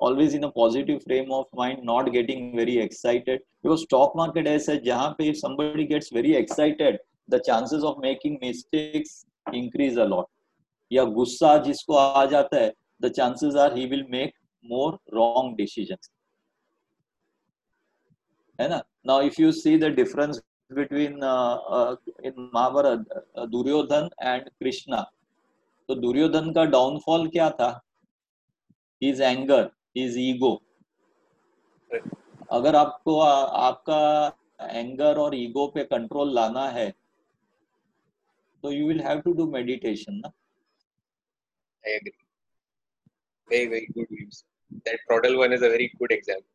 always 0.00 0.34
in 0.34 0.44
a 0.44 0.50
positive 0.50 1.02
frame 1.02 1.30
of 1.32 1.46
mind 1.54 1.82
not 1.82 2.12
getting 2.12 2.56
very 2.56 2.78
excited 2.78 3.40
because 3.62 3.82
stock 3.82 4.14
market 4.16 4.46
ऐसा 4.46 4.72
है 4.72 4.82
जहाँ 4.84 5.14
पे 5.18 5.28
if 5.30 5.38
somebody 5.44 5.86
gets 5.92 6.10
very 6.10 6.34
excited 6.34 6.98
the 7.28 7.40
chances 7.40 7.84
of 7.84 7.98
making 8.02 8.38
mistakes 8.42 9.24
increase 9.52 9.96
a 9.96 10.04
lot 10.04 10.26
या 10.92 11.04
गुस्सा 11.14 11.56
जिसको 11.64 11.94
आ 11.94 12.26
जाता 12.26 12.60
है 12.60 12.72
the 13.00 13.10
chances 13.10 13.54
are 13.54 13.70
he 13.74 13.86
will 13.86 14.06
make 14.08 14.32
more 14.74 14.92
wrong 15.14 15.56
decisions 15.56 16.10
है 18.60 18.68
ना 18.68 18.82
now 19.06 19.20
if 19.30 19.38
you 19.38 19.52
see 19.52 19.76
the 19.76 19.90
difference 19.90 20.40
Between 20.73 21.23
uh, 21.23 21.57
uh, 21.77 21.95
in 22.23 22.49
uh, 22.53 23.45
Duryodhan 23.47 24.09
and 24.23 24.49
Krishna 24.59 25.01
तो 25.89 25.95
दुर्योधन 25.95 26.51
का 26.53 26.65
downfall 26.65 27.27
क्या 27.29 27.49
था 27.59 27.71
anger 29.01 29.63
his 29.95 30.17
ego 30.17 30.59
Right. 31.91 32.05
अगर 32.51 32.75
आपको 32.75 33.19
आ, 33.19 33.33
आपका 33.67 34.37
एंगर 34.61 35.17
और 35.17 35.35
ईगो 35.35 35.67
पे 35.67 35.83
कंट्रोल 35.83 36.33
लाना 36.35 36.67
है 36.69 36.89
तो 38.63 38.71
you 38.71 38.87
will 38.87 39.01
have 39.01 39.19
to 39.19 39.33
do 39.33 39.45
meditation 39.51 40.15
ना 40.15 40.31
I 41.83 41.93
agree. 41.99 42.13
Very, 43.49 43.67
very 43.67 43.87
good 43.95 44.07
views. 44.09 44.43
That 44.85 44.99
Prodel 45.09 45.37
one 45.37 45.53
is 45.53 45.61
a 45.61 45.69
very 45.69 45.91
good 45.99 46.11
example. 46.11 46.52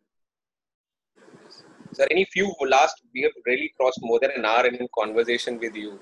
Sir, 1.92 2.06
any 2.10 2.24
few 2.26 2.52
last, 2.68 3.02
we 3.14 3.22
have 3.22 3.32
really 3.46 3.72
crossed 3.78 4.00
more 4.02 4.18
than 4.20 4.30
an 4.36 4.44
hour 4.44 4.66
in 4.66 4.86
conversation 4.98 5.58
with 5.58 5.74
you, 5.74 5.98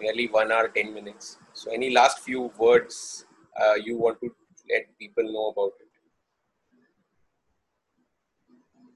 nearly 0.00 0.28
one 0.28 0.50
hour, 0.52 0.68
10 0.68 0.92
minutes. 0.94 1.38
So, 1.54 1.70
any 1.72 1.90
last 1.90 2.20
few 2.20 2.50
words 2.58 3.26
uh, 3.60 3.74
you 3.74 3.96
want 3.98 4.20
to 4.22 4.30
let 4.70 4.86
people 4.98 5.24
know 5.24 5.48
about 5.50 5.72
it? 5.80 5.88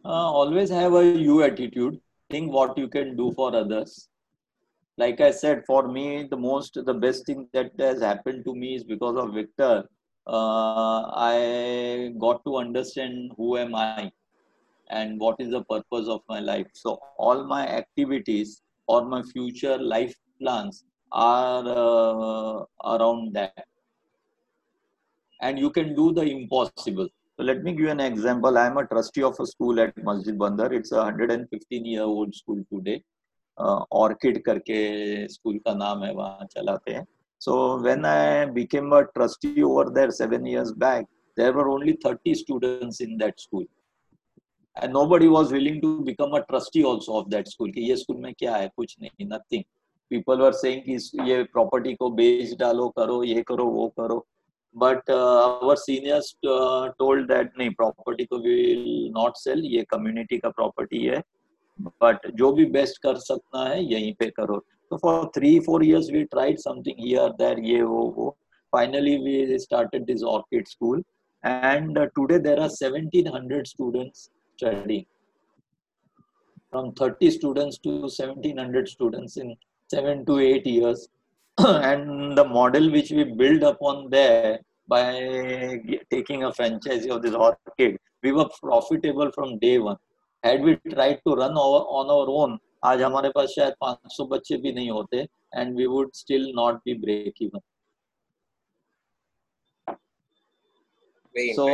uh, 0.04 0.30
always 0.40 0.70
have 0.70 0.94
a 0.94 1.04
you 1.26 1.42
attitude 1.42 1.98
think 2.30 2.52
what 2.52 2.76
you 2.78 2.88
can 2.88 3.16
do 3.16 3.32
for 3.38 3.48
others 3.54 4.08
like 4.98 5.20
i 5.20 5.30
said 5.30 5.62
for 5.66 5.82
me 5.96 6.06
the 6.30 6.40
most 6.44 6.78
the 6.90 6.94
best 7.04 7.26
thing 7.26 7.46
that 7.52 7.70
has 7.78 8.00
happened 8.00 8.44
to 8.44 8.54
me 8.54 8.74
is 8.76 8.84
because 8.84 9.16
of 9.22 9.34
victor 9.34 9.74
uh, 10.26 11.00
i 11.30 12.12
got 12.26 12.44
to 12.44 12.56
understand 12.56 13.32
who 13.36 13.56
am 13.58 13.74
i 13.74 14.10
and 14.89 15.19
what 15.19 15.39
is 15.39 15.51
the 15.51 15.63
purpose 15.63 16.07
of 16.07 16.21
my 16.29 16.39
life 16.39 16.67
so 16.73 16.99
all 17.17 17.43
my 17.45 17.67
activities 17.67 18.61
or 18.87 19.05
my 19.05 19.21
future 19.21 19.77
life 19.77 20.15
plans 20.39 20.83
are 21.11 21.65
uh, 21.67 22.63
around 22.95 23.33
that 23.33 23.65
and 25.41 25.59
you 25.59 25.69
can 25.69 25.95
do 25.95 26.11
the 26.13 26.23
impossible 26.23 27.07
so 27.37 27.43
let 27.43 27.63
me 27.63 27.71
give 27.71 27.85
you 27.85 27.89
an 27.89 27.99
example 27.99 28.57
i 28.57 28.65
am 28.65 28.77
a 28.77 28.85
trustee 28.85 29.23
of 29.23 29.39
a 29.39 29.45
school 29.45 29.79
at 29.79 30.03
masjid 30.09 30.37
bandar 30.37 30.71
it's 30.73 30.91
a 30.91 30.97
115 30.97 31.85
year 31.85 32.03
old 32.03 32.35
school 32.35 32.61
today 32.73 33.01
uh, 33.57 33.81
orchid 34.03 34.43
करके 34.47 34.79
school 35.29 35.59
का 35.67 35.73
नाम 35.83 36.03
है 36.03 36.13
वहाँ 36.15 36.47
चलाते 36.55 36.93
हैं 36.93 37.05
so 37.45 37.53
when 37.83 38.05
i 38.05 38.45
became 38.45 38.91
a 38.93 39.03
trustee 39.15 39.63
over 39.63 39.85
there 39.89 40.11
7 40.11 40.45
years 40.45 40.73
back 40.83 41.05
there 41.37 41.53
were 41.53 41.69
only 41.69 41.93
30 42.03 42.35
students 42.41 42.99
in 43.05 43.17
that 43.21 43.39
school 43.39 43.65
And 44.76 44.92
nobody 45.06 45.26
was 45.26 45.52
willing 45.54 45.80
to 45.82 45.98
become 46.04 46.36
a 46.36 46.38
trustee 46.48 46.82
also 46.82 47.12
of 47.12 47.28
that 47.30 47.48
school 47.48 47.70
की 47.72 47.88
ये 47.88 47.96
school 47.96 48.16
में 48.16 48.32
क्या 48.38 48.56
है? 48.56 48.70
कुछ 48.76 48.96
नहीं 49.02 49.26
नथिंग 49.26 49.62
पीपल 50.10 50.42
आर 50.42 50.52
से 50.52 50.70
ये 51.26 51.42
property 51.42 51.94
को 51.94 52.10
बेच 52.10 52.52
डालो, 52.58 52.88
करो, 52.88 53.22
ये 53.24 53.42
करो, 53.42 53.64
वो 53.66 53.88
करो. 54.00 54.26
But 54.76 55.10
our 55.10 55.76
seniors 55.76 56.34
told 56.44 57.28
that 57.28 57.52
नहीं 57.58 57.70
प्रॉपर्टी 57.70 58.24
को 58.24 58.38
विल 58.38 59.10
नॉट 59.14 59.36
सेल 59.36 59.64
ये 59.66 59.82
कम्युनिटी 59.90 60.38
का 60.38 60.48
प्रॉपर्टी 60.50 61.04
है. 61.04 61.22
बट 62.02 62.30
जो 62.36 62.52
भी 62.52 62.64
बेस्ट 62.66 63.02
कर 63.02 63.16
सकना 63.16 63.64
है, 63.64 63.82
यहीं 63.84 64.12
पे 64.18 64.30
करो. 64.30 64.58
तो 64.90 64.96
for 64.96 65.24
three 65.36 65.58
four 65.60 65.84
years 65.84 66.10
we 66.12 66.22
tried 66.24 66.58
something 66.58 66.96
here 67.00 67.32
that 67.40 67.58
ये, 67.64 67.82
वो 67.82 68.02
वो. 68.16 68.36
Finally 68.72 69.16
we 69.16 69.58
started 69.58 70.04
this 70.04 70.22
Orchid 70.24 70.68
school 70.68 71.02
and 71.44 71.98
today 72.14 72.38
there 72.38 72.60
are 72.60 72.68
1700 72.70 73.66
students 73.66 74.30
studying 74.55 75.05
from 76.71 76.93
30 76.93 77.31
students 77.31 77.77
to 77.79 77.89
1700 77.89 78.87
students 78.87 79.37
in 79.37 79.55
7 79.89 80.25
to 80.25 80.39
8 80.39 80.65
years 80.65 81.07
and 81.57 82.37
the 82.37 82.45
model 82.45 82.91
which 82.91 83.11
we 83.11 83.23
build 83.23 83.63
upon 83.63 84.09
there 84.09 84.59
by 84.87 85.79
taking 86.09 86.43
a 86.43 86.53
franchise 86.53 87.05
of 87.05 87.21
this 87.21 87.35
orchid 87.35 87.97
we 88.23 88.31
were 88.31 88.49
profitable 88.61 89.31
from 89.37 89.57
day 89.59 89.77
one 89.79 89.97
had 90.43 90.61
we 90.61 90.75
tried 90.93 91.19
to 91.27 91.35
run 91.35 91.51
our, 91.51 91.81
on 91.99 92.09
our 92.17 92.27
own 92.41 92.59
आज 92.89 93.01
हमारे 93.01 93.29
पास 93.29 93.49
शायद 93.55 93.73
500 93.83 94.27
बच्चे 94.29 94.57
भी 94.61 94.71
नहीं 94.73 94.89
होते 94.91 95.27
and 95.59 95.75
we 95.75 95.85
would 95.87 96.15
still 96.15 96.45
not 96.53 96.83
be 96.83 96.93
break 96.93 97.41
even 97.41 97.61
Very 101.35 101.53
so 101.53 101.67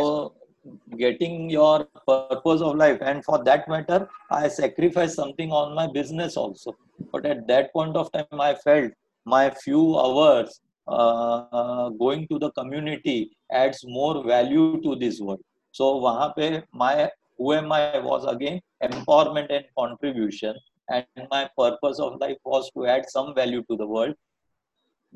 getting 0.97 1.51
your 1.51 1.85
purpose 2.07 2.61
of 2.61 2.77
life. 2.77 2.99
And 3.01 3.25
for 3.25 3.43
that 3.45 3.69
matter 3.69 4.09
i 4.31 4.49
sacrificed 4.49 5.17
something 5.17 5.51
on 5.51 5.75
my 5.75 5.87
business 5.87 6.37
also. 6.37 6.77
But 7.13 7.27
at 7.27 7.47
that 7.49 7.73
point 7.73 7.97
of 7.97 8.13
time 8.13 8.41
i 8.41 8.55
felt 8.55 8.93
my 9.25 9.51
few 9.51 9.99
hours 9.99 10.61
uh, 10.89 11.89
going 11.91 12.27
to 12.29 12.39
the 12.39 12.51
community 12.53 13.31
adds 13.51 13.85
more 13.87 14.25
value 14.25 14.81
to 14.83 14.97
this 14.97 15.21
world. 15.21 15.41
So 15.73 16.01
wahan 16.01 16.35
pe 16.37 16.63
my 16.73 17.11
who 17.39 17.53
am 17.55 17.73
i 17.73 17.99
was 17.99 18.25
again 18.25 18.61
empowerment 18.83 19.51
and 19.51 19.65
contribution. 19.79 20.55
And 20.89 21.07
my 21.31 21.49
purpose 21.57 21.99
of 21.99 22.21
life 22.21 22.39
was 22.45 22.71
to 22.77 22.87
add 22.87 23.09
some 23.09 23.35
value 23.35 23.63
to 23.71 23.77
the 23.77 23.87
world. 23.87 24.15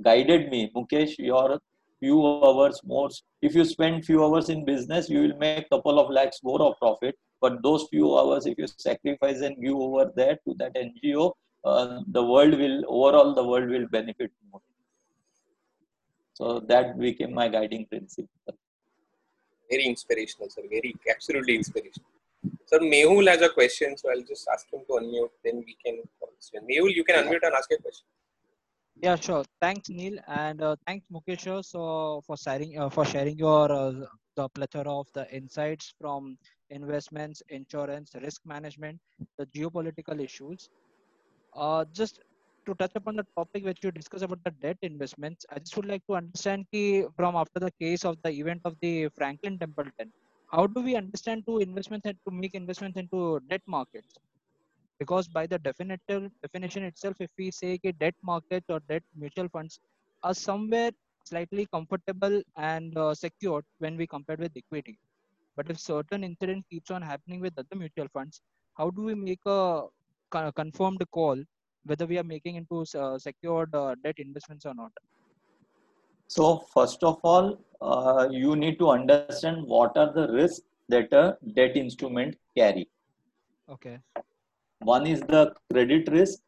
Guided 0.03 0.51
me 0.51 0.71
mukesh 0.75 1.19
your 1.19 1.61
few 2.01 2.19
hours 2.27 2.81
more. 2.85 3.09
If 3.43 3.55
you 3.55 3.65
spend 3.65 4.05
few 4.05 4.25
hours 4.25 4.49
in 4.49 4.65
business 4.65 5.09
you 5.09 5.23
will 5.23 5.37
make 5.39 5.69
couple 5.71 5.99
of 5.99 6.11
lakhs 6.11 6.41
more 6.43 6.61
of 6.63 6.79
profit. 6.79 7.17
But 7.41 7.63
those 7.63 7.87
few 7.91 8.17
hours 8.19 8.47
if 8.47 8.59
you 8.59 8.67
sacrifice 8.67 9.41
and 9.41 9.57
give 9.63 9.75
over 9.75 10.11
there 10.15 10.39
to 10.47 10.55
that 10.59 10.75
ngo 10.75 11.33
uh, 11.65 12.01
the 12.09 12.23
world 12.23 12.59
will 12.59 12.85
overall 12.89 13.35
the 13.35 13.45
world 13.45 13.69
will 13.69 13.87
benefit 13.89 14.33
more. 14.51 14.61
So 16.35 16.61
that 16.61 16.99
became 16.99 17.33
my 17.35 17.49
guiding 17.49 17.87
principle. 17.87 18.57
Very 19.71 19.85
inspirational 19.85 20.51
sir. 20.51 20.63
Very 20.71 20.95
absolutely 21.11 21.57
inspirational. 21.57 22.11
Sir 22.67 22.81
mehul 22.81 23.29
has 23.29 23.43
a 23.43 23.49
question 23.49 23.97
so 23.97 24.11
i'll 24.11 24.27
just 24.31 24.47
ask 24.53 24.73
him 24.73 24.81
to 24.89 24.95
unmute 25.01 25.35
then 25.45 25.57
we 25.67 25.75
can 25.85 25.97
mehul 26.71 26.93
you 26.99 27.05
can 27.09 27.17
unmute 27.23 27.45
and 27.49 27.55
ask 27.61 27.71
a 27.77 27.81
question 27.85 28.07
Yeah, 29.03 29.17
sure. 29.17 29.45
Thanks, 29.61 29.89
Neil, 29.91 30.19
and 30.27 30.61
uh, 30.63 30.77
thanks, 30.87 31.07
Mukesh, 31.13 31.65
so 31.65 32.23
for 32.27 32.37
sharing 32.37 32.79
uh, 32.79 32.89
for 32.91 33.05
sharing 33.05 33.39
your 33.39 33.71
uh, 33.73 33.93
the 34.37 34.49
plethora 34.51 34.93
of 35.01 35.07
the 35.15 35.25
insights 35.39 35.93
from 36.01 36.37
investments, 36.71 37.43
insurance, 37.49 38.11
risk 38.23 38.41
management, 38.45 38.99
the 39.39 39.47
geopolitical 39.47 40.21
issues. 40.29 40.69
Uh, 41.55 41.85
just 41.93 42.21
to 42.67 42.75
touch 42.77 42.93
upon 42.97 43.17
the 43.17 43.27
topic 43.37 43.65
which 43.65 43.79
you 43.85 43.91
discussed 43.93 44.25
about 44.25 44.43
the 44.45 44.53
debt 44.63 44.79
investments, 44.83 45.47
I 45.51 45.59
just 45.61 45.77
would 45.77 45.87
like 45.87 46.05
to 46.11 46.17
understand 46.17 46.67
ki 46.73 47.05
from 47.17 47.37
after 47.37 47.61
the 47.61 47.73
case 47.81 48.05
of 48.05 48.17
the 48.25 48.31
event 48.31 48.63
of 48.65 48.77
the 48.83 49.09
Franklin 49.17 49.59
Templeton, 49.59 50.13
how 50.53 50.67
do 50.67 50.83
we 50.83 50.97
understand 50.97 51.47
to 51.49 51.59
investments 51.59 52.07
and 52.07 52.19
to 52.29 52.35
make 52.35 52.55
investments 52.55 52.99
into 52.99 53.41
debt 53.51 53.63
markets? 53.67 54.15
Because 54.99 55.29
by 55.29 55.47
the 55.47 55.59
definitive 55.59 56.31
definition 56.43 56.83
itself 56.83 57.17
if 57.21 57.31
we 57.39 57.51
say 57.51 57.79
that 57.85 57.99
debt 57.99 58.15
markets 58.23 58.67
or 58.69 58.81
debt 58.89 59.03
mutual 59.15 59.49
funds 59.49 59.79
are 60.23 60.35
somewhere 60.35 60.91
slightly 61.25 61.67
comfortable 61.73 62.41
and 62.57 62.97
uh, 62.97 63.15
secured 63.15 63.65
when 63.79 63.97
we 63.97 64.07
compare 64.07 64.37
with 64.39 64.53
equity. 64.57 64.99
But 65.57 65.71
if 65.71 65.79
certain 65.81 66.23
incident 66.23 66.65
keeps 66.71 66.91
on 66.91 67.03
happening 67.03 67.41
with 67.41 67.59
other 67.59 67.77
mutual 67.77 68.09
funds 68.13 68.41
how 68.75 68.91
do 68.91 69.03
we 69.03 69.15
make 69.15 69.41
a 69.47 69.83
confirmed 70.55 71.03
call 71.13 71.43
whether 71.85 72.07
we 72.07 72.19
are 72.19 72.25
making 72.25 72.57
into 72.57 72.85
uh, 72.99 73.19
secured 73.19 73.75
uh, 73.75 73.95
debt 74.03 74.17
investments 74.19 74.67
or 74.67 74.75
not? 74.75 74.93
So 76.29 76.65
first 76.75 77.03
of 77.05 77.21
all 77.23 77.59
uh, 77.81 78.29
you 78.31 78.57
need 78.57 78.79
to 78.79 78.91
understand 78.91 79.65
what 79.67 79.97
are 79.97 80.13
the 80.13 80.29
risks 80.33 80.63
that 80.89 81.13
a 81.13 81.37
debt 81.55 81.77
instrument 81.77 82.37
carry. 82.57 82.89
Okay 83.69 83.99
one 84.81 85.07
is 85.07 85.21
the 85.23 85.53
credit 85.73 86.09
risk 86.09 86.41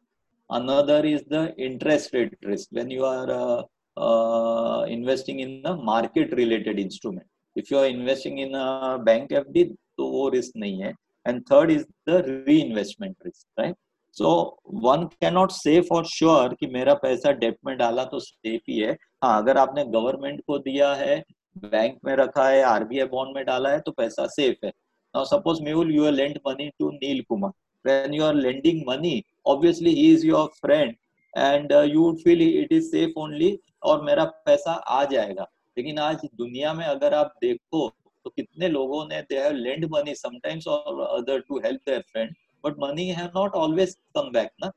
another 0.49 1.05
is 1.05 1.21
the 1.29 1.53
interest 1.57 2.13
rate 2.13 2.33
risk 2.43 2.67
when 2.71 2.89
you 2.89 3.03
are 3.05 3.29
uh, 3.31 3.61
uh, 3.97 4.85
investing 4.85 5.39
in 5.39 5.61
a 5.65 5.75
market 5.75 6.31
related 6.33 6.79
instrument 6.79 7.27
if 7.55 7.69
you 7.71 7.77
are 7.77 7.87
investing 7.87 8.39
in 8.39 8.55
a 8.55 8.97
bank 9.03 9.29
fd 9.31 9.75
तो 9.97 10.05
वो 10.09 10.29
risk 10.31 10.57
नहीं 10.57 10.81
है 10.81 10.93
and 11.25 11.45
third 11.45 11.71
is 11.71 11.85
the 12.07 12.17
reinvestment 12.47 13.15
risk 13.25 13.45
right 13.57 13.75
so 14.11 14.57
one 14.63 15.09
cannot 15.21 15.51
say 15.51 15.81
for 15.81 16.03
sure 16.05 16.55
कि 16.59 16.67
मेरा 16.73 16.93
पैसा 17.01 17.31
date 17.39 17.57
में 17.65 17.75
डाला 17.77 18.03
तो 18.13 18.19
सेफ़ 18.19 18.61
ही 18.69 18.79
है 18.79 18.97
हाँ 19.23 19.41
अगर 19.41 19.57
आपने 19.57 19.83
गवर्नमेंट 19.97 20.41
को 20.47 20.57
दिया 20.59 20.93
है 20.95 21.23
बैंक 21.57 21.97
में 22.05 22.15
रखा 22.15 22.47
है 22.49 22.61
आरबीआई 22.63 23.07
बॉन्ड 23.07 23.35
में 23.35 23.45
डाला 23.45 23.69
है 23.69 23.79
तो 23.85 23.91
पैसा 23.91 24.27
सेफ़ 24.37 24.65
है 24.65 24.71
now 25.13 25.23
suppose 25.23 25.59
Mehul 25.61 25.91
you 25.91 26.09
lent 26.11 26.37
money 26.45 26.71
to 26.79 26.91
Neil 27.01 27.23
Kumar 27.29 27.51
when 27.85 28.13
you 28.13 28.23
are 28.23 28.33
lending 28.33 28.83
money 28.85 29.25
obviously 29.45 29.93
he 29.95 30.11
is 30.13 30.23
your 30.23 30.49
friend 30.61 30.95
and 31.35 31.71
uh, 31.71 31.81
you 31.81 32.01
would 32.01 32.19
feel 32.21 32.41
it 32.41 32.71
is 32.71 32.91
safe 32.91 33.13
only 33.15 33.57
और 33.83 34.01
मेरा 34.03 34.23
पैसा 34.45 34.71
आ 34.71 35.03
जाएगा 35.11 35.47
लेकिन 35.77 35.99
आज 35.99 36.25
दुनिया 36.37 36.73
में 36.73 36.85
अगर 36.85 37.13
आप 37.13 37.33
देखो 37.41 37.87
तो 38.23 38.29
कितने 38.29 38.67
लोगों 38.67 39.05
ने 39.07 39.21
they 39.29 39.39
have 39.39 39.53
lend 39.55 39.85
money 39.91 40.15
sometimes 40.15 40.67
और 40.67 40.99
other 41.01 41.39
to 41.39 41.59
help 41.65 41.81
their 41.87 42.01
friend 42.11 42.35
but 42.63 42.79
money 42.79 43.07
have 43.19 43.29
not 43.35 43.55
always 43.63 43.95
come 44.17 44.31
back 44.33 44.51
ना 44.63 44.71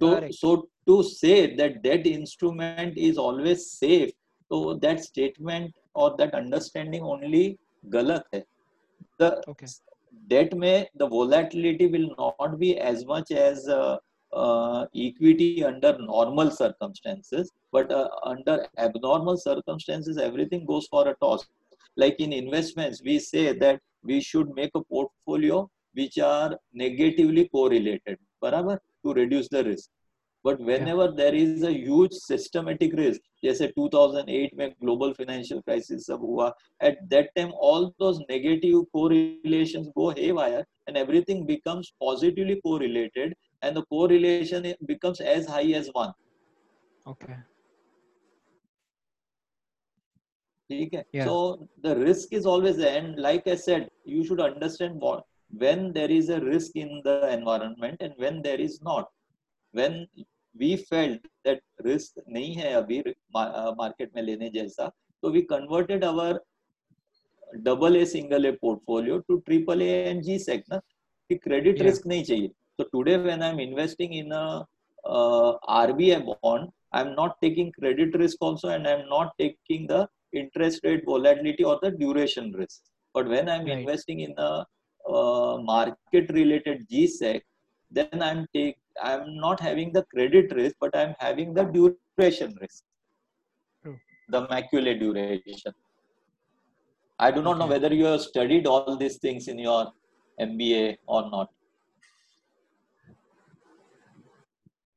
so 0.00 0.08
Correct. 0.14 0.34
so 0.34 0.68
to 0.86 1.02
say 1.02 1.56
that 1.56 1.82
that 1.82 2.06
instrument 2.06 2.96
is 2.96 3.18
always 3.18 3.64
safe 3.70 4.12
so 4.50 4.74
that 4.74 5.00
statement 5.04 5.74
or 5.94 6.16
that 6.16 6.34
understanding 6.34 7.02
only 7.14 7.42
galat 7.96 8.36
hai 8.36 8.42
the 9.22 9.30
okay 9.54 9.70
debt 10.26 10.56
may 10.56 10.88
the 10.94 11.06
volatility 11.06 11.86
will 11.86 12.10
not 12.18 12.58
be 12.58 12.78
as 12.78 13.04
much 13.04 13.30
as 13.30 13.68
uh, 13.68 13.96
uh, 14.32 14.86
equity 14.94 15.64
under 15.64 15.96
normal 15.98 16.50
circumstances 16.50 17.50
but 17.72 17.90
uh, 17.90 18.08
under 18.24 18.66
abnormal 18.78 19.36
circumstances 19.36 20.18
everything 20.18 20.64
goes 20.66 20.86
for 20.86 21.08
a 21.08 21.14
toss. 21.14 21.46
Like 21.96 22.20
in 22.20 22.32
investments 22.32 23.02
we 23.02 23.18
say 23.18 23.52
that 23.58 23.80
we 24.02 24.20
should 24.20 24.54
make 24.54 24.70
a 24.74 24.82
portfolio 24.82 25.68
which 25.94 26.18
are 26.18 26.56
negatively 26.72 27.48
correlated 27.48 28.18
barabar 28.42 28.78
to 29.04 29.14
reduce 29.14 29.48
the 29.48 29.64
risk 29.64 29.88
but 30.45 30.59
whenever 30.59 31.05
there 31.17 31.33
is 31.33 31.63
a 31.63 31.71
huge 31.73 32.13
systematic 32.13 32.93
risk 32.93 33.21
जैसे 33.43 33.67
2008 33.77 34.57
में 34.57 34.73
global 34.83 35.13
financial 35.19 35.61
crisis 35.69 36.07
सब 36.09 36.25
हुआ 36.29 36.51
at 36.89 36.99
that 37.13 37.31
time 37.37 37.53
all 37.69 37.87
those 38.03 38.19
negative 38.31 38.81
correlations 38.97 39.87
go 40.01 40.09
haywire 40.19 40.65
and 40.87 40.97
everything 41.03 41.45
becomes 41.45 41.93
positively 42.05 42.59
correlated 42.67 43.33
and 43.61 43.75
the 43.75 43.85
correlation 43.95 44.69
becomes 44.85 45.21
as 45.37 45.47
high 45.55 45.71
as 45.81 45.89
one 46.01 46.13
okay 47.07 47.39
ठीक 50.69 50.93
है 50.93 51.03
Yeah. 51.13 51.25
so 51.29 51.67
the 51.85 51.95
risk 51.95 52.33
is 52.37 52.45
always 52.51 52.77
there 52.77 52.99
and 52.99 53.19
like 53.23 53.47
i 53.47 53.55
said 53.63 53.89
you 54.11 54.23
should 54.29 54.39
understand 54.43 55.01
what 55.07 55.25
when 55.63 55.81
there 55.97 56.11
is 56.19 56.29
a 56.35 56.39
risk 56.43 56.77
in 56.83 56.93
the 57.07 57.17
environment 57.33 58.01
and 58.07 58.13
when 58.23 58.41
there 58.45 58.61
is 58.67 58.77
not 58.87 59.09
When 59.80 59.94
we 60.62 60.70
felt 60.90 61.20
that 61.48 61.60
risk 61.88 62.20
nahi 62.36 62.50
hai 62.60 62.72
abhi 62.82 62.98
uh, 63.06 63.72
market 63.82 64.14
mein 64.18 64.26
lene 64.30 64.48
jaisa 64.58 64.86
so 65.20 65.30
we 65.36 65.42
converted 65.54 66.04
our 66.10 66.30
double 67.62 67.96
A 67.96 68.06
single 68.06 68.46
A 68.46 68.52
portfolio 68.64 69.20
to 69.28 69.42
triple 69.46 69.82
A 69.82 69.92
and 70.10 70.24
G 70.24 70.38
sec 70.38 70.64
na 70.72 70.80
कि 71.30 71.36
credit 71.46 71.76
Yeah. 71.78 71.86
risk 71.88 72.06
नहीं 72.12 72.24
चाहिए 72.30 72.50
so 72.78 72.84
today 72.94 73.16
when 73.28 73.42
I'm 73.42 73.60
investing 73.60 74.12
in 74.20 74.32
a 74.32 74.44
uh, 75.04 75.52
RBI 75.84 76.20
bond 76.30 76.70
I'm 76.92 77.14
not 77.14 77.36
taking 77.44 77.72
credit 77.72 78.16
risk 78.22 78.36
also 78.40 78.68
and 78.68 78.86
I'm 78.86 79.08
not 79.08 79.32
taking 79.38 79.86
the 79.86 80.08
interest 80.32 80.84
rate 80.84 81.04
volatility 81.06 81.64
or 81.64 81.78
the 81.82 81.90
duration 82.02 82.52
risk 82.60 82.82
but 83.14 83.28
when 83.34 83.48
I'm 83.54 83.66
Right. 83.66 83.78
investing 83.78 84.20
in 84.20 84.34
a 84.38 84.64
uh, 85.14 85.58
market 85.72 86.30
related 86.40 86.86
GSEC 86.92 87.42
then 87.90 88.22
I'm 88.28 88.46
take 88.54 88.76
I'm 89.02 89.36
not 89.36 89.60
having 89.60 89.92
the 89.92 90.04
credit 90.14 90.52
risk 90.54 90.76
but 90.80 90.96
I'm 90.96 91.14
having 91.18 91.54
the 91.54 91.64
duration 91.64 92.56
risk 92.60 92.82
True. 93.82 93.98
the 94.28 94.42
Macaulay 94.48 94.98
duration 94.98 95.72
I 97.20 97.32
do 97.32 97.42
not 97.42 97.58
know 97.58 97.66
whether 97.66 97.92
you 97.92 98.04
have 98.04 98.20
studied 98.20 98.66
all 98.66 98.96
these 98.96 99.16
things 99.16 99.48
in 99.48 99.58
your 99.58 99.92
MBA 100.40 100.98
or 101.06 101.28
not. 101.30 101.48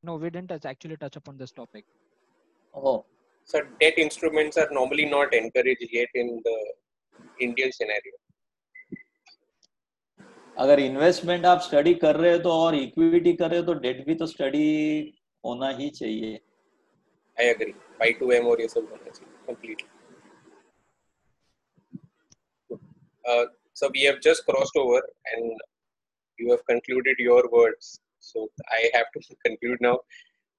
No, 0.04 0.16
we 0.16 0.30
didn't 0.30 0.48
touch, 0.48 0.64
actually 0.64 0.96
touch 0.96 1.16
upon 1.16 1.36
this 1.36 1.50
topic. 1.50 1.84
Oh, 2.74 3.04
So 3.44 3.62
debt 3.80 3.94
instruments 3.96 4.56
are 4.56 4.68
normally 4.70 5.04
not 5.04 5.34
encouraged 5.34 5.88
yet 5.90 6.08
in 6.14 6.40
the 6.44 6.74
Indian 7.40 7.72
scenario. 7.72 8.12
अगर 10.58 10.80
investment 10.80 11.44
आप 11.46 11.60
study 11.60 11.94
कर 12.04 12.16
रहे 12.16 12.32
हो 12.32 12.38
तो 12.38 12.50
और 12.52 12.74
equity 12.74 13.32
कर 13.32 13.50
रहे 13.50 13.58
हो 13.60 13.64
तो 13.66 13.74
डेट 13.80 14.04
भी 14.06 14.14
तो 14.14 14.26
स्टडी 14.26 14.64
होना 15.44 15.68
ही 15.78 15.88
चाहिए। 15.90 16.38
I 17.40 17.46
agree 17.46 17.72
by 18.00 18.12
two 18.20 18.30
M 18.32 18.46
और 18.48 18.60
ये 18.60 18.68
सब 18.68 18.88
होना 18.90 19.10
चाहिए 19.10 19.46
completely 19.46 19.88
so 23.80 23.88
we 23.88 24.04
have 24.04 24.18
just 24.24 24.44
crossed 24.50 24.78
over 24.80 25.12
and 25.28 25.62
you 26.40 26.48
have 26.48 26.62
concluded 26.68 27.20
your 27.20 27.50
words 27.54 27.98
so 28.30 28.50
I 28.74 28.90
have 28.94 29.04
to 29.14 29.20
conclude 29.34 29.78
now 29.82 29.96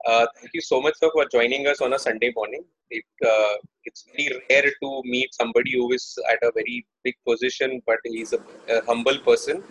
thank 0.10 0.56
you 0.56 0.62
so 0.62 0.82
much 0.88 0.98
sir 1.00 1.08
for 1.16 1.28
joining 1.32 1.68
us 1.68 1.82
on 1.82 1.92
a 1.92 1.98
Sunday 2.10 2.30
morning 2.38 2.64
It, 2.96 3.28
uh, 3.28 3.54
it's 3.90 4.04
very 4.08 4.26
rare 4.48 4.72
to 4.82 4.90
meet 5.12 5.30
somebody 5.34 5.72
who 5.76 5.86
is 5.94 6.04
at 6.32 6.44
a 6.48 6.52
very 6.58 6.76
big 7.06 7.16
position, 7.30 7.72
but 7.88 8.04
he's 8.06 8.34
a, 8.34 8.40
a 8.70 8.82
humble 8.90 9.18
person. 9.28 9.64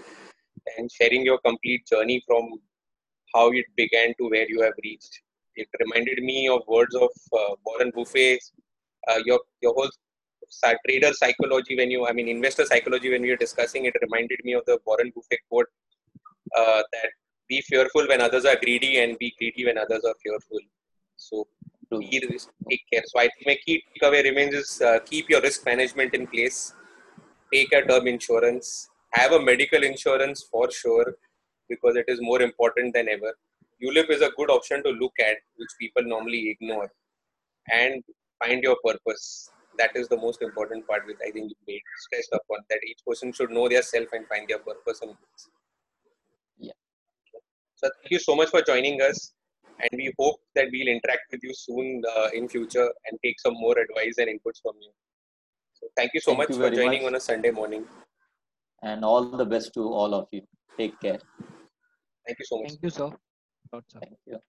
And 0.76 0.90
sharing 0.90 1.24
your 1.24 1.38
complete 1.38 1.86
journey 1.86 2.22
from 2.26 2.50
how 3.34 3.50
it 3.50 3.64
began 3.76 4.14
to 4.18 4.28
where 4.28 4.48
you 4.48 4.60
have 4.62 4.74
reached. 4.84 5.20
It 5.56 5.68
reminded 5.80 6.22
me 6.22 6.48
of 6.48 6.62
words 6.66 6.94
of 6.94 7.10
uh, 7.32 7.54
Warren 7.66 7.92
Buffett, 7.94 8.40
uh, 9.08 9.20
your 9.24 9.40
your 9.60 9.74
whole 9.74 9.90
trader 10.86 11.12
psychology 11.12 11.76
when 11.76 11.90
you, 11.90 12.06
I 12.06 12.12
mean, 12.12 12.28
investor 12.28 12.64
psychology 12.66 13.10
when 13.10 13.22
we 13.22 13.30
were 13.30 13.36
discussing. 13.36 13.86
It 13.86 13.94
reminded 14.02 14.40
me 14.44 14.54
of 14.54 14.64
the 14.66 14.78
Warren 14.86 15.12
Buffett 15.14 15.40
quote 15.48 15.66
uh, 16.56 16.82
that 16.92 17.10
be 17.48 17.60
fearful 17.62 18.06
when 18.08 18.20
others 18.20 18.44
are 18.44 18.56
greedy 18.62 18.98
and 19.00 19.18
be 19.18 19.34
greedy 19.38 19.64
when 19.64 19.78
others 19.78 20.04
are 20.04 20.14
fearful. 20.22 20.60
So 21.16 21.46
True. 21.88 22.00
be 22.00 22.22
risk- 22.30 22.50
take 22.70 22.82
care. 22.92 23.02
So 23.06 23.18
I 23.20 23.28
think 23.28 23.46
my 23.46 23.56
key 23.64 23.82
takeaway 23.94 24.24
remains 24.24 24.54
is 24.54 24.82
uh, 24.82 24.98
keep 25.04 25.28
your 25.28 25.40
risk 25.40 25.64
management 25.66 26.14
in 26.14 26.26
place. 26.26 26.74
Take 27.52 27.72
a 27.72 27.82
term 27.82 28.06
insurance. 28.06 28.88
Have 29.14 29.32
a 29.32 29.40
medical 29.40 29.82
insurance 29.82 30.42
for 30.50 30.70
sure 30.70 31.14
because 31.68 31.96
it 31.96 32.04
is 32.08 32.18
more 32.20 32.42
important 32.42 32.94
than 32.94 33.08
ever. 33.08 33.32
ULIP 33.82 34.10
is 34.10 34.22
a 34.22 34.30
good 34.36 34.50
option 34.50 34.82
to 34.84 34.90
look 34.90 35.12
at, 35.18 35.36
which 35.56 35.70
people 35.78 36.02
normally 36.04 36.50
ignore. 36.50 36.90
And 37.70 38.02
find 38.42 38.62
your 38.62 38.76
purpose. 38.84 39.50
That 39.78 39.96
is 39.96 40.08
the 40.08 40.16
most 40.16 40.42
important 40.42 40.86
part, 40.86 41.06
which 41.06 41.18
I 41.26 41.30
think 41.30 41.50
you 41.50 41.56
made 41.66 41.82
stressed 41.98 42.32
upon 42.32 42.58
that 42.70 42.78
each 42.86 42.98
person 43.06 43.32
should 43.32 43.50
know 43.50 43.68
their 43.68 43.82
self 43.82 44.08
and 44.12 44.26
find 44.28 44.46
their 44.48 44.58
purpose. 44.58 45.00
This. 45.00 45.48
Yeah. 46.58 46.72
So 47.76 47.88
thank 48.00 48.10
you 48.10 48.18
so 48.18 48.34
much 48.34 48.50
for 48.50 48.62
joining 48.62 49.00
us, 49.00 49.32
and 49.80 49.90
we 49.94 50.12
hope 50.18 50.40
that 50.54 50.66
we'll 50.72 50.88
interact 50.88 51.30
with 51.30 51.40
you 51.42 51.54
soon 51.54 52.02
uh, 52.16 52.28
in 52.34 52.48
future 52.48 52.88
and 53.06 53.18
take 53.24 53.40
some 53.40 53.54
more 53.54 53.76
advice 53.78 54.18
and 54.18 54.28
inputs 54.28 54.60
from 54.62 54.74
you. 54.80 54.90
So 55.74 55.88
thank 55.96 56.10
you 56.14 56.20
so 56.20 56.32
Thank 56.32 56.38
much 56.38 56.50
you 56.50 56.62
for 56.62 56.70
joining 56.70 57.02
much. 57.02 57.08
on 57.08 57.14
a 57.16 57.20
Sunday 57.20 57.50
morning. 57.50 57.86
And 58.82 59.04
all 59.04 59.24
the 59.24 59.44
best 59.44 59.72
to 59.74 59.82
all 59.82 60.14
of 60.14 60.26
you. 60.32 60.42
Take 60.76 60.98
care. 61.00 61.20
Thank 62.26 62.38
you 62.38 62.44
so 62.44 62.62
much. 62.62 62.70
Thank 62.70 62.82
you, 62.82 62.90
sir. 62.90 63.10
Lot, 63.72 63.84
sir. 63.88 64.00
Thank 64.00 64.18
you. 64.26 64.42